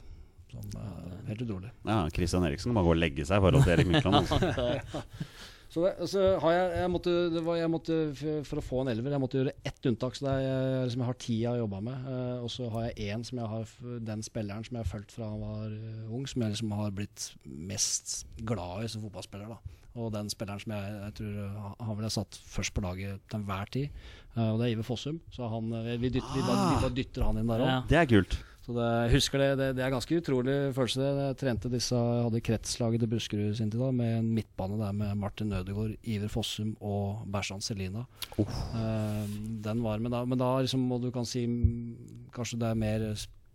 som 0.54 0.78
eh, 0.80 1.12
Helt 1.26 1.42
utrolig. 1.42 1.72
Ja, 1.88 2.04
Christian 2.14 2.46
Eriksen 2.46 2.70
kan 2.70 2.78
bare 2.78 2.86
gå 2.86 2.94
og 2.94 3.02
legge 3.02 3.26
seg 3.26 3.40
i 3.40 3.44
forhold 3.44 3.66
til 3.66 3.74
Erik 3.74 3.90
Mykland. 3.90 4.22
Altså. 4.22 4.38
Så, 5.76 5.90
så 6.08 6.22
har 6.40 6.54
jeg, 6.54 6.68
jeg, 6.80 6.88
måtte, 6.88 7.12
det 7.34 7.40
var, 7.44 7.58
jeg 7.60 7.68
måtte, 7.68 7.96
for, 8.16 8.60
å 8.60 8.64
få 8.64 8.78
en 8.80 8.90
elver, 8.94 9.12
jeg 9.12 9.20
måtte 9.20 9.36
gjøre 9.36 9.52
ett 9.68 9.88
unntak. 9.90 10.16
Så 10.16 10.24
jeg, 10.32 10.54
liksom, 10.86 11.02
jeg 11.02 11.10
har 11.10 11.18
ti 11.20 11.36
jeg 11.42 11.50
har 11.50 11.60
jobba 11.60 11.80
med. 11.84 12.06
Uh, 12.08 12.44
og 12.46 12.52
så 12.54 12.70
har 12.72 12.86
jeg 12.86 13.10
én 13.12 13.24
som 13.28 13.42
jeg 13.42 13.50
har 13.52 13.74
den 14.08 14.24
spilleren 14.24 14.64
som 14.64 14.78
jeg 14.78 14.86
har 14.86 14.88
fulgt 14.88 15.12
fra 15.12 15.28
han 15.28 15.42
var 15.42 15.74
eh, 15.74 16.14
ung, 16.16 16.24
som 16.30 16.44
jeg 16.44 16.54
liksom 16.54 16.72
har 16.78 16.94
blitt 16.96 17.26
mest 17.44 18.22
glad 18.48 18.86
i 18.86 18.88
som 18.88 19.04
fotballspiller. 19.04 19.52
da 19.52 20.00
Og 20.00 20.08
den 20.14 20.32
spilleren 20.32 20.64
som 20.64 20.72
jeg, 20.78 20.96
jeg 21.02 21.16
tror 21.20 21.38
eh, 21.44 21.70
han 21.90 22.00
ville 22.00 22.12
satt 22.16 22.40
først 22.56 22.76
på 22.76 22.86
laget 22.86 23.20
til 23.28 23.42
enhver 23.42 23.72
tid. 23.76 24.02
uh, 24.38 24.54
og 24.54 24.62
det 24.62 24.70
er 24.70 24.74
Iver 24.78 24.88
Fossum. 24.88 25.20
Så 25.36 25.52
han, 25.52 25.76
vi, 25.92 26.08
dytter, 26.08 26.32
vi, 26.32 26.46
bare, 26.48 26.68
vi 26.70 26.84
bare 26.86 26.96
dytter 27.02 27.28
han 27.28 27.42
inn 27.42 27.52
der 27.52 27.66
òg. 27.66 27.72
Ja. 27.74 27.80
Det 27.92 28.00
er 28.00 28.12
kult. 28.16 28.40
Så 28.66 28.74
det, 28.74 28.86
jeg 29.06 29.12
husker 29.20 29.38
det, 29.38 29.48
det, 29.60 29.66
det 29.78 29.82
er 29.86 29.92
ganske 29.94 30.16
utrolig 30.18 30.54
følelse. 30.74 30.98
det. 30.98 31.26
Jeg 31.28 31.36
trente 31.38 31.70
disse, 31.70 31.94
hadde 31.94 32.40
kretslaget 32.42 32.98
til 33.04 33.10
Buskerud 33.12 33.54
sin 33.54 33.70
tid 33.70 33.78
da, 33.78 33.92
med 33.94 34.16
en 34.18 34.32
midtbane 34.34 34.74
der 34.80 34.92
med 34.96 35.12
Martin 35.22 35.52
Ødegaard, 35.54 35.94
Iver 36.02 36.32
Fossum 36.32 36.72
og 36.82 37.22
Bersan 37.30 37.62
Selina. 37.62 38.02
Eh, 38.42 39.22
den 39.62 39.82
var 39.86 40.02
med 40.02 40.10
da, 40.16 40.24
men 40.26 40.40
da 40.40 40.48
liksom, 40.64 40.82
og 40.96 41.04
du 41.06 41.12
kan 41.14 41.28
si 41.28 41.44
mm, 41.46 42.30
kanskje 42.34 42.58
det 42.64 42.72
er 42.72 42.80
mer 42.82 43.06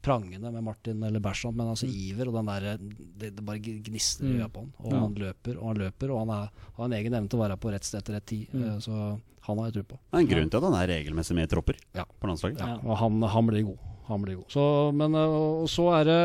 prangende 0.02 0.50
med 0.56 0.64
Martin 0.66 1.04
eller 1.06 1.20
Bersan, 1.22 1.54
men 1.60 1.68
altså 1.74 1.86
Iver 1.92 2.32
og 2.32 2.40
den 2.40 2.48
der, 2.50 2.80
det, 3.22 3.34
det 3.38 3.44
bare 3.46 3.60
gnistrer 3.62 4.32
i 4.32 4.40
øya 4.40 4.48
på 4.50 4.64
han. 4.64 4.72
Og 4.80 4.96
Ja. 4.96 5.04
han 5.04 5.14
løper 5.28 5.60
og 5.60 5.68
han 5.74 5.82
løper, 5.84 6.10
og 6.16 6.24
han 6.24 6.32
er, 6.40 6.64
har 6.80 6.88
en 6.88 6.96
egen 6.98 7.14
evne 7.20 7.30
til 7.30 7.38
å 7.38 7.44
være 7.44 7.60
på 7.62 7.76
rett 7.76 7.86
sted 7.86 8.08
til 8.08 8.16
rett 8.18 8.26
tid. 8.32 8.48
Mm. 8.56 8.64
Uh, 8.64 8.80
så 8.82 9.20
han 9.46 9.58
har 9.62 9.68
jeg 9.70 9.76
tro 9.82 9.84
på. 9.92 10.00
Det 10.08 10.18
er 10.18 10.24
en 10.24 10.32
grunn 10.32 10.50
til 10.50 10.58
at 10.64 10.66
han 10.72 10.80
er 10.80 10.90
regelmessig 10.96 11.36
med 11.38 11.50
i 11.50 11.52
tropper 11.54 11.78
Ja. 12.00 12.06
på 12.08 12.32
landslaget. 12.32 12.64
Ja. 12.64 12.80
og 12.82 12.98
han, 12.98 13.22
han 13.22 13.52
blir 13.52 13.68
god. 13.74 13.88
Han 14.12 14.24
blir 14.26 14.40
god. 14.42 14.50
Så, 14.52 14.64
men, 14.96 15.16
øh, 15.16 15.36
og 15.64 15.70
så 15.72 15.88
er 16.00 16.08
det 16.10 16.22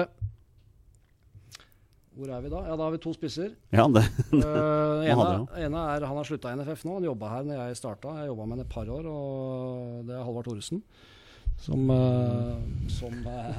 Hvor 2.16 2.30
er 2.32 2.41
vi 2.41 2.49
da? 2.53 2.62
Ja, 2.64 2.76
Da 2.76 2.82
har 2.87 2.95
vi 2.95 2.99
to 3.05 3.12
spisser. 3.12 3.51
Ja, 3.72 3.84
det, 3.93 4.05
Uh, 4.32 5.05
ene, 5.05 5.26
ene 5.66 5.82
er 5.95 6.07
Han 6.09 6.16
har 6.16 6.24
slutta 6.24 6.53
i 6.53 6.57
NFF 6.57 6.87
nå. 6.89 6.95
Han 6.97 7.05
jobba 7.11 7.28
her 7.34 7.45
når 7.45 7.61
jeg 7.61 7.76
starta. 7.76 8.14
Jeg 8.22 8.30
jobba 8.32 8.47
med 8.47 8.57
ham 8.57 8.64
et 8.64 8.72
par 8.72 8.89
år, 8.89 9.05
og 9.11 10.07
det 10.09 10.16
er 10.16 10.24
Halvard 10.24 10.49
Thoresen. 10.49 10.82
Som, 11.57 11.88
øh, 11.90 12.59
som 12.92 13.14
øh, 13.26 13.54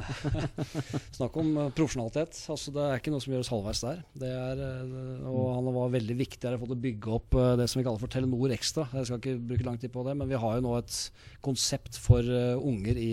Snakk 1.18 1.38
om 1.38 1.50
øh, 1.58 1.72
profesjonalitet. 1.76 2.38
Altså, 2.50 2.72
det 2.72 2.84
er 2.84 3.00
ikke 3.00 3.12
noe 3.12 3.24
som 3.24 3.34
gjøres 3.34 3.50
halvveis 3.52 3.82
der. 3.84 4.04
Det 4.22 4.30
er, 4.32 4.62
og 5.28 5.56
han 5.58 5.70
var 5.76 5.92
veldig 5.96 6.18
viktig 6.20 6.48
her 6.48 6.60
for 6.62 6.72
å 6.72 6.80
bygge 6.80 7.16
opp 7.18 7.38
det 7.60 7.68
som 7.68 7.82
vi 7.82 7.86
kaller 7.88 8.02
for 8.02 8.14
Telenor 8.14 8.54
Extra. 8.56 8.88
Jeg 8.94 9.10
skal 9.10 9.22
ikke 9.22 9.36
bruke 9.50 9.68
lang 9.68 9.80
tid 9.82 9.94
på 9.94 10.06
det, 10.08 10.16
men 10.20 10.30
vi 10.30 10.40
har 10.40 10.58
jo 10.58 10.66
nå 10.68 10.76
et 10.78 10.98
konsept 11.46 12.00
for 12.02 12.24
unger 12.58 13.00
i, 13.02 13.12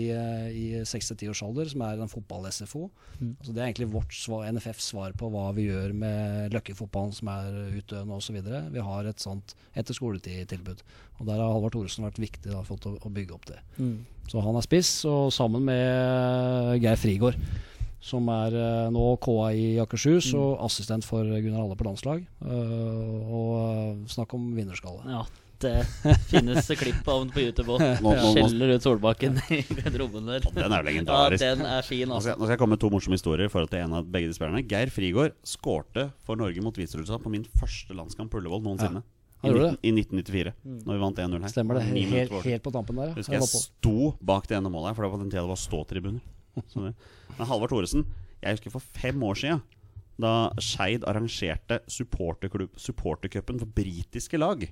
i 0.53 0.65
6-10 0.85 1.33
års 1.33 1.43
alder, 1.45 1.69
som 1.73 1.85
er 1.87 2.05
en 2.05 2.11
fotball-SFO. 2.11 2.87
Mm. 3.19 3.35
Altså, 3.39 3.51
det 3.51 3.61
er 3.61 3.67
egentlig 3.67 3.91
vårt 3.95 4.15
svar, 4.15 4.47
NFFs 4.55 4.91
svar 4.93 5.15
på 5.17 5.31
hva 5.33 5.49
vi 5.57 5.67
gjør 5.67 5.95
med 5.97 6.55
løkkefotballen 6.55 7.15
som 7.15 7.31
er 7.33 7.61
utøvende 7.75 8.19
osv. 8.21 8.39
Vi 8.75 8.87
har 8.89 9.09
et 9.09 9.23
sånt 9.23 9.57
etter 9.75 9.97
skoletid-tilbud. 9.97 10.85
Og 11.19 11.27
Der 11.27 11.39
har 11.39 11.53
Halvard 11.53 11.75
Thoresen 11.75 12.05
vært 12.07 12.21
viktig 12.21 12.51
da, 12.51 12.61
for 12.67 12.79
å, 12.87 12.97
å 12.99 13.11
bygge 13.13 13.35
opp 13.37 13.47
det. 13.49 13.61
Mm. 13.79 13.97
Så 14.31 14.41
han 14.41 14.57
er 14.57 14.65
spiss, 14.65 14.89
og 15.05 15.29
sammen 15.35 15.63
med 15.67 16.81
Geir 16.81 16.97
Frigård, 16.97 17.37
som 18.05 18.27
er 18.29 18.53
eh, 18.57 18.89
nå 18.93 19.05
KA 19.21 19.47
i 19.57 19.65
Akershus 19.81 20.31
Mm. 20.33 20.39
og 20.41 20.65
assistent 20.67 21.05
for 21.05 21.23
Gunnar 21.25 21.63
Alle 21.63 21.77
på 21.79 21.85
landslag. 21.87 22.25
Eh, 22.45 23.31
og 23.31 23.55
eh, 23.61 24.05
snakk 24.13 24.33
om 24.37 24.51
vinnerskalle. 24.57 25.01
Ja, 25.09 25.23
det 25.63 25.85
finnes 26.29 26.67
klipp 26.77 27.07
av 27.09 27.23
den 27.23 27.31
på 27.33 27.41
YouTube 27.45 27.77
òg. 27.77 27.81
Skjeller 28.35 28.75
ut 28.75 28.83
Solbakken 28.85 29.39
i 29.55 29.61
garderoben 29.69 30.27
der. 30.29 30.45
den 30.53 30.73
er 30.75 30.83
jo 30.83 30.89
legendarisk. 30.91 31.41
Ja, 31.45 31.55
den 31.55 31.65
er 31.65 31.81
fin, 31.87 32.05
Nå 32.09 32.19
skal, 32.19 32.33
altså. 32.35 32.39
nå 32.41 32.45
skal 32.49 32.53
jeg 32.57 32.61
komme 32.65 32.75
med 32.75 32.83
to 32.83 32.91
morsomme 32.93 33.17
historier 33.17 33.47
i 33.47 33.53
forhold 33.53 33.71
til 33.73 33.85
en 33.85 33.97
av 34.01 34.05
begge 34.13 34.29
de 34.29 34.37
spillerne. 34.37 34.65
Geir 34.69 34.91
Frigård 34.93 35.37
skårte 35.47 36.09
for 36.27 36.37
Norge 36.41 36.61
mot 36.65 36.75
Hviterussland 36.77 37.23
på 37.25 37.33
min 37.33 37.45
første 37.61 37.95
landskamp 37.97 38.29
på 38.33 38.41
Ullevål 38.41 38.65
noensinne. 38.67 39.01
Han 39.05 39.14
I, 39.45 39.51
19, 39.53 39.77
I 39.83 39.91
1994, 39.91 40.53
Mm. 40.65 40.79
når 40.85 40.93
vi 40.93 40.99
vant 41.05 41.17
1-0 41.25 41.41
her. 41.41 41.49
Stemmer 41.53 41.79
det. 41.79 41.83
Helt, 42.11 42.31
helt 42.45 42.63
på 42.63 42.71
tampen 42.73 42.95
der. 42.95 43.07
ja. 43.11 43.13
Husker 43.19 43.33
Jeg 43.33 43.41
jeg 43.41 43.61
sto 43.61 43.95
bak 44.21 44.47
det 44.47 44.57
ene 44.57 44.69
målet 44.73 44.91
her, 44.91 44.95
for 44.97 45.03
det 45.05 45.11
var 45.11 45.17
på 45.17 45.23
den 45.23 45.31
tida 45.31 45.43
det 45.45 45.53
var 45.53 45.61
ståtribuner. 45.61 46.21
Men 47.37 47.47
Halvard 47.49 47.69
Thoresen, 47.69 48.05
jeg 48.41 48.55
husker 48.57 48.71
for 48.71 48.79
fem 48.95 49.21
år 49.27 49.35
siden, 49.35 49.61
da 50.17 50.49
Skeid 50.63 51.03
arrangerte 51.03 51.81
supportercupen 51.91 53.59
for 53.59 53.67
britiske 53.75 54.39
lag. 54.39 54.63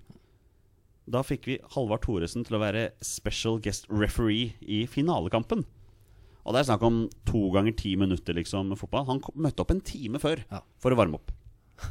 Da 1.10 1.20
fikk 1.28 1.48
vi 1.50 1.58
Halvard 1.76 2.06
Thoresen 2.06 2.46
til 2.48 2.56
å 2.56 2.62
være 2.64 2.86
special 3.04 3.58
guest 3.60 3.90
referee 3.92 4.54
i 4.64 4.86
finalekampen. 4.88 5.66
Og 6.46 6.54
det 6.56 6.62
er 6.64 6.70
snakk 6.72 6.84
om 6.88 7.02
to 7.28 7.50
ganger 7.52 7.76
ti 7.76 7.96
minutter 8.00 8.36
liksom 8.36 8.70
med 8.72 8.80
fotball. 8.80 9.06
Han 9.08 9.20
kom, 9.24 9.36
møtte 9.44 9.64
opp 9.64 9.72
en 9.72 9.82
time 9.84 10.20
før 10.20 10.42
Ja. 10.52 10.62
for 10.80 10.92
å 10.92 10.96
varme 11.00 11.16
opp. 11.20 11.32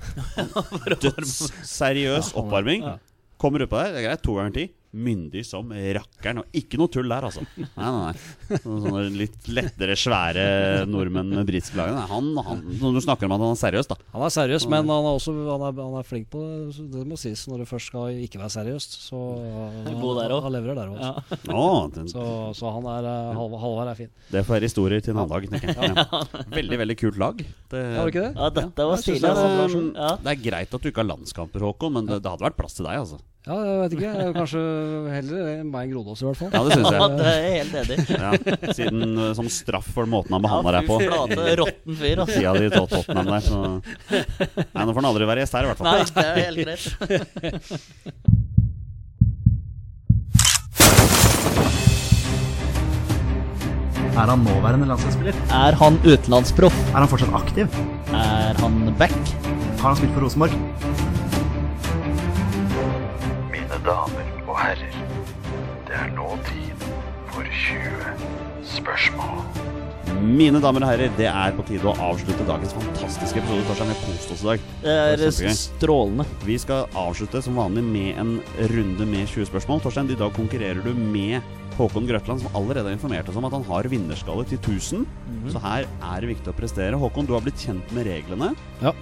Dødsseriøs 1.05 2.33
oppvarming. 2.39 2.85
Kommer 2.85 2.99
Kommer 3.39 3.65
utpå 3.65 3.81
der, 3.81 3.93
det 3.95 4.03
er 4.03 4.09
greit, 4.09 4.23
to 4.23 4.37
ganger 4.39 4.57
ti. 4.59 4.67
Myndig 4.93 5.41
som 5.49 5.71
rakkeren. 5.73 6.43
Og 6.43 6.57
ikke 6.59 6.77
noe 6.77 6.91
tull 6.93 7.09
der, 7.09 7.25
altså. 7.25 7.41
Nei, 7.57 7.67
nei, 7.81 8.11
nei. 8.13 8.59
Sånne, 8.61 9.05
litt 9.17 9.47
lettere, 9.49 9.95
svære 9.97 10.43
nordmenn 10.91 11.31
med 11.33 11.47
britiske 11.49 11.79
lag. 11.79 11.95
Han, 12.11 12.29
han, 12.45 12.61
når 12.83 12.99
du 12.99 13.01
snakker 13.07 13.25
om 13.25 13.33
at 13.39 13.41
han 13.47 13.55
er 13.55 13.61
seriøs, 13.63 13.89
da. 13.89 13.97
Han 14.13 14.27
er 14.27 14.35
seriøs, 14.35 14.67
men 14.69 14.85
han 14.93 15.09
er 15.09 15.17
også 15.17 15.33
han 15.49 15.65
er, 15.71 15.79
han 15.81 15.97
er 16.03 16.05
flink 16.09 16.29
på 16.35 16.43
det. 16.45 16.85
Det 16.93 17.07
må 17.09 17.17
sies 17.21 17.47
når 17.49 17.65
det 17.65 17.69
først 17.73 17.89
skal 17.89 18.21
ikke 18.27 18.43
være 18.43 18.53
seriøst. 18.59 18.99
Så 19.09 19.23
God 20.03 20.21
der 20.21 20.37
også. 20.37 20.43
han 20.45 20.57
leverer 20.59 20.81
der 20.83 20.93
òg. 20.93 21.01
Ja. 21.01 22.07
Så, 22.13 22.27
så 22.61 22.75
han 22.77 22.87
er 22.93 23.09
eh, 23.09 23.33
Halvard, 23.41 23.89
er 23.95 23.99
fin. 23.99 24.13
det 24.33 24.45
får 24.45 24.59
være 24.59 24.69
historier 24.69 25.01
til 25.05 25.15
en 25.17 25.23
annen 25.25 25.33
dag. 25.33 25.49
tenker 25.57 25.73
jeg. 25.73 25.97
Ja. 26.03 26.45
Veldig, 26.53 26.79
veldig 26.85 26.97
kult 27.01 27.19
lag. 27.21 27.41
Det, 27.41 27.81
Var 27.97 28.05
det 28.05 28.13
ikke 28.13 28.27
det? 28.29 28.33
ja, 28.37 28.53
dette 28.61 28.87
var 28.93 29.01
stilig. 29.01 29.21
det 29.25 29.33
Altså. 29.33 29.83
Ja. 29.97 30.13
det 30.21 30.33
er 30.37 30.41
greit 30.45 30.75
at 30.77 30.83
du 30.85 30.89
ikke 30.93 31.01
har 31.03 31.09
landskamper, 31.15 31.65
Håkon, 31.65 31.97
men 31.97 32.09
det, 32.09 32.21
det 32.25 32.31
hadde 32.33 32.45
vært 32.45 32.59
plass 32.61 32.77
til 32.77 32.85
deg, 32.89 33.01
altså. 33.01 33.21
Ja, 33.43 33.57
jeg 33.67 33.79
vet 33.81 33.95
ikke. 33.97 34.11
Jeg 34.23 34.35
Kanskje 34.37 34.61
heller 35.11 35.65
meg 35.67 35.89
enn 35.89 35.95
Grodås, 35.97 36.21
i 36.23 36.27
hvert 36.29 36.39
fall. 36.39 36.53
Ja, 36.55 36.61
det 36.63 36.77
syns 36.77 36.93
Ja, 36.95 37.09
det 37.11 37.31
er 37.33 37.41
helt 37.57 37.75
enig. 37.81 37.97
Ja, 38.13 38.31
siden 38.79 39.01
eh, 39.19 39.33
Som 39.39 39.49
straff 39.51 39.89
for 39.97 40.07
måten 40.11 40.37
han 40.37 40.45
behandla 40.45 40.77
deg 40.79 40.87
på. 40.87 41.01
flate, 41.03 41.57
råtten 41.59 41.99
fyr, 41.99 42.23
altså. 42.23 42.39
Tida 42.39 42.53
di 42.55 42.69
i 42.69 42.73
Tottenham 42.77 43.33
der, 43.33 43.43
så 43.43 43.59
Nei, 44.63 44.87
nå 44.87 44.91
får 44.95 45.01
han 45.03 45.11
aldri 45.11 45.29
være 45.33 45.43
gjest 45.43 45.59
her, 45.59 45.67
i 45.67 45.73
hvert 45.73 45.83
fall. 45.83 45.91
Nei, 45.91 46.07
det 46.07 46.23
er 46.23 46.35
helt 46.47 46.59
greit. 46.63 46.87
Er 54.13 54.29
han 54.29 54.43
nåværende 54.45 54.87
landslagsspiller? 54.87 55.37
Er 55.57 55.73
han 55.81 55.97
utenlandsproff? 56.05 56.77
Er 56.93 57.01
han 57.01 57.09
fortsatt 57.09 57.33
aktiv? 57.39 57.79
Er 58.13 58.59
han 58.61 58.77
back? 59.01 59.15
Har 59.81 59.89
han 59.89 59.97
spilt 59.97 60.13
for 60.13 60.27
Rosenborg? 60.27 60.53
Mine 63.83 63.91
damer 63.91 64.45
og 64.47 64.59
herrer, 64.63 64.93
det 65.89 65.95
er 65.99 66.11
nå 66.15 66.27
tid 66.47 66.83
for 67.33 67.43
20 67.43 68.27
spørsmål. 68.77 69.41
Mine 70.23 70.61
damer 70.63 70.85
og 70.85 70.91
herrer, 70.93 71.11
det 71.19 71.27
er 71.27 71.55
på 71.57 71.65
tide 71.67 71.89
å 71.91 71.95
avslutte 72.13 72.45
dagens 72.47 72.77
fantastiske 72.77 73.41
episode. 73.41 73.65
Torstein, 73.67 73.89
vi 73.91 73.97
har 73.97 74.05
kost 74.05 74.35
oss 74.37 74.45
i 74.45 74.49
dag. 74.53 74.67
Det 74.85 74.93
er 74.93 75.17
Det 75.17 75.27
er 75.27 75.33
kjempegøy. 75.35 75.57
strålende. 75.59 76.27
Vi 76.47 76.59
skal 76.63 76.87
avslutte 76.95 77.43
som 77.43 77.59
vanlig 77.59 77.83
med 77.83 78.19
en 78.23 78.31
runde 78.71 79.07
med 79.09 79.27
20 79.27 79.49
spørsmål. 79.51 79.83
Torstein, 79.83 80.11
i 80.11 80.15
dag 80.21 80.31
konkurrerer 80.37 80.85
du 80.85 80.95
med 80.95 81.43
Håkon 81.77 82.07
Grøtland, 82.07 82.41
som 82.45 82.55
allerede 82.55 82.85
har 82.87 82.95
informert 82.95 83.29
oss 83.29 83.37
om 83.41 83.45
at 83.47 83.53
han 83.53 83.65
har 83.65 83.83
vinnerskalle 83.91 84.47
til 84.47 84.59
1000. 84.63 85.07
Så 85.51 85.59
her 85.59 85.89
er 85.89 86.21
det 86.21 86.31
viktig 86.37 86.55
å 86.55 86.55
prestere. 86.55 86.95
Håkon, 86.95 87.27
du 87.27 87.33
har 87.35 87.43
blitt 87.43 87.59
kjent 87.59 87.91
med 87.91 88.07
reglene. 88.07 88.55
Ja. 88.81 88.93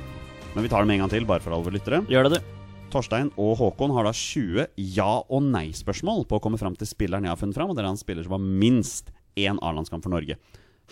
Men 0.55 0.64
vi 0.64 0.68
tar 0.72 0.81
dem 0.81 0.91
en 0.97 1.05
gang 1.05 1.11
til, 1.11 1.26
bare 1.26 1.41
for 1.45 1.53
alle 1.53 1.68
lyttere. 1.76 2.01
Gjør 2.09 2.31
det, 2.31 2.41
du. 2.41 2.60
Torstein 2.91 3.28
og 3.38 3.57
Håkon 3.61 3.93
har 3.95 4.07
da 4.07 4.12
20 4.16 4.66
ja- 4.97 5.22
og 5.30 5.45
nei-spørsmål 5.47 6.24
på 6.26 6.38
å 6.38 6.43
komme 6.43 6.59
fram 6.59 6.74
til 6.78 6.88
spilleren 6.91 7.26
jeg 7.26 7.30
har 7.32 7.38
funnet 7.38 7.55
fram, 7.55 7.70
og 7.70 7.76
det 7.78 7.84
er 7.84 7.91
en 7.91 8.01
spiller 8.01 8.26
som 8.26 8.34
har 8.34 8.43
minst 8.43 9.12
én 9.38 9.61
A-landskamp 9.62 10.03
for 10.03 10.11
Norge. 10.11 10.36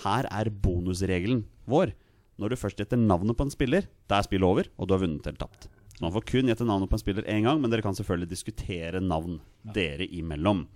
Her 0.04 0.28
er 0.30 0.50
bonusregelen 0.50 1.42
vår. 1.66 1.92
Når 2.38 2.54
du 2.54 2.56
først 2.60 2.78
gjetter 2.78 3.00
navnet 3.00 3.34
på 3.36 3.46
en 3.48 3.50
spiller, 3.50 3.88
da 4.06 4.20
er 4.20 4.28
spillet 4.28 4.46
over, 4.46 4.68
og 4.78 4.86
du 4.86 4.94
har 4.94 5.02
vunnet 5.02 5.26
eller 5.26 5.40
tapt. 5.42 5.66
Så 5.96 6.04
Man 6.06 6.14
får 6.14 6.26
kun 6.30 6.46
gjette 6.46 6.66
navnet 6.66 6.88
på 6.88 6.94
en 6.94 7.02
spiller 7.02 7.26
én 7.26 7.42
gang, 7.42 7.58
men 7.60 7.70
dere 7.70 7.82
kan 7.82 7.96
selvfølgelig 7.98 8.30
diskutere 8.30 9.00
navn 9.02 9.40
dere 9.74 10.06
imellom. 10.06 10.68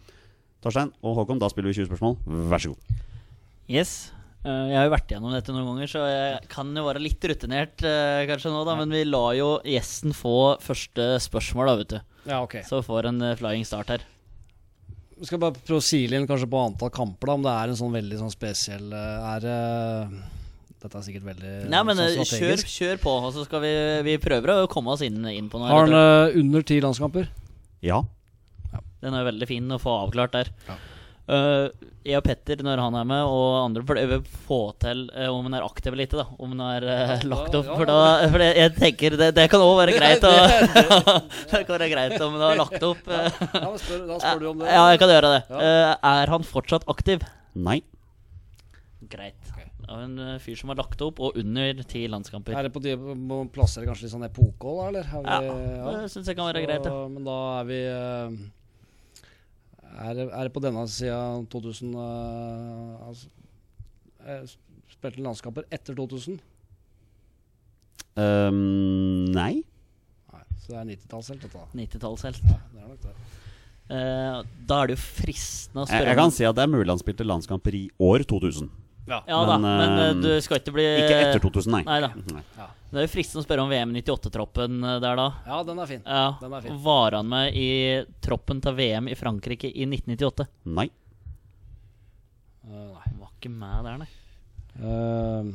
Torstein 0.62 0.90
og 1.02 1.20
Håkon, 1.20 1.38
da 1.38 1.48
spiller 1.52 1.70
vi 1.70 1.78
20 1.84 1.92
spørsmål. 1.92 2.18
Vær 2.50 2.58
så 2.58 2.74
god. 2.74 2.98
Yes. 3.70 4.10
Eh, 4.42 4.70
jeg 4.72 4.74
har 4.74 4.88
jo 4.88 4.94
vært 4.96 5.12
gjennom 5.14 5.34
dette 5.36 5.54
noen 5.54 5.68
ganger, 5.70 5.90
så 5.92 6.00
jeg 6.08 6.48
kan 6.50 6.70
jo 6.74 6.82
være 6.88 7.02
litt 7.02 7.26
rutinert 7.30 7.84
eh, 7.86 8.24
kanskje 8.26 8.50
nå, 8.50 8.64
da. 8.66 8.74
Men 8.80 8.94
vi 8.94 9.04
lar 9.06 9.36
jo 9.38 9.52
gjesten 9.68 10.14
få 10.16 10.56
første 10.62 11.12
spørsmål, 11.22 11.70
da, 11.70 11.76
vet 11.78 11.92
du. 11.92 11.98
Ja, 12.26 12.40
ok. 12.42 12.58
Så 12.66 12.82
får 12.86 13.12
en 13.12 13.22
eh, 13.22 13.36
flying 13.38 13.66
start 13.68 13.94
her. 13.94 14.06
Vi 15.22 15.28
skal 15.28 15.38
bare 15.38 15.54
prøve 15.54 15.78
å 15.78 15.86
sile 15.86 16.18
inn 16.18 16.26
kanskje 16.26 16.48
på 16.50 16.58
antall 16.58 16.90
kamper, 16.94 17.30
da, 17.30 17.36
om 17.38 17.44
det 17.46 17.52
er 17.54 17.70
en 17.70 17.78
sånn 17.78 17.94
veldig 17.94 18.16
sånn 18.18 18.32
spesiell 18.32 18.88
Er 18.90 19.44
dette 19.44 20.98
er 20.98 21.04
sikkert 21.06 21.28
veldig 21.28 21.52
Nei, 21.70 21.82
men 21.86 22.00
sånn 22.00 22.26
kjør, 22.26 22.64
kjør 22.66 22.98
på, 23.04 23.12
og 23.28 23.36
så 23.36 23.44
skal 23.46 23.62
vi, 23.62 23.70
vi 24.08 24.16
prøver 24.18 24.50
å 24.56 24.70
komme 24.72 24.96
oss 24.96 25.04
inn, 25.06 25.20
inn 25.30 25.46
på 25.52 25.60
noe. 25.62 25.70
Har 25.70 25.86
han 25.86 26.40
under 26.40 26.66
ti 26.66 26.80
landskamper? 26.82 27.30
Ja. 27.86 28.00
Den 29.04 29.14
er 29.14 29.28
veldig 29.28 29.46
fin 29.46 29.70
å 29.70 29.78
få 29.82 29.94
avklart 30.08 30.34
der. 30.34 30.50
Ja. 30.66 30.80
Eh, 31.30 31.88
jeg 32.02 32.18
og 32.18 32.24
Petter, 32.26 32.62
når 32.66 32.80
han 32.82 32.96
er 32.98 33.04
med, 33.06 33.20
og 33.30 33.44
andre 33.60 33.84
prøver 33.86 34.16
å 34.18 34.38
få 34.48 34.58
til 34.82 35.04
uh, 35.14 35.28
om 35.30 35.44
han 35.46 35.54
er 35.54 35.66
aktiv 35.66 35.92
eller 35.92 36.08
ikke. 36.08 36.18
da 36.18 36.24
Om 36.34 36.54
han 36.56 36.62
er 36.66 36.86
uh, 36.88 37.26
lagt 37.30 37.54
opp. 37.54 37.68
For, 37.68 37.86
da, 37.86 37.98
for 38.26 38.42
det, 38.42 38.48
jeg 38.58 38.72
tenker 38.74 39.16
det, 39.20 39.28
det 39.36 39.44
kan 39.52 39.62
òg 39.62 39.76
være 39.78 39.94
greit 40.00 40.26
Og, 40.26 40.40
Det 41.52 41.60
kan 41.68 41.76
være 41.76 41.90
greit 41.92 42.16
om 42.18 42.34
han 42.34 42.42
har 42.48 42.58
lagt 42.58 42.86
opp. 42.88 43.06
Ja, 43.06 43.28
da 43.30 43.70
spør, 43.78 44.02
da 44.08 44.18
spør 44.18 44.42
du 44.42 44.48
om 44.50 44.64
det. 44.64 44.72
Ja, 44.74 44.82
jeg 44.90 45.02
kan 45.02 45.12
gjøre 45.14 45.30
det. 45.36 45.40
Ja. 45.52 45.92
Er 46.10 46.32
han 46.34 46.46
fortsatt 46.48 46.88
aktiv? 46.90 47.22
Nei. 47.54 47.78
Greit. 49.12 49.38
Av 49.92 50.00
en 50.00 50.18
fyr 50.40 50.56
som 50.56 50.72
har 50.72 50.78
lagt 50.80 51.02
opp, 51.04 51.20
og 51.20 51.36
under 51.38 51.84
ti 51.86 52.02
landskamper. 52.08 52.56
Er 52.56 52.66
det 52.66 52.72
på 52.74 52.82
de 52.82 52.96
må 52.96 53.42
plassere 53.52 53.86
kanskje 53.86 54.08
litt 54.08 54.14
sånn 54.14 54.26
epoke 54.26 54.72
òg, 54.72 54.80
da? 54.80 54.88
Eller? 54.88 55.08
Har 55.12 55.28
Ja, 55.28 55.54
vi, 55.54 55.94
det 56.00 56.10
syns 56.14 56.32
jeg 56.32 56.38
kan 56.38 56.48
være 56.48 56.64
greit. 56.64 56.88
Ja. 56.88 57.04
Men 57.12 57.28
da 57.28 57.38
er 57.60 57.68
vi 57.68 57.80
er, 59.92 60.22
er 60.28 60.48
det 60.48 60.52
på 60.54 60.62
denne 60.64 60.84
sida 60.90 61.18
2000 61.52 61.94
uh, 61.96 63.08
altså, 63.08 63.28
eh, 64.26 64.54
Spilte 64.92 65.22
landskamper 65.24 65.66
etter 65.72 65.96
2000? 65.96 66.38
Um, 68.12 69.24
nei. 69.32 69.62
Nei, 70.32 70.42
så 70.60 70.74
det 70.74 70.80
er 70.82 70.88
90-tallshelt, 70.90 71.46
dette. 71.46 71.62
90-tallshelt. 71.80 72.42
Ja, 72.44 72.58
det 72.74 72.82
er 72.82 72.90
nok 72.90 73.06
det. 73.06 73.14
Uh, 73.92 74.50
da 74.68 74.78
er 74.82 74.90
det 74.90 74.98
jo 74.98 75.02
fristende 75.02 75.82
å 75.82 75.86
Jeg, 75.86 75.90
spørre 75.90 76.04
jeg 76.04 76.12
jeg, 76.12 76.20
kan 76.20 76.34
si 76.36 76.46
at 76.48 76.58
det 76.58 76.64
er 76.64 76.72
mulig 76.72 76.92
han 76.92 77.00
spilte 77.00 77.26
landskamper 77.26 77.76
i 77.76 77.86
år 78.04 78.26
2000. 78.28 78.68
Ja 79.08 79.20
da, 79.26 79.58
Men, 79.58 79.64
men 79.80 79.98
eh, 79.98 80.08
eh, 80.10 80.14
du 80.22 80.28
skal 80.44 80.60
ikke 80.60 80.74
bli 80.76 80.84
Ikke 81.02 81.16
etter 81.18 81.42
2000, 81.42 81.72
nei. 81.74 81.82
Nei 81.88 81.98
da. 82.04 82.12
Nei. 82.36 82.42
Det 82.92 83.00
er 83.00 83.06
jo 83.06 83.10
fristende 83.10 83.42
å 83.42 83.46
spørre 83.46 83.64
om 83.64 83.70
VM 83.72 83.94
98-troppen 83.98 84.84
eh, 84.84 84.98
der 85.02 85.16
da. 85.18 85.26
Ja, 85.48 85.58
den 85.66 85.80
er 85.82 85.88
fin. 85.90 86.02
Ja, 86.06 86.24
Den 86.42 86.54
er 86.54 86.64
fin. 86.66 86.76
Var 86.84 87.16
han 87.18 87.30
med 87.32 87.56
i 87.58 87.68
troppen 88.22 88.60
til 88.62 88.76
VM 88.78 89.08
i 89.10 89.16
Frankrike 89.18 89.70
i 89.72 89.86
1998? 89.88 90.46
Nei. 90.78 90.86
Uh, 92.62 92.92
nei. 92.94 93.12
Var 93.18 93.30
ikke 93.40 93.50
med 93.50 93.88
der, 93.88 94.02
nei. 94.04 94.10
Uh, 94.78 95.48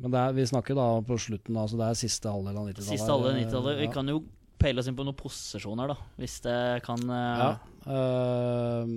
men 0.00 0.14
det 0.14 0.20
er, 0.22 0.32
vi 0.38 0.46
snakker 0.48 0.78
da 0.78 0.86
på 1.04 1.18
slutten, 1.20 1.58
altså 1.60 1.76
det 1.76 1.90
er 1.90 1.98
siste 1.98 2.30
halvdel 2.32 2.56
av 2.56 2.70
90-tallet. 2.70 2.92
Siste 2.94 3.12
halve 3.12 3.34
90-tallet. 3.36 3.80
Vi 3.82 3.88
Ja. 3.90 3.92
kan 3.98 4.08
jo 4.08 4.22
peile 4.60 4.80
oss 4.80 4.88
inn 4.88 4.96
på 4.96 5.04
noen 5.04 5.18
posisjoner, 5.18 5.92
da. 5.92 5.98
Hvis 6.20 6.38
det 6.46 6.56
kan 6.86 7.04
uh... 7.10 7.42
Ja. 7.42 7.50
ehm, 7.90 8.96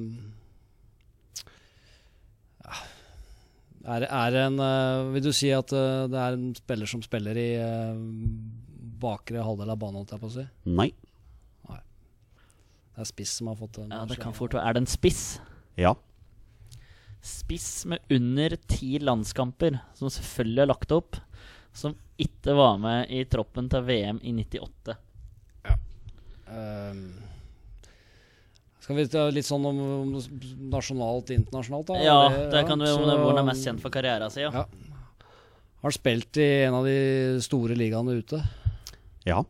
er, 3.84 4.06
er 4.08 4.38
en 4.46 4.60
eh, 4.64 5.14
Vil 5.16 5.26
du 5.26 5.32
si 5.36 5.50
at 5.54 5.74
eh, 5.76 6.06
det 6.12 6.20
er 6.20 6.38
en 6.38 6.52
spiller 6.56 6.90
som 6.90 7.04
spiller 7.04 7.40
i 7.40 7.50
eh, 7.60 8.04
bakre 9.04 9.44
halvdel 9.44 9.74
av 9.74 9.80
banen, 9.82 10.00
holdt 10.00 10.14
jeg 10.16 10.22
på 10.22 10.30
å 10.30 10.36
si? 10.38 10.46
Nei. 10.72 10.92
Det 12.94 13.02
er 13.02 13.10
spiss 13.10 13.32
som 13.40 13.50
har 13.50 13.58
fått 13.58 13.80
den. 13.80 13.90
ja, 13.90 14.04
det 14.06 14.20
kan 14.22 14.36
fort 14.38 14.54
være. 14.54 14.70
Er 14.70 14.76
det 14.76 14.84
en 14.84 14.92
spiss? 14.92 15.24
Ja. 15.82 15.96
Spiss 17.26 17.88
med 17.90 18.04
under 18.14 18.54
ti 18.70 19.00
landskamper, 19.02 19.80
som 19.98 20.12
selvfølgelig 20.14 20.62
er 20.62 20.70
lagt 20.70 20.94
opp, 20.94 21.18
som 21.74 21.96
ikke 22.22 22.54
var 22.54 22.78
med 22.78 23.10
i 23.10 23.24
troppen 23.26 23.66
til 23.74 23.88
VM 23.88 24.22
i 24.22 24.36
98. 24.38 24.94
Ehm, 26.54 27.08
skal 28.84 28.98
vi 29.00 29.06
ta 29.08 29.26
litt 29.32 29.48
sånn 29.48 29.64
om, 29.70 29.78
om 29.80 30.10
nasjonalt, 30.74 31.32
internasjonalt, 31.36 31.88
da? 31.94 32.02
Ja, 32.04 32.18
det 32.52 32.66
kan 32.68 32.80
du 32.82 32.86
så- 32.90 33.00
hvor 33.00 33.30
han 33.32 33.40
er 33.46 33.48
mest 33.54 33.64
kjent 33.66 33.80
for 33.84 33.90
karrieren 33.94 34.30
sin. 34.34 34.44
Ja. 34.50 34.52
Ja. 34.52 34.66
Har 35.84 35.90
han 35.92 35.96
spilt 35.96 36.38
i 36.40 36.48
en 36.68 36.74
av 36.78 36.86
de 36.88 37.40
store 37.44 37.76
ligaene 37.80 38.18
ute? 38.20 38.40
Ja. 39.28 39.42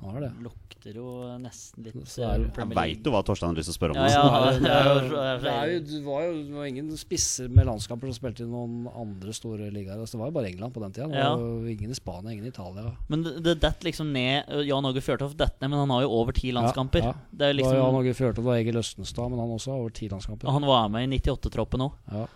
Har 0.00 0.20
det. 0.24 0.30
Lukter 0.40 0.94
jo 0.96 1.10
nesten 1.38 1.84
litt 1.84 1.96
Så 2.08 2.24
det- 2.24 2.56
Jeg 2.56 2.68
veit 2.74 3.04
jo 3.04 3.12
hva 3.12 3.20
Torstein 3.24 3.50
har 3.50 3.56
lyst 3.56 3.68
til 3.68 3.74
å 3.74 3.78
spørre 3.78 3.90
om. 3.90 3.96
Ja, 3.96 4.06
ja, 4.08 4.52
det, 4.56 4.70
er 4.70 4.88
jo, 4.88 5.10
det, 5.10 5.50
er 5.52 5.72
jo, 5.72 5.80
det, 5.90 6.00
var 6.06 6.22
jo, 6.24 6.32
det 6.46 6.54
var 6.54 6.64
ingen 6.70 6.90
spisser 6.96 7.50
med 7.50 7.66
landskamper 7.68 8.08
som 8.08 8.16
spilte 8.16 8.46
i 8.46 8.48
noen 8.48 8.88
andre 8.88 9.34
store 9.36 9.70
ligaer. 9.70 10.00
Altså, 10.00 10.16
det 10.16 10.22
var 10.22 10.32
jo 10.32 10.36
bare 10.38 10.50
England 10.52 10.72
på 10.72 10.80
den 10.80 10.92
tida. 10.96 11.10
Ja. 11.12 11.36
ingen 11.36 11.90
i 11.90 11.98
Spania, 11.98 12.32
ingen 12.32 12.48
i 12.48 12.48
Italia. 12.48 12.96
Men 13.08 13.22
det, 13.22 13.36
det 13.44 13.60
detter 13.60 13.90
liksom 13.90 14.12
ned 14.12 14.48
Jan 14.66 14.84
Åge 14.88 15.04
Fjørtoft 15.04 15.36
detter 15.36 15.60
ned, 15.60 15.70
men 15.70 15.84
han 15.84 15.90
har 15.90 16.02
jo 16.02 16.10
over 16.20 16.32
ti 16.32 16.50
landskamper. 16.56 17.04
Ja, 17.04 17.12
ja. 17.12 17.14
Det 17.30 17.46
er 17.50 17.52
Det 17.60 17.64
var 17.64 17.74
Jan 17.74 17.84
liksom 17.84 18.00
Åge 18.00 18.16
Fjørtoft 18.16 18.46
og 18.46 18.56
Egil 18.56 18.80
Østenstad, 18.80 19.30
men 19.30 19.38
han 19.38 19.56
også 19.56 19.74
har 19.74 19.84
over 19.84 19.90
ti 19.90 20.08
landskamper. 20.08 20.50
Han 20.50 20.62
var 20.68 20.88
med 20.88 21.08
i 21.12 21.18
98-troppen 21.20 21.84
òg. 21.90 21.92
Ja. 22.10 22.26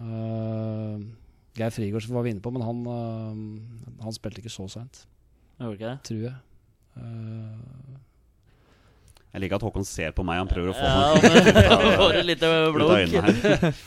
Uh, 0.00 1.00
Geir 1.58 1.72
Frigård 1.74 2.06
var 2.08 2.24
vi 2.24 2.32
inne 2.32 2.40
på, 2.40 2.52
men 2.54 2.64
han, 2.64 2.84
uh, 2.86 4.04
han 4.04 4.14
spilte 4.16 4.40
ikke 4.40 4.52
så 4.52 4.68
seint, 4.70 5.04
tror 5.58 5.76
jeg. 6.24 6.34
Eh, 6.98 7.94
Jeg 9.30 9.44
liker 9.44 9.60
at 9.60 9.62
Håkon 9.68 9.86
ser 9.86 10.10
på 10.16 10.24
meg. 10.26 10.40
Han 10.42 10.48
prøver 10.50 10.72
å 10.72 10.74
få 10.74 10.82
Ja, 10.82 11.14
meg 11.14 11.22
men 11.22 11.98
får 12.00 12.16
ut 12.32 12.42
av 12.48 12.72
blunk. 12.74 12.90
øynene 12.98 13.22
her. 13.30 13.80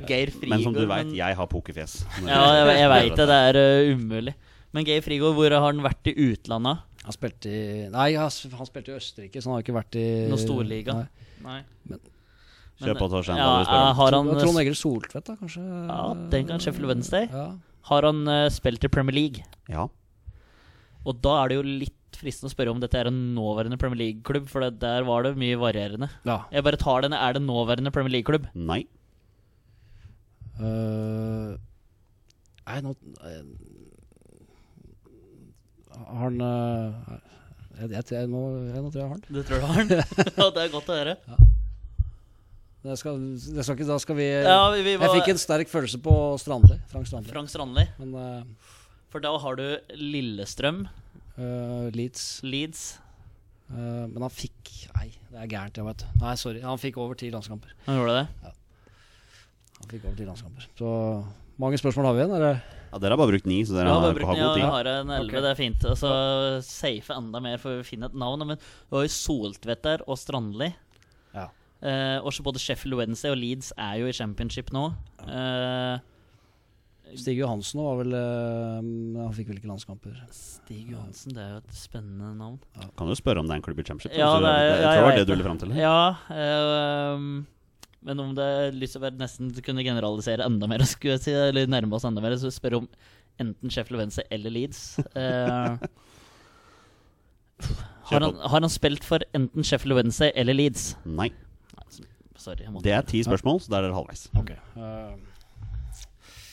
Geir 0.10 0.30
Frigård 0.30 0.52
Men 0.52 0.62
som 0.66 0.74
du 0.76 0.84
veit, 0.86 1.08
jeg 1.16 1.36
har 1.40 1.48
pokerfjes. 1.50 1.94
Ja, 2.26 2.42
jeg, 2.60 2.76
jeg 2.82 2.90
veit 2.92 3.16
det. 3.18 3.26
Det 3.30 3.38
er 3.48 3.58
uh, 3.58 3.94
umulig. 3.96 4.34
Men 4.76 4.86
Geir 4.86 5.02
Frigård, 5.02 5.34
hvor 5.38 5.50
har 5.56 5.64
han 5.70 5.82
vært 5.82 6.12
i 6.12 6.14
utlandet? 6.30 6.86
han 7.00 7.14
spilte 7.16 7.48
i 7.48 7.60
Nei, 7.90 8.10
han 8.20 8.28
spilte 8.68 8.92
i 8.92 8.96
Østerrike, 8.98 9.40
så 9.40 9.48
han 9.48 9.56
har 9.56 9.62
ikke 9.64 9.74
vært 9.74 9.96
i 9.98 10.04
Noen 10.28 10.42
storliga? 10.42 10.94
Nei. 11.00 11.28
Nei. 11.46 11.60
Men- 11.88 12.02
Kjør 12.80 12.96
på, 12.96 13.08
Torstein. 13.12 13.36
Ja, 13.36 13.48
spørre 13.64 13.80
om? 13.88 13.96
har 13.98 14.14
han 14.16 14.28
Trond 14.40 14.60
Egil 14.62 14.76
Soltvedt, 14.78 15.26
da, 15.26 15.34
kanskje? 15.36 15.60
Ja, 15.64 15.98
den 16.32 16.46
kan 16.48 16.62
Sheffield 16.64 16.88
Wednesday. 16.88 17.26
Ja. 17.28 17.42
Har 17.90 18.06
han 18.08 18.22
uh, 18.28 18.46
spilt 18.52 18.84
i 18.84 18.88
Premier 18.92 19.16
League? 19.16 19.42
Ja. 19.68 19.84
Og 21.04 21.18
da 21.24 21.34
er 21.42 21.50
det 21.52 21.58
jo 21.58 21.64
litt 21.66 21.96
fristende 22.20 22.50
å 22.50 22.54
spørre 22.54 22.74
om 22.74 22.82
dette 22.82 23.00
er 23.00 23.10
en 23.10 23.18
nåværende 23.36 23.80
Premier 23.80 24.02
League-klubb, 24.04 24.46
for 24.52 24.64
det, 24.64 24.76
der 24.84 25.08
var 25.08 25.26
det 25.26 25.34
mye 25.40 25.58
varierende. 25.60 26.10
ja. 26.28 26.42
Jeg 26.52 26.66
bare 26.66 26.80
tar 26.80 27.02
den. 27.06 27.16
Er 27.16 27.34
det 27.36 27.42
nåværende 27.42 27.92
Premier 27.94 28.18
League-klubb? 28.18 28.46
Nei. 28.54 28.84
Uh, 30.60 31.56
Nei, 32.70 32.80
nå 32.84 32.92
eh, 33.26 33.44
Har 35.96 36.26
han 36.26 36.42
eh, 36.44 37.14
jeg, 37.80 37.88
jeg, 37.94 38.04
jeg, 38.12 38.28
nå, 38.28 38.42
jeg, 38.68 38.82
nå 38.84 38.90
tror 38.92 39.00
jeg 39.00 39.06
har 39.06 39.14
han. 39.14 39.22
Du 39.24 39.40
tror 39.40 39.62
du 39.62 39.66
har 39.70 39.88
den? 39.88 40.02
ja, 40.42 40.46
det 40.52 40.64
er 40.66 40.72
godt 40.74 40.90
å 40.92 40.98
høre. 40.98 41.14
Det 42.80 42.96
skal, 42.96 43.18
det 43.56 43.64
skal 43.64 43.76
ikke, 43.76 43.86
da 43.88 43.96
skal 44.00 44.16
vi 44.16 44.26
Ja, 44.28 44.60
vi, 44.72 44.82
vi 44.84 44.92
Jeg 44.96 45.12
fikk 45.18 45.30
en 45.34 45.40
sterk 45.40 45.72
følelse 45.72 46.00
på 46.04 46.14
Strandli. 46.40 46.76
Frank 46.92 47.08
Strandli. 47.08 47.32
Frank 47.32 47.52
Strandli. 47.52 47.86
Men 48.00 48.12
uh, 48.16 48.76
For 49.12 49.24
da 49.24 49.32
har 49.42 49.56
du 49.60 49.64
Lillestrøm, 49.96 50.84
eh, 51.40 51.86
Leeds 51.96 52.26
Leeds 52.46 52.88
Uh, 53.70 54.08
Men 54.10 54.24
han 54.24 54.32
fikk 54.34 54.70
Nei, 54.96 55.12
det 55.30 55.44
er 55.44 55.50
gærent, 55.52 55.76
jeg 55.78 55.86
vet 55.86 56.02
Nei, 56.18 56.32
sorry. 56.40 56.58
Han 56.64 56.80
fikk 56.82 56.96
over 56.98 57.14
ti 57.14 57.28
landskamper. 57.30 57.70
Han 57.84 58.00
gjorde 58.00 58.16
det? 58.16 58.24
Ja. 58.42 58.50
Han 59.76 59.92
fikk 59.92 60.08
over 60.08 60.16
ti 60.18 60.26
landskamper 60.26 60.66
Så 60.80 60.90
mange 61.62 61.78
spørsmål 61.78 62.08
har 62.08 62.16
vi 62.16 62.22
igjen? 62.24 62.34
eller? 62.34 62.58
Ja, 62.90 62.98
dere 62.98 63.14
har 63.14 63.20
bare 63.20 63.30
brukt 63.30 63.46
ni, 63.46 63.60
så 63.62 63.76
dere 63.76 63.92
Ja, 63.92 64.00
har, 64.02 64.08
har 64.10 64.18
den, 64.18 64.40
ja, 64.40 64.48
god 64.48 64.56
vi 64.56 64.60
tid. 64.64 64.70
har 64.74 64.90
en 64.90 65.10
11, 65.14 65.28
okay. 65.28 65.42
det 65.44 65.50
er 65.52 65.58
fint. 65.60 65.84
Og 65.86 65.98
så 66.00 66.10
safe 66.66 67.14
enda 67.14 67.42
mer 67.44 67.60
for 67.62 67.78
å 67.78 67.84
finne 67.86 68.08
et 68.10 68.16
navn. 68.18 68.42
Men 68.48 68.58
vi 68.58 68.96
har 68.96 69.04
jo 69.06 69.12
Soltvedt 69.14 69.84
der, 69.86 70.02
og 70.10 70.18
Strandli. 70.18 70.72
Ja. 71.36 71.44
Uh, 71.78 72.18
også 72.26 72.42
både 72.42 72.58
Sheffield 72.58 72.98
Wednesday 72.98 73.30
og 73.30 73.38
Leeds 73.38 73.70
er 73.78 74.00
jo 74.02 74.10
i 74.10 74.16
championship 74.16 74.72
nå. 74.74 74.88
Eh, 75.22 76.02
Stig 77.18 77.38
Johansen 77.40 77.80
var 77.82 77.96
vel 78.00 78.12
eh, 78.14 78.76
Han 79.24 79.32
fikk 79.36 79.48
vel 79.50 79.58
ikke 79.60 79.70
landskamper. 79.70 80.16
Stig 80.34 80.90
Johansen, 80.92 81.32
det 81.34 81.42
er 81.42 81.54
jo 81.56 81.60
et 81.62 81.76
spennende 81.78 82.32
navn. 82.38 82.58
Kan 82.98 83.10
du 83.10 83.14
spørre 83.18 83.42
om 83.42 83.48
det 83.48 83.56
er 83.56 83.60
en 83.60 83.64
klubb 83.66 83.80
i 83.82 83.86
championship? 83.86 84.18
Ja, 84.18 84.30
det 84.42 84.50
er- 84.50 84.60
jeg 84.60 84.76
jeg, 84.76 84.84
tror 84.84 84.94
det 84.94 85.06
var 85.08 85.16
det 85.18 85.26
du 85.26 85.32
ville 85.34 85.48
fram 85.48 85.58
til? 85.62 85.74
Ja, 85.78 85.96
øh, 86.34 87.24
men 88.02 88.20
om 88.20 88.34
det 88.34 88.44
er 88.44 88.76
lyst 88.76 88.94
til 88.96 89.02
å 89.02 89.06
være 89.08 89.18
nesten 89.20 89.50
kunne 89.62 89.84
generalisere 89.84 90.46
enda 90.46 90.68
mer, 90.70 90.84
skulle 90.92 91.16
jeg 91.18 91.24
si, 91.26 91.32
eller 91.32 91.66
nærme 91.70 91.98
oss 91.98 92.06
enda 92.08 92.22
mer, 92.24 92.36
så 92.40 92.52
spør 92.54 92.78
om 92.82 92.88
enten 93.40 93.72
Sheffield 93.72 94.00
Wednesday 94.00 94.24
eller 94.30 94.50
Leeds. 94.52 94.84
uh, 95.16 95.76
har, 98.10 98.20
han, 98.20 98.34
har 98.34 98.60
han 98.60 98.72
spilt 98.72 99.04
for 99.06 99.24
enten 99.36 99.64
Sheffield 99.64 99.96
Wednesday 99.96 100.32
eller 100.34 100.56
Leeds? 100.56 100.94
Nei. 101.04 101.30
Sorry, 102.40 102.62
jeg 102.64 102.72
måtte 102.72 102.86
Det 102.88 102.92
er 102.96 103.02
ti 103.04 103.20
spørsmål, 103.20 103.60
så 103.60 103.68
der 103.68 103.82
er 103.82 103.90
dere 103.90 103.98
halvveis. 103.98 104.28
Ok 104.40 104.54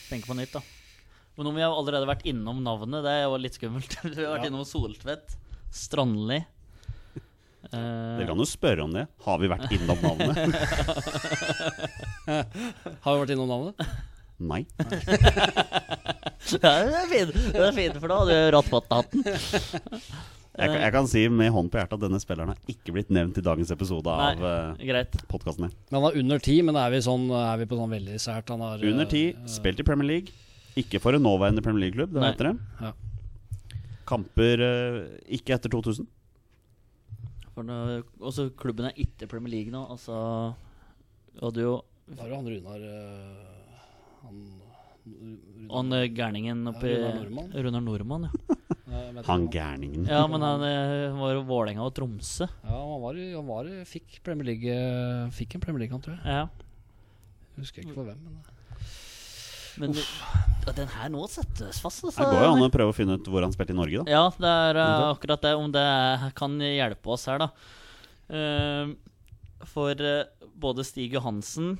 tenke 0.10 0.30
på 0.30 0.38
nytt, 0.38 0.54
da. 0.58 0.62
Men 1.38 1.50
om 1.52 1.58
vi 1.58 1.62
har 1.62 1.74
allerede 1.78 2.10
vært 2.10 2.26
innom 2.30 2.64
navnet, 2.66 3.04
det 3.06 3.14
er 3.14 3.26
jo 3.28 3.38
litt 3.42 3.58
skummelt. 3.60 3.98
vi 4.04 4.24
har 4.24 4.36
vært 4.38 4.48
Ja. 4.48 4.52
innom 4.52 4.66
Soltvedt, 4.68 5.38
Strandli 5.74 6.44
Uh, 7.68 8.16
Dere 8.16 8.28
kan 8.30 8.40
jo 8.40 8.46
spørre 8.48 8.84
om 8.86 8.94
det. 8.96 9.02
Har 9.26 9.40
vi 9.42 9.48
vært 9.52 9.74
innom 9.76 10.00
navnet? 10.00 10.38
Har 13.04 13.18
vi 13.18 13.20
vært 13.26 13.34
innom 13.34 13.50
navnet? 13.52 13.82
Nei. 14.38 14.62
Ja, 16.62 16.72
det 16.86 17.00
er 17.02 17.10
fint, 17.12 17.34
det 17.52 17.66
er 17.66 17.76
fint 17.76 17.98
for 18.00 18.14
da 18.14 18.20
hadde 18.22 18.38
du 18.54 18.60
på 18.70 18.82
hatten. 18.94 19.26
Jeg, 20.58 20.70
kan- 20.72 20.82
jeg 20.82 20.92
kan 20.96 21.08
si 21.08 21.22
med 21.30 21.52
hånd 21.54 21.70
på 21.72 21.78
hjertet 21.78 21.94
at 22.00 22.04
denne 22.08 22.20
spilleren 22.20 22.50
har 22.50 22.58
ikke 22.72 22.94
blitt 22.96 23.12
nevnt 23.14 23.38
i 23.38 23.44
dagens 23.46 23.70
episode 23.76 24.10
Nei. 24.10 24.32
av 24.34 24.42
uh, 24.42 24.86
Greit. 24.90 25.14
podkasten. 25.30 25.70
Men 25.92 26.00
han 26.02 26.08
er 26.12 26.18
under 26.24 26.40
ti, 26.40 26.56
men 26.66 26.76
er 26.82 26.90
vi, 26.96 27.02
sånn, 27.06 27.28
er 27.30 27.58
vi 27.62 27.68
på 27.70 27.78
sånn 27.78 27.94
veldig 27.94 28.18
sært? 28.24 28.50
Han 28.50 28.64
har 28.66 28.82
Under 28.90 29.06
ti, 29.06 29.28
eh, 29.36 29.48
spilt 29.54 29.80
i 29.80 29.86
Premier 29.86 30.10
League. 30.16 30.34
Ikke 30.78 31.00
for 31.02 31.14
en 31.18 31.22
nåværende 31.26 31.62
Premier 31.66 31.86
League-klubb, 31.88 32.12
det 32.14 32.24
heter 32.26 32.50
dere. 32.52 32.58
Ja. 32.82 32.94
Kamper 34.08 34.62
uh, 34.64 35.00
ikke 35.38 35.54
etter 35.58 35.70
2000. 35.74 36.08
For 37.54 37.66
nå- 37.66 38.04
også 38.22 38.50
klubben 38.58 38.86
er 38.90 38.98
ikke 39.02 39.28
Premier 39.30 39.52
League 39.60 39.74
nå. 39.74 39.84
Altså 39.94 40.18
hadde 41.42 41.62
jo 41.66 41.76
Da 42.08 42.24
har 42.24 42.30
jo 42.32 42.38
han 42.40 42.48
Runar 42.50 42.84
eh, 42.88 43.80
Han 44.24 44.38
han 45.68 45.94
eh, 45.98 46.08
gærningen 46.16 46.68
oppi 46.72 46.92
Ja, 46.94 47.12
Runar 47.12 47.22
Nordmann. 47.22 47.50
Runar 47.54 47.84
Nordmann, 47.84 48.28
ja. 48.28 49.24
Han 49.28 49.48
gærningen. 49.52 50.06
ja. 50.08 50.22
Men 50.32 50.46
han 50.46 50.64
eh, 50.64 51.16
var 51.18 51.34
jo 51.36 51.46
Vålerenga 51.48 51.84
og 51.86 51.96
Tromsø. 51.98 52.48
Ja, 52.64 52.76
han 52.78 53.02
var, 53.04 53.18
han 53.20 53.50
var 53.50 53.72
fikk 53.90 54.22
Premier 54.26 54.54
League 54.54 54.72
eh, 54.72 55.34
Fikk 55.36 55.58
en 55.58 55.64
Premier 55.64 55.84
League, 55.84 55.96
han 55.96 56.04
tror 56.04 56.16
jeg. 56.16 56.24
Ja. 56.26 56.46
Jeg 57.58 57.66
Husker 57.66 57.84
ikke 57.84 57.98
for 57.98 58.08
hvem. 58.08 58.22
Men 58.28 58.46
Men 59.78 59.98
ja, 59.98 60.74
den 60.78 60.90
her 60.90 61.12
nå 61.14 61.26
settes 61.30 61.82
fast, 61.84 62.06
altså. 62.06 62.22
Det 62.22 62.30
går 62.32 62.46
jo 62.48 62.54
an 62.56 62.66
å 62.66 62.72
prøve 62.74 62.94
å 62.94 62.96
finne 62.98 63.18
ut 63.18 63.28
hvor 63.30 63.46
han 63.46 63.54
spilte 63.54 63.76
i 63.76 63.78
Norge, 63.78 64.06
da. 64.06 64.10
Ja, 64.10 64.24
det 64.34 64.54
er 64.70 64.80
uh, 64.82 65.10
akkurat 65.12 65.44
det. 65.44 65.54
Om 65.58 65.70
det 65.76 65.84
kan 66.38 66.56
hjelpe 66.62 67.14
oss 67.14 67.28
her, 67.30 67.44
da. 67.44 67.52
Uh, 68.28 68.96
for 69.70 70.02
uh, 70.02 70.48
både 70.58 70.86
Stig 70.86 71.14
Johansen 71.14 71.76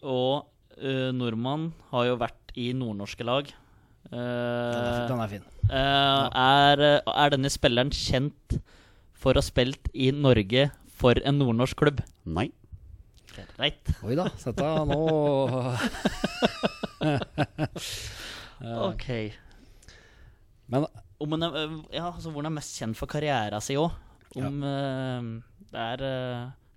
og 0.00 0.48
uh, 0.78 1.10
nordmann 1.16 1.70
har 1.90 2.06
jo 2.10 2.16
vært 2.20 2.54
i 2.58 2.70
nordnorske 2.76 3.24
lag. 3.26 3.50
Uh, 4.10 4.16
den, 4.16 4.80
er, 4.80 4.94
fin- 4.94 5.08
den 5.10 5.20
er 5.24 5.28
fin. 5.34 5.44
eh, 5.70 6.24
er, 6.40 6.80
eh, 6.86 7.10
er 7.24 7.30
denne 7.34 7.50
spilleren 7.52 7.90
kjent 7.94 8.56
for 9.20 9.36
å 9.36 9.42
ha 9.42 9.44
spilt 9.44 9.90
i 9.92 10.08
Norge 10.16 10.68
for 11.00 11.20
en 11.24 11.38
nordnorsk 11.38 11.76
klubb? 11.78 12.00
Nei. 12.26 12.48
Greit. 13.56 13.92
Oi 14.04 14.16
da, 14.18 14.26
sett 14.40 14.58
deg 14.58 14.88
nå 14.90 14.98
Ok. 18.90 19.06
Men 20.70 20.84
Om 21.20 21.36
er, 21.36 21.54
ja, 21.94 22.08
altså, 22.10 22.30
hvor 22.32 22.42
han 22.42 22.50
er 22.50 22.56
mest 22.58 22.76
kjent 22.80 22.96
for 22.98 23.08
karrieren 23.10 23.62
sin 23.64 23.78
òg. 23.80 23.94
Om 24.40 24.62
øh, 24.64 25.30
det 25.72 25.86
er 25.86 26.04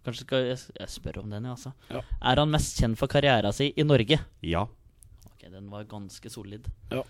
Kanskje 0.04 0.26
skal 0.26 0.46
jeg, 0.50 0.58
jeg 0.80 0.90
spør 0.92 1.22
om 1.24 1.30
den, 1.32 1.46
altså. 1.48 1.72
Ja. 1.90 2.02
Er 2.22 2.42
han 2.42 2.50
mest 2.52 2.80
kjent 2.82 2.98
for 3.00 3.08
karrieren 3.08 3.54
sin 3.56 3.72
i 3.80 3.84
Norge? 3.88 4.20
Ja. 4.44 4.66
Ok, 5.30 5.46
Den 5.52 5.70
var 5.72 5.84
ganske 5.86 6.30
solid. 6.32 6.68
Ja. 6.92 7.04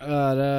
er 0.00 0.34
det 0.38 0.52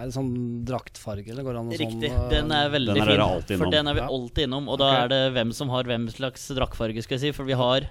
Er 0.00 0.06
det 0.06 0.14
sånn 0.14 0.64
draktfarge, 0.64 1.28
eller 1.32 1.42
går 1.44 1.52
det 1.56 1.60
an 1.60 1.68
å 1.68 1.76
sånn 1.76 1.80
Riktig. 1.82 2.10
eh, 2.14 2.28
Den 2.30 2.52
er 2.54 2.68
veldig 2.70 2.94
Den 2.94 3.02
er 3.10 3.40
fin. 3.42 3.58
for 3.58 3.70
den 3.74 3.88
er 3.90 3.94
vi 3.94 4.00
alltid 4.00 4.44
innom. 4.46 4.68
Og 4.70 4.78
da 4.78 4.90
er 5.04 5.08
det 5.08 5.18
hvem 5.34 5.52
som 5.52 5.68
har 5.68 5.82
hvem 5.84 6.06
slags 6.08 6.46
draktfarge, 6.54 7.02
skal 7.02 7.18
jeg 7.18 7.20
si. 7.20 7.32
For 7.36 7.44
vi 7.44 7.52
har 7.58 7.90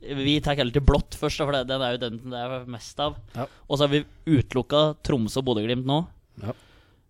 Vi 0.00 0.38
tar 0.40 0.54
heller 0.54 0.70
til 0.70 0.82
blått 0.86 1.16
først, 1.18 1.38
for 1.42 1.50
den 1.64 1.82
er 1.82 1.96
jo 1.96 1.98
den 1.98 2.18
det 2.30 2.38
er 2.38 2.64
mest 2.70 3.00
av. 3.00 3.16
Ja. 3.34 3.46
Og 3.68 3.78
så 3.78 3.88
har 3.88 3.88
vi 3.88 4.04
utelukka 4.26 4.94
Tromsø 5.02 5.38
og 5.40 5.46
Bodø-Glimt 5.48 5.84
nå. 5.84 6.06
Ja. 6.44 6.52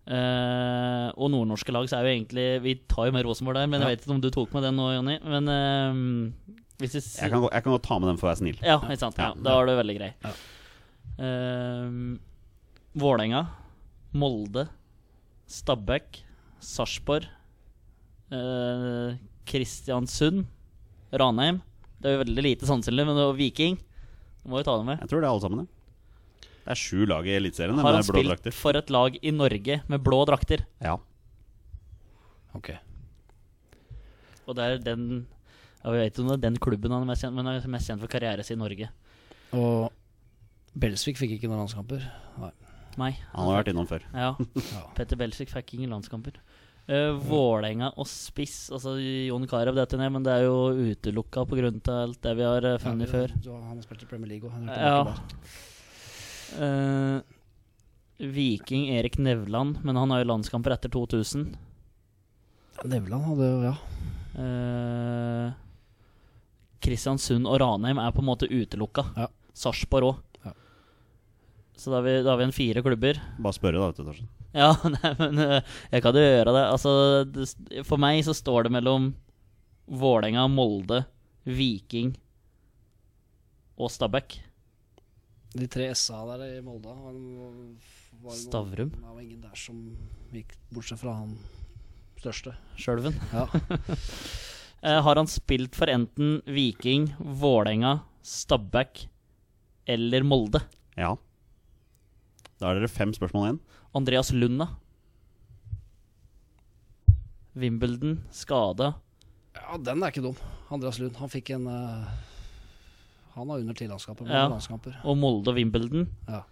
Eh, 0.07 1.07
og 1.19 1.29
nordnorske 1.29 1.71
lag, 1.75 1.85
så 1.89 1.99
er 1.99 2.07
jo 2.07 2.13
egentlig 2.15 2.45
Vi 2.63 2.73
tar 2.89 3.05
jo 3.09 3.11
med 3.13 3.25
Rosenborg 3.25 3.55
der, 3.59 3.67
men 3.67 3.81
Ja. 3.81 3.87
jeg 3.89 3.97
vet 3.97 4.05
ikke 4.07 4.15
om 4.15 4.21
du 4.21 4.29
tok 4.31 4.53
med 4.53 4.63
den 4.63 4.75
nå, 4.75 4.87
Jonny. 4.95 5.19
Men 5.23 5.47
uh, 5.49 6.31
hvis 6.79 6.95
vi 6.95 7.01
Jeg 7.21 7.29
kan, 7.31 7.41
gå- 7.43 7.51
jeg 7.53 7.63
kan 7.63 7.73
godt 7.73 7.83
ta 7.83 7.99
med 7.99 8.07
den 8.09 8.17
for 8.17 8.27
å 8.27 8.31
være 8.31 8.39
snill. 8.41 8.57
Ja, 8.63 8.79
ikke 8.79 8.97
sant. 9.03 9.17
Ja, 9.17 9.33
Ja. 9.35 9.43
da 9.43 9.55
var 9.59 9.65
du 9.67 9.75
veldig 9.77 9.97
grei. 9.99 10.13
Ja. 10.23 10.31
Uh, 11.19 12.17
Vålerenga, 12.97 13.47
Molde, 14.13 14.67
Stabæk, 15.47 16.23
Sarpsborg, 16.59 17.25
eh, 18.31 19.15
Kristiansund, 19.45 20.45
Ranheim. 21.13 21.61
Det 22.01 22.09
er 22.09 22.17
jo 22.17 22.23
veldig 22.23 22.43
lite 22.43 22.65
sannsynlig, 22.69 23.05
men 23.05 23.15
det 23.15 23.25
var 23.27 23.37
Viking. 23.37 23.77
Du 24.43 24.49
må 24.49 24.57
jo 24.59 24.63
ta 24.63 24.75
dem 24.77 24.85
med. 24.87 24.99
Jeg 25.01 25.09
tror 25.09 25.21
det 25.21 25.27
er 25.27 25.31
alle 25.33 25.41
sammen, 25.45 25.59
det. 25.59 25.67
Det 26.69 26.75
er 26.75 26.81
sju 26.85 27.05
lag 27.09 27.25
i 27.25 27.31
Eliteserien 27.33 27.79
det, 27.79 27.81
Har 27.81 27.95
han 27.97 28.03
spilt 28.05 28.47
for 28.53 28.77
et 28.77 28.91
lag 28.93 29.15
i 29.25 29.31
Norge 29.33 29.79
med 29.89 30.03
blå 30.05 30.19
drakter? 30.29 30.61
Ja. 30.85 30.99
Ok. 32.53 32.69
Og 34.45 34.53
det 34.57 34.67
er 34.67 34.83
den 34.83 35.07
Jeg 35.81 35.95
vet 35.95 36.11
ikke 36.11 36.21
om 36.21 36.29
det 36.29 36.35
er 36.37 36.43
den 36.43 36.59
klubben 36.61 36.93
han 36.93 37.07
er 37.07 37.09
mest 37.09 37.25
kjent 37.25 37.33
men 37.33 37.49
han 37.49 37.57
er 37.57 37.73
mest 37.73 37.89
kjent 37.89 38.03
for 38.03 38.11
karrieren 38.11 38.45
sin 38.45 38.59
i 38.59 38.61
Norge. 38.61 38.89
Og 39.57 39.89
Belsvik 40.77 41.17
fikk 41.17 41.33
ikke 41.39 41.49
noen 41.49 41.63
landskamper. 41.63 42.05
Nei. 42.37 42.51
Nei. 43.01 43.09
Han 43.33 43.49
har 43.49 43.63
vært 43.63 43.71
innom 43.73 43.89
før. 43.89 44.05
Ja. 44.13 44.35
Ja. 44.75 44.83
Petter 44.93 45.17
Belsvik 45.17 45.49
fikk 45.49 45.73
ingen 45.79 45.95
landskamper. 45.95 46.37
Uh, 46.89 47.17
Vålerenga 47.21 47.91
og 48.01 48.07
spiss 48.09 48.71
Altså 48.73 48.95
Jon 48.97 49.43
Carew 49.49 49.75
detter 49.77 49.99
ned, 50.01 50.09
men 50.13 50.23
det 50.25 50.37
er 50.37 50.45
jo 50.47 50.93
utelukka 50.93 51.43
pga. 51.49 51.73
alt 51.97 52.21
det 52.21 52.37
vi 52.37 52.45
har 52.45 52.65
eh, 52.65 52.79
funnet 52.81 53.09
Ja, 53.09 53.11
før. 53.13 53.35
Han 53.49 53.75
har 53.75 53.83
spilt 53.85 54.05
i 54.05 54.09
Premier 54.13 54.35
League 54.35 54.49
òg. 54.49 54.69
Ja. 54.69 55.17
Eh, 56.57 57.21
Viking 58.19 58.89
Erik 58.97 59.17
Nevland, 59.17 59.79
men 59.83 59.95
han 59.95 60.11
har 60.11 60.23
jo 60.23 60.31
landskamper 60.33 60.75
etter 60.75 60.91
2000. 60.91 61.53
Nevland 62.89 63.27
hadde 63.29 63.49
jo 63.49 63.61
Ja. 63.69 63.75
Uh, 64.39 65.51
Kristiansund 66.79 67.47
og 67.49 67.57
Ranheim 67.59 67.99
er 67.99 68.11
på 68.15 68.21
en 68.23 68.29
måte 68.29 68.47
utelukka. 68.47 69.03
Ja. 69.17 69.27
Sarpsborg 69.57 70.13
òg. 70.13 70.19
Ja. 70.45 70.53
Så 71.75 71.91
da 71.91 71.97
har, 71.99 72.05
vi, 72.05 72.13
da 72.23 72.31
har 72.31 72.39
vi 72.39 72.47
en 72.47 72.55
fire 72.55 72.83
klubber. 72.85 73.19
Bare 73.39 73.57
spørre, 73.57 73.81
da, 73.81 73.89
vet 73.89 73.99
du, 73.99 74.05
Torstein. 74.07 74.29
Ja, 74.55 74.69
nei, 74.95 75.11
men 75.19 75.41
eh, 75.43 75.73
jeg 75.91 76.05
kan 76.05 76.15
jo 76.15 76.23
gjøre 76.23 76.55
det. 76.55 76.63
Altså, 76.69 76.93
det. 77.27 77.83
For 77.87 78.01
meg 78.01 78.21
så 78.27 78.35
står 78.37 78.67
det 78.67 78.75
mellom 78.79 79.11
Vålerenga, 79.89 80.47
Molde, 80.51 81.03
Viking 81.49 82.13
og 83.79 83.91
Stabæk. 83.91 84.39
De 85.57 85.65
tre 85.71 85.87
SA 85.97 86.21
der 86.29 86.43
i 86.45 86.61
Molde 86.61 86.91
var, 86.93 87.15
var, 88.21 88.35
Stavrum. 88.37 88.91
Det 88.93 89.01
var 89.01 89.21
ingen 89.23 89.41
der 89.41 89.55
som 89.57 89.79
gikk 90.33 90.53
bortsett 90.69 91.01
fra 91.01 91.15
han 91.23 91.33
største. 92.19 92.53
Sjølven. 92.77 93.17
Ja. 93.33 93.47
Eh, 94.79 94.95
har 95.03 95.19
han 95.19 95.27
spilt 95.27 95.73
for 95.75 95.91
enten 95.91 96.37
Viking, 96.47 97.09
Vålerenga, 97.19 97.97
Stabæk 98.23 99.09
eller 99.91 100.23
Molde? 100.23 100.61
Ja. 100.95 101.09
Da 102.63 102.69
er 102.69 102.79
dere 102.79 102.87
fem 102.87 103.11
spørsmål 103.11 103.43
igjen. 103.43 103.59
Andreas 103.99 104.31
Lund, 104.31 104.55
da? 104.63 104.69
Wimbledon, 107.59 108.21
skada. 108.31 108.93
ja, 109.59 109.75
den 109.83 109.99
er 109.99 110.13
ikke 110.13 110.23
dum. 110.29 110.39
Andreas 110.71 111.01
Lund. 111.03 111.19
Han 111.19 111.35
fikk 111.35 111.51
en 111.57 111.67
eh, 111.67 112.07
Han 113.39 113.49
har 113.53 113.63
under 113.63 113.77
ti 113.79 113.87
landskamper. 113.87 114.27
Ja. 114.27 114.45
Og 115.07 115.17
Molde 115.19 115.53
og 115.53 115.57
Wimbledon. 115.59 116.07
Ja. 116.27 116.43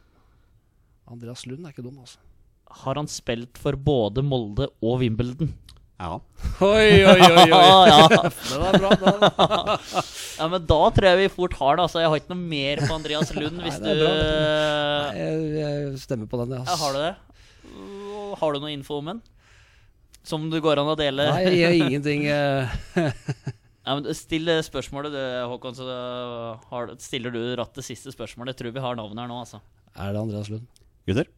Andreas 1.11 1.45
Lund 1.47 1.65
er 1.67 1.71
ikke 1.75 1.83
dum, 1.85 1.99
altså. 2.03 2.19
Har 2.83 2.97
han 2.99 3.07
spilt 3.11 3.59
for 3.61 3.75
både 3.79 4.23
Molde 4.27 4.67
og 4.83 4.99
Wimbledon? 5.03 5.53
Ja. 5.97 6.19
Oi, 6.61 7.03
oi, 7.09 7.21
oi, 7.25 7.45
ja. 7.89 8.01
Det 8.49 8.57
var 8.61 8.75
bra. 8.77 8.91
da. 9.01 9.77
ja, 10.37 10.47
men 10.51 10.67
da 10.69 10.77
tror 10.93 11.07
jeg 11.09 11.21
vi 11.23 11.29
fort 11.33 11.55
har 11.57 11.79
det. 11.79 11.85
Altså, 11.87 12.03
jeg 12.03 12.11
har 12.11 12.19
ikke 12.21 12.33
noe 12.35 12.49
mer 12.51 12.83
på 12.83 12.91
Andreas 12.99 13.31
Lund, 13.33 13.63
hvis 13.65 13.79
Nei, 13.83 13.95
du 13.97 14.03
Nei, 14.03 15.15
Jeg, 15.17 15.39
jeg 15.57 16.03
stemmer 16.03 16.29
på 16.29 16.37
den, 16.43 16.53
jeg. 16.59 16.67
ja. 16.69 16.77
Har 16.83 16.93
du 16.93 17.01
det? 17.01 17.15
Har 18.37 18.53
du 18.53 18.61
noe 18.61 18.75
info 18.75 18.99
om 19.01 19.09
den? 19.15 19.23
Som 20.27 20.49
du 20.51 20.59
går 20.61 20.83
an 20.83 20.91
å 20.91 20.97
dele? 20.99 21.25
Nei, 21.31 21.55
jeg 21.55 21.65
har 21.71 21.87
ingenting. 21.87 22.27
Ja, 23.87 23.93
men 23.95 24.15
Still 24.19 24.49
spørsmålet, 24.67 25.13
du, 25.15 25.19
Håkon, 25.47 25.75
så 25.77 25.85
har, 26.67 26.89
stiller 26.99 27.31
du 27.31 27.39
ratt 27.55 27.77
det 27.77 27.85
siste 27.87 28.11
spørsmålet. 28.11 28.51
Jeg 28.51 28.59
tror 28.65 28.73
vi 28.75 28.83
har 28.83 28.97
navnet 28.99 29.21
her 29.23 29.29
nå, 29.31 29.37
altså. 29.45 29.61
Er 29.95 30.11
det 30.11 30.19
Andreas 30.25 30.49
Lund? 30.51 30.65
Gutter? 31.07 31.29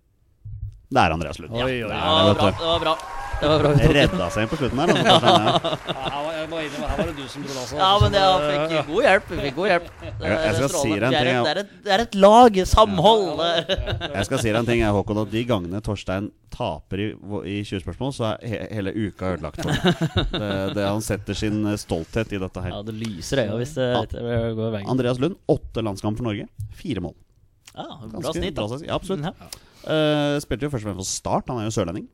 Det 0.89 1.04
er 1.04 1.14
Andreas 1.14 1.38
Lund. 1.38 1.54
Oi, 1.54 1.62
oi, 1.62 1.70
Det 1.70 1.86
Det 1.86 1.93
er 1.93 2.02
var 2.02 2.39
bra. 2.39 2.50
Det 2.50 2.66
var 2.72 2.80
bra. 2.88 2.95
Det 3.39 3.52
var 3.52 3.62
bra 3.64 3.93
Redda 4.00 4.32
seg 4.34 4.47
inn 4.47 4.50
på 4.52 4.58
slutten 4.64 4.82
her. 4.82 4.95
Altså, 5.14 5.36
ja. 5.93 6.28
Her, 6.50 6.56
var, 6.56 6.64
jeg 6.64 6.72
må 6.74 6.80
innrømme, 6.80 6.89
her 6.89 6.97
var 6.97 7.10
det 7.10 7.16
du 7.18 7.28
som 7.30 7.43
dro 7.45 7.62
det. 7.62 7.78
Ja, 7.80 7.89
men 8.01 8.16
jeg 8.17 8.70
fikk 8.74 8.89
god 8.89 9.04
hjelp. 9.05 9.30
Fikk 9.43 9.55
god 9.59 9.70
hjelp. 9.70 9.88
Det, 10.01 10.09
Jeg- 10.30 10.55
skal 10.58 10.70
si 10.74 10.89
deg 10.89 11.04
en 11.04 11.13
ting, 11.13 11.30
et, 11.30 11.46
det, 11.46 11.51
er 11.54 11.59
et, 11.62 11.71
det 11.86 11.93
er 11.96 12.04
et 12.05 12.16
lag. 12.26 12.59
Samhold. 12.70 13.43
Jeg 14.16 14.26
skal 14.30 14.42
si 14.43 14.50
deg 14.50 14.59
en 14.59 14.70
ting, 14.70 14.84
Håkon. 15.00 15.21
At 15.24 15.32
de 15.34 15.43
gangene 15.50 15.82
Torstein 15.86 16.32
taper 16.54 17.04
i, 17.05 17.08
i 17.46 17.58
20 17.63 17.84
spørsmål, 17.86 18.13
så 18.17 18.28
er 18.34 18.50
he 18.50 18.62
hele 18.80 18.93
uka 18.97 19.34
ødelagt 19.36 19.62
for 19.62 19.70
ham. 19.71 20.26
Det, 20.34 20.51
det, 20.76 20.84
han 20.89 21.01
setter 21.05 21.38
sin 21.38 21.62
eh, 21.70 21.78
stolthet 21.80 22.34
i 22.36 22.42
dette 22.42 22.63
her. 22.66 22.74
Ja, 22.74 22.82
det 22.88 22.96
lyser 22.97 23.43
øya 23.46 23.58
hvis 23.62 23.76
det, 23.78 23.89
det 24.16 24.38
går 24.58 24.74
veien. 24.80 24.89
Andreas 24.89 25.21
Lund, 25.21 25.38
åtte 25.47 25.84
landskamp 25.86 26.17
for 26.20 26.28
Norge. 26.32 26.50
Fire 26.76 27.04
mål. 27.05 27.16
Ja, 27.76 27.86
bra 28.09 28.34
snitt. 28.34 28.55
da. 28.58 28.66
Ja, 28.84 28.96
absolutt. 28.97 29.24
Ja. 29.30 29.51
Eh, 29.89 30.38
spilte 30.43 30.67
jo 30.67 30.71
først 30.74 30.84
og 30.84 30.89
fremst 30.92 31.00
for 31.05 31.08
Start, 31.08 31.47
han 31.54 31.62
er 31.62 31.70
jo 31.70 31.76
sørlending. 31.78 32.09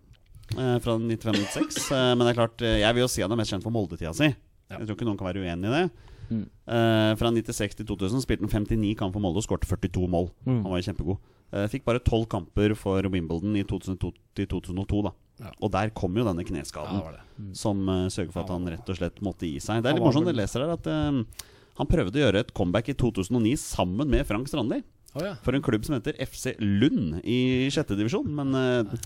Eh, 0.54 0.78
fra 0.84 0.98
95-96. 1.02 1.92
Eh, 1.92 2.12
men 2.16 2.26
det 2.26 2.34
er 2.34 2.40
klart, 2.40 2.62
eh, 2.62 2.80
jeg 2.82 2.96
vil 2.96 3.06
jo 3.06 3.12
si 3.12 3.24
han 3.26 3.34
er 3.34 3.40
mest 3.40 3.54
kjent 3.54 3.66
for 3.66 3.76
Molde-tida 3.76 4.14
si. 4.16 4.30
Ja. 4.70 4.80
Jeg 4.80 4.88
tror 4.88 4.98
ikke 4.98 5.08
noen 5.10 5.20
kan 5.20 5.30
være 5.30 5.46
uenig 5.46 5.70
i 5.70 5.74
det. 5.76 5.86
Mm. 6.26 6.46
Eh, 6.74 7.12
fra 7.20 7.30
96 7.30 7.78
til 7.80 7.88
2000 7.92 8.24
spilte 8.26 8.48
han 8.48 8.66
59 8.66 8.96
kamp 8.98 9.14
for 9.14 9.24
Molde 9.24 9.42
og 9.42 9.46
skåret 9.46 9.68
42 9.70 10.08
mål. 10.10 10.32
Mm. 10.48 10.64
Han 10.64 10.72
var 10.72 10.82
jo 10.82 10.88
kjempegod. 10.90 11.34
Eh, 11.54 11.68
fikk 11.72 11.86
bare 11.86 12.02
tolv 12.04 12.28
kamper 12.32 12.74
for 12.80 13.06
Wimbledon 13.14 13.60
i 13.60 13.66
2002 13.68 14.14
til 14.36 14.50
2002. 14.56 15.04
da 15.10 15.14
Ja. 15.36 15.50
Og 15.60 15.68
der 15.72 15.90
kom 15.92 16.16
jo 16.16 16.24
denne 16.24 16.46
kneskaden 16.48 17.02
ja, 17.04 17.20
mm. 17.36 17.50
som 17.54 17.82
uh, 17.90 18.08
sørger 18.08 18.32
for 18.32 18.46
at 18.46 18.54
han 18.54 18.70
rett 18.72 18.88
og 18.88 18.96
slett 18.96 19.18
måtte 19.20 19.44
gi 19.44 19.60
seg. 19.60 19.82
Det 19.84 19.90
er 19.92 19.98
litt 19.98 20.06
morsomt, 20.06 20.30
jeg 20.32 20.38
leser 20.38 20.64
her 20.64 20.72
at 20.78 20.88
han 21.76 21.90
prøvde 21.92 22.16
å 22.16 22.22
gjøre 22.24 22.40
et 22.46 22.54
comeback 22.56 22.88
i 22.88 22.96
2009 22.96 23.52
sammen 23.60 24.08
med 24.08 24.24
Frank 24.24 24.48
Strandli 24.48 24.80
Oh, 25.16 25.24
ja. 25.24 25.36
for 25.44 25.56
en 25.56 25.64
klubb 25.64 25.86
som 25.88 25.96
heter 25.96 26.18
FC 26.20 26.58
Lund 26.60 27.22
i 27.24 27.70
sjette 27.72 27.96
divisjon. 27.96 28.28
Men 28.36 28.52
eh, 28.60 28.98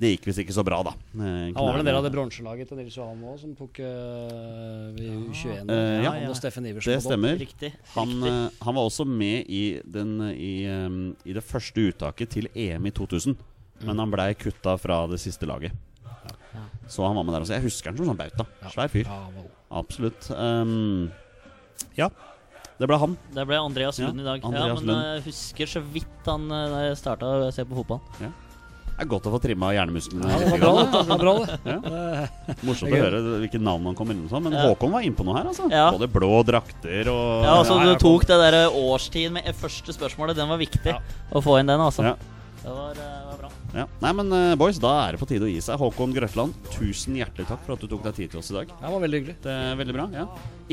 det 0.00 0.14
gikk 0.14 0.26
visst 0.30 0.40
ikke 0.42 0.54
så 0.56 0.64
bra, 0.66 0.80
da. 0.86 0.94
Eh, 1.12 1.52
Han 1.52 1.58
var 1.58 1.76
vel 1.76 1.82
en 1.82 1.88
del 1.90 1.98
av 1.98 2.06
det 2.06 2.12
bronselaget 2.14 2.70
til 2.70 2.80
Nils 2.80 2.96
Johan 2.96 3.20
òg, 3.28 3.36
som 3.42 3.52
tok 3.58 3.78
uh, 3.84 4.88
i 4.96 5.10
U21. 5.12 5.68
Uh, 5.68 6.02
ja. 6.02 6.14
Han 6.16 6.32
og 6.32 6.38
Steffen 6.38 6.66
Iversen. 6.66 6.96
Det 6.96 7.04
stemmer. 7.04 7.36
Riktig. 7.38 7.70
Han, 7.94 8.16
eh, 8.26 8.58
han 8.64 8.78
var 8.78 8.88
også 8.88 9.06
med 9.06 9.46
i, 9.52 9.62
den, 9.84 10.16
i, 10.32 10.52
um, 10.72 11.00
i 11.28 11.36
det 11.36 11.44
første 11.44 11.86
uttaket 11.92 12.32
til 12.38 12.50
EM 12.54 12.88
i 12.88 12.94
2000. 12.96 13.36
Men 13.82 13.98
han 13.98 14.12
blei 14.12 14.32
kutta 14.38 14.76
fra 14.78 15.04
det 15.10 15.20
siste 15.22 15.46
laget. 15.48 15.74
Så 16.90 17.04
han 17.06 17.16
var 17.16 17.24
med 17.24 17.34
der 17.34 17.44
også. 17.44 17.56
Jeg 17.56 17.66
husker 17.66 17.90
han 17.90 17.98
som 17.98 18.10
sånn 18.10 18.18
bauta. 18.18 18.46
Svær 18.72 18.90
fyr. 18.92 19.06
Ja, 19.06 19.22
var 19.32 19.44
god. 19.46 19.56
Absolutt. 19.82 20.28
Um, 20.34 21.10
ja, 21.96 22.08
det 22.80 22.88
ble 22.90 22.98
han. 22.98 23.16
Det 23.32 23.44
ble 23.48 23.58
Andreas 23.62 24.00
Ja, 24.00 24.08
Lund 24.10 24.22
i 24.22 24.26
dag. 24.26 24.44
Andreas 24.44 24.68
ja, 24.68 24.74
men 24.80 24.88
Lund. 24.90 24.98
eh, 24.98 25.12
jeg 25.16 25.24
husker 25.30 25.70
så 25.76 25.82
vidt 25.94 26.28
han 26.28 26.48
eh, 26.50 26.88
starta 26.98 27.28
å 27.46 27.50
se 27.54 27.64
på 27.68 27.78
fotball. 27.78 28.02
Det 28.92 29.06
er 29.06 29.08
godt 29.10 29.24
å 29.26 29.32
få 29.32 29.38
trimma 29.42 29.70
hjernemusklene. 29.74 30.28
Ja, 30.30 30.38
det 30.38 31.00
var 31.08 31.18
bra, 31.18 31.32
det. 31.42 31.56
Ja. 31.72 32.56
Morsomt 32.62 32.92
å 32.92 33.00
høre 33.00 33.20
hvilke 33.42 33.58
navn 33.62 33.88
han 33.88 33.96
kom 33.98 34.12
innom 34.12 34.28
sånn. 34.30 34.44
Men 34.46 34.54
Ja. 34.58 34.66
Håkon 34.68 34.92
var 34.94 35.06
innpå 35.06 35.24
noe 35.26 35.38
her, 35.40 35.48
altså. 35.50 35.66
Ja. 35.72 35.88
Både 35.94 36.08
blå 36.12 36.30
drakter 36.46 37.08
og 37.10 37.46
Ja, 37.46 37.56
altså 37.62 37.78
Du 37.82 37.94
tok 38.02 38.26
det 38.28 38.38
der 38.44 38.58
årstid 38.70 39.32
med 39.34 39.48
første 39.58 39.96
spørsmålet. 39.96 40.36
Den 40.38 40.52
var 40.52 40.60
viktig 40.60 40.92
Ja. 40.92 41.00
å 41.32 41.42
få 41.42 41.58
inn 41.60 41.72
den, 41.72 41.80
altså. 41.80 42.04
Ja. 42.12 42.14
Det 42.62 42.70
var, 42.70 42.92
eh. 42.94 43.11
Ja. 43.72 43.86
Nei, 44.02 44.10
men 44.18 44.32
uh, 44.32 44.54
boys, 44.60 44.76
da 44.82 44.90
er 45.06 45.14
det 45.16 45.20
på 45.22 45.26
tide 45.30 45.46
å 45.46 45.50
gi 45.50 45.60
seg. 45.64 45.78
Håkon 45.80 46.12
Grøtland, 46.12 46.52
tusen 46.74 47.14
hjertelig 47.16 47.46
takk 47.48 47.62
for 47.64 47.72
at 47.76 47.80
du 47.80 47.88
tok 47.88 48.02
deg 48.04 48.14
tid 48.18 48.32
til 48.34 48.40
oss 48.42 48.50
i 48.52 48.56
dag. 48.58 48.72
Det 48.80 48.90
var 48.92 49.00
veldig 49.06 49.20
hyggelig. 49.22 49.36
Det 49.46 49.52
er 49.52 49.78
veldig 49.80 49.94
bra. 49.96 50.06
ja 50.12 50.26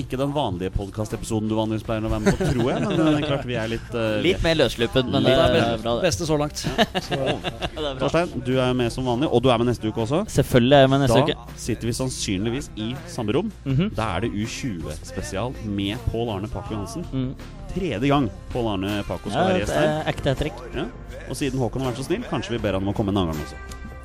Ikke 0.03 0.19
den 0.19 0.33
vanlige 0.35 0.73
podkastepisoden 0.75 1.47
du 1.51 1.55
vanligvis 1.55 1.85
pleier 1.87 2.03
å 2.03 2.11
være 2.11 2.25
med 2.25 2.35
på, 2.39 2.49
tror 2.51 2.71
jeg. 2.73 2.81
Men 2.89 2.99
det 2.99 3.13
er 3.21 3.27
klart 3.29 3.47
vi 3.47 3.55
er 3.61 3.71
litt 3.71 3.93
uh, 3.95 4.19
Litt 4.27 4.43
mer 4.43 4.57
løssluppen, 4.59 5.11
men 5.15 5.27
Det 5.29 5.35
er 5.37 5.77
bra. 5.83 5.95
det. 5.95 6.03
beste 6.09 6.27
så 6.27 6.37
langt. 6.41 6.59
Så, 7.09 7.15
Det 7.15 7.19
er 7.19 7.79
bra. 7.79 7.93
Torstein, 8.03 8.33
du 8.45 8.53
er 8.59 8.73
med 8.75 8.91
som 8.93 9.07
vanlig, 9.07 9.29
og 9.31 9.43
du 9.45 9.49
er 9.53 9.61
med 9.63 9.71
neste 9.71 9.87
uke 9.87 10.03
også. 10.03 10.25
Selvfølgelig 10.35 10.75
er 10.79 10.83
jeg 10.85 10.91
med 10.95 11.03
neste 11.05 11.21
Da 11.21 11.29
uke. 11.29 11.55
sitter 11.69 11.87
vi 11.91 11.95
sannsynligvis 12.01 12.69
i 12.75 12.89
samme 13.11 13.35
rom. 13.39 13.51
Mhm. 13.63 13.93
Da 13.95 14.09
er 14.17 14.27
det 14.27 14.33
U20-spesial 14.35 15.55
med 15.71 15.97
Pål 16.11 16.35
Arne 16.35 16.51
Pakke 16.51 16.75
Johansen. 16.75 17.07
Mm. 17.15 17.31
Tredje 17.73 18.07
gang 18.09 18.29
Pål 18.53 18.65
Arne 18.73 18.91
Paco 19.07 19.29
skal 19.29 19.43
være 19.51 19.59
gjest 19.63 19.75
her. 19.75 19.81
er 19.89 19.93
ekte 20.13 20.27
hat. 20.33 20.41
Ja. 20.75 20.83
Og 21.29 21.35
siden 21.37 21.57
Håkon 21.61 21.79
har 21.83 21.87
vært 21.91 22.01
så 22.01 22.05
snill, 22.09 22.23
kanskje 22.29 22.51
vi 22.57 22.61
ber 22.63 22.73
han 22.79 22.83
om 22.85 22.91
å 22.93 22.95
komme 22.97 23.11
en 23.13 23.19
annen 23.21 23.33
gang 23.35 23.43
også. 23.45 23.57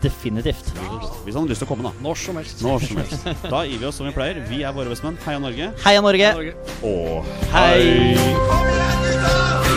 Definitivt. 0.05 0.67
Hvis 1.25 1.33
han 1.33 1.43
har 1.47 1.49
lyst 1.49 1.61
til 1.65 1.69
å 1.69 1.71
komme, 1.71 1.85
da. 1.89 1.93
når 2.05 2.17
som 2.21 2.37
helst. 2.37 2.61
Når 2.65 2.79
som 2.85 2.97
helst. 3.01 3.21
Da 3.55 3.61
gir 3.65 3.79
vi 3.81 3.87
oss 3.89 3.97
som 4.01 4.07
vi 4.11 4.13
pleier. 4.13 4.37
Vi 4.51 4.59
er 4.61 4.73
våre 4.77 4.93
bestemenn. 4.93 5.17
Heia 5.25 5.41
Norge. 5.41 5.67
Heia 5.87 6.01
Norge! 6.05 6.29
Norge. 6.37 6.53
Og 6.85 7.25
Hei! 7.55 9.73